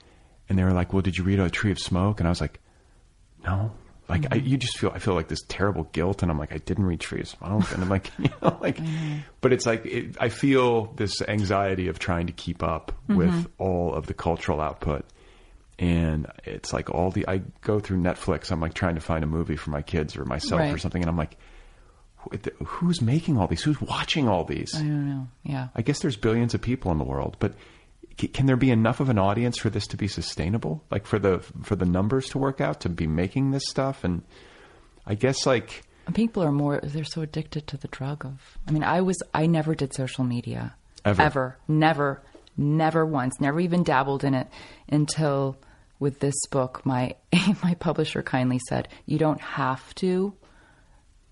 and 0.48 0.58
they 0.58 0.64
were 0.64 0.72
like, 0.72 0.92
"Well, 0.92 1.02
did 1.02 1.16
you 1.16 1.24
read 1.24 1.38
A 1.40 1.50
Tree 1.50 1.70
of 1.70 1.78
Smoke?" 1.78 2.20
And 2.20 2.26
I 2.26 2.30
was 2.30 2.40
like, 2.40 2.60
"No." 3.44 3.72
Like 4.10 4.26
I, 4.26 4.38
mm-hmm. 4.38 4.46
you 4.48 4.56
just 4.56 4.76
feel 4.76 4.90
I 4.92 4.98
feel 4.98 5.14
like 5.14 5.28
this 5.28 5.42
terrible 5.46 5.84
guilt, 5.84 6.22
and 6.22 6.32
I'm 6.32 6.38
like 6.38 6.52
I 6.52 6.58
didn't 6.58 6.84
reach 6.84 7.06
for 7.06 7.16
your 7.16 7.24
smoke, 7.24 7.70
and 7.72 7.82
I'm 7.82 7.88
like 7.88 8.10
you 8.18 8.28
know 8.42 8.58
like, 8.60 8.76
mm-hmm. 8.76 9.18
but 9.40 9.52
it's 9.52 9.66
like 9.66 9.86
it, 9.86 10.16
I 10.18 10.28
feel 10.28 10.86
this 10.96 11.22
anxiety 11.22 11.86
of 11.86 12.00
trying 12.00 12.26
to 12.26 12.32
keep 12.32 12.62
up 12.62 12.92
mm-hmm. 13.04 13.16
with 13.16 13.46
all 13.58 13.94
of 13.94 14.06
the 14.06 14.14
cultural 14.14 14.60
output, 14.60 15.04
and 15.78 16.26
it's 16.44 16.72
like 16.72 16.90
all 16.90 17.12
the 17.12 17.28
I 17.28 17.42
go 17.60 17.78
through 17.78 17.98
Netflix, 17.98 18.50
I'm 18.50 18.60
like 18.60 18.74
trying 18.74 18.96
to 18.96 19.00
find 19.00 19.22
a 19.22 19.28
movie 19.28 19.56
for 19.56 19.70
my 19.70 19.82
kids 19.82 20.16
or 20.16 20.24
myself 20.24 20.74
or 20.74 20.78
something, 20.78 21.02
and 21.02 21.08
I'm 21.08 21.16
like, 21.16 21.36
who's 22.64 23.00
making 23.00 23.38
all 23.38 23.46
these? 23.46 23.62
Who's 23.62 23.80
watching 23.80 24.28
all 24.28 24.44
these? 24.44 24.74
I 24.74 24.80
don't 24.80 25.08
know. 25.08 25.28
Yeah. 25.44 25.68
I 25.74 25.82
guess 25.82 26.00
there's 26.00 26.16
billions 26.16 26.52
of 26.54 26.60
people 26.60 26.90
in 26.90 26.98
the 26.98 27.04
world, 27.04 27.36
but 27.38 27.54
can 28.28 28.46
there 28.46 28.56
be 28.56 28.70
enough 28.70 29.00
of 29.00 29.08
an 29.08 29.18
audience 29.18 29.58
for 29.58 29.70
this 29.70 29.86
to 29.88 29.96
be 29.96 30.08
sustainable? 30.08 30.84
Like 30.90 31.06
for 31.06 31.18
the 31.18 31.40
for 31.62 31.76
the 31.76 31.86
numbers 31.86 32.28
to 32.30 32.38
work 32.38 32.60
out 32.60 32.80
to 32.80 32.88
be 32.88 33.06
making 33.06 33.50
this 33.50 33.64
stuff? 33.68 34.04
And 34.04 34.22
I 35.06 35.14
guess 35.14 35.46
like 35.46 35.82
People 36.14 36.42
are 36.42 36.52
more, 36.52 36.80
they're 36.82 37.04
so 37.04 37.22
addicted 37.22 37.66
to 37.68 37.76
the 37.76 37.88
drug 37.88 38.24
of, 38.24 38.58
I 38.66 38.72
mean, 38.72 38.82
I 38.82 39.00
was, 39.00 39.22
I 39.32 39.46
never 39.46 39.74
did 39.74 39.94
social 39.94 40.24
media. 40.24 40.74
Ever. 41.04 41.22
Ever. 41.22 41.58
Never. 41.68 42.22
Never 42.56 43.06
once. 43.06 43.40
Never 43.40 43.60
even 43.60 43.82
dabbled 43.82 44.24
in 44.24 44.34
it 44.34 44.48
until 44.88 45.56
with 45.98 46.20
this 46.20 46.34
book, 46.50 46.84
my, 46.84 47.14
my 47.62 47.74
publisher 47.74 48.22
kindly 48.22 48.58
said, 48.68 48.88
you 49.06 49.18
don't 49.18 49.40
have 49.40 49.94
to, 49.96 50.34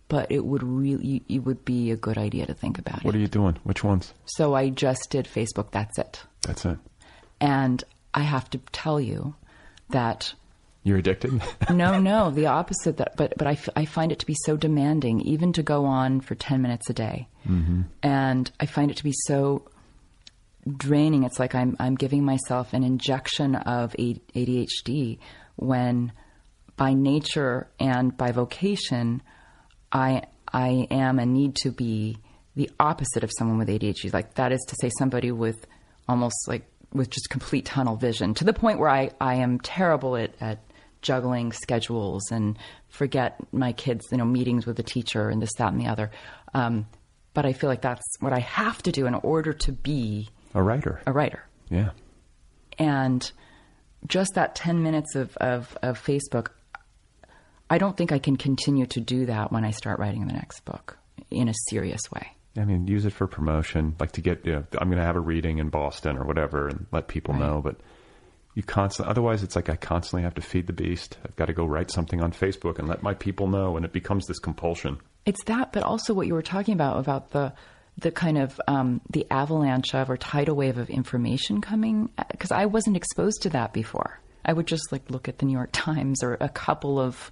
but 0.08 0.30
it 0.32 0.44
would 0.44 0.62
really, 0.62 1.22
it 1.28 1.40
would 1.40 1.64
be 1.64 1.90
a 1.90 1.96
good 1.96 2.18
idea 2.18 2.46
to 2.46 2.54
think 2.54 2.78
about 2.78 2.98
it. 2.98 3.04
what 3.04 3.14
it. 3.14 3.18
are 3.18 3.20
you 3.20 3.28
doing? 3.28 3.56
Which 3.64 3.84
ones? 3.84 4.12
so 4.24 4.54
I 4.54 4.70
just 4.70 5.10
did 5.10 5.26
Facebook. 5.26 5.70
That's 5.70 5.98
it. 5.98 6.22
That's 6.42 6.64
it. 6.64 6.78
And 7.40 7.84
I 8.14 8.22
have 8.22 8.48
to 8.50 8.58
tell 8.72 9.00
you 9.00 9.34
that 9.90 10.32
You're 10.82 10.98
addicted. 10.98 11.40
no, 11.70 11.98
no, 12.00 12.30
the 12.30 12.46
opposite. 12.46 12.96
That, 12.96 13.16
but 13.16 13.34
but 13.36 13.46
I, 13.46 13.52
f- 13.52 13.68
I 13.76 13.84
find 13.84 14.10
it 14.12 14.18
to 14.20 14.26
be 14.26 14.36
so 14.44 14.56
demanding, 14.56 15.20
even 15.20 15.52
to 15.54 15.62
go 15.62 15.84
on 15.84 16.20
for 16.20 16.34
ten 16.34 16.62
minutes 16.62 16.88
a 16.90 16.94
day, 16.94 17.28
mm-hmm. 17.46 17.82
and 18.02 18.50
I 18.58 18.66
find 18.66 18.90
it 18.90 18.96
to 18.96 19.04
be 19.04 19.14
so 19.26 19.68
draining. 20.76 21.24
It's 21.24 21.38
like 21.38 21.54
I'm 21.54 21.76
I'm 21.78 21.94
giving 21.94 22.24
myself 22.24 22.72
an 22.72 22.82
injection 22.82 23.54
of 23.54 23.92
ADHD 23.98 25.18
when, 25.56 26.12
by 26.76 26.94
nature 26.94 27.68
and 27.80 28.16
by 28.16 28.32
vocation, 28.32 29.22
I 29.92 30.22
I 30.52 30.86
am 30.90 31.18
and 31.18 31.32
need 31.34 31.56
to 31.56 31.70
be 31.70 32.18
the 32.56 32.70
opposite 32.80 33.22
of 33.24 33.30
someone 33.38 33.58
with 33.58 33.68
ADHD. 33.68 34.12
Like 34.12 34.34
that 34.34 34.52
is 34.52 34.60
to 34.68 34.76
say, 34.80 34.90
somebody 34.98 35.30
with 35.30 35.66
almost 36.08 36.36
like 36.48 36.64
with 36.92 37.10
just 37.10 37.28
complete 37.30 37.66
tunnel 37.66 37.96
vision 37.96 38.32
to 38.34 38.44
the 38.44 38.52
point 38.54 38.78
where 38.80 38.88
I, 38.88 39.10
I 39.20 39.36
am 39.36 39.60
terrible 39.60 40.16
at, 40.16 40.30
at 40.40 40.58
juggling 41.02 41.52
schedules 41.52 42.30
and 42.32 42.58
forget 42.88 43.36
my 43.52 43.72
kids, 43.72 44.06
you 44.10 44.16
know, 44.18 44.24
meetings 44.24 44.64
with 44.66 44.76
the 44.76 44.82
teacher 44.82 45.28
and 45.28 45.40
this, 45.42 45.52
that, 45.58 45.70
and 45.70 45.80
the 45.80 45.86
other. 45.86 46.10
Um, 46.54 46.86
but 47.34 47.44
I 47.44 47.52
feel 47.52 47.68
like 47.68 47.82
that's 47.82 48.02
what 48.20 48.32
I 48.32 48.40
have 48.40 48.82
to 48.84 48.90
do 48.92 49.06
in 49.06 49.14
order 49.14 49.52
to 49.52 49.72
be 49.72 50.28
a 50.54 50.62
writer. 50.62 51.00
a 51.06 51.12
writer 51.12 51.44
Yeah. 51.68 51.90
and 52.78 53.30
just 54.06 54.34
that 54.34 54.54
10 54.54 54.82
minutes 54.82 55.14
of, 55.14 55.36
of, 55.36 55.76
of 55.82 56.02
Facebook, 56.02 56.48
I 57.70 57.78
don't 57.78 57.96
think 57.96 58.12
I 58.12 58.18
can 58.18 58.36
continue 58.36 58.86
to 58.86 59.00
do 59.00 59.26
that 59.26 59.52
when 59.52 59.64
I 59.64 59.70
start 59.72 59.98
writing 59.98 60.26
the 60.26 60.32
next 60.32 60.64
book 60.64 60.98
in 61.30 61.48
a 61.48 61.54
serious 61.68 62.00
way. 62.12 62.28
I 62.56 62.64
mean, 62.64 62.86
use 62.88 63.04
it 63.04 63.12
for 63.12 63.26
promotion, 63.26 63.94
like 64.00 64.12
to 64.12 64.20
get. 64.20 64.44
You 64.44 64.52
know, 64.52 64.64
I'm 64.78 64.88
going 64.88 64.98
to 64.98 65.04
have 65.04 65.16
a 65.16 65.20
reading 65.20 65.58
in 65.58 65.68
Boston 65.68 66.16
or 66.16 66.24
whatever, 66.24 66.68
and 66.68 66.86
let 66.92 67.06
people 67.08 67.34
Right. 67.34 67.42
know. 67.42 67.60
But 67.62 67.76
you 68.54 68.62
constantly, 68.62 69.10
otherwise, 69.10 69.42
it's 69.42 69.54
like 69.54 69.68
I 69.68 69.76
constantly 69.76 70.22
have 70.22 70.34
to 70.34 70.40
feed 70.40 70.66
the 70.66 70.72
beast. 70.72 71.18
I've 71.24 71.36
got 71.36 71.46
to 71.46 71.52
go 71.52 71.64
write 71.66 71.90
something 71.90 72.20
on 72.22 72.32
Facebook 72.32 72.78
and 72.78 72.88
let 72.88 73.02
my 73.02 73.14
people 73.14 73.46
know, 73.46 73.76
and 73.76 73.84
it 73.84 73.92
becomes 73.92 74.26
this 74.26 74.38
compulsion. 74.38 74.98
It's 75.26 75.44
that, 75.44 75.72
but 75.72 75.82
also 75.82 76.14
what 76.14 76.26
you 76.26 76.34
were 76.34 76.42
talking 76.42 76.74
about 76.74 76.98
about 76.98 77.30
the 77.30 77.52
the 77.98 78.10
kind 78.12 78.38
of 78.38 78.60
um, 78.66 79.00
the 79.10 79.26
avalanche 79.30 79.94
of 79.94 80.08
or 80.08 80.16
tidal 80.16 80.56
wave 80.56 80.78
of 80.78 80.88
information 80.88 81.60
coming 81.60 82.08
because 82.30 82.50
I 82.50 82.66
wasn't 82.66 82.96
exposed 82.96 83.42
to 83.42 83.50
that 83.50 83.72
before. 83.72 84.20
I 84.44 84.52
would 84.52 84.66
just 84.66 84.90
like 84.90 85.10
look 85.10 85.28
at 85.28 85.38
the 85.38 85.46
New 85.46 85.52
York 85.52 85.70
Times 85.72 86.22
or 86.24 86.36
a 86.40 86.48
couple 86.48 86.98
of 86.98 87.30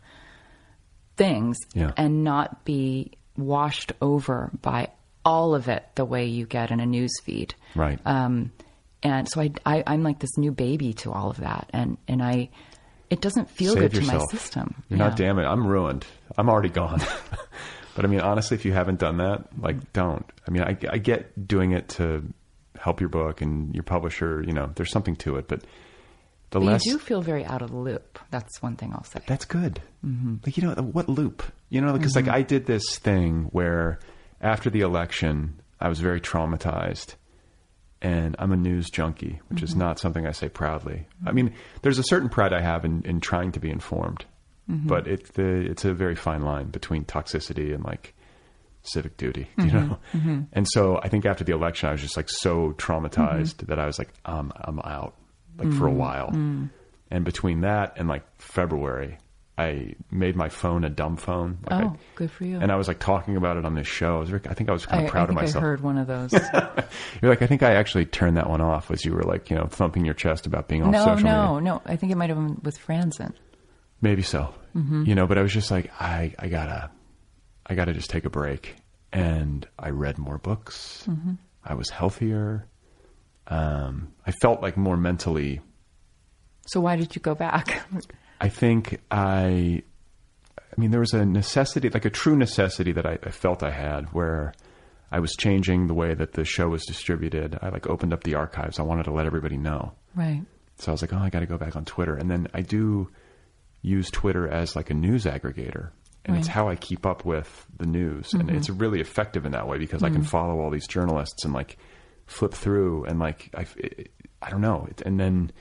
things 1.16 1.58
Yeah. 1.74 1.92
and 1.96 2.24
not 2.24 2.64
be 2.64 3.12
washed 3.36 3.92
over 4.00 4.50
by 4.62 4.88
all 5.24 5.54
of 5.54 5.68
it 5.68 5.84
the 5.94 6.04
way 6.04 6.26
you 6.26 6.46
get 6.46 6.70
in 6.70 6.80
a 6.80 6.86
news 6.86 7.12
feed. 7.24 7.54
Right. 7.74 7.98
Um, 8.06 8.52
and 9.02 9.28
so 9.28 9.40
I, 9.40 9.50
I, 9.64 9.82
I'm 9.86 10.02
like 10.02 10.18
this 10.20 10.36
new 10.38 10.52
baby 10.52 10.94
to 10.94 11.12
all 11.12 11.30
of 11.30 11.38
that, 11.38 11.68
and 11.72 11.98
and 12.08 12.22
I, 12.22 12.48
it 13.10 13.20
doesn't 13.20 13.50
feel 13.50 13.74
Save 13.74 13.92
good 13.92 14.00
to 14.02 14.06
my 14.06 14.18
system. 14.30 14.82
You're 14.88 14.98
Yeah. 14.98 15.08
not 15.08 15.16
damaged. 15.16 15.46
I'm 15.46 15.66
ruined. 15.66 16.06
I'm 16.36 16.48
already 16.48 16.70
gone. 16.70 17.00
but 17.94 18.04
I 18.04 18.08
mean, 18.08 18.20
honestly, 18.20 18.56
if 18.56 18.64
you 18.64 18.72
haven't 18.72 18.98
done 18.98 19.18
that, 19.18 19.46
like, 19.60 19.92
don't. 19.92 20.24
I 20.46 20.50
mean, 20.50 20.62
I, 20.62 20.76
I 20.90 20.98
get 20.98 21.46
doing 21.46 21.72
it 21.72 21.88
to 21.90 22.24
help 22.80 23.00
your 23.00 23.08
book 23.10 23.42
and 23.42 23.74
your 23.74 23.84
publisher. 23.84 24.42
You 24.46 24.52
know, 24.54 24.70
there's 24.74 24.90
something 24.90 25.16
to 25.16 25.36
it, 25.36 25.46
but 25.48 25.62
the 26.50 26.60
But 26.60 26.64
less 26.66 26.86
you 26.86 26.92
do 26.94 26.98
feel 26.98 27.20
very 27.22 27.44
out 27.44 27.62
of 27.62 27.70
the 27.70 27.76
loop. 27.76 28.18
That's 28.30 28.62
one 28.62 28.76
thing 28.76 28.92
I'll 28.92 29.04
say. 29.04 29.20
that's 29.26 29.44
good. 29.44 29.80
Mm-hmm. 30.04 30.36
Like, 30.44 30.56
you 30.56 30.62
know, 30.62 30.74
what 30.74 31.08
loop? 31.08 31.42
You 31.70 31.80
know, 31.80 31.92
because 31.92 32.14
like 32.16 32.28
I 32.28 32.42
did 32.42 32.66
this 32.66 32.98
thing 32.98 33.48
where 33.52 33.98
after 34.40 34.70
the 34.70 34.80
election, 34.82 35.60
I 35.80 35.88
was 35.88 36.00
very 36.00 36.20
traumatized. 36.20 37.14
And 38.02 38.36
I'm 38.38 38.52
a 38.52 38.56
news 38.56 38.90
junkie, 38.90 39.40
which 39.48 39.58
Mm-hmm. 39.58 39.64
is 39.64 39.74
not 39.74 39.98
something 39.98 40.26
I 40.26 40.32
say 40.32 40.48
proudly. 40.50 41.06
I 41.24 41.32
mean, 41.32 41.54
there's 41.82 41.98
a 41.98 42.04
certain 42.04 42.28
pride 42.28 42.52
I 42.52 42.60
have 42.60 42.84
in, 42.84 43.02
in 43.04 43.20
trying 43.20 43.52
to 43.52 43.60
be 43.60 43.70
informed, 43.70 44.24
Mm-hmm. 44.70 44.86
but 44.88 45.06
it, 45.06 45.32
the, 45.34 45.60
it's 45.70 45.84
a 45.84 45.94
very 45.94 46.14
fine 46.16 46.42
line 46.42 46.66
between 46.68 47.04
toxicity 47.04 47.72
and 47.74 47.84
like 47.84 48.14
civic 48.82 49.16
duty, 49.16 49.48
you 49.58 49.64
Mm-hmm. 49.64 50.28
know? 50.28 50.46
And 50.52 50.68
so 50.68 51.00
I 51.02 51.08
think 51.08 51.24
after 51.24 51.42
the 51.44 51.52
election, 51.54 51.88
I 51.88 51.92
was 51.92 52.02
just 52.02 52.16
like 52.16 52.28
so 52.28 52.72
traumatized 52.76 53.56
Mm-hmm. 53.56 53.66
that 53.66 53.78
I 53.78 53.86
was 53.86 53.98
like, 53.98 54.12
um, 54.26 54.52
I'm 54.56 54.78
out, 54.80 55.14
like 55.58 55.72
for 55.72 55.86
a 55.86 55.90
Mm. 55.90 55.94
while. 55.96 56.68
And 57.10 57.24
between 57.24 57.60
that 57.60 57.94
and 57.98 58.08
like 58.08 58.24
February, 58.38 59.18
I 59.58 59.94
made 60.10 60.36
my 60.36 60.48
phone 60.50 60.84
a 60.84 60.90
dumb 60.90 61.16
phone. 61.16 61.58
Like 61.70 61.84
Oh, 61.84 61.88
I- 61.88 61.96
good 62.16 62.30
for 62.30 62.44
you. 62.44 62.58
And 62.60 62.70
I 62.70 62.76
was 62.76 62.88
like 62.88 62.98
talking 62.98 63.36
about 63.36 63.56
it 63.56 63.64
on 63.64 63.74
this 63.74 63.86
show. 63.86 64.16
I, 64.16 64.20
was, 64.20 64.32
I 64.34 64.38
think 64.54 64.68
I 64.68 64.72
was 64.72 64.84
kind 64.84 65.04
of 65.06 65.10
proud 65.10 65.28
I 65.28 65.30
of 65.30 65.34
myself. 65.34 65.64
I 65.64 65.66
heard 65.66 65.80
one 65.80 65.96
of 65.98 66.06
those. 66.06 66.32
You're 67.22 67.30
like, 67.30 67.40
I 67.42 67.46
think 67.46 67.62
I 67.62 67.74
actually 67.74 68.04
turned 68.06 68.36
that 68.36 68.50
one 68.50 68.60
off 68.60 68.90
as 68.90 69.04
you 69.04 69.12
were 69.14 69.22
like, 69.22 69.48
you 69.48 69.56
know, 69.56 69.66
thumping 69.66 70.04
your 70.04 70.14
chest 70.14 70.46
about 70.46 70.68
being 70.68 70.82
off 70.82 70.90
no, 70.92 71.04
social 71.04 71.24
no, 71.28 71.54
media. 71.54 71.72
no. 71.72 71.82
I 71.86 71.96
think 71.96 72.12
it 72.12 72.16
might 72.16 72.28
have 72.28 72.36
been 72.38 72.60
with 72.62 72.78
Franzen. 72.78 73.32
Maybe 74.02 74.20
so. 74.22 74.52
Mm-hmm. 74.76 75.04
You 75.06 75.14
know, 75.14 75.26
but 75.26 75.38
I 75.38 75.42
was 75.42 75.52
just 75.54 75.70
like, 75.70 75.90
I, 75.98 76.34
I 76.38 76.48
gotta, 76.48 76.90
I 77.64 77.74
gotta 77.74 77.94
just 77.94 78.10
take 78.10 78.26
a 78.26 78.30
break. 78.30 78.74
And 79.12 79.66
I 79.78 79.88
read 79.90 80.18
more 80.18 80.36
books. 80.36 81.04
Mm-hmm. 81.08 81.34
I 81.64 81.74
was 81.74 81.88
healthier. 81.88 82.66
Um, 83.48 84.12
I 84.26 84.32
felt 84.32 84.62
like 84.62 84.76
more 84.76 84.96
mentally. 84.96 85.60
So 86.66 86.80
why 86.80 86.96
did 86.96 87.14
you 87.14 87.22
go 87.22 87.34
back? 87.34 87.86
I 88.40 88.48
think 88.48 89.00
I, 89.10 89.82
I 90.58 90.80
mean, 90.80 90.90
there 90.90 91.00
was 91.00 91.14
a 91.14 91.24
necessity, 91.24 91.88
like 91.88 92.04
a 92.04 92.10
true 92.10 92.36
necessity 92.36 92.92
that 92.92 93.06
I, 93.06 93.18
I 93.22 93.30
felt 93.30 93.62
I 93.62 93.70
had 93.70 94.12
where 94.12 94.52
I 95.10 95.20
was 95.20 95.32
changing 95.38 95.86
the 95.86 95.94
way 95.94 96.14
that 96.14 96.32
the 96.32 96.44
show 96.44 96.68
was 96.68 96.84
distributed. 96.84 97.58
I 97.62 97.68
like 97.68 97.86
opened 97.86 98.12
up 98.12 98.24
the 98.24 98.34
archives. 98.34 98.78
I 98.78 98.82
wanted 98.82 99.04
to 99.04 99.12
let 99.12 99.26
everybody 99.26 99.56
know. 99.56 99.92
right. 100.14 100.42
So 100.78 100.90
I 100.90 100.92
was 100.92 101.00
like, 101.00 101.14
oh, 101.14 101.18
I 101.18 101.30
got 101.30 101.40
to 101.40 101.46
go 101.46 101.56
back 101.56 101.74
on 101.74 101.86
Twitter. 101.86 102.14
And 102.16 102.30
then 102.30 102.48
I 102.52 102.60
do 102.60 103.08
use 103.80 104.10
Twitter 104.10 104.46
as 104.46 104.76
like 104.76 104.90
a 104.90 104.94
news 104.94 105.24
aggregator. 105.24 105.88
And 106.26 106.36
it's 106.36 106.48
how 106.48 106.68
I 106.68 106.74
keep 106.76 107.06
up 107.06 107.24
with 107.24 107.66
the 107.78 107.86
news. 107.86 108.34
And 108.34 108.50
it's 108.50 108.68
really 108.68 109.00
effective 109.00 109.46
in 109.46 109.52
that 109.52 109.66
way 109.68 109.78
because 109.78 110.02
I 110.02 110.10
can 110.10 110.22
follow 110.22 110.60
all 110.60 110.70
these 110.70 110.86
journalists 110.86 111.44
and 111.46 111.54
like 111.54 111.78
flip 112.26 112.52
through 112.52 113.04
and 113.04 113.18
like, 113.18 113.50
I, 113.56 113.66
it, 113.76 114.10
I 114.42 114.50
don't 114.50 114.60
know. 114.60 114.88
And 115.04 115.18
then 115.18 115.52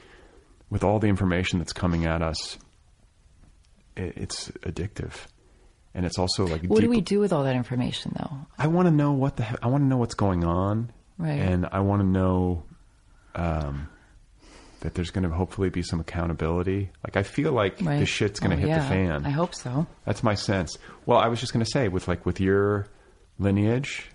with 0.70 0.84
all 0.84 1.00
the 1.00 1.08
information 1.08 1.60
that's 1.60 1.74
coming 1.74 2.06
at 2.06 2.22
us, 2.22 2.58
it, 3.96 4.14
it's 4.18 4.50
addictive. 4.62 5.14
And 5.94 6.06
it's 6.06 6.20
also 6.20 6.46
like, 6.46 6.64
What 6.66 6.82
do 6.82 6.90
we 6.90 7.00
do 7.02 7.20
with 7.20 7.32
all 7.32 7.44
that 7.46 7.56
information, 7.56 8.14
though? 8.18 8.38
I 8.58 8.68
want 8.68 8.88
to 8.88 8.92
know 8.94 9.14
what 9.14 9.38
the 9.38 9.44
he- 9.46 9.56
I 9.62 9.68
want 9.68 9.84
to 9.84 9.88
know 9.88 9.98
what's 9.98 10.16
going 10.16 10.44
on, 10.44 10.92
Right. 11.18 11.40
And 11.40 11.66
I 11.72 11.80
want 11.80 12.02
to 12.02 12.06
know 12.08 12.64
um, 13.36 13.88
that 14.82 14.94
there's 14.96 15.12
going 15.12 15.24
to 15.24 15.34
hopefully 15.34 15.70
be 15.70 15.82
some 15.82 16.02
accountability. 16.02 16.90
Like 17.06 17.16
I 17.16 17.24
feel 17.24 17.54
like 17.54 17.80
Right. 17.82 18.00
this 18.00 18.10
shit's 18.10 18.42
going 18.42 18.52
to 18.52 18.58
Oh, 18.58 18.60
hit 18.60 18.68
yeah. 18.68 18.80
the 18.80 18.90
fan. 18.90 19.26
I 19.26 19.30
hope 19.30 19.56
so. 19.56 19.88
That's 20.06 20.22
my 20.24 20.36
sense. 20.36 20.78
Well, 21.06 21.18
I 21.18 21.30
was 21.30 21.40
just 21.40 21.54
going 21.54 21.64
to 21.64 21.72
say 21.72 21.88
with 21.88 22.10
like 22.10 22.26
with 22.26 22.42
your 22.42 22.88
lineage 23.40 24.10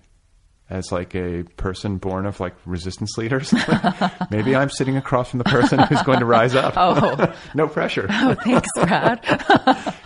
as 0.71 0.91
like 0.91 1.13
a 1.15 1.43
person 1.57 1.97
born 1.97 2.25
of 2.25 2.39
like 2.39 2.55
resistance 2.65 3.17
leaders, 3.17 3.53
maybe 4.31 4.55
I'm 4.55 4.69
sitting 4.69 4.95
across 4.97 5.29
from 5.29 5.39
the 5.39 5.43
person 5.43 5.79
who's 5.89 6.01
going 6.03 6.19
to 6.19 6.25
rise 6.25 6.55
up. 6.55 6.73
Oh. 6.77 7.33
no 7.55 7.67
pressure. 7.67 8.07
Oh, 8.09 8.35
Thanks, 8.35 8.69
Brad. 8.75 9.21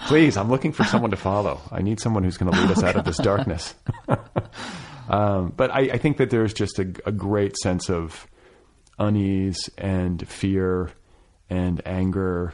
Please, 0.07 0.35
I'm 0.37 0.49
looking 0.49 0.71
for 0.71 0.83
someone 0.83 1.11
to 1.11 1.17
follow. 1.17 1.61
I 1.71 1.81
need 1.81 1.99
someone 1.99 2.23
who's 2.23 2.37
going 2.37 2.51
to 2.51 2.59
lead 2.59 2.71
us 2.71 2.83
out 2.83 2.95
of 2.95 3.05
this 3.05 3.17
darkness. 3.17 3.75
um, 5.07 5.53
but 5.55 5.71
I, 5.71 5.81
I 5.81 5.97
think 5.99 6.17
that 6.17 6.31
there's 6.31 6.53
just 6.53 6.79
a, 6.79 6.91
a 7.05 7.11
great 7.11 7.55
sense 7.57 7.89
of 7.89 8.27
unease 8.97 9.69
and 9.77 10.27
fear 10.27 10.89
and 11.49 11.81
anger 11.85 12.53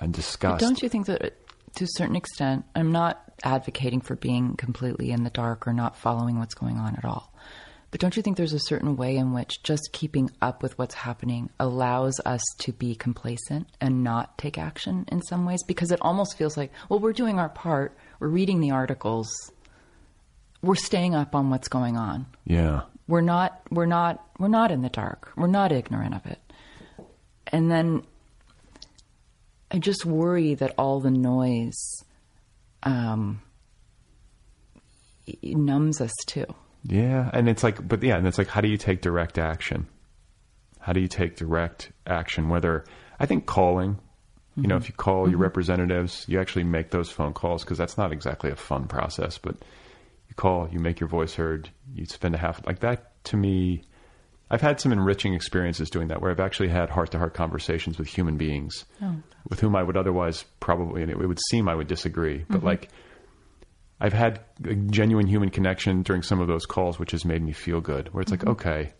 and 0.00 0.14
disgust. 0.14 0.60
Don't 0.60 0.80
you 0.82 0.88
think 0.88 1.06
that 1.06 1.34
to 1.76 1.84
a 1.84 1.88
certain 1.88 2.16
extent. 2.16 2.64
I'm 2.74 2.92
not 2.92 3.22
advocating 3.44 4.00
for 4.00 4.16
being 4.16 4.56
completely 4.56 5.10
in 5.10 5.24
the 5.24 5.30
dark 5.30 5.66
or 5.66 5.72
not 5.72 5.96
following 5.96 6.38
what's 6.38 6.54
going 6.54 6.78
on 6.78 6.96
at 6.96 7.04
all. 7.04 7.29
But 7.90 8.00
don't 8.00 8.16
you 8.16 8.22
think 8.22 8.36
there's 8.36 8.52
a 8.52 8.60
certain 8.60 8.96
way 8.96 9.16
in 9.16 9.32
which 9.32 9.62
just 9.62 9.90
keeping 9.92 10.30
up 10.40 10.62
with 10.62 10.78
what's 10.78 10.94
happening 10.94 11.50
allows 11.58 12.20
us 12.24 12.42
to 12.58 12.72
be 12.72 12.94
complacent 12.94 13.66
and 13.80 14.04
not 14.04 14.38
take 14.38 14.58
action 14.58 15.04
in 15.08 15.22
some 15.22 15.44
ways? 15.44 15.62
Because 15.66 15.90
it 15.90 15.98
almost 16.00 16.38
feels 16.38 16.56
like, 16.56 16.70
well, 16.88 17.00
we're 17.00 17.12
doing 17.12 17.38
our 17.38 17.48
part, 17.48 17.96
we're 18.20 18.28
reading 18.28 18.60
the 18.60 18.70
articles, 18.70 19.28
we're 20.62 20.76
staying 20.76 21.14
up 21.14 21.34
on 21.34 21.50
what's 21.50 21.68
going 21.68 21.96
on. 21.96 22.26
Yeah. 22.44 22.82
We're 23.08 23.22
not 23.22 23.60
we're 23.70 23.86
not 23.86 24.24
we're 24.38 24.48
not 24.48 24.70
in 24.70 24.82
the 24.82 24.88
dark. 24.88 25.32
We're 25.36 25.48
not 25.48 25.72
ignorant 25.72 26.14
of 26.14 26.26
it. 26.26 26.38
And 27.48 27.70
then 27.70 28.04
I 29.72 29.78
just 29.78 30.04
worry 30.04 30.54
that 30.54 30.74
all 30.78 31.00
the 31.00 31.10
noise 31.10 32.04
um, 32.84 33.40
numbs 35.42 36.00
us 36.00 36.12
too. 36.26 36.46
Yeah, 36.82 37.30
and 37.32 37.48
it's 37.48 37.62
like, 37.62 37.86
but 37.86 38.02
yeah, 38.02 38.16
and 38.16 38.26
it's 38.26 38.38
like, 38.38 38.48
how 38.48 38.60
do 38.60 38.68
you 38.68 38.78
take 38.78 39.02
direct 39.02 39.38
action? 39.38 39.86
How 40.78 40.92
do 40.92 41.00
you 41.00 41.08
take 41.08 41.36
direct 41.36 41.92
action? 42.06 42.48
Whether 42.48 42.84
I 43.18 43.26
think 43.26 43.46
calling, 43.46 43.98
you 44.56 44.66
know, 44.66 44.76
if 44.76 44.88
you 44.88 44.94
call 44.94 45.26
your 45.28 45.32
mm-hmm. 45.32 45.42
representatives, 45.42 46.24
you 46.26 46.40
actually 46.40 46.64
make 46.64 46.90
those 46.90 47.10
phone 47.10 47.34
calls 47.34 47.62
because 47.62 47.78
that's 47.78 47.98
not 47.98 48.12
exactly 48.12 48.50
a 48.50 48.56
fun 48.56 48.88
process. 48.88 49.36
But 49.36 49.56
you 50.28 50.34
call, 50.34 50.68
you 50.70 50.78
make 50.78 51.00
your 51.00 51.08
voice 51.08 51.34
heard, 51.34 51.68
you 51.94 52.06
spend 52.06 52.34
a 52.34 52.38
half 52.38 52.66
like 52.66 52.80
that. 52.80 53.24
To 53.24 53.36
me, 53.36 53.82
I've 54.50 54.62
had 54.62 54.80
some 54.80 54.92
enriching 54.92 55.34
experiences 55.34 55.90
doing 55.90 56.08
that, 56.08 56.22
where 56.22 56.30
I've 56.30 56.40
actually 56.40 56.70
had 56.70 56.88
heart 56.88 57.10
to 57.12 57.18
heart 57.18 57.34
conversations 57.34 57.98
with 57.98 58.08
human 58.08 58.38
beings 58.38 58.86
oh. 59.02 59.16
with 59.48 59.60
whom 59.60 59.76
I 59.76 59.82
would 59.82 59.98
otherwise 59.98 60.44
probably, 60.60 61.02
and 61.02 61.10
it 61.10 61.18
would 61.18 61.38
seem 61.50 61.68
I 61.68 61.74
would 61.74 61.88
disagree, 61.88 62.44
but 62.48 62.58
mm-hmm. 62.58 62.66
like. 62.66 62.88
I've 64.00 64.12
had 64.14 64.40
a 64.64 64.74
genuine 64.74 65.26
human 65.26 65.50
connection 65.50 66.02
during 66.02 66.22
some 66.22 66.40
of 66.40 66.48
those 66.48 66.64
calls, 66.66 66.98
which 66.98 67.10
has 67.10 67.24
made 67.24 67.42
me 67.42 67.52
feel 67.52 67.80
good. 67.80 68.12
Where 68.14 68.22
it's 68.22 68.30
like, 68.30 68.46
okay, 68.46 68.92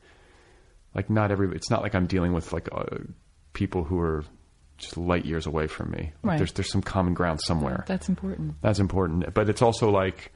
like 0.95 1.09
not 1.09 1.31
every, 1.31 1.55
it's 1.57 1.71
not 1.71 1.83
like 1.83 1.95
I'm 1.95 2.07
dealing 2.07 2.33
with 2.33 2.53
like 2.53 2.69
uh, 2.73 2.85
people 3.55 3.85
who 3.85 3.99
are 3.99 4.25
just 4.77 4.97
light 4.99 5.25
years 5.25 5.47
away 5.47 5.67
from 5.67 5.91
me. 5.91 5.99
Like 5.99 6.13
Right. 6.23 6.37
There's 6.39 6.53
there's 6.53 6.71
some 6.71 6.83
common 6.83 7.15
ground 7.15 7.41
somewhere. 7.43 7.85
That's 7.87 8.09
important. 8.09 8.57
That's 8.61 8.79
important. 8.79 9.33
But 9.35 9.49
it's 9.49 9.63
also 9.63 9.91
like, 9.91 10.33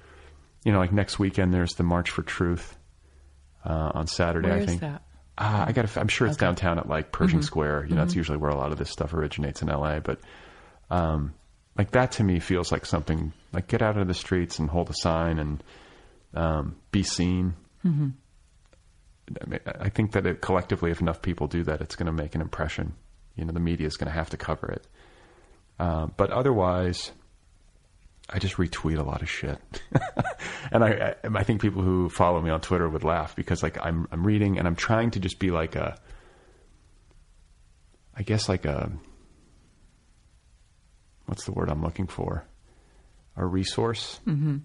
you 0.65 0.73
know, 0.73 0.79
like 0.79 0.93
next 0.93 1.19
weekend 1.19 1.53
there's 1.53 1.75
the 1.75 1.83
March 1.83 2.11
for 2.11 2.23
Truth 2.23 2.77
uh, 3.65 3.91
on 3.95 4.07
Saturday. 4.07 4.49
Where 4.49 4.57
I 4.59 4.61
is 4.61 4.67
think. 4.67 4.81
that? 4.81 5.03
Uh, 5.37 5.65
I 5.69 5.73
got. 5.73 5.95
I'm 5.97 6.09
sure 6.09 6.27
it's 6.27 6.37
Okay. 6.37 6.47
downtown 6.47 6.79
at 6.79 6.89
like 6.89 7.11
Pershing 7.11 7.43
Square. 7.43 7.87
You 7.89 7.97
know, 7.97 8.03
that's 8.03 8.15
usually 8.15 8.39
where 8.39 8.51
a 8.51 8.57
lot 8.57 8.71
of 8.73 8.79
this 8.79 8.91
stuff 8.91 9.13
originates 9.13 9.63
in 9.63 9.69
L.A. 9.69 10.01
But 10.01 10.21
um, 10.91 11.35
like 11.77 11.91
that 11.93 12.13
to 12.13 12.25
me 12.25 12.39
feels 12.39 12.71
like 12.71 12.87
something 12.87 13.33
like 13.53 13.67
get 13.67 13.83
out 13.83 13.97
of 13.97 14.07
the 14.07 14.15
streets 14.15 14.59
and 14.59 14.71
hold 14.71 14.91
a 14.91 14.95
sign 14.95 15.39
and 15.39 15.63
um, 16.35 16.77
be 16.91 17.03
seen. 17.03 17.55
Mm-hmm. 17.85 18.09
I, 19.41 19.47
mean, 19.47 19.61
I 19.81 19.89
think 19.89 20.13
that 20.13 20.27
it, 20.27 20.41
collectively, 20.41 20.91
if 20.91 21.01
enough 21.01 21.23
people 21.23 21.47
do 21.47 21.63
that, 21.65 21.81
it's 21.81 21.97
going 21.97 22.07
to 22.07 22.13
make 22.13 22.35
an 22.35 22.41
impression. 22.41 22.95
You 23.37 23.45
know, 23.45 23.53
the 23.53 23.61
media 23.61 23.87
is 23.87 23.97
going 23.97 24.11
to 24.11 24.17
have 24.17 24.31
to 24.31 24.37
cover 24.37 24.71
it. 24.71 24.87
Uh, 25.79 26.07
but 26.07 26.31
otherwise, 26.31 27.11
I 28.29 28.39
just 28.39 28.57
retweet 28.57 28.99
a 28.99 29.03
lot 29.03 29.23
of 29.23 29.29
shit, 29.29 29.59
and 30.73 30.85
I, 30.85 31.15
I 31.25 31.29
I 31.35 31.43
think 31.43 31.61
people 31.61 31.83
who 31.83 32.09
follow 32.09 32.41
me 32.41 32.49
on 32.51 32.61
Twitter 32.61 32.89
would 32.89 33.05
laugh 33.05 33.35
because 33.35 33.63
like 33.63 33.77
I'm 33.85 34.07
I'm 34.13 34.25
reading 34.25 34.59
and 34.59 34.67
I'm 34.69 34.77
trying 34.77 35.11
to 35.13 35.21
just 35.21 35.39
be 35.39 35.51
like 35.51 35.75
a, 35.75 35.99
I 38.17 38.23
guess 38.23 38.49
like 38.49 38.65
a, 38.65 38.93
what's 41.27 41.45
the 41.45 41.53
word 41.53 41.69
I'm 41.69 41.83
looking 41.83 42.07
for, 42.07 42.45
a 43.37 43.45
resource. 43.45 44.21
Mm-hmm. 44.27 44.59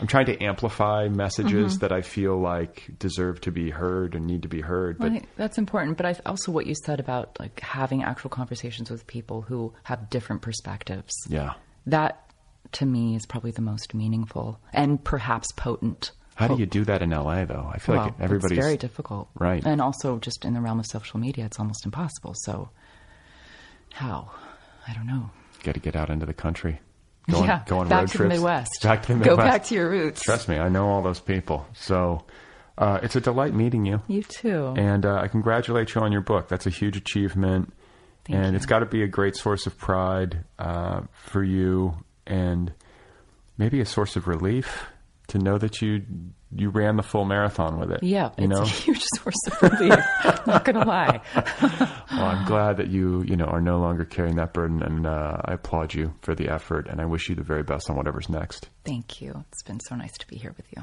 I'm 0.00 0.06
trying 0.06 0.26
to 0.26 0.42
amplify 0.42 1.08
messages 1.08 1.80
that 1.80 1.92
I 1.92 2.00
feel 2.02 2.40
like 2.40 2.86
deserve 2.98 3.40
to 3.42 3.50
be 3.50 3.70
heard 3.70 4.14
and 4.14 4.26
need 4.26 4.42
to 4.42 4.48
be 4.48 4.60
heard, 4.60 4.98
but 4.98 5.24
that's 5.36 5.58
important, 5.58 5.96
but 5.96 6.06
I 6.06 6.14
also 6.24 6.52
what 6.52 6.66
you 6.66 6.74
said 6.74 7.00
about 7.00 7.38
like 7.40 7.60
having 7.60 8.02
actual 8.04 8.30
conversations 8.30 8.90
with 8.90 9.06
people 9.06 9.42
who 9.42 9.74
have 9.82 10.10
different 10.10 10.42
perspectives. 10.42 11.12
yeah. 11.28 11.54
That 11.86 12.24
to 12.72 12.86
me 12.86 13.14
is 13.14 13.26
probably 13.26 13.50
the 13.50 13.62
most 13.62 13.94
meaningful 13.94 14.58
and 14.72 15.02
perhaps 15.02 15.52
potent. 15.52 16.12
How 16.36 16.48
do 16.48 16.58
you 16.58 16.66
do 16.66 16.84
that 16.84 17.02
in 17.02 17.10
LA 17.10 17.44
though? 17.44 17.70
I 17.72 17.78
feel 17.78 17.96
well, 17.96 18.04
like 18.06 18.14
everybody's 18.20 18.58
it's 18.58 18.66
very 18.66 18.76
difficult, 18.76 19.28
Right. 19.38 19.64
And 19.64 19.80
also, 19.80 20.18
just 20.18 20.44
in 20.44 20.54
the 20.54 20.60
realm 20.60 20.80
of 20.80 20.86
social 20.86 21.20
media, 21.20 21.44
it's 21.44 21.60
almost 21.60 21.84
impossible. 21.84 22.34
So, 22.34 22.70
how? 23.92 24.32
I 24.88 24.94
don't 24.94 25.06
know. 25.06 25.30
Got 25.64 25.74
to 25.74 25.80
get 25.80 25.96
out 25.96 26.10
into 26.10 26.26
the 26.26 26.34
country. 26.34 26.80
Go 27.30 27.38
on, 27.38 27.46
yeah, 27.46 27.62
go 27.66 27.78
on 27.78 27.88
back 27.88 28.00
road 28.00 28.08
to 28.08 28.16
trips. 28.18 28.28
the 28.28 28.34
Midwest. 28.34 28.82
Back 28.82 29.02
to 29.06 29.14
the 29.14 29.24
Go 29.24 29.36
back 29.36 29.64
to 29.64 29.74
your 29.74 29.88
roots. 29.88 30.22
Trust 30.22 30.48
me, 30.48 30.58
I 30.58 30.68
know 30.68 30.88
all 30.88 31.02
those 31.02 31.20
people. 31.20 31.66
So 31.72 32.24
uh, 32.76 33.00
it's 33.02 33.16
a 33.16 33.20
delight 33.20 33.54
meeting 33.54 33.86
you. 33.86 34.02
You 34.08 34.22
too. 34.22 34.74
And 34.76 35.06
uh, 35.06 35.20
I 35.22 35.28
congratulate 35.28 35.94
you 35.94 36.02
on 36.02 36.12
your 36.12 36.20
book. 36.20 36.48
That's 36.48 36.66
a 36.66 36.70
huge 36.70 36.96
achievement. 36.96 37.72
Thank 38.26 38.38
and 38.38 38.52
you. 38.52 38.56
it's 38.56 38.66
got 38.66 38.80
to 38.80 38.86
be 38.86 39.02
a 39.02 39.06
great 39.06 39.36
source 39.36 39.66
of 39.66 39.78
pride 39.78 40.44
uh, 40.58 41.02
for 41.12 41.42
you 41.42 41.94
and 42.26 42.72
maybe 43.58 43.80
a 43.80 43.86
source 43.86 44.16
of 44.16 44.26
relief 44.26 44.86
to 45.28 45.38
know 45.38 45.58
that 45.58 45.80
you 45.80 46.02
you 46.56 46.70
ran 46.70 46.96
the 46.96 47.02
full 47.02 47.24
marathon 47.24 47.78
with 47.80 47.90
it. 47.90 48.02
yeah, 48.02 48.30
you 48.38 48.44
it's 48.44 48.54
know. 48.58 48.62
a 48.62 48.66
huge 48.66 49.02
source 49.16 49.34
of 49.48 49.62
relief. 49.62 49.98
Not 50.46 50.64
gonna 50.64 50.84
lie. 50.86 51.20
Well, 52.14 52.26
I'm 52.26 52.46
glad 52.46 52.76
that 52.76 52.86
you, 52.88 53.22
you 53.24 53.34
know, 53.34 53.46
are 53.46 53.60
no 53.60 53.80
longer 53.80 54.04
carrying 54.04 54.36
that 54.36 54.52
burden, 54.52 54.84
and 54.84 55.04
uh, 55.04 55.36
I 55.46 55.54
applaud 55.54 55.94
you 55.94 56.14
for 56.22 56.36
the 56.36 56.48
effort, 56.48 56.86
and 56.88 57.00
I 57.00 57.06
wish 57.06 57.28
you 57.28 57.34
the 57.34 57.42
very 57.42 57.64
best 57.64 57.90
on 57.90 57.96
whatever's 57.96 58.28
next. 58.28 58.68
Thank 58.84 59.20
you. 59.20 59.44
It's 59.50 59.64
been 59.64 59.80
so 59.80 59.96
nice 59.96 60.16
to 60.18 60.26
be 60.28 60.36
here 60.36 60.54
with 60.56 60.66
you. 60.70 60.82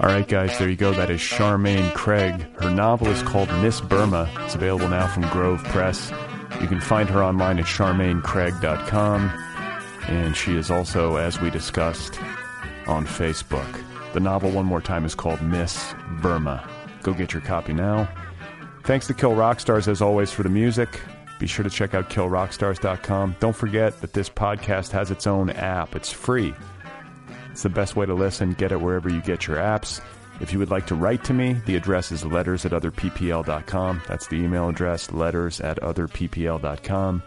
All 0.00 0.08
right, 0.08 0.26
guys, 0.26 0.58
there 0.58 0.70
you 0.70 0.76
go. 0.76 0.92
That 0.92 1.10
is 1.10 1.20
Charmaine 1.20 1.92
Craig. 1.94 2.40
Her 2.58 2.70
novel 2.70 3.08
is 3.08 3.22
called 3.22 3.50
Miss 3.60 3.82
Burma. 3.82 4.30
It's 4.46 4.54
available 4.54 4.88
now 4.88 5.06
from 5.08 5.24
Grove 5.28 5.62
Press. 5.64 6.10
You 6.62 6.66
can 6.68 6.80
find 6.80 7.10
her 7.10 7.22
online 7.22 7.58
at 7.58 7.66
charmainecraig.com, 7.66 9.30
and 10.08 10.34
she 10.36 10.56
is 10.56 10.70
also, 10.70 11.16
as 11.16 11.38
we 11.38 11.50
discussed, 11.50 12.18
on 12.88 13.06
Facebook. 13.06 13.82
The 14.12 14.20
novel, 14.20 14.50
one 14.50 14.66
more 14.66 14.80
time, 14.80 15.04
is 15.04 15.14
called 15.14 15.42
Miss 15.42 15.94
Burma. 16.20 16.68
Go 17.02 17.12
get 17.12 17.32
your 17.32 17.42
copy 17.42 17.72
now. 17.72 18.08
Thanks 18.84 19.06
to 19.08 19.14
Kill 19.14 19.34
Rock 19.34 19.60
Stars, 19.60 19.86
as 19.86 20.00
always, 20.00 20.32
for 20.32 20.42
the 20.42 20.48
music. 20.48 21.00
Be 21.38 21.46
sure 21.46 21.62
to 21.62 21.70
check 21.70 21.94
out 21.94 22.10
killrockstars.com. 22.10 23.36
Don't 23.38 23.54
forget 23.54 24.00
that 24.00 24.12
this 24.12 24.28
podcast 24.28 24.90
has 24.92 25.10
its 25.10 25.26
own 25.26 25.50
app. 25.50 25.94
It's 25.94 26.10
free. 26.12 26.54
It's 27.50 27.62
the 27.62 27.68
best 27.68 27.96
way 27.96 28.06
to 28.06 28.14
listen. 28.14 28.52
Get 28.52 28.72
it 28.72 28.80
wherever 28.80 29.08
you 29.08 29.20
get 29.20 29.46
your 29.46 29.58
apps. 29.58 30.00
If 30.40 30.52
you 30.52 30.58
would 30.58 30.70
like 30.70 30.86
to 30.86 30.94
write 30.94 31.24
to 31.24 31.34
me, 31.34 31.54
the 31.66 31.76
address 31.76 32.12
is 32.12 32.24
letters 32.24 32.64
at 32.64 32.72
otherppl.com. 32.72 34.02
That's 34.06 34.26
the 34.28 34.36
email 34.36 34.68
address, 34.68 35.10
letters 35.10 35.60
at 35.60 35.80
otherppl.com. 35.80 37.22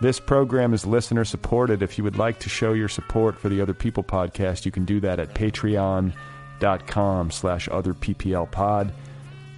This 0.00 0.18
program 0.20 0.74
is 0.74 0.84
listener 0.84 1.24
supported. 1.24 1.82
If 1.82 1.96
you 1.98 2.04
would 2.04 2.18
like 2.18 2.40
to 2.40 2.48
show 2.48 2.72
your 2.72 2.88
support 2.88 3.38
for 3.38 3.48
the 3.48 3.60
Other 3.60 3.74
People 3.74 4.02
podcast, 4.02 4.64
you 4.64 4.72
can 4.72 4.84
do 4.84 5.00
that 5.00 5.20
at 5.20 5.34
patreon.com 5.34 7.30
slash 7.30 7.68
other 7.68 7.94
PPL 7.94 8.50
pod. 8.50 8.92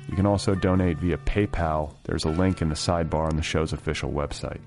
You 0.09 0.15
can 0.15 0.27
also 0.27 0.55
donate 0.55 0.99
via 0.99 1.17
PayPal. 1.19 1.95
There's 2.05 2.25
a 2.25 2.31
link 2.31 2.63
in 2.63 2.69
the 2.69 2.75
sidebar 2.75 3.29
on 3.29 3.37
the 3.37 3.43
show's 3.43 3.73
official 3.73 4.13
website. 4.13 4.61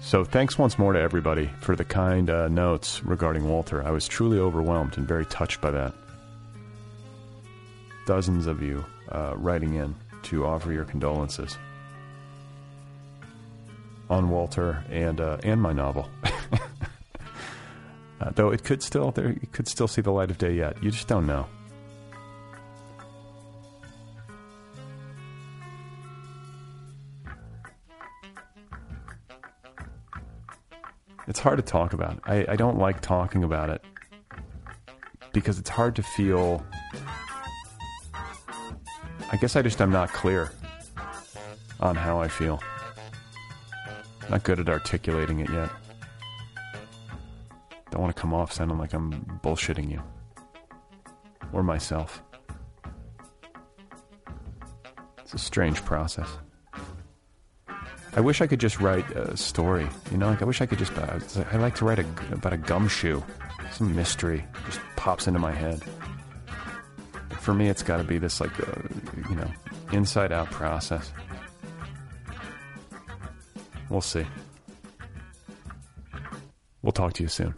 So 0.00 0.22
thanks 0.22 0.58
once 0.58 0.78
more 0.78 0.92
to 0.92 1.00
everybody 1.00 1.48
for 1.60 1.74
the 1.74 1.84
kind 1.84 2.28
uh, 2.28 2.48
notes 2.48 3.02
regarding 3.04 3.48
Walter. 3.48 3.82
I 3.82 3.90
was 3.90 4.06
truly 4.06 4.38
overwhelmed 4.38 4.98
and 4.98 5.08
very 5.08 5.24
touched 5.24 5.62
by 5.62 5.70
that. 5.70 5.94
Dozens 8.06 8.46
of 8.46 8.62
you 8.62 8.84
uh, 9.10 9.32
writing 9.36 9.76
in 9.76 9.94
to 10.24 10.46
offer 10.46 10.72
your 10.72 10.84
condolences 10.84 11.56
on 14.10 14.28
Walter 14.28 14.84
and 14.90 15.20
uh, 15.20 15.38
and 15.42 15.60
my 15.60 15.72
novel. 15.72 16.08
uh, 18.20 18.30
though 18.34 18.50
it 18.50 18.64
could 18.64 18.82
still 18.82 19.10
there 19.10 19.28
it 19.28 19.52
could 19.52 19.68
still 19.68 19.88
see 19.88 20.02
the 20.02 20.10
light 20.12 20.30
of 20.30 20.38
day 20.38 20.54
yet. 20.54 20.82
You 20.82 20.90
just 20.90 21.08
don't 21.08 21.26
know. 21.26 21.46
It's 31.26 31.40
hard 31.40 31.56
to 31.56 31.62
talk 31.62 31.94
about. 31.94 32.20
I, 32.24 32.44
I 32.50 32.56
don't 32.56 32.78
like 32.78 33.00
talking 33.00 33.44
about 33.44 33.70
it 33.70 33.82
because 35.32 35.58
it's 35.58 35.70
hard 35.70 35.96
to 35.96 36.02
feel. 36.02 36.64
I 39.32 39.36
guess 39.36 39.56
I 39.56 39.62
just 39.62 39.80
am 39.80 39.90
not 39.90 40.12
clear 40.12 40.52
on 41.80 41.96
how 41.96 42.20
I 42.20 42.28
feel. 42.28 42.62
Not 44.30 44.42
good 44.42 44.60
at 44.60 44.68
articulating 44.68 45.40
it 45.40 45.50
yet. 45.50 45.70
Don't 47.90 48.00
want 48.00 48.14
to 48.14 48.20
come 48.20 48.32
off 48.34 48.52
sounding 48.52 48.78
like 48.78 48.92
I'm 48.92 49.40
bullshitting 49.42 49.90
you 49.90 50.02
or 51.52 51.62
myself. 51.62 52.22
It's 55.20 55.34
a 55.34 55.38
strange 55.38 55.84
process. 55.84 56.28
I 58.16 58.20
wish 58.20 58.40
I 58.40 58.46
could 58.46 58.60
just 58.60 58.80
write 58.80 59.08
a 59.12 59.36
story. 59.36 59.88
You 60.12 60.18
know, 60.18 60.28
like 60.28 60.42
I 60.42 60.44
wish 60.44 60.60
I 60.60 60.66
could 60.66 60.78
just. 60.78 60.96
Uh, 60.96 61.18
I 61.52 61.56
like 61.56 61.74
to 61.76 61.84
write 61.84 61.98
a, 61.98 62.06
about 62.32 62.52
a 62.52 62.56
gumshoe. 62.56 63.22
Some 63.72 63.94
mystery 63.96 64.44
just 64.66 64.80
pops 64.96 65.26
into 65.26 65.40
my 65.40 65.52
head. 65.52 65.82
For 67.40 67.54
me, 67.54 67.68
it's 67.68 67.82
got 67.82 67.98
to 67.98 68.04
be 68.04 68.18
this 68.18 68.40
like, 68.40 68.58
uh, 68.60 68.72
you 69.28 69.36
know, 69.36 69.50
inside 69.92 70.32
out 70.32 70.50
process. 70.50 71.12
We'll 73.88 74.00
see. 74.00 74.26
We'll 76.82 76.92
talk 76.92 77.12
to 77.14 77.22
you 77.22 77.28
soon. 77.28 77.54